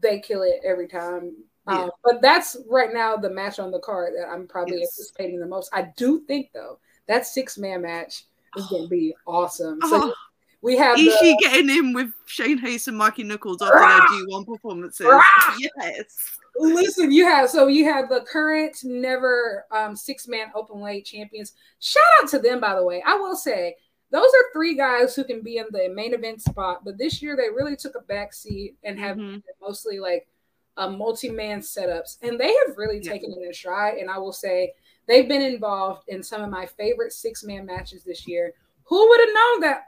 they 0.00 0.18
kill 0.18 0.42
it 0.42 0.60
every 0.64 0.88
time. 0.88 1.32
Yeah. 1.68 1.82
Um, 1.82 1.90
but 2.02 2.22
that's 2.22 2.56
right 2.68 2.92
now 2.92 3.16
the 3.16 3.30
match 3.30 3.58
on 3.58 3.70
the 3.70 3.80
card 3.80 4.14
that 4.16 4.28
I'm 4.28 4.46
probably 4.46 4.80
yes. 4.80 4.98
anticipating 4.98 5.40
the 5.40 5.46
most. 5.46 5.70
I 5.72 5.90
do 5.96 6.20
think 6.26 6.50
though 6.54 6.78
that 7.08 7.26
six 7.26 7.58
man 7.58 7.82
match 7.82 8.24
is 8.56 8.66
going 8.66 8.84
to 8.84 8.88
be 8.88 9.14
awesome. 9.26 9.80
So 9.82 10.10
oh. 10.10 10.14
we 10.62 10.76
have 10.76 10.96
Ishii 10.98 11.20
the... 11.20 11.38
getting 11.40 11.70
in 11.70 11.92
with 11.92 12.10
Shane 12.26 12.58
Haste 12.58 12.88
and 12.88 12.98
Mikey 12.98 13.24
Nicholls 13.24 13.62
after 13.62 13.78
their 13.78 14.00
G1 14.00 14.46
performances. 14.46 15.06
yes. 15.58 16.38
Listen, 16.58 17.12
you 17.12 17.26
have 17.26 17.50
so 17.50 17.66
you 17.66 17.84
have 17.84 18.08
the 18.08 18.20
current 18.20 18.78
never 18.82 19.66
um, 19.70 19.94
six 19.94 20.26
man 20.26 20.50
open 20.54 20.80
weight 20.80 21.04
champions. 21.04 21.52
Shout 21.80 22.02
out 22.22 22.28
to 22.30 22.38
them, 22.38 22.60
by 22.60 22.74
the 22.74 22.82
way. 22.82 23.02
I 23.06 23.14
will 23.14 23.36
say 23.36 23.74
those 24.10 24.24
are 24.24 24.52
three 24.52 24.74
guys 24.74 25.14
who 25.14 25.24
can 25.24 25.42
be 25.42 25.58
in 25.58 25.66
the 25.70 25.88
main 25.94 26.14
event 26.14 26.40
spot, 26.40 26.84
but 26.84 26.96
this 26.96 27.20
year 27.20 27.36
they 27.36 27.50
really 27.50 27.76
took 27.76 27.94
a 27.96 28.00
back 28.00 28.32
seat 28.32 28.76
and 28.84 28.98
have 28.98 29.16
mm-hmm. 29.16 29.38
mostly 29.60 29.98
like 29.98 30.26
uh, 30.76 30.88
multi 30.88 31.28
man 31.28 31.60
setups, 31.60 32.18
and 32.22 32.38
they 32.38 32.54
have 32.66 32.76
really 32.76 33.00
yeah. 33.02 33.12
taken 33.12 33.32
it 33.32 33.44
in 33.44 33.52
stride. 33.52 33.98
And 33.98 34.10
I 34.10 34.18
will 34.18 34.32
say 34.32 34.72
They've 35.06 35.28
been 35.28 35.42
involved 35.42 36.08
in 36.08 36.22
some 36.22 36.42
of 36.42 36.50
my 36.50 36.66
favorite 36.66 37.12
six 37.12 37.44
man 37.44 37.66
matches 37.66 38.02
this 38.02 38.26
year. 38.26 38.54
Who 38.84 39.08
would 39.08 39.20
have 39.20 39.34
known 39.34 39.60
that 39.60 39.84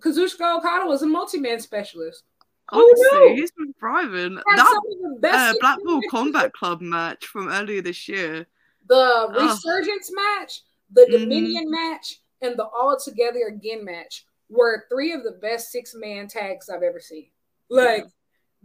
Kazuchika 0.00 0.58
Okada 0.58 0.86
was 0.86 1.02
a 1.02 1.06
multi 1.06 1.38
man 1.38 1.60
specialist? 1.60 2.24
Honestly, 2.72 3.34
he's 3.34 3.50
been 3.50 3.74
thriving. 3.78 4.36
That 4.36 5.52
uh, 5.52 5.54
Blackpool 5.60 6.00
Combat 6.08 6.52
Club 6.52 6.80
match 6.80 7.26
from 7.26 7.48
earlier 7.48 7.82
this 7.82 8.08
year. 8.08 8.46
The 8.88 9.28
Resurgence 9.32 10.10
oh. 10.12 10.38
match, 10.38 10.62
the 10.92 11.02
mm-hmm. 11.02 11.12
Dominion 11.12 11.64
mm-hmm. 11.64 11.92
match, 11.92 12.20
and 12.42 12.56
the 12.56 12.64
All 12.64 12.96
Together 12.98 13.48
Again 13.48 13.84
match 13.84 14.24
were 14.48 14.84
three 14.88 15.12
of 15.12 15.22
the 15.22 15.32
best 15.32 15.70
six 15.70 15.94
man 15.94 16.28
tags 16.28 16.68
I've 16.68 16.82
ever 16.82 17.00
seen. 17.00 17.26
Like 17.68 18.04
yeah. 18.04 18.10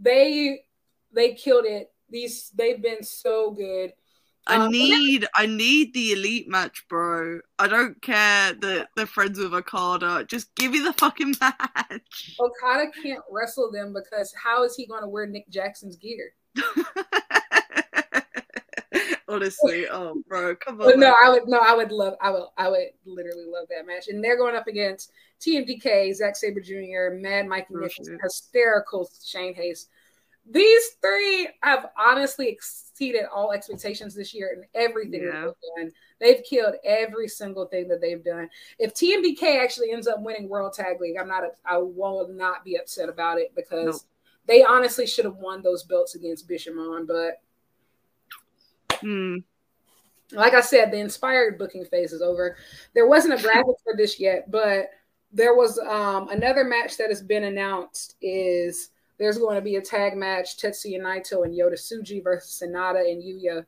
they 0.00 0.60
they 1.12 1.34
killed 1.34 1.64
it. 1.64 1.92
These 2.08 2.50
they've 2.54 2.80
been 2.80 3.02
so 3.02 3.50
good. 3.50 3.92
I 4.46 4.56
um, 4.56 4.70
need 4.70 5.26
I 5.34 5.46
need 5.46 5.92
the 5.92 6.12
elite 6.12 6.48
match, 6.48 6.84
bro. 6.88 7.40
I 7.58 7.66
don't 7.66 8.00
care 8.00 8.52
that 8.52 8.88
they're 8.96 9.06
friends 9.06 9.38
with 9.38 9.52
Okada. 9.52 10.24
Just 10.28 10.54
give 10.54 10.70
me 10.72 10.80
the 10.80 10.92
fucking 10.92 11.34
match. 11.40 12.36
Okada 12.38 12.90
can't 13.02 13.22
wrestle 13.30 13.72
them 13.72 13.92
because 13.92 14.32
how 14.40 14.62
is 14.62 14.76
he 14.76 14.86
gonna 14.86 15.08
wear 15.08 15.26
Nick 15.26 15.48
Jackson's 15.48 15.96
gear? 15.96 16.32
Honestly, 19.28 19.88
oh 19.88 20.22
bro, 20.28 20.54
come 20.54 20.80
on. 20.80 20.86
But 20.86 20.98
no, 20.98 21.12
I 21.22 21.28
would 21.28 21.48
no, 21.48 21.58
I 21.58 21.74
would 21.74 21.90
love 21.90 22.14
I 22.20 22.30
would 22.30 22.46
I 22.56 22.68
would 22.68 22.90
literally 23.04 23.46
love 23.48 23.66
that 23.70 23.84
match. 23.86 24.06
And 24.08 24.22
they're 24.22 24.38
going 24.38 24.54
up 24.54 24.68
against 24.68 25.10
TMDK, 25.40 26.14
Zack 26.14 26.36
Sabre 26.36 26.60
Jr., 26.60 27.16
Mad 27.16 27.48
Mikey 27.48 27.74
Nicholls, 27.74 28.08
hysterical 28.22 29.10
Shane 29.24 29.54
Haste 29.54 29.88
these 30.48 30.90
three 31.02 31.48
have 31.62 31.90
honestly 31.98 32.48
exceeded 32.48 33.22
all 33.34 33.52
expectations 33.52 34.14
this 34.14 34.32
year 34.32 34.52
and 34.54 34.64
everything 34.74 35.22
yeah. 35.22 35.46
they've 35.46 35.54
done. 35.76 35.92
They've 36.20 36.44
killed 36.44 36.76
every 36.84 37.28
single 37.28 37.66
thing 37.66 37.88
that 37.88 38.00
they've 38.00 38.24
done. 38.24 38.48
If 38.78 38.94
TMDK 38.94 39.62
actually 39.62 39.90
ends 39.90 40.06
up 40.06 40.20
winning 40.20 40.48
World 40.48 40.72
Tag 40.72 41.00
League, 41.00 41.16
I'm 41.20 41.28
not. 41.28 41.42
I 41.64 41.78
will 41.78 42.28
not 42.28 42.64
be 42.64 42.76
upset 42.76 43.08
about 43.08 43.38
it 43.38 43.52
because 43.56 43.86
nope. 43.86 44.02
they 44.46 44.64
honestly 44.64 45.06
should 45.06 45.24
have 45.24 45.36
won 45.36 45.62
those 45.62 45.82
belts 45.82 46.14
against 46.14 46.48
Bishamon. 46.48 47.06
But 47.06 47.40
hmm. 49.00 49.38
like 50.32 50.54
I 50.54 50.60
said, 50.60 50.92
the 50.92 50.98
inspired 50.98 51.58
booking 51.58 51.84
phase 51.84 52.12
is 52.12 52.22
over. 52.22 52.56
There 52.94 53.08
wasn't 53.08 53.38
a 53.38 53.42
graphic 53.42 53.76
for 53.82 53.96
this 53.96 54.20
yet, 54.20 54.50
but 54.50 54.90
there 55.32 55.56
was 55.56 55.78
um, 55.80 56.28
another 56.28 56.62
match 56.62 56.96
that 56.98 57.08
has 57.08 57.20
been 57.20 57.44
announced. 57.44 58.14
Is 58.22 58.90
there's 59.18 59.38
going 59.38 59.56
to 59.56 59.62
be 59.62 59.76
a 59.76 59.80
tag 59.80 60.16
match 60.16 60.58
Tetsuya 60.58 61.00
Naito 61.00 61.44
and 61.44 61.54
Yota 61.54 61.74
Tsuji 61.74 62.22
versus 62.22 62.62
Sanada 62.62 63.00
and 63.00 63.22
Yuya, 63.22 63.64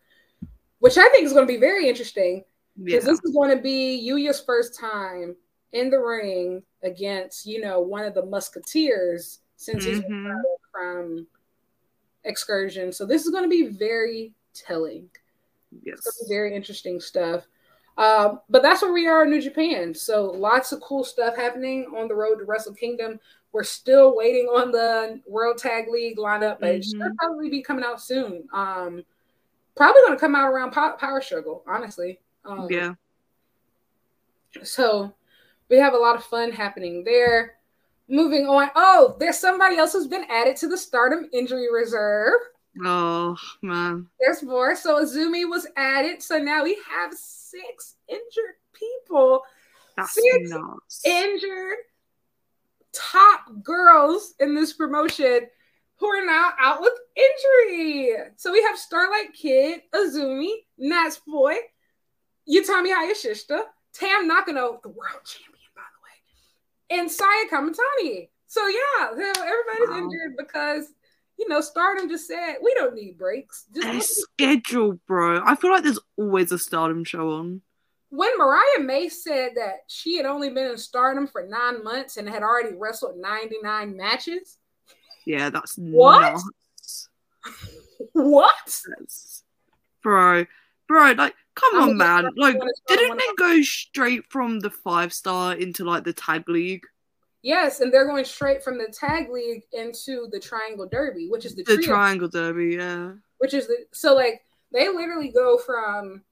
which 0.80 0.98
I 0.98 1.08
think 1.10 1.24
is 1.24 1.32
going 1.32 1.46
to 1.46 1.52
be 1.52 1.60
very 1.60 1.88
interesting 1.88 2.44
because 2.82 3.04
yeah. 3.04 3.10
this 3.10 3.20
is 3.24 3.34
going 3.34 3.54
to 3.56 3.62
be 3.62 4.06
Yuya's 4.08 4.40
first 4.40 4.78
time 4.78 5.34
in 5.72 5.90
the 5.90 5.98
ring 5.98 6.62
against, 6.82 7.46
you 7.46 7.60
know, 7.60 7.80
one 7.80 8.04
of 8.04 8.14
the 8.14 8.24
Musketeers 8.24 9.40
since 9.56 9.84
mm-hmm. 9.84 9.94
he's 9.94 10.38
from 10.72 11.26
excursion. 12.24 12.92
So 12.92 13.04
this 13.04 13.24
is 13.24 13.30
going 13.30 13.44
to 13.44 13.48
be 13.48 13.68
very 13.68 14.32
telling. 14.54 15.08
Yes. 15.82 16.00
very 16.28 16.54
interesting 16.54 17.00
stuff. 17.00 17.46
Um, 17.98 18.40
but 18.48 18.62
that's 18.62 18.80
where 18.80 18.92
we 18.92 19.08
are 19.08 19.24
in 19.24 19.30
New 19.30 19.42
Japan. 19.42 19.92
So 19.92 20.26
lots 20.26 20.72
of 20.72 20.80
cool 20.80 21.02
stuff 21.02 21.36
happening 21.36 21.92
on 21.96 22.06
the 22.06 22.14
road 22.14 22.36
to 22.36 22.44
Wrestle 22.44 22.74
Kingdom. 22.74 23.18
We're 23.52 23.64
still 23.64 24.14
waiting 24.14 24.46
on 24.46 24.70
the 24.70 25.20
World 25.26 25.58
Tag 25.58 25.86
League 25.90 26.18
lineup, 26.18 26.58
but 26.60 26.68
mm-hmm. 26.68 26.76
it 26.76 26.84
should 26.84 27.00
mm-hmm. 27.00 27.14
probably 27.18 27.50
be 27.50 27.62
coming 27.62 27.84
out 27.84 28.00
soon. 28.00 28.46
Um, 28.52 29.04
probably 29.76 30.02
going 30.02 30.14
to 30.14 30.20
come 30.20 30.34
out 30.34 30.48
around 30.48 30.72
Power 30.72 31.20
Struggle, 31.20 31.62
honestly. 31.66 32.20
Um, 32.44 32.68
yeah. 32.70 32.94
So 34.62 35.14
we 35.68 35.76
have 35.78 35.94
a 35.94 35.98
lot 35.98 36.16
of 36.16 36.24
fun 36.24 36.52
happening 36.52 37.04
there. 37.04 37.54
Moving 38.08 38.46
on. 38.46 38.70
Oh, 38.74 39.16
there's 39.20 39.38
somebody 39.38 39.76
else 39.76 39.92
who's 39.92 40.06
been 40.06 40.24
added 40.30 40.56
to 40.56 40.68
the 40.68 40.78
Stardom 40.78 41.28
injury 41.32 41.72
reserve. 41.72 42.40
Oh 42.82 43.36
man. 43.60 44.06
There's 44.20 44.42
more. 44.42 44.74
So 44.76 45.02
Azumi 45.02 45.48
was 45.48 45.66
added. 45.76 46.22
So 46.22 46.38
now 46.38 46.64
we 46.64 46.78
have 46.88 47.12
six 47.12 47.96
injured 48.08 48.56
people. 48.72 49.42
That's 49.96 50.14
Six 50.14 50.50
nuts. 50.50 51.02
Injured 51.04 51.78
top 52.92 53.62
girls 53.62 54.34
in 54.40 54.54
this 54.54 54.72
promotion 54.72 55.40
who 55.96 56.06
are 56.06 56.24
now 56.24 56.52
out 56.60 56.80
with 56.80 56.92
injury. 57.16 58.14
So 58.36 58.52
we 58.52 58.62
have 58.62 58.78
Starlight 58.78 59.32
Kid, 59.34 59.80
Azumi, 59.94 60.50
Natsupoi, 60.80 61.56
Utami 62.48 62.92
Hayashishita, 62.94 63.62
Tam 63.92 64.28
Nakano, 64.28 64.80
the 64.82 64.88
world 64.88 65.20
champion, 65.24 65.54
by 65.74 65.82
the 65.82 66.96
way, 66.96 67.00
and 67.00 67.10
Saya 67.10 67.48
Kamitani. 67.50 68.28
So 68.46 68.66
yeah, 68.68 69.08
everybody's 69.10 69.88
Wow. 69.90 69.98
injured 69.98 70.36
because 70.38 70.92
you 71.38 71.48
know 71.48 71.60
Stardom 71.60 72.08
just 72.08 72.26
said 72.26 72.56
we 72.62 72.72
don't 72.74 72.94
need 72.94 73.18
breaks. 73.18 73.64
Just 73.74 73.86
look 73.86 74.02
schedule, 74.38 75.00
bro. 75.06 75.42
I 75.44 75.54
feel 75.56 75.70
like 75.70 75.82
there's 75.82 76.00
always 76.16 76.52
a 76.52 76.58
stardom 76.58 77.04
show 77.04 77.30
on. 77.32 77.60
When 78.10 78.36
Mariah 78.38 78.80
May 78.80 79.08
said 79.08 79.52
that 79.56 79.80
she 79.86 80.16
had 80.16 80.26
only 80.26 80.48
been 80.50 80.70
in 80.70 80.78
Stardom 80.78 81.26
for 81.26 81.46
nine 81.46 81.82
months 81.84 82.16
and 82.16 82.28
had 82.28 82.42
already 82.42 82.74
wrestled 82.76 83.18
99 83.18 83.96
matches, 83.96 84.58
Yeah, 85.26 85.50
that's 85.50 85.74
What? 85.76 86.32
nuts. 86.32 87.08
what? 88.12 88.80
That's- 88.88 89.42
Bro, 90.02 90.46
bro, 90.86 91.10
like, 91.12 91.34
come 91.54 91.74
I'm 91.82 91.88
on, 91.90 91.96
man. 91.96 92.30
Like, 92.36 92.56
didn't 92.86 93.18
they 93.18 93.34
go 93.36 93.60
straight 93.62 94.24
from 94.30 94.60
the 94.60 94.70
five 94.70 95.12
star 95.12 95.54
into 95.54 95.84
like 95.84 96.04
the 96.04 96.12
tag 96.12 96.48
league? 96.48 96.84
Yes, 97.42 97.80
and 97.80 97.92
they're 97.92 98.06
going 98.06 98.24
straight 98.24 98.62
from 98.62 98.78
the 98.78 98.86
tag 98.86 99.28
league 99.28 99.64
into 99.72 100.28
the 100.30 100.38
Triangle 100.40 100.86
Derby, 100.88 101.28
which 101.28 101.44
is 101.44 101.54
the, 101.56 101.62
The 101.64 101.78
Triangle 101.78 102.28
Derby, 102.28 102.76
yeah. 102.76 103.12
which 103.38 103.54
is 103.54 103.66
the 103.66 103.86
so 103.92 104.14
like 104.14 104.40
they 104.72 104.88
literally 104.88 105.28
go 105.30 105.58
from 105.58 106.22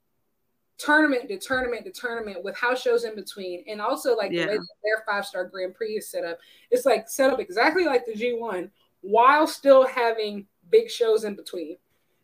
tournament 0.79 1.29
to 1.29 1.39
tournament 1.39 1.85
to 1.85 1.91
tournament 1.91 2.45
with 2.45 2.57
house 2.57 2.81
shows 2.83 3.05
in 3.05 3.15
between, 3.15 3.65
and 3.69 3.81
also 3.81 4.15
like 4.17 4.31
the 4.31 4.39
way 4.39 4.43
Yeah. 4.45 4.57
that 4.59 4.67
their 4.85 5.03
five 5.07 5.25
star 5.27 5.45
Grand 5.45 5.75
Prix 5.75 5.97
is 5.97 6.09
set 6.11 6.25
up. 6.25 6.39
It's 6.71 6.85
like 6.87 7.09
set 7.09 7.33
up 7.33 7.41
exactly 7.41 7.85
like 7.85 8.05
the 8.07 8.15
G 8.15 8.35
one, 8.35 8.71
while 9.01 9.47
still 9.47 9.87
having 9.87 10.47
big 10.71 10.91
shows 10.91 11.25
in 11.25 11.35
between, 11.37 11.77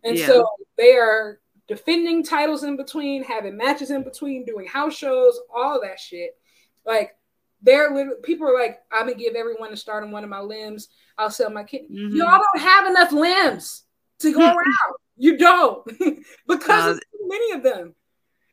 and 0.04 0.16
Yeah. 0.18 0.26
so 0.26 0.48
they 0.76 0.96
are 0.96 1.40
defending 1.68 2.22
titles 2.22 2.64
in 2.64 2.76
between, 2.76 3.22
having 3.22 3.56
matches 3.56 3.90
in 3.90 4.02
between, 4.02 4.44
doing 4.44 4.66
house 4.66 4.94
shows, 4.94 5.40
all 5.54 5.80
that 5.80 5.98
shit. 5.98 6.36
Like 6.84 7.16
they're 7.62 7.94
literally 7.94 8.20
people 8.22 8.48
are 8.48 8.58
like, 8.58 8.80
I'm 8.90 9.06
gonna 9.06 9.14
give 9.14 9.34
everyone 9.36 9.72
a 9.72 9.76
start 9.76 10.02
on 10.02 10.10
one 10.10 10.24
of 10.24 10.30
my 10.30 10.40
limbs. 10.40 10.88
I'll 11.16 11.30
sell 11.30 11.48
my 11.50 11.62
kid. 11.62 11.82
Mhm. 11.90 12.16
Y'all 12.16 12.42
don't 12.42 12.60
have 12.60 12.86
enough 12.88 13.12
limbs 13.12 13.84
to 14.18 14.32
go 14.32 14.40
around. 14.56 14.94
You 15.16 15.38
don't 15.38 15.84
because 16.48 16.98
too 16.98 17.28
many 17.28 17.52
of 17.52 17.62
them. 17.62 17.94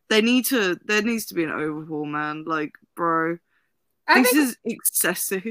They 0.09 0.21
need 0.21 0.45
to. 0.45 0.79
There 0.85 1.01
needs 1.01 1.25
to 1.27 1.33
be 1.35 1.43
an 1.43 1.51
overhaul, 1.51 2.05
man. 2.05 2.43
Like, 2.45 2.73
bro, 2.95 3.37
I 4.07 4.21
this 4.21 4.33
is 4.33 4.57
excessive. 4.65 5.43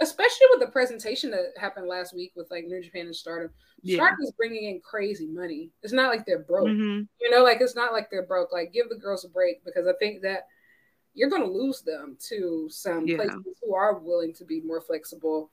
especially 0.00 0.46
with 0.52 0.60
the 0.60 0.70
presentation 0.72 1.30
that 1.32 1.52
happened 1.58 1.88
last 1.88 2.14
week 2.14 2.32
with 2.36 2.50
like 2.50 2.64
New 2.66 2.82
Japan 2.82 3.06
and 3.06 3.16
Stardom. 3.16 3.50
Yeah. 3.82 3.96
Stardom 3.96 4.20
is 4.22 4.32
bringing 4.32 4.64
in 4.70 4.80
crazy 4.80 5.26
money. 5.26 5.70
It's 5.82 5.92
not 5.92 6.10
like 6.10 6.24
they're 6.26 6.38
broke. 6.38 6.68
hmm 6.68 7.02
You 7.20 7.30
know, 7.30 7.42
like 7.42 7.60
it's 7.60 7.74
not 7.74 7.92
like 7.92 8.10
they're 8.10 8.26
broke. 8.26 8.52
Like 8.52 8.72
give 8.72 8.88
the 8.88 8.96
girls 8.96 9.24
a 9.24 9.28
break 9.28 9.64
because 9.64 9.86
I 9.86 9.92
think 9.98 10.22
that 10.22 10.46
you're 11.14 11.30
going 11.30 11.42
to 11.42 11.48
lose 11.48 11.80
them 11.82 12.16
to 12.28 12.68
some 12.70 13.06
Yeah. 13.06 13.16
places 13.16 13.44
who 13.62 13.74
are 13.74 13.98
willing 13.98 14.32
to 14.34 14.44
be 14.44 14.60
more 14.60 14.80
flexible. 14.80 15.50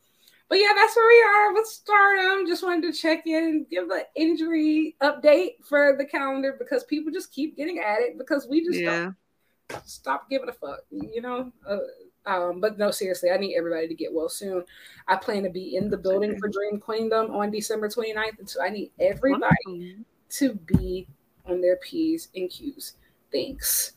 But 0.52 0.60
yeah, 0.60 0.73
that's 0.76 0.98
where 0.98 1.07
we 1.07 1.23
are 1.23 1.53
with 1.53 1.65
Stardom. 1.65 2.45
Just 2.45 2.61
wanted 2.61 2.91
to 2.91 2.99
check 2.99 3.26
in, 3.26 3.65
give 3.72 3.90
an 3.90 4.02
injury 4.18 4.98
update 5.02 5.52
for 5.64 5.95
the 5.98 6.03
calendar 6.03 6.57
because 6.60 6.84
people 6.84 7.10
just 7.10 7.32
keep 7.32 7.56
getting 7.56 7.80
at 7.80 8.02
it 8.02 8.18
because 8.18 8.48
we 8.49 8.61
just 8.65 8.82
Yeah. 8.82 9.11
don't 9.69 9.88
stop 9.88 10.30
giving 10.30 10.49
a 10.49 10.52
fuck, 10.52 10.82
you 10.91 11.22
know. 11.22 11.53
Uh, 11.65 11.78
um, 12.26 12.60
but 12.60 12.78
no, 12.78 12.91
seriously, 12.91 13.32
I 13.32 13.38
need 13.38 13.56
everybody 13.56 13.88
to 13.88 13.94
get 13.95 14.11
well 14.11 14.28
soon. 14.28 14.65
I 15.07 15.15
plan 15.15 15.44
to 15.44 15.49
be 15.49 15.78
in 15.78 15.90
the 15.90 15.95
building 15.95 16.38
for 16.38 16.49
Dream 16.49 16.82
Queendom 16.82 17.32
on 17.32 17.49
December 17.49 17.88
29th, 17.88 18.40
and 18.40 18.49
so 18.49 18.61
I 18.61 18.72
need 18.72 18.91
everybody 18.99 19.56
Wonderful. 19.65 20.03
to 20.32 20.53
be 20.53 21.07
on 21.45 21.61
their 21.61 21.78
P's 21.78 22.28
and 22.36 22.49
Q's. 22.49 22.98
Thanks. 23.32 23.94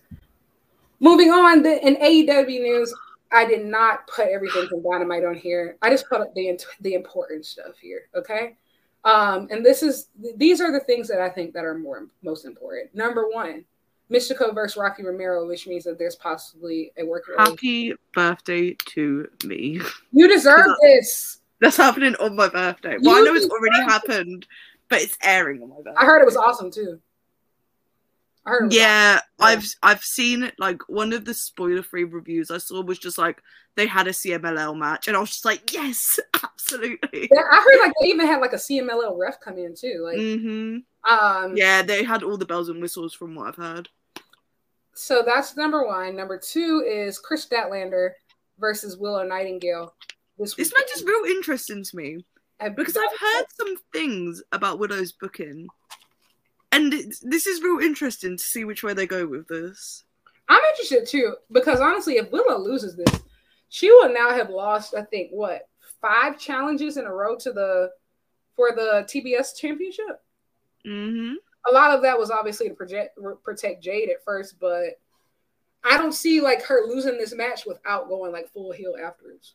Moving 1.00 1.32
on, 1.32 1.64
the, 1.64 1.84
in 1.84 1.96
AEW 1.96 2.46
news, 2.62 2.94
I 3.34 3.44
did 3.44 3.66
not 3.66 4.06
put 4.06 4.28
everything 4.28 4.68
from 4.68 4.82
Dynamite 4.82 5.24
on 5.24 5.34
here. 5.34 5.76
I 5.82 5.90
just 5.90 6.08
put 6.08 6.20
up 6.20 6.34
the 6.34 6.58
the 6.80 6.94
important 6.94 7.44
stuff 7.44 7.76
here. 7.80 8.08
Okay, 8.14 8.56
um, 9.04 9.48
and 9.50 9.64
this 9.64 9.82
is 9.82 10.08
these 10.36 10.60
are 10.60 10.72
the 10.72 10.80
things 10.80 11.08
that 11.08 11.20
I 11.20 11.28
think 11.28 11.52
that 11.54 11.64
are 11.64 11.76
more 11.76 12.06
most 12.22 12.44
important. 12.44 12.94
Number 12.94 13.28
one, 13.28 13.64
Místico 14.10 14.54
versus 14.54 14.76
Rocky 14.76 15.02
Romero, 15.02 15.46
which 15.46 15.66
means 15.66 15.84
that 15.84 15.98
there's 15.98 16.16
possibly 16.16 16.92
a 16.98 17.04
work. 17.04 17.24
Happy 17.36 17.94
birthday 18.12 18.74
to 18.86 19.28
me. 19.44 19.80
You 20.12 20.28
deserve 20.28 20.66
this. 20.82 21.40
That's 21.60 21.76
happening 21.76 22.14
on 22.16 22.36
my 22.36 22.48
birthday. 22.48 22.92
You 22.92 22.98
Well, 23.02 23.16
I 23.16 23.20
know 23.20 23.34
it's 23.34 23.46
already 23.46 23.78
it. 23.78 23.90
happened, 23.90 24.46
but 24.88 25.00
it's 25.00 25.16
airing 25.22 25.62
on 25.62 25.70
my 25.70 25.76
birthday. 25.76 25.94
I 25.96 26.04
heard 26.04 26.20
it 26.20 26.26
was 26.26 26.36
awesome 26.36 26.70
too. 26.70 27.00
I 28.46 28.50
heard. 28.50 28.62
It 28.62 28.66
was 28.66 28.76
Yeah, 28.76 29.14
Yeah. 29.14 29.20
I've 29.46 29.64
I've 29.82 30.02
seen 30.02 30.50
like 30.58 30.82
one 30.88 31.12
of 31.12 31.24
the 31.24 31.34
spoiler 31.34 31.82
free 31.82 32.04
reviews 32.04 32.50
I 32.50 32.58
saw 32.58 32.82
was 32.82 32.98
just 32.98 33.18
like 33.18 33.40
they 33.76 33.86
had 33.86 34.06
a 34.06 34.10
CMLL 34.10 34.76
match, 34.76 35.08
and 35.08 35.16
I 35.16 35.20
was 35.20 35.30
just 35.30 35.44
like, 35.44 35.72
yes, 35.72 36.18
absolutely. 36.42 37.28
Yeah, 37.32 37.42
I 37.50 37.56
heard 37.56 37.86
like 37.86 37.92
they 38.00 38.08
even 38.08 38.26
had 38.26 38.40
like 38.40 38.52
a 38.52 38.56
CMLL 38.56 39.18
ref 39.18 39.40
come 39.40 39.58
in 39.58 39.74
too. 39.74 40.02
Like, 40.04 40.18
hmm 40.18 40.78
um, 41.08 41.56
Yeah, 41.56 41.82
they 41.82 42.04
had 42.04 42.22
all 42.22 42.36
the 42.36 42.46
bells 42.46 42.68
and 42.68 42.80
whistles 42.80 43.14
from 43.14 43.34
what 43.34 43.48
I've 43.48 43.56
heard. 43.56 43.88
So 44.94 45.22
that's 45.26 45.56
number 45.56 45.86
one. 45.86 46.16
Number 46.16 46.38
two 46.38 46.84
is 46.86 47.18
Kris 47.18 47.46
Statlander 47.46 48.10
versus 48.58 48.96
Willow 48.96 49.24
Nightingale. 49.24 49.94
This 50.38 50.54
This 50.54 50.72
match 50.72 50.88
is 50.96 51.04
real 51.04 51.24
interesting 51.24 51.82
to 51.82 51.96
me 51.96 52.24
because 52.76 52.96
I've 52.96 53.18
heard 53.18 53.44
some 53.56 53.76
things 53.92 54.42
about 54.52 54.78
Widow's 54.78 55.12
booking, 55.12 55.66
and 56.74 56.92
this 57.22 57.46
is 57.46 57.62
real 57.62 57.78
interesting 57.80 58.36
to 58.36 58.42
see 58.42 58.64
which 58.64 58.82
way 58.82 58.94
they 58.94 59.06
go 59.06 59.26
with 59.26 59.46
this. 59.48 60.04
I'm 60.48 60.62
interested 60.72 61.06
too 61.06 61.36
because 61.52 61.80
honestly, 61.80 62.16
if 62.16 62.30
Willow 62.30 62.58
loses 62.58 62.96
this, 62.96 63.22
she 63.68 63.90
will 63.90 64.12
now 64.12 64.30
have 64.30 64.50
lost. 64.50 64.94
I 64.94 65.02
think 65.02 65.30
what 65.30 65.68
five 66.00 66.38
challenges 66.38 66.96
in 66.96 67.06
a 67.06 67.12
row 67.12 67.36
to 67.36 67.52
the 67.52 67.90
for 68.56 68.72
the 68.72 69.06
TBS 69.08 69.56
championship. 69.56 70.22
hmm 70.84 71.34
A 71.68 71.72
lot 71.72 71.94
of 71.94 72.02
that 72.02 72.18
was 72.18 72.30
obviously 72.30 72.68
to 72.68 72.74
project, 72.74 73.18
protect 73.42 73.82
Jade 73.82 74.10
at 74.10 74.24
first, 74.24 74.60
but 74.60 75.00
I 75.84 75.96
don't 75.96 76.12
see 76.12 76.40
like 76.40 76.62
her 76.62 76.86
losing 76.86 77.18
this 77.18 77.34
match 77.34 77.66
without 77.66 78.08
going 78.08 78.32
like 78.32 78.48
full 78.52 78.72
heel 78.72 78.94
afterwards. 79.02 79.54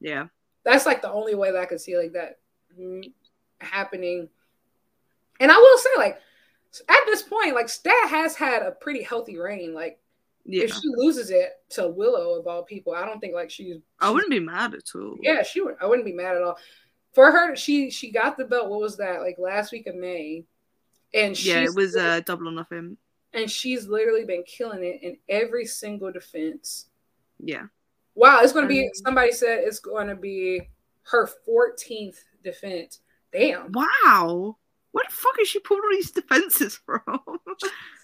Yeah, 0.00 0.28
That's 0.64 0.86
like 0.86 1.02
the 1.02 1.12
only 1.12 1.34
way 1.34 1.52
that 1.52 1.60
I 1.60 1.66
could 1.66 1.80
see 1.80 1.96
like 1.98 2.12
that 2.12 2.38
mm, 2.78 3.12
happening. 3.58 4.28
And 5.40 5.50
I 5.50 5.56
will 5.56 5.78
say, 5.78 5.90
like, 5.96 6.20
at 6.88 7.00
this 7.06 7.22
point, 7.22 7.54
like 7.54 7.68
Stat 7.68 8.08
has 8.08 8.36
had 8.36 8.62
a 8.62 8.70
pretty 8.70 9.02
healthy 9.02 9.38
reign. 9.38 9.74
Like, 9.74 9.98
yeah. 10.44 10.64
if 10.64 10.72
she 10.72 10.88
loses 10.96 11.30
it 11.30 11.52
to 11.70 11.88
Willow 11.88 12.38
of 12.38 12.46
all 12.46 12.62
people, 12.62 12.94
I 12.94 13.04
don't 13.04 13.20
think 13.20 13.34
like 13.34 13.50
she's. 13.50 13.76
I 13.98 14.10
wouldn't 14.10 14.30
be 14.30 14.40
mad 14.40 14.74
at 14.74 14.82
all. 14.94 15.16
Yeah, 15.20 15.42
she 15.42 15.60
would. 15.60 15.76
I 15.80 15.86
wouldn't 15.86 16.06
be 16.06 16.12
mad 16.12 16.36
at 16.36 16.42
all. 16.42 16.56
For 17.12 17.30
her, 17.30 17.56
she 17.56 17.90
she 17.90 18.12
got 18.12 18.36
the 18.36 18.44
belt. 18.44 18.70
What 18.70 18.80
was 18.80 18.96
that? 18.98 19.20
Like 19.20 19.36
last 19.38 19.72
week 19.72 19.86
of 19.88 19.96
May, 19.96 20.44
and 21.12 21.36
she's, 21.36 21.48
yeah, 21.48 21.60
it 21.60 21.74
was 21.74 21.96
uh, 21.96 22.20
double 22.24 22.48
or 22.48 22.52
nothing. 22.52 22.96
and 23.32 23.50
she's 23.50 23.86
literally 23.86 24.24
been 24.24 24.44
killing 24.44 24.84
it 24.84 25.02
in 25.02 25.16
every 25.28 25.66
single 25.66 26.12
defense. 26.12 26.86
Yeah. 27.38 27.64
Wow, 28.14 28.40
it's 28.42 28.52
going 28.52 28.64
to 28.64 28.68
be. 28.68 28.82
Um, 28.82 28.90
somebody 28.94 29.32
said 29.32 29.60
it's 29.62 29.80
going 29.80 30.08
to 30.08 30.16
be 30.16 30.68
her 31.10 31.28
14th 31.48 32.18
defense. 32.44 33.00
Damn. 33.32 33.72
Wow. 33.72 34.56
Where 34.92 35.04
the 35.08 35.14
fuck 35.14 35.38
is 35.40 35.48
she 35.48 35.60
pulling 35.60 35.82
all 35.84 35.90
these 35.92 36.10
defenses 36.10 36.78
from? 36.86 37.00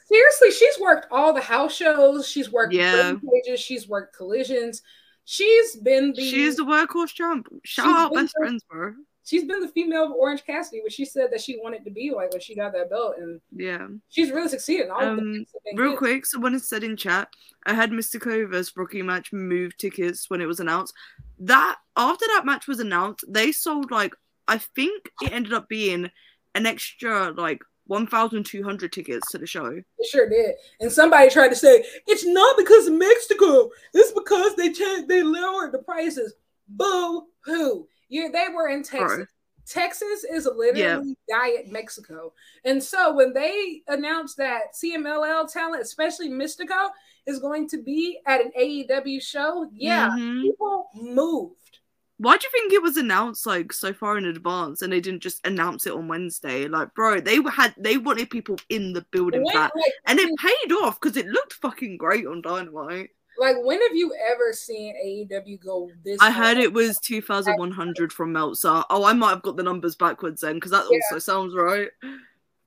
Seriously, 0.08 0.50
she's 0.52 0.78
worked 0.80 1.06
all 1.10 1.32
the 1.32 1.40
house 1.40 1.74
shows. 1.74 2.28
She's 2.28 2.50
worked 2.52 2.72
Yeah. 2.72 3.14
pages. 3.44 3.60
She's 3.60 3.88
worked 3.88 4.16
collisions. 4.16 4.82
She's 5.24 5.76
been 5.76 6.12
the 6.12 6.22
she's 6.22 6.56
the 6.56 6.62
workhorse 6.64 7.12
champ. 7.12 7.48
Shout 7.64 7.88
out 7.88 8.14
best 8.14 8.32
the- 8.34 8.44
friends, 8.44 8.64
bro. 8.70 8.94
she's 9.24 9.42
been 9.44 9.58
the 9.60 9.66
female 9.68 10.04
of 10.04 10.12
Orange 10.12 10.44
Cassidy, 10.46 10.80
which 10.84 10.92
she 10.92 11.04
said 11.04 11.32
that 11.32 11.40
she 11.40 11.58
wanted 11.60 11.84
to 11.84 11.90
be 11.90 12.12
like 12.14 12.30
when 12.30 12.40
she 12.40 12.54
got 12.54 12.72
that 12.74 12.88
belt, 12.90 13.14
and 13.18 13.40
Yeah. 13.50 13.88
she's 14.08 14.30
really 14.30 14.48
succeeded. 14.48 14.88
All 14.88 15.00
of 15.00 15.16
the 15.16 15.22
Um, 15.22 15.32
things 15.32 15.50
have 15.52 15.62
been 15.64 15.76
Real 15.76 15.90
good. 15.90 15.98
quick, 15.98 16.26
someone 16.26 16.52
has 16.52 16.68
said 16.68 16.84
in 16.84 16.96
chat, 16.96 17.28
I 17.64 17.74
had 17.74 17.90
Místico 17.90 18.48
versus 18.48 18.72
Rocky 18.76 19.02
match 19.02 19.32
move 19.32 19.76
tickets 19.76 20.30
when 20.30 20.40
it 20.40 20.46
was 20.46 20.60
announced. 20.60 20.94
That 21.40 21.78
after 21.96 22.26
that 22.28 22.46
match 22.46 22.68
was 22.68 22.78
announced, 22.78 23.24
they 23.26 23.50
sold 23.50 23.90
like 23.90 24.14
I 24.46 24.58
think 24.58 25.10
it 25.22 25.32
ended 25.32 25.52
up 25.52 25.68
being 25.68 26.08
an 26.56 26.66
extra 26.66 27.30
like 27.32 27.62
1,200 27.86 28.92
tickets 28.92 29.30
to 29.30 29.38
the 29.38 29.46
show. 29.46 29.66
It 29.66 30.06
sure 30.10 30.28
did. 30.28 30.54
And 30.80 30.90
somebody 30.90 31.30
tried 31.30 31.50
to 31.50 31.56
say 31.56 31.84
it's 32.06 32.26
not 32.26 32.56
because 32.56 32.88
of 32.88 32.94
Mexico. 32.94 33.70
It's 33.94 34.12
because 34.12 34.56
they 34.56 34.72
changed, 34.72 35.08
they 35.08 35.22
lowered 35.22 35.72
the 35.72 35.78
prices. 35.78 36.34
Boo 36.68 37.26
hoo. 37.44 37.86
Yeah, 38.08 38.28
they 38.32 38.46
were 38.54 38.68
in 38.68 38.82
Texas. 38.82 39.18
Right. 39.18 39.26
Texas 39.68 40.24
is 40.24 40.46
literally 40.46 41.16
yeah. 41.28 41.38
diet 41.38 41.70
Mexico. 41.70 42.32
And 42.64 42.82
so 42.82 43.14
when 43.14 43.32
they 43.32 43.82
announced 43.88 44.36
that 44.36 44.74
CMLL 44.74 45.52
talent, 45.52 45.82
especially 45.82 46.28
Místico, 46.28 46.90
is 47.26 47.40
going 47.40 47.68
to 47.70 47.82
be 47.82 48.20
at 48.26 48.40
an 48.40 48.52
AEW 48.58 49.20
show, 49.20 49.68
yeah, 49.72 50.10
mm-hmm. 50.10 50.42
people 50.42 50.86
moved. 50.94 51.75
Why 52.18 52.36
do 52.38 52.46
you 52.46 52.50
think 52.50 52.72
it 52.72 52.82
was 52.82 52.96
announced 52.96 53.46
like 53.46 53.72
so 53.72 53.92
far 53.92 54.16
in 54.16 54.24
advance 54.24 54.80
and 54.80 54.90
they 54.92 55.00
didn't 55.00 55.22
just 55.22 55.46
announce 55.46 55.86
it 55.86 55.92
on 55.92 56.08
Wednesday? 56.08 56.66
Like, 56.66 56.94
bro, 56.94 57.20
they 57.20 57.38
had 57.52 57.74
they 57.76 57.98
wanted 57.98 58.30
people 58.30 58.56
in 58.70 58.94
the 58.94 59.02
building 59.10 59.44
when, 59.44 59.54
like, 59.54 59.72
and 60.06 60.18
it 60.18 60.30
paid 60.38 60.72
off 60.72 60.98
because 60.98 61.16
it 61.16 61.26
looked 61.26 61.52
fucking 61.54 61.98
great 61.98 62.26
on 62.26 62.40
Dynamite. 62.40 63.10
Like, 63.38 63.56
when 63.60 63.82
have 63.82 63.94
you 63.94 64.14
ever 64.30 64.54
seen 64.54 64.94
AEW 65.30 65.60
go 65.60 65.90
this? 66.04 66.18
I 66.20 66.30
heard 66.30 66.56
it 66.56 66.72
was 66.72 66.98
two 66.98 67.20
thousand 67.20 67.58
one 67.58 67.70
hundred 67.70 68.12
from 68.12 68.32
Meltzer. 68.32 68.82
Oh, 68.88 69.04
I 69.04 69.12
might 69.12 69.30
have 69.30 69.42
got 69.42 69.56
the 69.56 69.62
numbers 69.62 69.94
backwards 69.94 70.40
then 70.40 70.54
because 70.54 70.70
that 70.70 70.86
yeah. 70.90 70.98
also 71.12 71.18
sounds 71.18 71.54
right. 71.54 71.88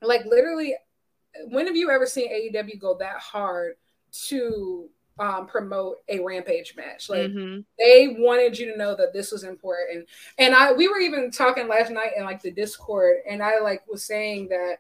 Like, 0.03 0.26
literally, 0.26 0.76
when 1.47 1.65
have 1.65 1.76
you 1.76 1.89
ever 1.89 2.05
seen 2.05 2.30
AEW 2.30 2.80
go 2.80 2.97
that 2.99 3.17
hard 3.17 3.77
to 4.27 4.89
um, 5.19 5.47
promote 5.47 5.97
a 6.07 6.19
rampage 6.19 6.75
match. 6.75 7.09
Like 7.09 7.31
mm-hmm. 7.31 7.61
they 7.77 8.15
wanted 8.17 8.57
you 8.57 8.71
to 8.71 8.77
know 8.77 8.95
that 8.95 9.13
this 9.13 9.31
was 9.31 9.43
important. 9.43 10.07
And 10.37 10.55
I 10.55 10.71
we 10.71 10.87
were 10.87 10.99
even 10.99 11.29
talking 11.29 11.67
last 11.67 11.91
night 11.91 12.11
in 12.17 12.23
like 12.23 12.41
the 12.41 12.51
Discord, 12.51 13.17
and 13.29 13.43
I 13.43 13.59
like 13.59 13.87
was 13.87 14.03
saying 14.03 14.49
that 14.49 14.77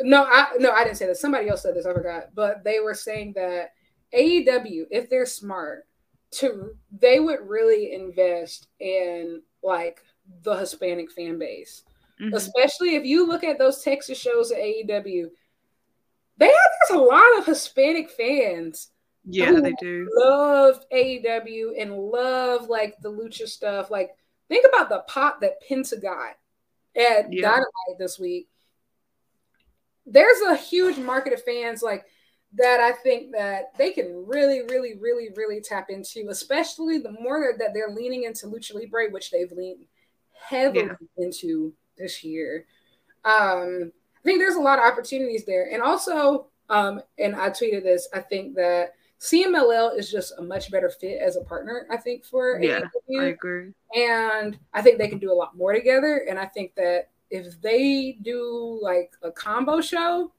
no, 0.00 0.24
I 0.24 0.48
no, 0.58 0.72
I 0.72 0.84
didn't 0.84 0.96
say 0.96 1.06
that. 1.06 1.18
Somebody 1.18 1.48
else 1.48 1.62
said 1.62 1.76
this, 1.76 1.86
I 1.86 1.92
forgot. 1.92 2.34
But 2.34 2.64
they 2.64 2.80
were 2.80 2.94
saying 2.94 3.34
that 3.36 3.72
AEW, 4.14 4.86
if 4.90 5.10
they're 5.10 5.26
smart, 5.26 5.86
to 6.32 6.74
they 6.90 7.20
would 7.20 7.40
really 7.42 7.92
invest 7.92 8.68
in 8.80 9.42
like 9.62 10.00
the 10.42 10.54
Hispanic 10.54 11.12
fan 11.12 11.38
base. 11.38 11.84
Mm-hmm. 12.20 12.34
Especially 12.34 12.94
if 12.94 13.04
you 13.04 13.26
look 13.26 13.44
at 13.44 13.58
those 13.58 13.82
Texas 13.82 14.18
shows 14.18 14.52
at 14.52 14.58
AEW, 14.58 15.28
they 16.38 16.46
have 16.46 16.54
there's 16.88 16.98
a 16.98 17.02
lot 17.02 17.38
of 17.38 17.46
Hispanic 17.46 18.10
fans 18.10 18.90
yeah, 19.26 19.52
they 19.52 19.72
do. 19.80 20.08
Love 20.16 20.84
AEW 20.92 21.80
and 21.80 21.96
love 21.96 22.68
like 22.68 22.96
the 23.00 23.10
lucha 23.10 23.48
stuff. 23.48 23.90
Like, 23.90 24.16
think 24.48 24.66
about 24.66 24.88
the 24.88 25.04
pop 25.08 25.40
that 25.40 25.62
Penta 25.68 26.00
got 26.00 26.36
at 26.96 27.32
yeah. 27.32 27.42
Dynamite 27.42 27.98
this 27.98 28.18
week. 28.18 28.48
There's 30.06 30.40
a 30.42 30.56
huge 30.56 30.98
market 30.98 31.32
of 31.32 31.42
fans 31.42 31.82
like 31.82 32.04
that. 32.54 32.80
I 32.80 32.92
think 32.92 33.32
that 33.32 33.76
they 33.78 33.92
can 33.92 34.26
really, 34.26 34.60
really, 34.62 34.98
really, 34.98 35.30
really 35.34 35.60
tap 35.62 35.88
into, 35.88 36.28
especially 36.28 36.98
the 36.98 37.12
more 37.12 37.54
that 37.58 37.72
they're 37.72 37.94
leaning 37.94 38.24
into 38.24 38.46
lucha 38.46 38.74
libre, 38.74 39.10
which 39.10 39.30
they've 39.30 39.50
leaned 39.50 39.86
heavily 40.32 40.86
yeah. 40.86 41.24
into 41.24 41.72
this 41.96 42.22
year. 42.22 42.66
Um, 43.24 43.92
I 44.18 44.22
think 44.22 44.38
there's 44.38 44.56
a 44.56 44.60
lot 44.60 44.78
of 44.78 44.84
opportunities 44.84 45.46
there, 45.46 45.70
and 45.72 45.82
also, 45.82 46.48
um, 46.68 47.00
and 47.18 47.34
I 47.34 47.48
tweeted 47.48 47.82
this. 47.82 48.08
I 48.12 48.20
think 48.20 48.54
that 48.56 48.92
CMLL 49.20 49.98
is 49.98 50.10
just 50.10 50.34
a 50.38 50.42
much 50.42 50.70
better 50.70 50.90
fit 50.90 51.20
as 51.20 51.36
a 51.36 51.40
partner, 51.40 51.86
I 51.90 51.96
think, 51.96 52.24
for 52.24 52.60
yeah, 52.60 52.80
AEW. 53.08 53.22
I 53.22 53.24
agree. 53.26 53.72
And 53.94 54.58
I 54.72 54.82
think 54.82 54.98
they 54.98 55.08
can 55.08 55.18
do 55.18 55.32
a 55.32 55.34
lot 55.34 55.56
more 55.56 55.72
together. 55.72 56.26
And 56.28 56.38
I 56.38 56.46
think 56.46 56.74
that 56.74 57.08
if 57.30 57.60
they 57.62 58.18
do 58.22 58.78
like 58.82 59.12
a 59.22 59.30
combo 59.30 59.80
show 59.80 60.32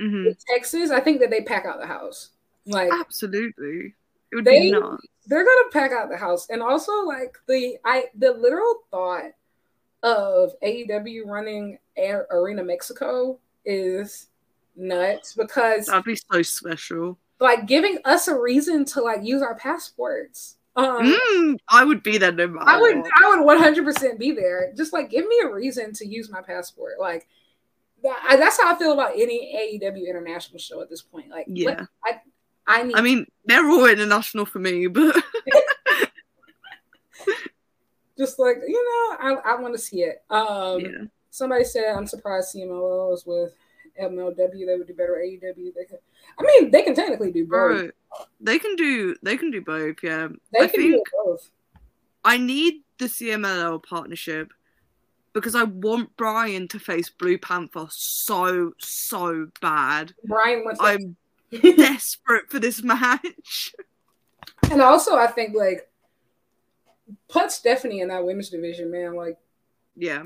mm-hmm. 0.00 0.26
with 0.26 0.44
Texas, 0.46 0.90
I 0.90 1.00
think 1.00 1.20
that 1.20 1.30
they 1.30 1.42
pack 1.42 1.64
out 1.66 1.80
the 1.80 1.86
house. 1.86 2.30
Like 2.66 2.90
absolutely, 2.92 3.94
it 4.32 4.36
would 4.36 4.44
they, 4.44 4.60
be 4.60 4.70
nuts. 4.70 5.06
They're 5.26 5.44
gonna 5.44 5.70
pack 5.70 5.92
out 5.92 6.08
the 6.08 6.16
house, 6.16 6.48
and 6.48 6.62
also 6.62 7.02
like 7.02 7.36
the 7.46 7.76
I 7.84 8.06
the 8.14 8.32
literal 8.32 8.84
thought 8.90 9.32
of 10.02 10.52
AEW 10.62 11.26
running 11.26 11.78
Arena 11.98 12.64
Mexico 12.64 13.38
is 13.66 14.28
nuts 14.76 15.34
because 15.34 15.86
that'd 15.86 16.04
be 16.04 16.16
so 16.16 16.42
special 16.42 17.18
like 17.44 17.66
giving 17.66 17.98
us 18.04 18.26
a 18.26 18.38
reason 18.38 18.84
to 18.86 19.00
like 19.00 19.22
use 19.22 19.42
our 19.42 19.54
passports. 19.54 20.56
Um, 20.76 21.14
mm, 21.14 21.56
I 21.68 21.84
would 21.84 22.02
be 22.02 22.18
there 22.18 22.32
no 22.32 22.48
matter. 22.48 22.68
I 22.68 22.80
would. 22.80 22.96
I 22.96 23.28
would 23.28 23.44
one 23.44 23.58
hundred 23.58 23.84
percent 23.84 24.18
be 24.18 24.32
there. 24.32 24.72
Just 24.76 24.92
like 24.92 25.10
give 25.10 25.26
me 25.26 25.40
a 25.44 25.48
reason 25.48 25.92
to 25.94 26.06
use 26.06 26.30
my 26.30 26.42
passport. 26.42 26.94
Like 26.98 27.28
that, 28.02 28.36
that's 28.38 28.60
how 28.60 28.74
I 28.74 28.78
feel 28.78 28.92
about 28.92 29.12
any 29.14 29.78
AEW 29.80 30.08
international 30.08 30.58
show 30.58 30.80
at 30.82 30.90
this 30.90 31.02
point. 31.02 31.28
Like 31.28 31.46
yeah, 31.48 31.84
I 32.04 32.20
I 32.66 32.82
need. 32.82 32.96
I 32.96 33.02
mean, 33.02 33.26
they're 33.44 33.68
all 33.68 33.86
international 33.86 34.46
for 34.46 34.58
me, 34.58 34.88
but 34.88 35.14
just 38.18 38.38
like 38.38 38.56
you 38.66 38.84
know, 38.84 39.16
I 39.20 39.52
I 39.52 39.60
want 39.60 39.74
to 39.74 39.78
see 39.78 40.02
it. 40.02 40.24
Um, 40.30 40.80
yeah. 40.80 41.04
Somebody 41.30 41.64
said 41.64 41.94
I'm 41.94 42.06
surprised 42.06 42.54
CMLL 42.54 43.14
is 43.14 43.24
with 43.26 43.52
MLW. 44.00 44.36
They 44.66 44.76
would 44.76 44.86
do 44.86 44.94
better 44.94 45.22
AEW. 45.24 45.74
They 45.74 45.84
could 45.84 45.98
I 46.38 46.42
mean, 46.42 46.70
they 46.70 46.82
can 46.82 46.94
technically 46.94 47.32
do 47.32 47.46
both. 47.46 47.90
they 48.40 48.58
can 48.58 48.76
do 48.76 49.16
they 49.22 49.36
can 49.36 49.50
do 49.50 49.60
both. 49.60 49.96
Yeah, 50.02 50.28
they 50.52 50.60
I 50.60 50.66
can 50.68 50.80
think 50.80 50.94
do 50.94 51.02
both. 51.24 51.50
I 52.24 52.38
need 52.38 52.82
the 52.98 53.06
CMLL 53.06 53.84
partnership 53.84 54.52
because 55.32 55.54
I 55.54 55.64
want 55.64 56.16
Bryan 56.16 56.68
to 56.68 56.78
face 56.78 57.10
Blue 57.10 57.38
Panther 57.38 57.86
so 57.90 58.72
so 58.78 59.48
bad. 59.60 60.14
Bryan 60.24 60.64
wants. 60.64 60.80
I'm 60.82 61.16
desperate 61.76 62.50
for 62.50 62.58
this 62.58 62.82
match. 62.82 63.74
And 64.70 64.80
also, 64.80 65.16
I 65.16 65.26
think 65.26 65.54
like 65.54 65.88
put 67.28 67.52
Stephanie 67.52 68.00
in 68.00 68.08
that 68.08 68.24
women's 68.24 68.50
division, 68.50 68.90
man. 68.90 69.14
Like, 69.14 69.36
yeah, 69.96 70.24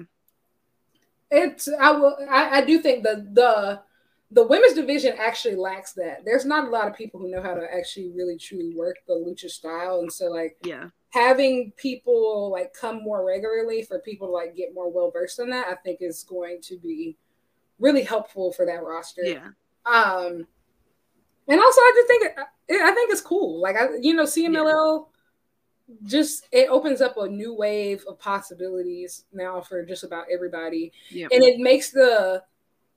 it's 1.31 1.69
I 1.69 1.91
will. 1.93 2.17
I, 2.29 2.59
I 2.59 2.65
do 2.65 2.81
think 2.81 3.03
the 3.03 3.27
the 3.33 3.81
the 4.31 4.47
women's 4.47 4.75
division 4.75 5.15
actually 5.19 5.57
lacks 5.57 5.93
that. 5.95 6.25
There's 6.25 6.45
not 6.45 6.69
a 6.69 6.71
lot 6.71 6.89
of 6.89 6.97
people 6.97 7.21
who 7.21 7.31
know 7.31 7.43
how 7.43 7.55
to 7.55 7.67
actually 7.75 8.11
really 8.15 8.37
truly 8.37 8.75
work 8.75 8.97
the 9.07 9.15
lucha 9.15 9.51
style, 9.51 10.01
and 10.01 10.13
so 10.13 10.27
like 10.27 10.57
yeah, 10.65 10.89
having 11.11 11.73
people 11.77 12.51
like 12.51 12.73
come 12.75 13.03
more 13.03 13.25
regularly 13.25 13.83
for 13.83 13.99
people 14.01 14.29
to 14.29 14.33
like 14.33 14.57
get 14.57 14.75
more 14.75 14.91
well 14.91 15.11
versed 15.11 15.39
in 15.39 15.51
that, 15.51 15.69
I 15.69 15.75
think 15.75 15.99
is 16.01 16.25
going 16.25 16.61
to 16.63 16.77
be 16.79 17.17
really 17.79 18.03
helpful 18.03 18.53
for 18.53 18.67
that 18.67 18.83
roster. 18.83 19.23
Yeah. 19.25 19.49
Um, 19.87 20.47
and 21.47 21.61
also 21.61 21.81
I 21.81 21.93
just 21.95 22.09
think 22.09 22.25
it, 22.69 22.83
I 22.83 22.93
think 22.93 23.11
it's 23.11 23.21
cool. 23.21 23.61
Like 23.61 23.77
I, 23.77 23.89
you 24.01 24.15
know, 24.15 24.25
CMLL. 24.25 25.07
Yeah. 25.07 25.15
Just 26.05 26.47
it 26.53 26.69
opens 26.69 27.01
up 27.01 27.17
a 27.17 27.29
new 27.29 27.55
wave 27.55 28.05
of 28.07 28.19
possibilities 28.19 29.25
now 29.33 29.61
for 29.61 29.85
just 29.85 30.05
about 30.05 30.27
everybody, 30.31 30.93
yeah. 31.11 31.29
and 31.33 31.43
it 31.43 31.59
makes 31.59 31.91
the 31.91 32.43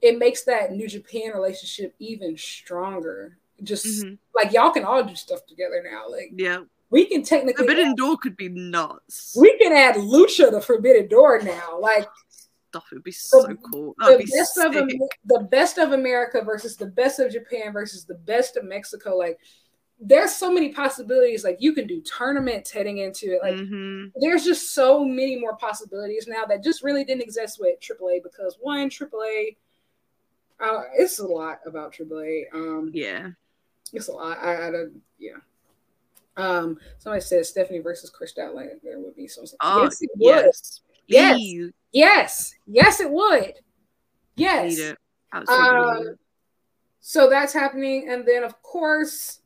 it 0.02 0.18
makes 0.18 0.44
that 0.44 0.74
New 0.74 0.88
Japan 0.88 1.32
relationship 1.34 1.96
even 2.00 2.38
stronger. 2.38 3.38
Just 3.64 3.86
mm-hmm. 3.86 4.16
like 4.36 4.54
y'all 4.54 4.72
can 4.72 4.84
all 4.84 5.04
do 5.04 5.16
stuff 5.16 5.46
together 5.46 5.82
now. 5.90 6.10
Like 6.10 6.32
yeah, 6.36 6.62
we 6.90 7.06
can 7.06 7.24
technically 7.24 7.66
Forbidden 7.66 7.92
add, 7.92 7.98
Door 7.98 8.18
could 8.18 8.36
be 8.36 8.50
nuts. 8.50 9.36
We 9.40 9.58
can 9.58 9.72
add 9.72 9.96
Lucha 9.96 10.52
to 10.52 10.60
Forbidden 10.60 11.08
Door 11.08 11.44
now. 11.44 11.80
Like 11.80 12.08
stuff 12.72 12.86
would 12.92 13.04
be 13.04 13.12
so 13.12 13.44
the, 13.44 13.56
cool. 13.56 13.96
That'd 14.00 14.28
the 14.28 14.32
best 14.38 14.56
sick. 14.56 14.76
of 14.76 14.90
the 15.26 15.48
best 15.50 15.78
of 15.78 15.92
America 15.94 16.42
versus 16.44 16.76
the 16.78 16.88
best 16.88 17.20
of 17.20 17.32
Japan 17.32 17.72
versus 17.72 18.06
the 18.06 18.16
best 18.16 18.58
of 18.58 18.66
Mexico. 18.66 19.16
Like 19.16 19.40
there's 20.02 20.34
so 20.34 20.52
many 20.52 20.70
possibilities. 20.70 21.44
Like 21.44 21.58
you 21.60 21.74
can 21.74 21.88
do 21.88 22.02
tournaments 22.02 22.72
heading 22.72 22.98
into 22.98 23.34
it. 23.34 23.40
Like 23.42 23.56
mm-hmm. 23.56 24.08
there's 24.20 24.44
just 24.44 24.74
so 24.74 25.06
many 25.06 25.40
more 25.40 25.56
possibilities 25.56 26.28
now 26.28 26.46
that 26.46 26.64
just 26.64 26.84
really 26.84 27.06
didn't 27.06 27.22
exist 27.22 27.60
with 27.60 27.80
AAA 27.80 28.24
because 28.24 28.58
one 28.60 28.90
AAA 28.90 29.56
uh, 30.62 30.84
it's 30.96 31.20
a 31.20 31.26
lot 31.26 31.60
about 31.66 31.94
AAA. 31.94 32.44
Um, 32.54 32.92
yeah, 32.94 33.30
it's 33.94 34.08
a 34.08 34.12
lot. 34.12 34.38
I, 34.38 34.68
I 34.68 34.72
don't, 34.72 35.02
yeah. 35.18 35.38
Um, 36.38 36.78
somebody 37.00 37.22
said 37.22 37.46
Stephanie 37.46 37.80
versus 37.80 38.10
Kris 38.10 38.34
Statlander. 38.34 38.80
There 38.84 39.00
would 39.00 39.16
be 39.16 39.28
some. 39.28 39.46
Oh, 39.60 39.84
yes, 39.84 40.02
it 40.02 40.10
would. 40.16 40.46
Yes. 40.46 40.82
Yes. 41.08 41.72
yes, 41.92 42.56
yes, 42.68 43.00
it 43.02 43.12
would. 43.12 43.54
Yes. 44.36 44.78
It. 44.78 44.98
Um, 45.34 46.16
so 47.00 47.30
that's 47.30 47.54
happening, 47.54 48.10
and 48.10 48.26
then 48.26 48.44
of 48.44 48.62
course, 48.62 49.41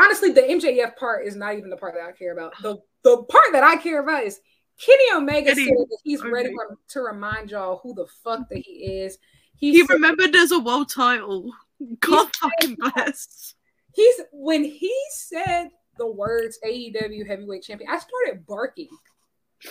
honestly, 0.00 0.32
the 0.32 0.42
MJF 0.42 0.96
part 0.96 1.26
is 1.26 1.36
not 1.36 1.56
even 1.56 1.70
the 1.70 1.76
part 1.76 1.94
that 1.94 2.06
I 2.06 2.12
care 2.12 2.32
about. 2.32 2.52
The 2.62 2.78
the 3.02 3.22
part 3.24 3.44
that 3.52 3.64
I 3.64 3.76
care 3.76 4.02
about 4.02 4.24
is 4.24 4.40
Kenny 4.80 5.12
Omega 5.14 5.54
said 5.54 5.66
that 5.66 5.98
he's 6.04 6.20
okay. 6.20 6.30
ready 6.30 6.50
for, 6.54 6.78
to 6.88 7.00
remind 7.00 7.50
y'all 7.50 7.80
who 7.82 7.94
the 7.94 8.06
fuck 8.24 8.48
that 8.48 8.58
he 8.58 9.00
is. 9.02 9.18
He, 9.56 9.72
he 9.72 9.80
said, 9.80 9.90
remembered 9.94 10.32
there's 10.32 10.52
a 10.52 10.58
world 10.58 10.90
title. 10.90 11.52
God 12.00 12.28
fucking 12.36 12.76
bless. 12.78 13.54
He's 13.94 14.20
when 14.32 14.64
he 14.64 14.94
said 15.10 15.68
the 15.98 16.10
words 16.10 16.58
AEW 16.64 17.26
heavyweight 17.26 17.62
champion, 17.62 17.90
I 17.90 17.98
started 17.98 18.46
barking. 18.46 18.88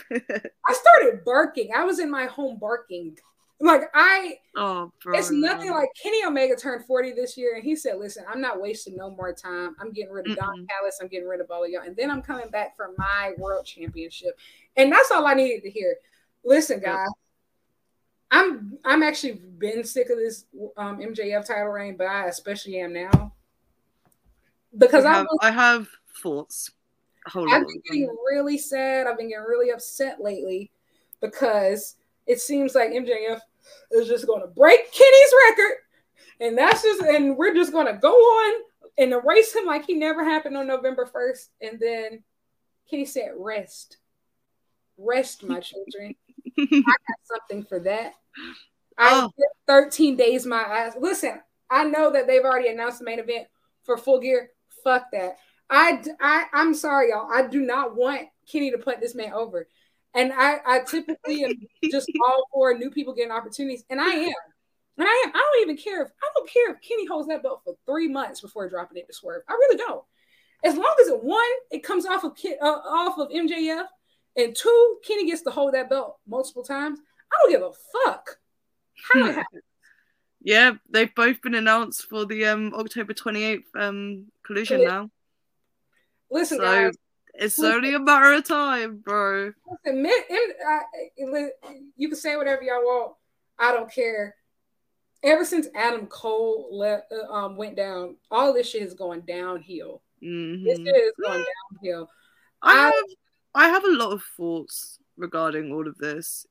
I 0.12 0.74
started 0.74 1.26
barking. 1.26 1.72
I 1.76 1.84
was 1.84 2.00
in 2.00 2.10
my 2.10 2.26
home 2.26 2.58
barking. 2.60 3.18
Like 3.62 3.84
I, 3.94 4.40
oh, 4.56 4.92
bro. 5.04 5.18
it's 5.18 5.30
nothing 5.30 5.70
like 5.70 5.90
Kenny 6.02 6.26
Omega 6.26 6.56
turned 6.56 6.84
40 6.86 7.12
this 7.12 7.38
year, 7.38 7.54
and 7.56 7.64
he 7.64 7.76
said, 7.76 8.00
"Listen, 8.00 8.26
I'm 8.28 8.42
not 8.42 8.60
wasting 8.60 8.96
no 8.96 9.12
more 9.12 9.34
time. 9.34 9.76
I'm 9.80 9.92
getting 9.92 10.12
rid 10.12 10.30
of 10.30 10.36
Don 10.36 10.62
Mm-mm. 10.62 10.68
Callis. 10.68 10.98
I'm 11.00 11.08
getting 11.08 11.28
rid 11.28 11.42
of 11.42 11.52
all 11.52 11.64
of 11.64 11.70
y'all, 11.70 11.84
and 11.86 11.96
then 11.96 12.10
I'm 12.10 12.24
coming 12.24 12.50
back 12.50 12.76
for 12.76 12.90
my 12.98 13.34
world 13.38 13.66
championship." 13.66 14.40
And 14.78 14.92
that's 14.92 15.12
all 15.12 15.28
I 15.28 15.36
needed 15.36 15.62
to 15.64 15.70
hear. 15.70 15.96
Listen, 16.44 16.80
guys, 16.80 17.08
I'm 18.32 18.80
I'm 18.84 19.04
actually 19.04 19.34
been 19.34 19.84
sick 19.84 20.10
of 20.10 20.18
this 20.18 20.46
um, 20.78 20.98
MJF 21.00 21.46
title 21.46 21.68
reign, 21.68 21.98
but 21.98 22.08
I 22.08 22.28
especially 22.28 22.80
am 22.80 22.94
now 22.94 23.34
because 24.78 25.06
I 25.06 25.12
I 25.12 25.18
have, 25.18 25.28
was 25.30 25.40
I 25.44 25.52
have 25.52 25.88
thoughts. 26.24 26.72
A 27.28 27.30
whole 27.30 27.54
I've 27.54 27.62
of 27.62 27.68
been 27.68 27.82
getting 27.86 28.16
really 28.32 28.58
sad. 28.58 29.06
I've 29.06 29.18
been 29.18 29.30
getting 29.30 29.46
really 29.46 29.70
upset 29.70 30.20
lately 30.20 30.72
because 31.20 31.98
it 32.26 32.40
seems 32.40 32.74
like 32.74 32.90
MJF 32.90 33.42
is 33.92 34.08
just 34.08 34.28
going 34.28 34.42
to 34.42 34.48
break 34.48 34.92
Kenny's 34.92 35.34
record, 35.50 35.74
and 36.40 36.58
that's 36.58 36.82
just 36.84 37.02
and 37.02 37.38
we're 37.38 37.54
just 37.54 37.72
going 37.72 37.88
to 37.88 37.94
go 38.00 38.12
on 38.14 38.62
and 38.98 39.14
erase 39.14 39.54
him 39.56 39.66
like 39.66 39.86
he 39.86 39.94
never 39.94 40.24
happened 40.24 40.58
on 40.58 40.68
November 40.68 41.06
first. 41.06 41.50
And 41.62 41.80
then 41.80 42.24
Kenny 42.90 43.06
said, 43.06 43.32
"Rest, 43.38 43.98
rest, 44.98 45.44
my 45.44 45.60
children. 45.62 46.16
I 46.58 46.66
got 46.82 47.20
something 47.24 47.64
for 47.64 47.80
that. 47.82 48.14
I 48.98 49.22
Oh. 49.24 49.32
get 49.38 49.48
13 49.68 50.16
days 50.16 50.46
my 50.46 50.62
ass. 50.62 50.96
Listen, 51.00 51.42
I 51.70 51.86
know 51.86 52.12
that 52.12 52.28
they've 52.28 52.44
already 52.44 52.68
announced 52.70 53.00
the 53.00 53.06
main 53.06 53.20
event 53.20 53.48
for 53.84 53.98
full 53.98 54.20
gear. 54.20 54.52
Fuck 54.84 55.12
that. 55.14 55.38
I, 55.70 56.04
I 56.20 56.46
I'm 56.54 56.74
sorry, 56.74 57.10
y'all. 57.10 57.32
I 57.32 57.48
do 57.48 57.62
not 57.62 57.96
want 57.96 58.28
Kenny 58.52 58.72
to 58.72 58.78
put 58.78 59.00
this 59.00 59.16
man 59.16 59.32
over. 59.32 59.68
And 60.14 60.34
I, 60.34 60.58
I 60.66 60.80
typically 60.82 61.44
am 61.44 61.54
just 61.90 62.12
all 62.28 62.48
for 62.54 62.74
new 62.78 62.92
people 62.92 63.14
getting 63.14 63.32
opportunities. 63.32 63.84
And 63.90 64.02
I 64.02 64.10
am. 64.10 64.34
And 64.98 65.08
I 65.08 65.24
am. 65.26 65.32
I 65.34 65.38
don't 65.40 65.62
even 65.64 65.78
care 65.78 66.04
if 66.04 66.10
I 66.22 66.28
don't 66.36 66.50
care 66.50 66.72
if 66.72 66.82
Kenny 66.82 67.08
holds 67.08 67.28
that 67.30 67.44
belt 67.44 67.62
for 67.64 67.76
three 67.86 68.08
months 68.08 68.42
before 68.42 68.70
dropping 68.70 68.98
it 68.98 69.08
to 69.08 69.14
Swerve. 69.14 69.44
I 69.48 69.54
really 69.54 69.78
don't. 69.78 70.04
As 70.64 70.76
long 70.76 70.96
as 71.02 71.08
it 71.08 71.24
one, 71.24 71.42
it 71.72 71.84
comes 71.84 72.06
off 72.06 72.24
of 72.24 72.34
uh, 72.62 72.66
off 72.66 73.18
of 73.18 73.30
MJF, 73.30 73.86
and 74.36 74.56
two, 74.56 74.98
Kenny 75.08 75.26
gets 75.26 75.42
to 75.44 75.50
hold 75.50 75.74
that 75.74 75.90
belt 75.90 76.18
multiple 76.28 76.64
times. 76.64 77.00
I 77.32 77.38
don't 77.42 77.52
give 77.52 77.62
a 77.62 77.72
fuck 77.72 78.38
how 79.14 79.26
it 79.26 79.36
happens. 79.36 79.64
Yeah, 80.44 80.74
they've 80.90 81.14
both 81.16 81.42
been 81.42 81.56
announced 81.56 82.08
for 82.10 82.26
the 82.26 82.46
um 82.46 82.74
October 82.76 83.14
28th 83.14 83.64
um 83.76 84.28
collision 84.46 84.78
Collision. 84.78 84.84
now. 84.84 85.10
Listen, 86.30 86.58
So 86.58 86.64
guys. 86.64 86.98
It's 87.36 87.60
only 87.62 87.94
a 87.94 88.00
matter 88.00 88.34
of 88.34 88.44
time, 88.44 88.98
bro. 88.98 89.52
Listen, 89.70 90.02
men- 90.02 90.12
I- 90.68 90.84
you 91.96 92.08
can 92.10 92.18
say 92.18 92.36
whatever 92.36 92.62
y'all 92.64 92.82
want. 92.84 93.16
I 93.60 93.72
don't 93.72 93.92
care. 93.92 94.36
Ever 95.24 95.46
since 95.46 95.68
Adam 95.76 96.08
Cole 96.08 96.70
le- 96.72 97.04
uh, 97.12 97.32
um, 97.32 97.56
went 97.56 97.76
down, 97.76 98.18
all 98.32 98.54
this 98.54 98.68
shit 98.70 98.82
is 98.82 98.94
going 98.96 99.22
downhill. 99.22 100.02
This 100.20 100.30
Mhm. 100.30 100.86
shit 100.86 100.96
is 100.96 101.14
going 101.24 101.46
downhill. 101.84 102.10
I 102.62 102.72
I- 102.74 102.86
have 102.86 102.94
I 103.54 103.68
have 103.70 103.84
a 103.84 103.92
lot 103.92 104.14
of 104.14 104.24
thoughts 104.24 104.98
regarding 105.18 105.72
all 105.74 105.88
of 105.88 105.98
this. 105.98 106.48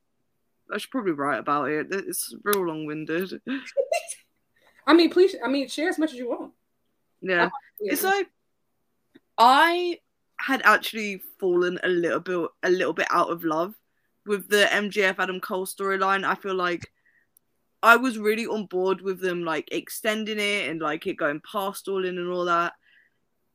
I 0.71 0.77
should 0.77 0.91
probably 0.91 1.11
write 1.13 1.39
about 1.39 1.69
it. 1.69 1.87
It's 1.91 2.33
real 2.43 2.65
long 2.65 2.85
winded. 2.85 3.41
I 4.87 4.93
mean, 4.93 5.09
please. 5.09 5.35
I 5.43 5.47
mean, 5.49 5.67
share 5.67 5.89
as 5.89 5.97
much 5.99 6.11
as 6.11 6.17
you 6.17 6.29
want. 6.29 6.53
Yeah. 7.21 7.49
It's 7.79 8.03
like 8.03 8.29
I 9.37 9.99
had 10.41 10.61
actually 10.65 11.21
fallen 11.39 11.79
a 11.83 11.87
little 11.87 12.19
bit 12.19 12.49
a 12.63 12.69
little 12.69 12.93
bit 12.93 13.07
out 13.09 13.29
of 13.29 13.43
love 13.43 13.75
with 14.25 14.49
the 14.49 14.67
MJF 14.71 15.15
Adam 15.19 15.39
Cole 15.39 15.65
storyline. 15.65 16.23
I 16.23 16.35
feel 16.35 16.55
like 16.55 16.91
I 17.83 17.95
was 17.95 18.17
really 18.17 18.45
on 18.45 18.65
board 18.65 19.01
with 19.01 19.19
them 19.19 19.43
like 19.43 19.69
extending 19.71 20.39
it 20.39 20.69
and 20.69 20.81
like 20.81 21.07
it 21.07 21.15
going 21.15 21.41
past 21.49 21.87
all 21.87 22.05
in 22.05 22.17
and 22.17 22.29
all 22.29 22.45
that. 22.45 22.73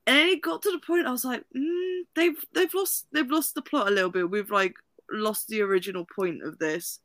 And 0.07 0.17
then 0.17 0.29
it 0.29 0.43
got 0.43 0.63
to 0.63 0.71
the 0.71 0.79
point 0.79 1.07
I 1.07 1.13
was 1.13 1.25
like, 1.25 1.45
mm, 1.57 2.01
they've 2.15 2.45
they've 2.55 2.75
lost 2.75 3.07
they've 3.13 3.31
lost 3.31 3.55
the 3.55 3.63
plot 3.63 3.89
a 3.89 3.93
little 3.93 4.11
bit. 4.11 4.31
We've 4.31 4.51
like 4.51 4.75
lost 5.11 5.49
the 5.49 5.63
original 5.63 6.05
point 6.05 6.43
of 6.43 6.59
this. 6.59 7.01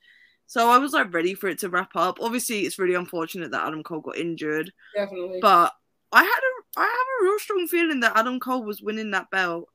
So 0.45 0.70
I 0.70 0.78
was 0.78 0.94
like 0.94 1.14
ready 1.14 1.34
for 1.34 1.48
it 1.48 1.60
to 1.60 1.70
wrap 1.70 1.95
up. 1.95 2.20
Obviously, 2.22 2.62
it's 2.62 2.78
really 2.78 2.95
unfortunate 2.95 3.52
that 3.52 3.66
Adam 3.66 3.84
Cole 3.84 4.02
got 4.02 4.18
injured. 4.18 4.72
definitely. 4.95 5.40
But 5.41 5.74
I 6.12 6.24
had 6.24 6.28
a 6.30 6.60
I 6.77 6.81
have 6.81 6.89
a 6.89 7.23
real 7.23 7.39
strong 7.39 7.68
feeling 7.68 7.99
that 7.99 8.15
Adam 8.15 8.39
Cole 8.39 8.64
was 8.64 8.81
winning 8.81 9.11
that 9.11 9.30
belt, 9.30 9.69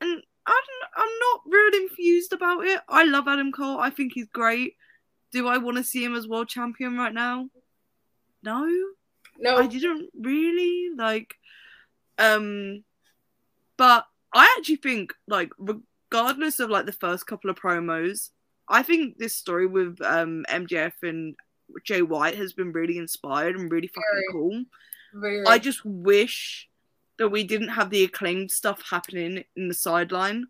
and 0.00 0.22
I'm 0.46 0.54
I'm 0.96 1.18
not 1.20 1.40
really 1.46 1.84
infused 1.84 2.32
about 2.32 2.64
it. 2.64 2.80
I 2.88 3.04
love 3.04 3.28
Adam 3.28 3.52
Cole. 3.52 3.78
I 3.78 3.90
think 3.90 4.12
he's 4.14 4.28
great. 4.28 4.76
Do 5.32 5.48
I 5.48 5.58
want 5.58 5.78
to 5.78 5.84
see 5.84 6.04
him 6.04 6.14
as 6.14 6.28
world 6.28 6.48
champion 6.48 6.96
right 6.96 7.12
now? 7.12 7.48
No, 8.42 8.68
no, 9.38 9.56
I 9.56 9.66
didn't 9.66 10.10
really 10.18 10.90
like. 10.96 11.34
Um, 12.18 12.84
but 13.76 14.06
I 14.32 14.54
actually 14.58 14.76
think 14.76 15.12
like 15.26 15.50
regardless 15.58 16.60
of 16.60 16.70
like 16.70 16.86
the 16.86 16.92
first 16.92 17.26
couple 17.26 17.50
of 17.50 17.56
promos, 17.56 18.30
I 18.68 18.82
think 18.82 19.18
this 19.18 19.34
story 19.34 19.66
with 19.66 20.00
um 20.02 20.44
MJF 20.48 20.92
and 21.02 21.34
Jay 21.84 22.02
White 22.02 22.36
has 22.36 22.52
been 22.52 22.72
really 22.72 22.98
inspired 22.98 23.56
and 23.56 23.70
really 23.70 23.88
fucking 23.88 24.24
cool. 24.32 24.64
Very. 25.12 25.46
I 25.46 25.58
just 25.58 25.84
wish 25.84 26.68
that 27.18 27.28
we 27.28 27.44
didn't 27.44 27.68
have 27.68 27.90
the 27.90 28.04
acclaimed 28.04 28.50
stuff 28.50 28.82
happening 28.88 29.44
in 29.56 29.68
the 29.68 29.74
sideline 29.74 30.46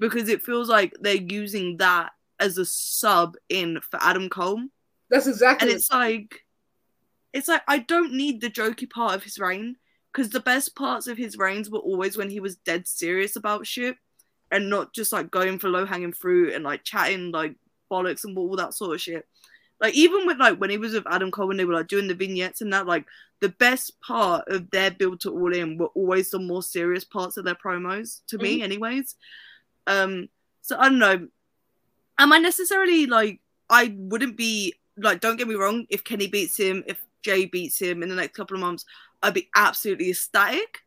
because 0.00 0.28
it 0.28 0.42
feels 0.42 0.68
like 0.68 0.94
they're 1.00 1.14
using 1.14 1.76
that 1.78 2.12
as 2.40 2.58
a 2.58 2.64
sub 2.64 3.36
in 3.48 3.80
for 3.80 3.98
Adam 4.02 4.28
Cole. 4.28 4.62
That's 5.10 5.26
exactly. 5.26 5.68
And 5.68 5.76
it's 5.76 5.90
like 5.90 6.40
it's 7.32 7.48
like 7.48 7.62
I 7.68 7.78
don't 7.78 8.12
need 8.12 8.40
the 8.40 8.50
jokey 8.50 8.88
part 8.88 9.14
of 9.14 9.22
his 9.22 9.38
reign 9.38 9.76
because 10.12 10.30
the 10.30 10.40
best 10.40 10.74
parts 10.76 11.06
of 11.06 11.18
his 11.18 11.36
reigns 11.36 11.70
were 11.70 11.80
always 11.80 12.16
when 12.16 12.30
he 12.30 12.40
was 12.40 12.56
dead 12.56 12.86
serious 12.86 13.36
about 13.36 13.66
shit 13.66 13.96
and 14.50 14.70
not 14.70 14.94
just 14.94 15.12
like 15.12 15.30
going 15.30 15.58
for 15.58 15.68
low 15.68 15.84
hanging 15.84 16.12
fruit 16.12 16.54
and 16.54 16.64
like 16.64 16.84
chatting 16.84 17.32
like 17.32 17.56
bollocks 17.90 18.24
and 18.24 18.36
all 18.38 18.56
that 18.56 18.74
sort 18.74 18.94
of 18.94 19.00
shit. 19.00 19.26
Like 19.84 19.92
even 19.92 20.26
with 20.26 20.38
like 20.38 20.56
when 20.56 20.70
he 20.70 20.78
was 20.78 20.94
with 20.94 21.06
Adam 21.10 21.30
Cole 21.30 21.48
when 21.48 21.58
they 21.58 21.66
were 21.66 21.74
like 21.74 21.88
doing 21.88 22.08
the 22.08 22.14
vignettes 22.14 22.62
and 22.62 22.72
that, 22.72 22.86
like 22.86 23.04
the 23.40 23.50
best 23.50 24.00
part 24.00 24.48
of 24.48 24.70
their 24.70 24.90
build 24.90 25.20
to 25.20 25.30
all 25.30 25.54
in 25.54 25.76
were 25.76 25.88
always 25.88 26.30
the 26.30 26.38
more 26.38 26.62
serious 26.62 27.04
parts 27.04 27.36
of 27.36 27.44
their 27.44 27.54
promos 27.54 28.22
to 28.28 28.38
me, 28.38 28.62
anyways. 28.62 29.14
Um, 29.86 30.30
so 30.62 30.78
I 30.78 30.88
don't 30.88 30.98
know. 30.98 31.28
Am 32.18 32.32
I 32.32 32.38
necessarily 32.38 33.04
like 33.04 33.40
I 33.68 33.94
wouldn't 33.94 34.38
be 34.38 34.72
like 34.96 35.20
don't 35.20 35.36
get 35.36 35.48
me 35.48 35.54
wrong, 35.54 35.84
if 35.90 36.02
Kenny 36.02 36.28
beats 36.28 36.56
him, 36.56 36.82
if 36.86 37.04
Jay 37.20 37.44
beats 37.44 37.78
him 37.78 38.02
in 38.02 38.08
the 38.08 38.14
next 38.14 38.34
couple 38.34 38.56
of 38.56 38.62
months, 38.62 38.86
I'd 39.22 39.34
be 39.34 39.50
absolutely 39.54 40.08
ecstatic. 40.08 40.78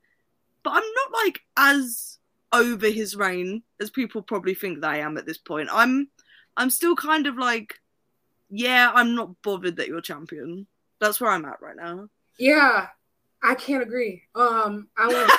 But 0.64 0.72
I'm 0.72 0.94
not 0.96 1.24
like 1.24 1.42
as 1.56 2.18
over 2.52 2.88
his 2.88 3.16
reign 3.16 3.62
as 3.80 3.92
people 3.92 4.24
probably 4.24 4.56
think 4.56 4.82
that 4.82 4.90
I 4.90 4.98
am 4.98 5.20
at 5.20 5.28
this 5.28 5.38
point. 5.38 5.70
I'm 5.72 6.08
I'm 6.58 6.72
still 6.72 6.96
kind 6.96 7.28
of 7.28 7.38
like, 7.38 7.76
yeah, 8.50 8.92
I'm 8.94 9.16
not 9.16 9.42
bothered 9.42 9.76
that 9.78 9.88
you're 9.88 10.02
champion. 10.02 10.68
That's 11.00 11.20
where 11.22 11.32
I'm 11.32 11.46
at 11.46 11.62
right 11.62 11.76
now. 11.76 12.08
yeah, 12.40 12.88
I 13.44 13.56
can't 13.56 13.84
agree. 13.84 14.24
Um, 14.36 14.88
I 14.98 15.08
want. 15.08 15.32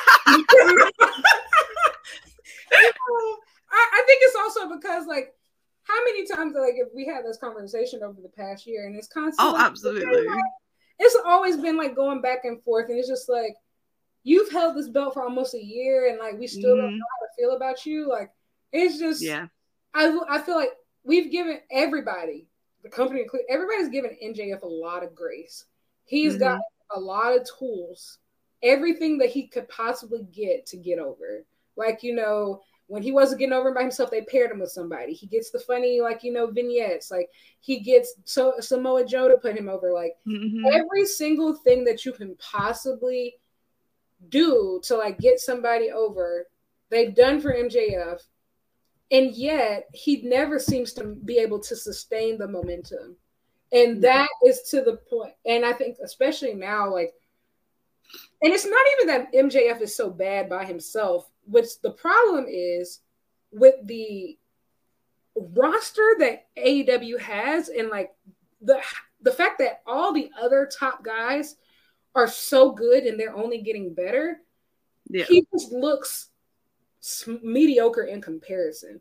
I, 3.71 4.03
think 4.07 4.21
it's 4.23 4.37
also 4.37 4.75
because 4.75 5.07
like 5.07 5.35
how 5.83 6.03
many 6.05 6.27
times 6.27 6.55
like 6.59 6.75
if 6.77 6.89
we 6.95 7.07
had 7.07 7.25
this 7.25 7.39
conversation 7.39 8.03
over 8.03 8.21
the 8.21 8.29
past 8.29 8.67
year 8.67 8.87
and 8.87 8.97
it's 8.97 9.09
constantly 9.09 9.55
Oh, 9.55 9.57
absolutely. 9.59 10.27
it's 10.99 11.17
always 11.25 11.57
been 11.57 11.77
like 11.77 11.95
going 11.95 12.21
back 12.21 12.45
and 12.45 12.63
forth 12.63 12.89
and 12.89 12.99
it's 12.99 13.09
just 13.09 13.29
like 13.29 13.55
you've 14.25 14.51
held 14.51 14.77
this 14.77 14.89
belt 14.89 15.15
for 15.15 15.23
almost 15.23 15.55
a 15.55 15.63
year 15.63 16.09
and 16.09 16.19
like 16.19 16.39
we 16.39 16.47
still 16.47 16.77
don't 16.77 16.95
Mhm. 16.95 16.99
know 16.99 17.05
how 17.21 17.27
to 17.27 17.33
feel 17.37 17.57
about 17.57 17.87
you 17.87 18.09
like 18.09 18.31
it's 18.73 18.99
just 18.99 19.23
Yeah. 19.23 19.47
I, 19.95 20.19
I 20.29 20.41
feel 20.41 20.57
like 20.57 20.73
we've 21.05 21.31
given 21.31 21.61
everybody 21.71 22.48
the 22.91 22.97
company 22.97 23.27
everybody's 23.49 23.89
given 23.89 24.17
MJF 24.23 24.63
a 24.63 24.67
lot 24.67 25.03
of 25.05 25.15
grace 25.15 25.65
He's 26.05 26.37
Mhm. 26.37 26.41
got 26.41 26.61
a 26.91 27.01
lot 27.01 27.37
of 27.37 27.47
tools 27.59 28.19
everything 28.63 29.19
that 29.19 29.31
he 29.31 29.47
could 29.47 29.69
possibly 29.69 30.23
get 30.33 30.67
to 30.67 30.77
get 30.77 30.99
over 30.99 31.45
like 31.77 32.03
you 32.03 32.15
know 32.15 32.63
when 32.89 33.03
he 33.03 33.13
wasn't 33.13 33.39
getting 33.39 33.53
over 33.53 33.75
by 33.75 33.83
himself, 33.83 34.11
they 34.11 34.23
paired 34.23 34.51
him 34.51 34.61
with 34.61 34.71
somebody. 34.71 35.13
He 35.13 35.27
gets 35.27 35.51
the 35.51 35.61
funny, 35.61 36.01
like 36.01 36.25
you 36.25 36.33
know, 36.33 36.47
vignettes. 36.47 37.11
Like 37.11 37.29
he 37.61 37.81
gets 37.81 38.15
so 38.25 38.55
Samoa 38.61 39.05
Joe 39.05 39.29
to 39.29 39.37
put 39.37 39.55
him 39.55 39.69
over. 39.69 39.93
Like 39.93 40.17
Mhm. 40.27 40.65
every 40.73 41.05
single 41.05 41.53
thing 41.53 41.85
that 41.85 42.07
you 42.07 42.13
can 42.13 42.35
possibly 42.37 43.39
do 44.31 44.81
to 44.85 44.97
like 44.97 45.19
get 45.19 45.39
somebody 45.39 45.91
over, 45.91 46.49
they've 46.89 47.15
done 47.15 47.41
for 47.43 47.53
MJF, 47.53 48.23
and 49.11 49.35
yet 49.35 49.89
he 49.95 50.23
never 50.23 50.59
seems 50.59 50.93
to 50.95 51.05
be 51.05 51.39
able 51.39 51.61
to 51.61 51.77
sustain 51.77 52.39
the 52.39 52.49
momentum. 52.49 53.17
And 53.73 54.03
that 54.03 54.29
is 54.47 54.63
to 54.71 54.83
the 54.83 54.97
point. 54.97 55.35
And 55.47 55.65
I 55.65 55.73
think 55.73 55.99
especially 56.03 56.55
now, 56.55 56.93
like, 56.93 57.13
and 58.43 58.53
it's 58.53 58.67
not 58.67 58.87
even 58.95 59.07
that 59.09 59.33
MJF 59.33 59.81
is 59.83 59.95
so 59.95 60.11
bad 60.11 60.49
by 60.49 60.65
himself. 60.65 61.29
What's 61.45 61.77
the 61.77 61.91
problem 61.91 62.47
is 62.49 63.01
with 63.51 63.75
the 63.85 64.39
roster 65.37 66.17
that 66.19 66.47
AEW 66.57 67.19
has 67.21 67.69
and 67.69 67.89
like 67.89 68.13
the 68.61 68.81
the 69.23 69.33
fact 69.33 69.59
that 69.59 69.83
all 69.87 70.13
the 70.13 70.31
other 70.41 70.69
top 70.79 71.05
guys 71.05 71.57
are 72.15 72.29
so 72.29 72.73
good 72.73 73.05
and 73.05 73.19
they're 73.19 73.37
only 73.37 73.63
getting 73.63 73.95
better, 73.95 74.41
yeah. 75.09 75.25
he 75.25 75.47
just 75.53 75.73
looks 75.73 76.31
mediocre 77.43 78.03
in 78.03 78.21
comparison. 78.21 79.01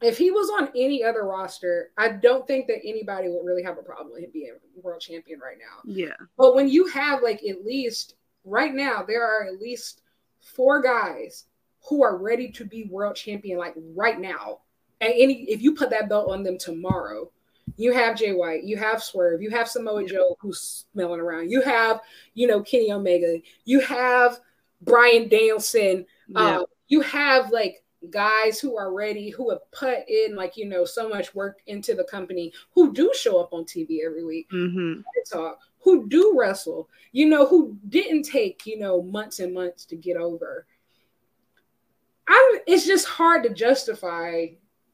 If 0.00 0.18
he 0.18 0.30
was 0.30 0.50
on 0.50 0.68
any 0.76 1.02
other 1.02 1.24
roster, 1.24 1.90
I 1.96 2.10
don't 2.10 2.46
think 2.46 2.66
that 2.66 2.80
anybody 2.84 3.28
would 3.28 3.44
really 3.44 3.62
have 3.62 3.78
a 3.78 3.82
problem 3.82 4.12
with 4.12 4.24
him 4.24 4.30
being 4.32 4.54
world 4.82 5.00
champion 5.00 5.40
right 5.40 5.56
now. 5.58 5.80
Yeah. 5.84 6.16
But 6.36 6.54
when 6.54 6.68
you 6.68 6.86
have 6.88 7.22
like 7.22 7.42
at 7.44 7.64
least 7.64 8.16
right 8.44 8.74
now, 8.74 9.02
there 9.06 9.24
are 9.24 9.46
at 9.46 9.60
least 9.60 10.02
four 10.40 10.82
guys 10.82 11.46
who 11.88 12.02
are 12.02 12.18
ready 12.18 12.50
to 12.50 12.64
be 12.64 12.84
world 12.84 13.16
champion 13.16 13.58
like 13.58 13.74
right 13.94 14.20
now. 14.20 14.60
And 15.00 15.12
any 15.16 15.44
if 15.44 15.62
you 15.62 15.74
put 15.74 15.90
that 15.90 16.08
belt 16.08 16.30
on 16.30 16.42
them 16.42 16.58
tomorrow, 16.58 17.30
you 17.76 17.92
have 17.92 18.16
Jay 18.16 18.32
White, 18.32 18.64
you 18.64 18.76
have 18.76 19.02
Swerve, 19.02 19.42
you 19.42 19.50
have 19.50 19.68
Samoa 19.68 20.04
Joe 20.04 20.36
who's 20.40 20.86
smelling 20.92 21.20
around, 21.20 21.50
you 21.50 21.62
have, 21.62 22.00
you 22.34 22.46
know, 22.46 22.62
Kenny 22.62 22.92
Omega, 22.92 23.38
you 23.64 23.80
have 23.80 24.38
Bryan 24.82 25.28
Danielson, 25.28 26.06
yeah. 26.28 26.60
uh, 26.60 26.64
you 26.88 27.00
have 27.00 27.50
like 27.50 27.82
guys 28.10 28.60
who 28.60 28.76
are 28.76 28.92
ready, 28.92 29.30
who 29.30 29.50
have 29.50 29.70
put 29.72 30.08
in 30.08 30.36
like, 30.36 30.56
you 30.56 30.66
know, 30.66 30.84
so 30.84 31.08
much 31.08 31.34
work 31.34 31.60
into 31.66 31.94
the 31.94 32.04
company, 32.04 32.52
who 32.72 32.92
do 32.92 33.10
show 33.14 33.40
up 33.40 33.52
on 33.52 33.64
TV 33.64 33.98
every 34.04 34.24
week, 34.24 34.48
mm-hmm. 34.50 35.00
talk, 35.30 35.58
who 35.80 36.08
do 36.08 36.34
wrestle, 36.36 36.88
you 37.12 37.28
know, 37.28 37.46
who 37.46 37.76
didn't 37.88 38.22
take, 38.22 38.66
you 38.66 38.78
know, 38.78 39.02
months 39.02 39.40
and 39.40 39.54
months 39.54 39.84
to 39.86 39.96
get 39.96 40.16
over. 40.16 40.66
I'm 42.26 42.60
it's 42.66 42.86
just 42.86 43.06
hard 43.06 43.42
to 43.42 43.50
justify, 43.50 44.46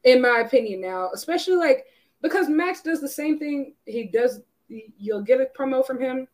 in 0.04 0.20
my 0.20 0.40
opinion, 0.40 0.80
now, 0.80 1.10
especially 1.14 1.56
like 1.56 1.86
because 2.22 2.48
Max 2.48 2.82
does 2.82 3.00
the 3.00 3.08
same 3.08 3.38
thing. 3.38 3.74
He 3.86 4.04
does. 4.04 4.40
You'll 4.68 5.22
get 5.22 5.40
a 5.40 5.46
promo 5.56 5.84
from 5.84 6.00
him. 6.00 6.28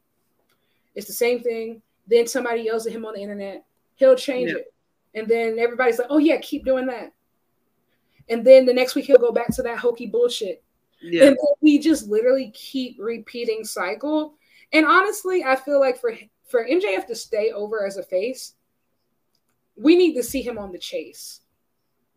It's 0.95 1.07
the 1.07 1.13
same 1.13 1.41
thing. 1.41 1.83
Then 2.07 2.27
somebody 2.27 2.63
yells 2.63 2.87
at 2.87 2.93
him 2.93 3.05
on 3.05 3.15
the 3.15 3.21
internet. 3.21 3.65
He'll 3.97 4.17
change 4.17 4.51
yeah. 4.51 4.59
it, 4.59 4.75
and 5.17 5.27
then 5.27 5.59
everybody's 5.59 5.99
like, 5.99 6.09
"Oh 6.11 6.19
yeah, 6.19 6.39
keep 6.39 6.65
doing 6.65 6.87
that." 6.87 7.13
And 8.29 8.45
then 8.47 8.67
the 8.67 8.75
next 8.75 8.95
week 8.95 9.07
he'll 9.07 9.19
go 9.19 9.33
back 9.33 9.55
to 9.57 9.63
that 9.63 9.79
hokey 9.79 10.07
bullshit. 10.07 10.63
Yeah. 11.01 11.25
And 11.27 11.37
we 11.61 11.79
just 11.79 12.09
literally 12.09 12.51
keep 12.55 12.97
repeating 12.99 13.65
cycle. 13.65 14.35
And 14.73 14.87
honestly, 14.87 15.43
I 15.45 15.57
feel 15.57 15.81
like 15.81 16.01
for 16.01 16.15
for 16.49 16.65
MJF 16.65 17.07
to 17.09 17.17
stay 17.17 17.51
over 17.51 17.85
as 17.85 17.97
a 17.97 18.03
face, 18.05 18.55
we 19.77 19.97
need 19.97 20.15
to 20.15 20.23
see 20.23 20.43
him 20.43 20.59
on 20.59 20.71
the 20.71 20.79
chase. 20.79 21.41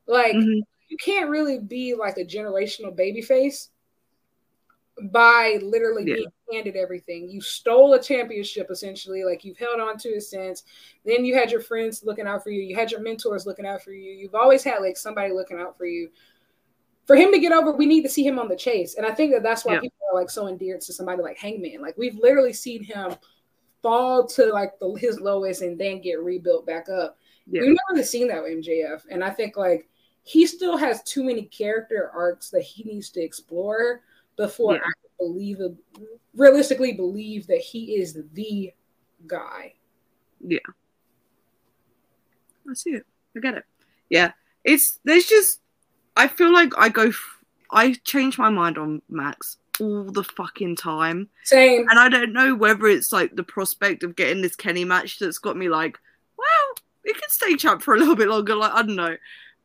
Like 0.06 0.36
mm-hmm 0.36 0.60
you 0.90 0.98
can't 0.98 1.30
really 1.30 1.60
be 1.60 1.94
like 1.94 2.18
a 2.18 2.26
generational 2.26 2.94
baby 2.94 3.22
face 3.22 3.70
by 5.12 5.60
literally 5.62 6.04
yeah. 6.06 6.16
being 6.16 6.32
handed 6.52 6.76
everything. 6.76 7.30
You 7.30 7.42
stole 7.42 7.94
a 7.94 8.02
championship 8.02 8.68
essentially, 8.70 9.24
like 9.24 9.44
you've 9.44 9.58
held 9.58 9.80
on 9.80 9.98
to 10.00 10.10
it 10.10 10.22
since. 10.22 10.64
Then 11.06 11.26
you 11.26 11.36
had 11.36 11.52
your 11.52 11.62
friends 11.62 12.04
looking 12.04 12.28
out 12.28 12.44
for 12.44 12.52
you. 12.52 12.62
You 12.62 12.76
had 12.76 12.92
your 12.92 13.02
mentors 13.02 13.46
looking 13.46 13.66
out 13.66 13.84
for 13.84 13.92
you. 13.92 14.12
You've 14.12 14.36
always 14.36 14.64
had 14.64 14.80
like 14.80 14.98
somebody 14.98 15.34
looking 15.34 15.60
out 15.60 15.78
for 15.78 15.86
you. 15.86 16.10
For 17.06 17.16
him 17.16 17.32
to 17.32 17.40
get 17.40 17.52
over, 17.52 17.72
we 17.72 17.88
need 17.88 18.04
to 18.04 18.10
see 18.10 18.26
him 18.26 18.38
on 18.38 18.48
the 18.48 18.56
chase, 18.56 18.96
and 18.96 19.06
I 19.06 19.12
think 19.12 19.32
that 19.34 19.42
that's 19.42 19.66
why 19.66 19.74
yeah. 19.74 19.80
people 19.80 19.98
are 20.12 20.20
like 20.20 20.30
so 20.30 20.48
endeared 20.48 20.82
to 20.82 20.94
somebody 20.94 21.24
like 21.24 21.38
Hangman. 21.38 21.82
Like 21.82 21.98
we've 21.98 22.18
literally 22.22 22.54
seen 22.54 22.84
him 22.84 23.16
fall 23.82 24.28
to 24.28 24.54
like 24.54 24.78
the, 24.80 24.94
his 24.94 25.20
lowest 25.20 25.62
and 25.62 25.80
then 25.80 26.02
get 26.02 26.22
rebuilt 26.22 26.68
back 26.68 26.88
up. 26.90 27.18
Yeah. 27.48 27.62
We've 27.62 27.78
never 27.90 28.04
seen 28.04 28.28
that 28.28 28.44
with 28.44 28.64
MJF, 28.64 29.04
and 29.10 29.24
I 29.24 29.32
think 29.32 29.58
like 29.58 29.90
he 30.24 30.46
still 30.46 30.78
has 30.78 31.02
too 31.02 31.24
many 31.24 31.44
character 31.44 32.12
arcs 32.14 32.52
that 32.52 32.62
he 32.62 32.84
needs 32.84 33.10
to 33.12 33.22
explore 33.22 34.02
before 34.40 34.76
yeah. 34.76 34.82
I 34.86 34.92
believe 35.20 35.60
realistically 36.34 36.94
believe 36.94 37.46
that 37.48 37.60
he 37.60 37.96
is 37.96 38.18
the 38.34 38.74
guy. 39.28 39.74
Yeah. 40.40 40.60
I 42.70 42.74
see 42.74 42.92
it. 42.92 43.06
I 43.36 43.42
get 43.42 43.56
it. 43.56 43.66
Yeah. 44.10 44.32
It's 44.64 45.00
there's 45.04 45.26
just 45.26 45.60
I 46.16 46.30
feel 46.30 46.54
like 46.54 46.72
I 46.78 46.88
go 46.88 47.12
I 47.70 47.96
change 48.06 48.38
my 48.38 48.50
mind 48.50 48.78
on 48.78 49.02
Max 49.10 49.58
all 49.82 50.06
the 50.06 50.24
fucking 50.24 50.78
time. 50.78 51.28
Same. 51.44 51.86
And 51.90 52.00
I 52.00 52.08
don't 52.08 52.32
know 52.32 52.56
whether 52.56 52.88
it's 52.88 53.12
like 53.12 53.36
the 53.36 53.44
prospect 53.44 54.04
of 54.04 54.16
getting 54.16 54.42
this 54.42 54.56
Kenny 54.56 54.86
match 54.86 55.20
that's 55.20 55.38
got 55.38 55.58
me 55.58 55.68
like, 55.68 55.98
well, 56.38 56.86
we 57.04 57.12
can 57.12 57.30
stay 57.30 57.56
champ 57.58 57.82
for 57.82 57.94
a 57.94 58.00
little 58.00 58.16
bit 58.16 58.30
longer. 58.30 58.56
Like 58.56 58.72
I 58.72 58.84
don't 58.84 58.96
know. 58.96 59.18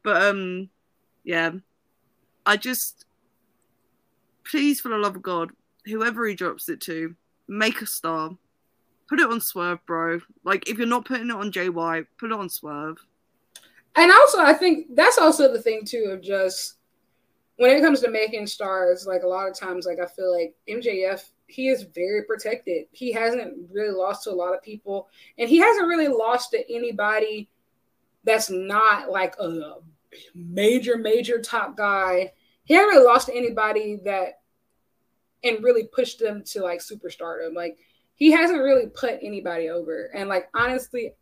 But 0.03 0.23
um, 0.23 0.69
yeah, 1.23 1.53
I 2.45 2.57
just 2.57 3.05
please, 4.45 4.81
for 4.81 4.89
the 4.89 4.99
love 4.99 5.17
of 5.17 5.23
God, 5.23 5.51
whoever 5.85 6.27
he 6.27 6.35
drops 6.35 6.69
it 6.69 6.81
to, 6.83 7.15
make 7.49 7.81
a 7.83 7.87
star. 7.87 8.31
Put 9.09 9.21
it 9.21 9.31
on 9.31 9.41
Swerve, 9.41 9.85
bro. 9.87 10.21
Like 10.45 10.69
if 10.69 10.79
you're 10.79 10.87
not 10.87 11.05
putting 11.05 11.29
it 11.29 11.37
on 11.37 11.53
JY, 11.53 12.07
put 12.19 12.31
it 12.31 12.39
on 12.39 12.49
Swerve. 12.49 12.99
And 13.97 14.11
also, 14.11 14.41
I 14.41 14.55
think 14.55 14.95
that's 14.95 15.19
also 15.19 15.53
the 15.53 15.63
thing 15.63 15.85
too 15.85 16.09
of 16.11 16.23
just 16.23 16.77
when 17.57 17.71
it 17.71 17.81
comes 17.81 18.01
to 18.01 18.11
making 18.11 18.47
stars. 18.47 19.07
Like 19.07 19.23
a 19.23 19.29
lot 19.29 19.49
of 19.49 19.59
times, 19.59 19.87
like 19.87 20.01
I 20.01 20.07
feel 20.07 20.33
like 20.35 20.55
MJF, 20.69 21.23
he 21.47 21.69
is 21.69 21.83
very 21.83 22.25
protected. 22.25 22.87
He 22.93 23.13
hasn't 23.13 23.71
really 23.71 23.95
lost 23.95 24.25
to 24.25 24.31
a 24.31 24.33
lot 24.33 24.55
of 24.55 24.63
people, 24.63 25.09
and 25.39 25.49
he 25.49 25.59
hasn't 25.59 25.87
really 25.87 26.09
lost 26.09 26.51
to 26.53 26.75
anybody 26.75 27.51
that's 28.25 28.51
not 28.51 29.11
like 29.11 29.35
a 29.39 29.75
major, 30.35 30.97
major 30.97 31.41
top 31.41 31.77
guy. 31.77 32.33
He 32.65 32.75
hasn't 32.75 32.93
really 32.93 33.07
lost 33.07 33.27
to 33.27 33.35
anybody 33.35 34.01
that 34.05 34.41
and 35.43 35.63
really 35.63 35.85
pushed 35.85 36.19
them 36.19 36.43
to 36.45 36.63
like 36.63 36.81
superstardom. 36.81 37.55
Like 37.55 37.79
he 38.15 38.31
hasn't 38.31 38.63
really 38.63 38.87
put 38.87 39.19
anybody 39.23 39.69
over. 39.69 40.07
And 40.15 40.29
like 40.29 40.49
honestly, 40.55 41.13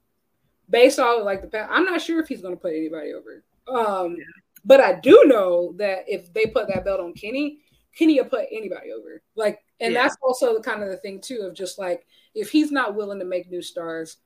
based 0.70 0.98
off 0.98 1.24
like 1.24 1.42
the 1.42 1.48
past, 1.48 1.70
I'm 1.72 1.84
not 1.84 2.00
sure 2.00 2.20
if 2.20 2.28
he's 2.28 2.42
gonna 2.42 2.56
put 2.56 2.74
anybody 2.74 3.12
over. 3.12 3.42
Um 3.66 4.16
yeah. 4.16 4.24
but 4.64 4.80
I 4.80 5.00
do 5.00 5.24
know 5.26 5.74
that 5.76 6.04
if 6.06 6.32
they 6.32 6.46
put 6.46 6.68
that 6.68 6.84
belt 6.84 7.00
on 7.00 7.12
Kenny, 7.14 7.58
Kenny 7.96 8.20
will 8.20 8.28
put 8.28 8.46
anybody 8.50 8.92
over. 8.92 9.22
Like, 9.36 9.62
and 9.80 9.92
yeah. 9.92 10.02
that's 10.02 10.16
also 10.22 10.60
kind 10.60 10.82
of 10.82 10.88
the 10.88 10.96
thing 10.96 11.20
too 11.20 11.40
of 11.42 11.54
just 11.54 11.78
like 11.78 12.06
if 12.34 12.50
he's 12.50 12.70
not 12.70 12.94
willing 12.94 13.18
to 13.18 13.24
make 13.24 13.50
new 13.50 13.62
stars, 13.62 14.16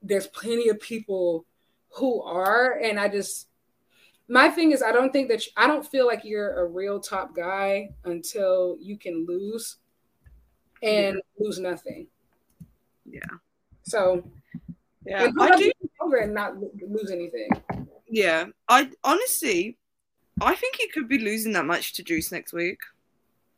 there's 0.00 0.26
plenty 0.28 0.68
of 0.68 0.80
people 0.80 1.44
who 1.90 2.22
are, 2.22 2.78
and 2.78 2.98
I 2.98 3.08
just 3.08 3.47
my 4.28 4.50
thing 4.50 4.72
is 4.72 4.82
I 4.82 4.92
don't 4.92 5.12
think 5.12 5.28
that 5.28 5.46
you, 5.46 5.52
I 5.56 5.66
don't 5.66 5.86
feel 5.86 6.06
like 6.06 6.24
you're 6.24 6.60
a 6.60 6.66
real 6.66 7.00
top 7.00 7.34
guy 7.34 7.90
until 8.04 8.76
you 8.80 8.98
can 8.98 9.26
lose 9.26 9.76
and 10.82 11.16
yeah. 11.16 11.46
lose 11.46 11.58
nothing. 11.58 12.06
Yeah. 13.04 13.20
So 13.82 14.22
yeah, 15.06 15.30
I 15.40 15.56
do 15.56 15.72
over 16.00 16.16
and 16.16 16.34
not 16.34 16.58
lose 16.58 17.10
anything. 17.10 17.48
Yeah, 18.10 18.46
I 18.68 18.90
honestly, 19.04 19.78
I 20.40 20.54
think 20.54 20.76
he 20.76 20.88
could 20.88 21.08
be 21.08 21.18
losing 21.18 21.52
that 21.52 21.66
match 21.66 21.94
to 21.94 22.02
Juice 22.02 22.30
next 22.30 22.52
week. 22.52 22.78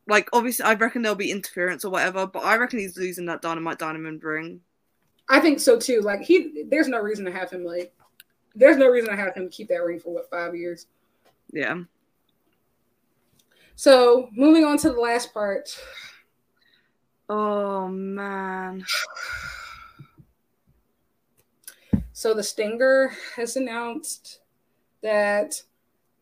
Like, 0.06 0.28
obviously, 0.32 0.64
I 0.64 0.74
reckon 0.74 1.02
there'll 1.02 1.16
be 1.16 1.30
interference 1.30 1.84
or 1.84 1.90
whatever, 1.90 2.26
but 2.26 2.40
I 2.44 2.56
reckon 2.56 2.78
he's 2.78 2.96
losing 2.96 3.26
that 3.26 3.42
Dynamite 3.42 3.78
Diamond 3.78 4.24
ring. 4.24 4.60
I 5.28 5.40
think 5.40 5.60
so 5.60 5.78
too. 5.78 6.00
Like, 6.00 6.22
he, 6.22 6.64
there's 6.68 6.88
no 6.88 6.98
reason 6.98 7.24
to 7.26 7.32
have 7.32 7.50
him 7.50 7.64
like 7.64 7.92
there's 8.54 8.76
no 8.76 8.88
reason 8.88 9.10
to 9.10 9.16
have 9.16 9.34
him 9.34 9.48
keep 9.48 9.68
that 9.68 9.82
ring 9.82 10.00
for 10.00 10.12
what 10.12 10.30
five 10.30 10.54
years. 10.54 10.86
Yeah. 11.52 11.80
So 13.76 14.28
moving 14.32 14.64
on 14.64 14.78
to 14.78 14.90
the 14.90 15.00
last 15.00 15.32
part. 15.32 15.80
Oh 17.28 17.88
man. 17.88 18.84
So 22.12 22.34
the 22.34 22.42
Stinger 22.42 23.12
has 23.36 23.56
announced 23.56 24.40
that 25.02 25.62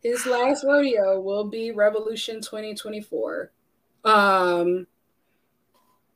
his 0.01 0.25
last 0.27 0.65
rodeo 0.65 1.21
will 1.21 1.45
be 1.45 1.73
Revolution 1.73 2.37
2024. 2.41 3.51
Um 4.05 4.87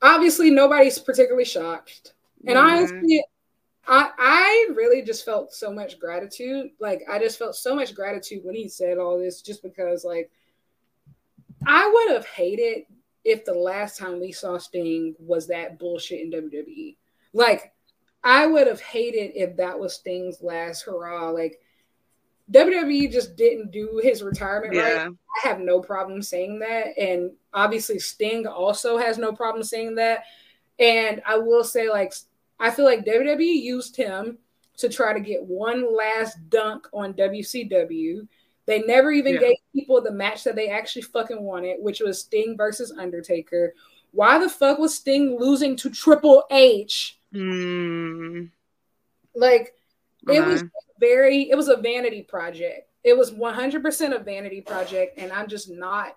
obviously 0.00 0.50
nobody's 0.50 0.98
particularly 0.98 1.44
shocked. 1.44 2.12
And 2.46 2.56
mm-hmm. 2.56 2.76
honestly, 2.76 3.24
I 3.86 4.10
I 4.16 4.68
really 4.74 5.02
just 5.02 5.24
felt 5.24 5.52
so 5.52 5.72
much 5.72 5.98
gratitude. 5.98 6.70
Like 6.80 7.02
I 7.10 7.18
just 7.18 7.38
felt 7.38 7.56
so 7.56 7.74
much 7.74 7.94
gratitude 7.94 8.44
when 8.44 8.54
he 8.54 8.68
said 8.68 8.98
all 8.98 9.18
this, 9.18 9.42
just 9.42 9.62
because 9.62 10.04
like 10.04 10.30
I 11.66 11.88
would 11.88 12.14
have 12.14 12.26
hated 12.26 12.84
if 13.24 13.44
the 13.44 13.54
last 13.54 13.98
time 13.98 14.20
we 14.20 14.32
saw 14.32 14.58
Sting 14.58 15.14
was 15.18 15.46
that 15.48 15.78
bullshit 15.78 16.20
in 16.20 16.30
WWE. 16.30 16.96
Like 17.32 17.72
I 18.24 18.46
would 18.46 18.66
have 18.66 18.80
hated 18.80 19.32
if 19.34 19.56
that 19.56 19.78
was 19.78 19.94
Sting's 19.94 20.42
last 20.42 20.82
hurrah. 20.82 21.30
Like 21.30 21.60
WWE 22.50 23.10
just 23.10 23.36
didn't 23.36 23.70
do 23.70 24.00
his 24.02 24.22
retirement 24.22 24.74
yeah. 24.74 25.04
right. 25.04 25.12
I 25.44 25.48
have 25.48 25.60
no 25.60 25.80
problem 25.80 26.22
saying 26.22 26.58
that. 26.60 26.98
And 26.98 27.32
obviously 27.54 27.98
Sting 27.98 28.46
also 28.46 28.98
has 28.98 29.18
no 29.18 29.32
problem 29.32 29.64
saying 29.64 29.96
that. 29.96 30.24
And 30.78 31.22
I 31.26 31.38
will 31.38 31.64
say 31.64 31.88
like 31.88 32.12
I 32.62 32.70
feel 32.70 32.86
like 32.86 33.04
WWE 33.04 33.62
used 33.62 33.96
him 33.96 34.38
to 34.78 34.88
try 34.88 35.12
to 35.12 35.20
get 35.20 35.44
one 35.44 35.94
last 35.94 36.38
dunk 36.48 36.86
on 36.94 37.14
WCW 37.14 38.28
They 38.66 38.80
never 38.82 39.10
even 39.10 39.34
Yeah. 39.34 39.40
gave 39.40 39.56
people 39.74 40.00
the 40.00 40.12
match 40.12 40.44
that 40.44 40.54
they 40.56 40.68
actually 40.68 41.02
fucking 41.02 41.42
wanted, 41.42 41.82
which 41.82 42.00
was 42.00 42.20
Sting 42.20 42.56
versus 42.56 42.92
Undertaker. 42.96 43.74
Why 44.12 44.38
the 44.38 44.48
fuck 44.48 44.78
was 44.78 44.94
Sting 44.94 45.36
losing 45.38 45.76
to 45.78 45.90
Triple 45.90 46.44
H? 46.50 47.18
Hmm. 47.32 48.46
Like 49.34 49.74
it 50.28 50.44
was 50.44 50.64
very 51.00 51.50
it 51.50 51.56
was 51.56 51.68
a 51.68 51.76
vanity 51.76 52.22
project. 52.22 52.88
It 53.04 53.16
was 53.18 53.32
100% 53.32 54.14
a 54.14 54.20
vanity 54.20 54.60
project 54.60 55.18
and 55.18 55.32
I'm 55.32 55.48
just 55.48 55.70
not 55.70 56.16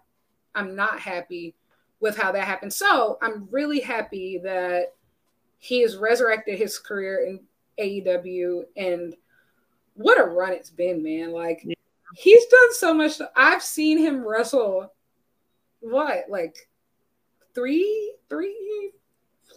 I'm 0.53 0.75
not 0.75 0.99
happy 0.99 1.55
with 1.99 2.17
how 2.17 2.31
that 2.33 2.45
happened. 2.45 2.73
So, 2.73 3.17
I'm 3.21 3.47
really 3.51 3.79
happy 3.81 4.39
that 4.43 4.94
he 5.65 5.81
has 5.81 5.97
resurrected 5.97 6.59
his 6.59 6.77
career 6.77 7.25
in 7.25 7.39
AEW 7.79 8.65
and 8.77 9.15
what 9.95 10.19
a 10.19 10.23
run 10.23 10.53
it's 10.53 10.69
been, 10.69 11.01
man. 11.01 11.31
Like 11.31 11.61
Yeah. 11.63 11.73
he's 12.15 12.45
done 12.45 12.73
so 12.73 12.93
much. 12.93 13.19
I've 13.35 13.63
seen 13.63 13.97
him 13.97 14.23
wrestle 14.23 14.93
what? 15.79 16.25
Like 16.29 16.69
three, 17.55 18.13
three, 18.29 18.91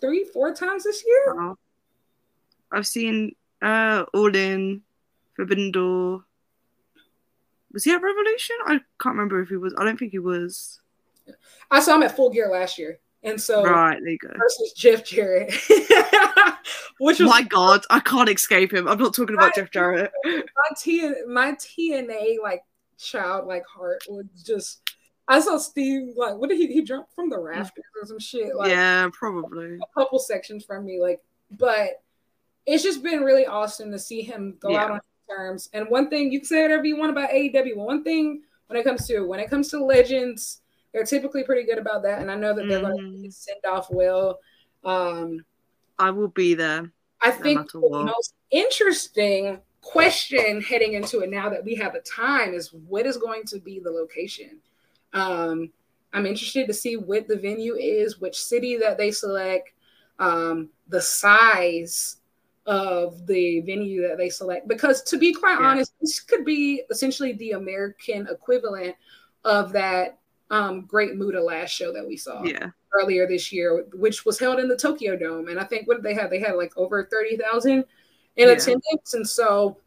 three, 0.00 0.24
four 0.32 0.54
times 0.54 0.84
this 0.84 1.04
year. 1.06 1.34
Wow. 1.34 1.58
I've 2.72 2.86
seen 2.86 3.34
uh 3.60 4.06
All 4.14 4.34
In, 4.34 4.80
Forbidden 5.36 5.72
Door. 5.72 6.24
Was 7.74 7.84
he 7.84 7.92
at 7.92 8.00
Revolution? 8.02 8.56
I 8.64 8.80
can't 8.98 9.14
remember 9.14 9.42
if 9.42 9.50
he 9.50 9.56
was. 9.56 9.74
I 9.76 9.84
don't 9.84 9.98
think 9.98 10.12
he 10.12 10.18
was. 10.18 10.80
I 11.70 11.80
saw 11.80 11.96
him 11.96 12.02
at 12.02 12.16
Full 12.16 12.30
Gear 12.30 12.48
last 12.48 12.78
year. 12.78 12.98
And 13.28 13.40
so 13.40 13.64
Right, 13.64 13.98
there 14.00 14.10
you 14.10 14.18
go. 14.18 14.30
versus 14.36 14.72
Jeff 14.72 15.04
Jarrett, 15.04 15.52
which 16.98 17.20
was 17.20 17.28
My 17.28 17.42
God, 17.42 17.84
I 17.90 18.00
can't 18.00 18.28
escape 18.28 18.72
him. 18.72 18.88
I'm 18.88 18.98
not 18.98 19.14
talking 19.14 19.34
about 19.34 19.54
Jeff 19.54 19.70
Jarrett. 19.70 20.10
my 20.24 20.42
T 20.76 21.12
my 21.26 21.52
TNA 21.52 22.36
like 22.42 22.64
childlike 22.98 23.64
heart 23.66 24.02
was 24.08 24.26
just. 24.44 24.80
I 25.30 25.40
saw 25.40 25.58
Steve 25.58 26.14
like 26.16 26.36
what 26.36 26.48
did 26.48 26.56
he 26.56 26.68
he 26.68 26.82
jumped 26.82 27.14
from 27.14 27.28
the 27.28 27.36
mm. 27.36 27.48
rafters 27.48 27.84
or 28.00 28.06
some 28.06 28.18
shit 28.18 28.56
like 28.56 28.70
yeah, 28.70 29.08
probably. 29.12 29.74
a 29.76 30.00
couple 30.00 30.18
sections 30.18 30.64
from 30.64 30.86
me 30.86 30.98
like 31.02 31.20
but 31.50 32.02
it's 32.64 32.82
just 32.82 33.02
been 33.02 33.22
really 33.22 33.46
awesome 33.46 33.90
to 33.90 33.98
see 33.98 34.22
him 34.22 34.56
go 34.60 34.70
Yeah. 34.70 34.84
out 34.84 34.90
on 34.92 35.00
terms. 35.28 35.68
And 35.72 35.88
one 35.88 36.10
thing 36.10 36.32
you 36.32 36.40
can 36.40 36.46
say 36.46 36.62
whatever 36.62 36.84
you 36.84 36.96
want 36.96 37.10
about 37.10 37.30
AEW, 37.30 37.76
but 37.76 37.84
one 37.84 38.04
thing 38.04 38.42
when 38.66 38.78
it 38.78 38.84
comes 38.84 39.06
to 39.08 39.22
when 39.22 39.40
it 39.40 39.50
comes 39.50 39.68
to 39.70 39.82
legends, 39.84 40.60
they're 40.92 41.04
typically 41.04 41.44
pretty 41.44 41.64
good 41.64 41.78
about 41.78 42.02
that. 42.02 42.20
And 42.20 42.30
I 42.30 42.34
know 42.34 42.54
that 42.54 42.66
they're 42.68 42.80
going 42.80 43.22
to 43.22 43.30
send 43.30 43.60
off 43.68 43.88
well. 43.90 44.38
Um, 44.84 45.44
I 45.98 46.10
will 46.10 46.28
be 46.28 46.54
there. 46.54 46.90
I 47.20 47.30
think 47.30 47.72
the 47.72 47.80
what. 47.80 48.04
most 48.04 48.34
interesting 48.50 49.60
question 49.80 50.60
heading 50.60 50.94
into 50.94 51.20
it 51.20 51.30
now 51.30 51.48
that 51.48 51.64
we 51.64 51.74
have 51.74 51.92
the 51.92 52.00
time 52.00 52.54
is 52.54 52.72
what 52.72 53.06
is 53.06 53.16
going 53.16 53.44
to 53.44 53.58
be 53.58 53.80
the 53.80 53.90
location. 53.90 54.58
Um, 55.12 55.70
I'm 56.12 56.26
interested 56.26 56.66
to 56.66 56.74
see 56.74 56.96
what 56.96 57.28
the 57.28 57.36
venue 57.36 57.74
is, 57.74 58.20
which 58.20 58.40
city 58.40 58.76
that 58.78 58.98
they 58.98 59.10
select, 59.10 59.72
um, 60.18 60.68
the 60.88 61.00
size 61.00 62.16
of 62.66 63.26
the 63.26 63.60
venue 63.62 64.06
that 64.06 64.18
they 64.18 64.28
select. 64.28 64.68
Because 64.68 65.02
to 65.04 65.18
be 65.18 65.32
quite 65.32 65.58
Yeah. 65.60 65.66
honest, 65.66 65.92
this 66.00 66.20
could 66.20 66.44
be 66.44 66.82
essentially 66.90 67.32
the 67.34 67.52
American 67.52 68.26
equivalent 68.28 68.94
of 69.44 69.72
that 69.72 70.17
um, 70.50 70.82
Great 70.82 71.16
Muta 71.16 71.42
last 71.42 71.70
show 71.70 71.92
that 71.92 72.06
we 72.06 72.16
saw 72.16 72.42
Yeah. 72.42 72.70
earlier 72.94 73.26
this 73.26 73.52
year, 73.52 73.84
which 73.92 74.24
was 74.24 74.38
held 74.38 74.58
in 74.58 74.68
the 74.68 74.76
Tokyo 74.76 75.16
Dome. 75.16 75.48
And 75.48 75.60
I 75.60 75.64
think 75.64 75.86
what 75.86 75.96
did 75.96 76.04
they 76.04 76.14
have? 76.14 76.30
They 76.30 76.38
had 76.40 76.56
like 76.56 76.76
over 76.76 77.04
30,000 77.04 77.84
in 78.36 78.48
Yeah. 78.48 78.54
attendance. 78.54 79.14
And 79.14 79.28
so 79.28 79.78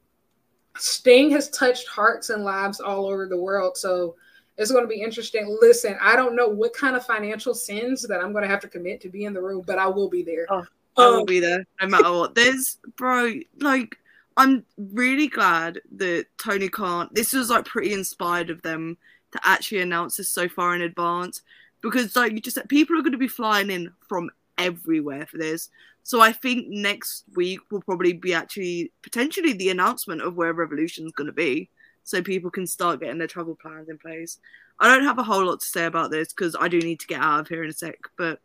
Sting 0.77 1.31
has 1.31 1.49
touched 1.49 1.87
hearts 1.87 2.29
and 2.29 2.43
lives 2.43 2.79
all 2.79 3.07
over 3.07 3.27
the 3.27 3.37
world. 3.37 3.77
So 3.77 4.15
it's 4.57 4.71
going 4.71 4.83
to 4.83 4.87
be 4.87 5.01
interesting. 5.01 5.57
Listen, 5.61 5.97
I 5.99 6.15
don't 6.15 6.35
know 6.35 6.47
what 6.47 6.73
kind 6.73 6.95
of 6.95 7.05
financial 7.05 7.53
sins 7.53 8.03
that 8.03 8.21
I'm 8.21 8.31
going 8.31 8.43
to 8.43 8.49
have 8.49 8.61
to 8.61 8.67
commit 8.67 9.01
to 9.01 9.09
be 9.09 9.25
in 9.25 9.33
the 9.33 9.41
room, 9.41 9.63
but 9.65 9.79
I 9.79 9.87
will 9.87 10.09
be 10.09 10.23
there. 10.23 10.45
Oh, 10.49 10.65
I 10.97 11.07
will 11.09 11.19
Um, 11.21 11.25
be 11.25 11.39
there 11.39 11.65
no 11.81 11.87
matter 11.87 12.11
what. 12.11 12.35
There's, 12.35 12.77
bro, 12.95 13.33
like, 13.59 13.97
I'm 14.37 14.65
really 14.77 15.27
glad 15.27 15.81
that 15.93 16.27
Tony 16.37 16.69
Khan, 16.69 17.09
this 17.11 17.33
was 17.33 17.49
like 17.49 17.65
pretty 17.65 17.93
inspired 17.93 18.49
of 18.49 18.61
them 18.61 18.97
to 19.31 19.39
actually 19.43 19.81
announce 19.81 20.17
this 20.17 20.29
so 20.29 20.47
far 20.47 20.75
in 20.75 20.81
advance 20.81 21.41
because, 21.81 22.15
like, 22.15 22.31
you 22.31 22.39
just 22.39 22.55
said, 22.55 22.69
people 22.69 22.97
are 22.97 23.01
going 23.01 23.11
to 23.11 23.17
be 23.17 23.27
flying 23.27 23.69
in 23.69 23.91
from 24.07 24.29
everywhere 24.57 25.25
for 25.25 25.37
this. 25.37 25.69
So 26.03 26.21
I 26.21 26.31
think 26.31 26.67
next 26.67 27.25
week 27.35 27.59
will 27.69 27.81
probably 27.81 28.13
be 28.13 28.33
actually 28.33 28.91
potentially 29.03 29.53
the 29.53 29.69
announcement 29.69 30.21
of 30.21 30.35
where 30.35 30.53
Revolution's 30.53 31.11
going 31.11 31.27
to 31.27 31.33
be 31.33 31.69
so 32.03 32.21
people 32.21 32.49
can 32.49 32.65
start 32.65 32.99
getting 32.99 33.17
their 33.17 33.27
travel 33.27 33.55
plans 33.55 33.89
in 33.89 33.97
place. 33.97 34.39
I 34.79 34.87
don't 34.87 35.05
have 35.05 35.19
a 35.19 35.23
whole 35.23 35.45
lot 35.45 35.59
to 35.59 35.65
say 35.65 35.85
about 35.85 36.09
this 36.09 36.33
because 36.33 36.55
I 36.59 36.67
do 36.67 36.79
need 36.79 36.99
to 37.01 37.07
get 37.07 37.21
out 37.21 37.41
of 37.41 37.47
here 37.47 37.63
in 37.63 37.69
a 37.69 37.73
sec, 37.73 37.99
but 38.17 38.39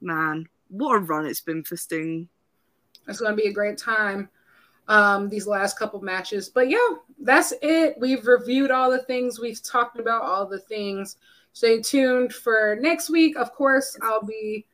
man, 0.00 0.48
what 0.68 0.96
a 0.96 0.98
run 0.98 1.26
it's 1.26 1.40
been 1.40 1.62
for 1.62 1.76
Sting. 1.76 2.28
It's 3.06 3.20
going 3.20 3.36
to 3.36 3.40
be 3.40 3.48
a 3.48 3.52
great 3.52 3.78
time. 3.78 4.28
Um, 4.88 5.28
these 5.28 5.46
last 5.46 5.78
couple 5.78 6.00
matches, 6.00 6.48
but 6.48 6.68
yeah, 6.68 6.78
that's 7.20 7.52
it. 7.62 7.94
We've 8.00 8.26
reviewed 8.26 8.72
all 8.72 8.90
the 8.90 9.02
things 9.02 9.38
we've 9.38 9.62
talked 9.62 10.00
about, 10.00 10.22
all 10.22 10.46
the 10.46 10.58
things. 10.58 11.16
Stay 11.52 11.80
tuned 11.80 12.32
for 12.32 12.76
next 12.80 13.08
week. 13.08 13.36
Of 13.36 13.52
course, 13.52 13.96
I'll 14.02 14.24
be 14.24 14.66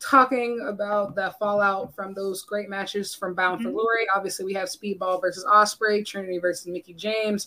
talking 0.00 0.66
about 0.66 1.14
the 1.14 1.32
fallout 1.38 1.94
from 1.94 2.12
those 2.12 2.42
great 2.42 2.68
matches 2.68 3.14
from 3.14 3.34
Bound 3.34 3.62
for 3.62 3.68
Mhm. 3.68 3.74
Glory. 3.74 4.06
Obviously, 4.14 4.44
we 4.44 4.54
have 4.54 4.68
Speedball 4.68 5.20
versus 5.20 5.44
Ospreay, 5.44 6.04
Trinity 6.04 6.38
versus 6.38 6.66
Mickie 6.66 6.94
James. 6.94 7.46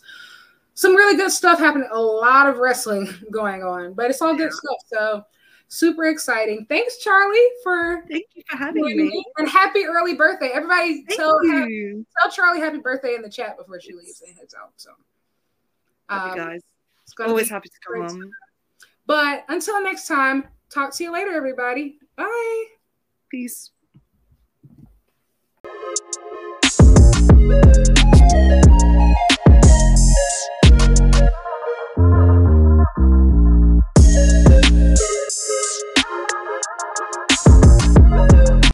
Some 0.73 0.95
really 0.95 1.18
good 1.18 1.32
stuff 1.32 1.60
happening. 1.60 1.90
A 1.91 2.02
lot 2.02 2.48
of 2.48 2.57
wrestling 2.60 3.07
going 3.32 3.61
on, 3.64 3.94
but 3.94 4.10
it's 4.10 4.22
all 4.22 4.36
good 4.36 4.52
Yeah. 4.52 4.52
stuff. 4.52 4.77
So 4.88 5.26
Super 5.68 6.06
exciting. 6.06 6.66
Thanks, 6.70 6.98
Charlie, 6.98 7.48
for 7.64 8.06
thank 8.10 8.26
you 8.34 8.44
for 8.50 8.58
having 8.58 8.84
me. 8.84 9.26
And 9.38 9.50
happy 9.50 9.86
early 9.86 10.14
birthday. 10.14 10.52
Everybody 10.54 11.04
thank 11.04 11.18
tell, 11.18 11.40
tell 11.42 12.32
Charlie 12.32 12.60
happy 12.60 12.78
birthday 12.78 13.16
in 13.16 13.22
the 13.22 13.30
chat 13.30 13.58
before 13.58 13.82
she 13.82 13.94
leaves 13.94 14.22
and 14.26 14.36
heads 14.38 14.54
out. 14.54 14.72
So 14.78 14.92
um, 16.10 16.36
guys. 16.36 16.62
Always 17.20 17.50
happy 17.50 17.70
to 17.70 17.76
come 17.86 18.02
on. 18.02 18.32
But 19.06 19.46
until 19.50 19.82
next 19.82 20.08
time, 20.08 20.46
talk 20.70 20.94
to 20.96 21.04
you 21.04 21.12
later, 21.12 21.32
everybody. 21.32 22.00
Bye. 22.16 22.66
Peace. 23.30 23.72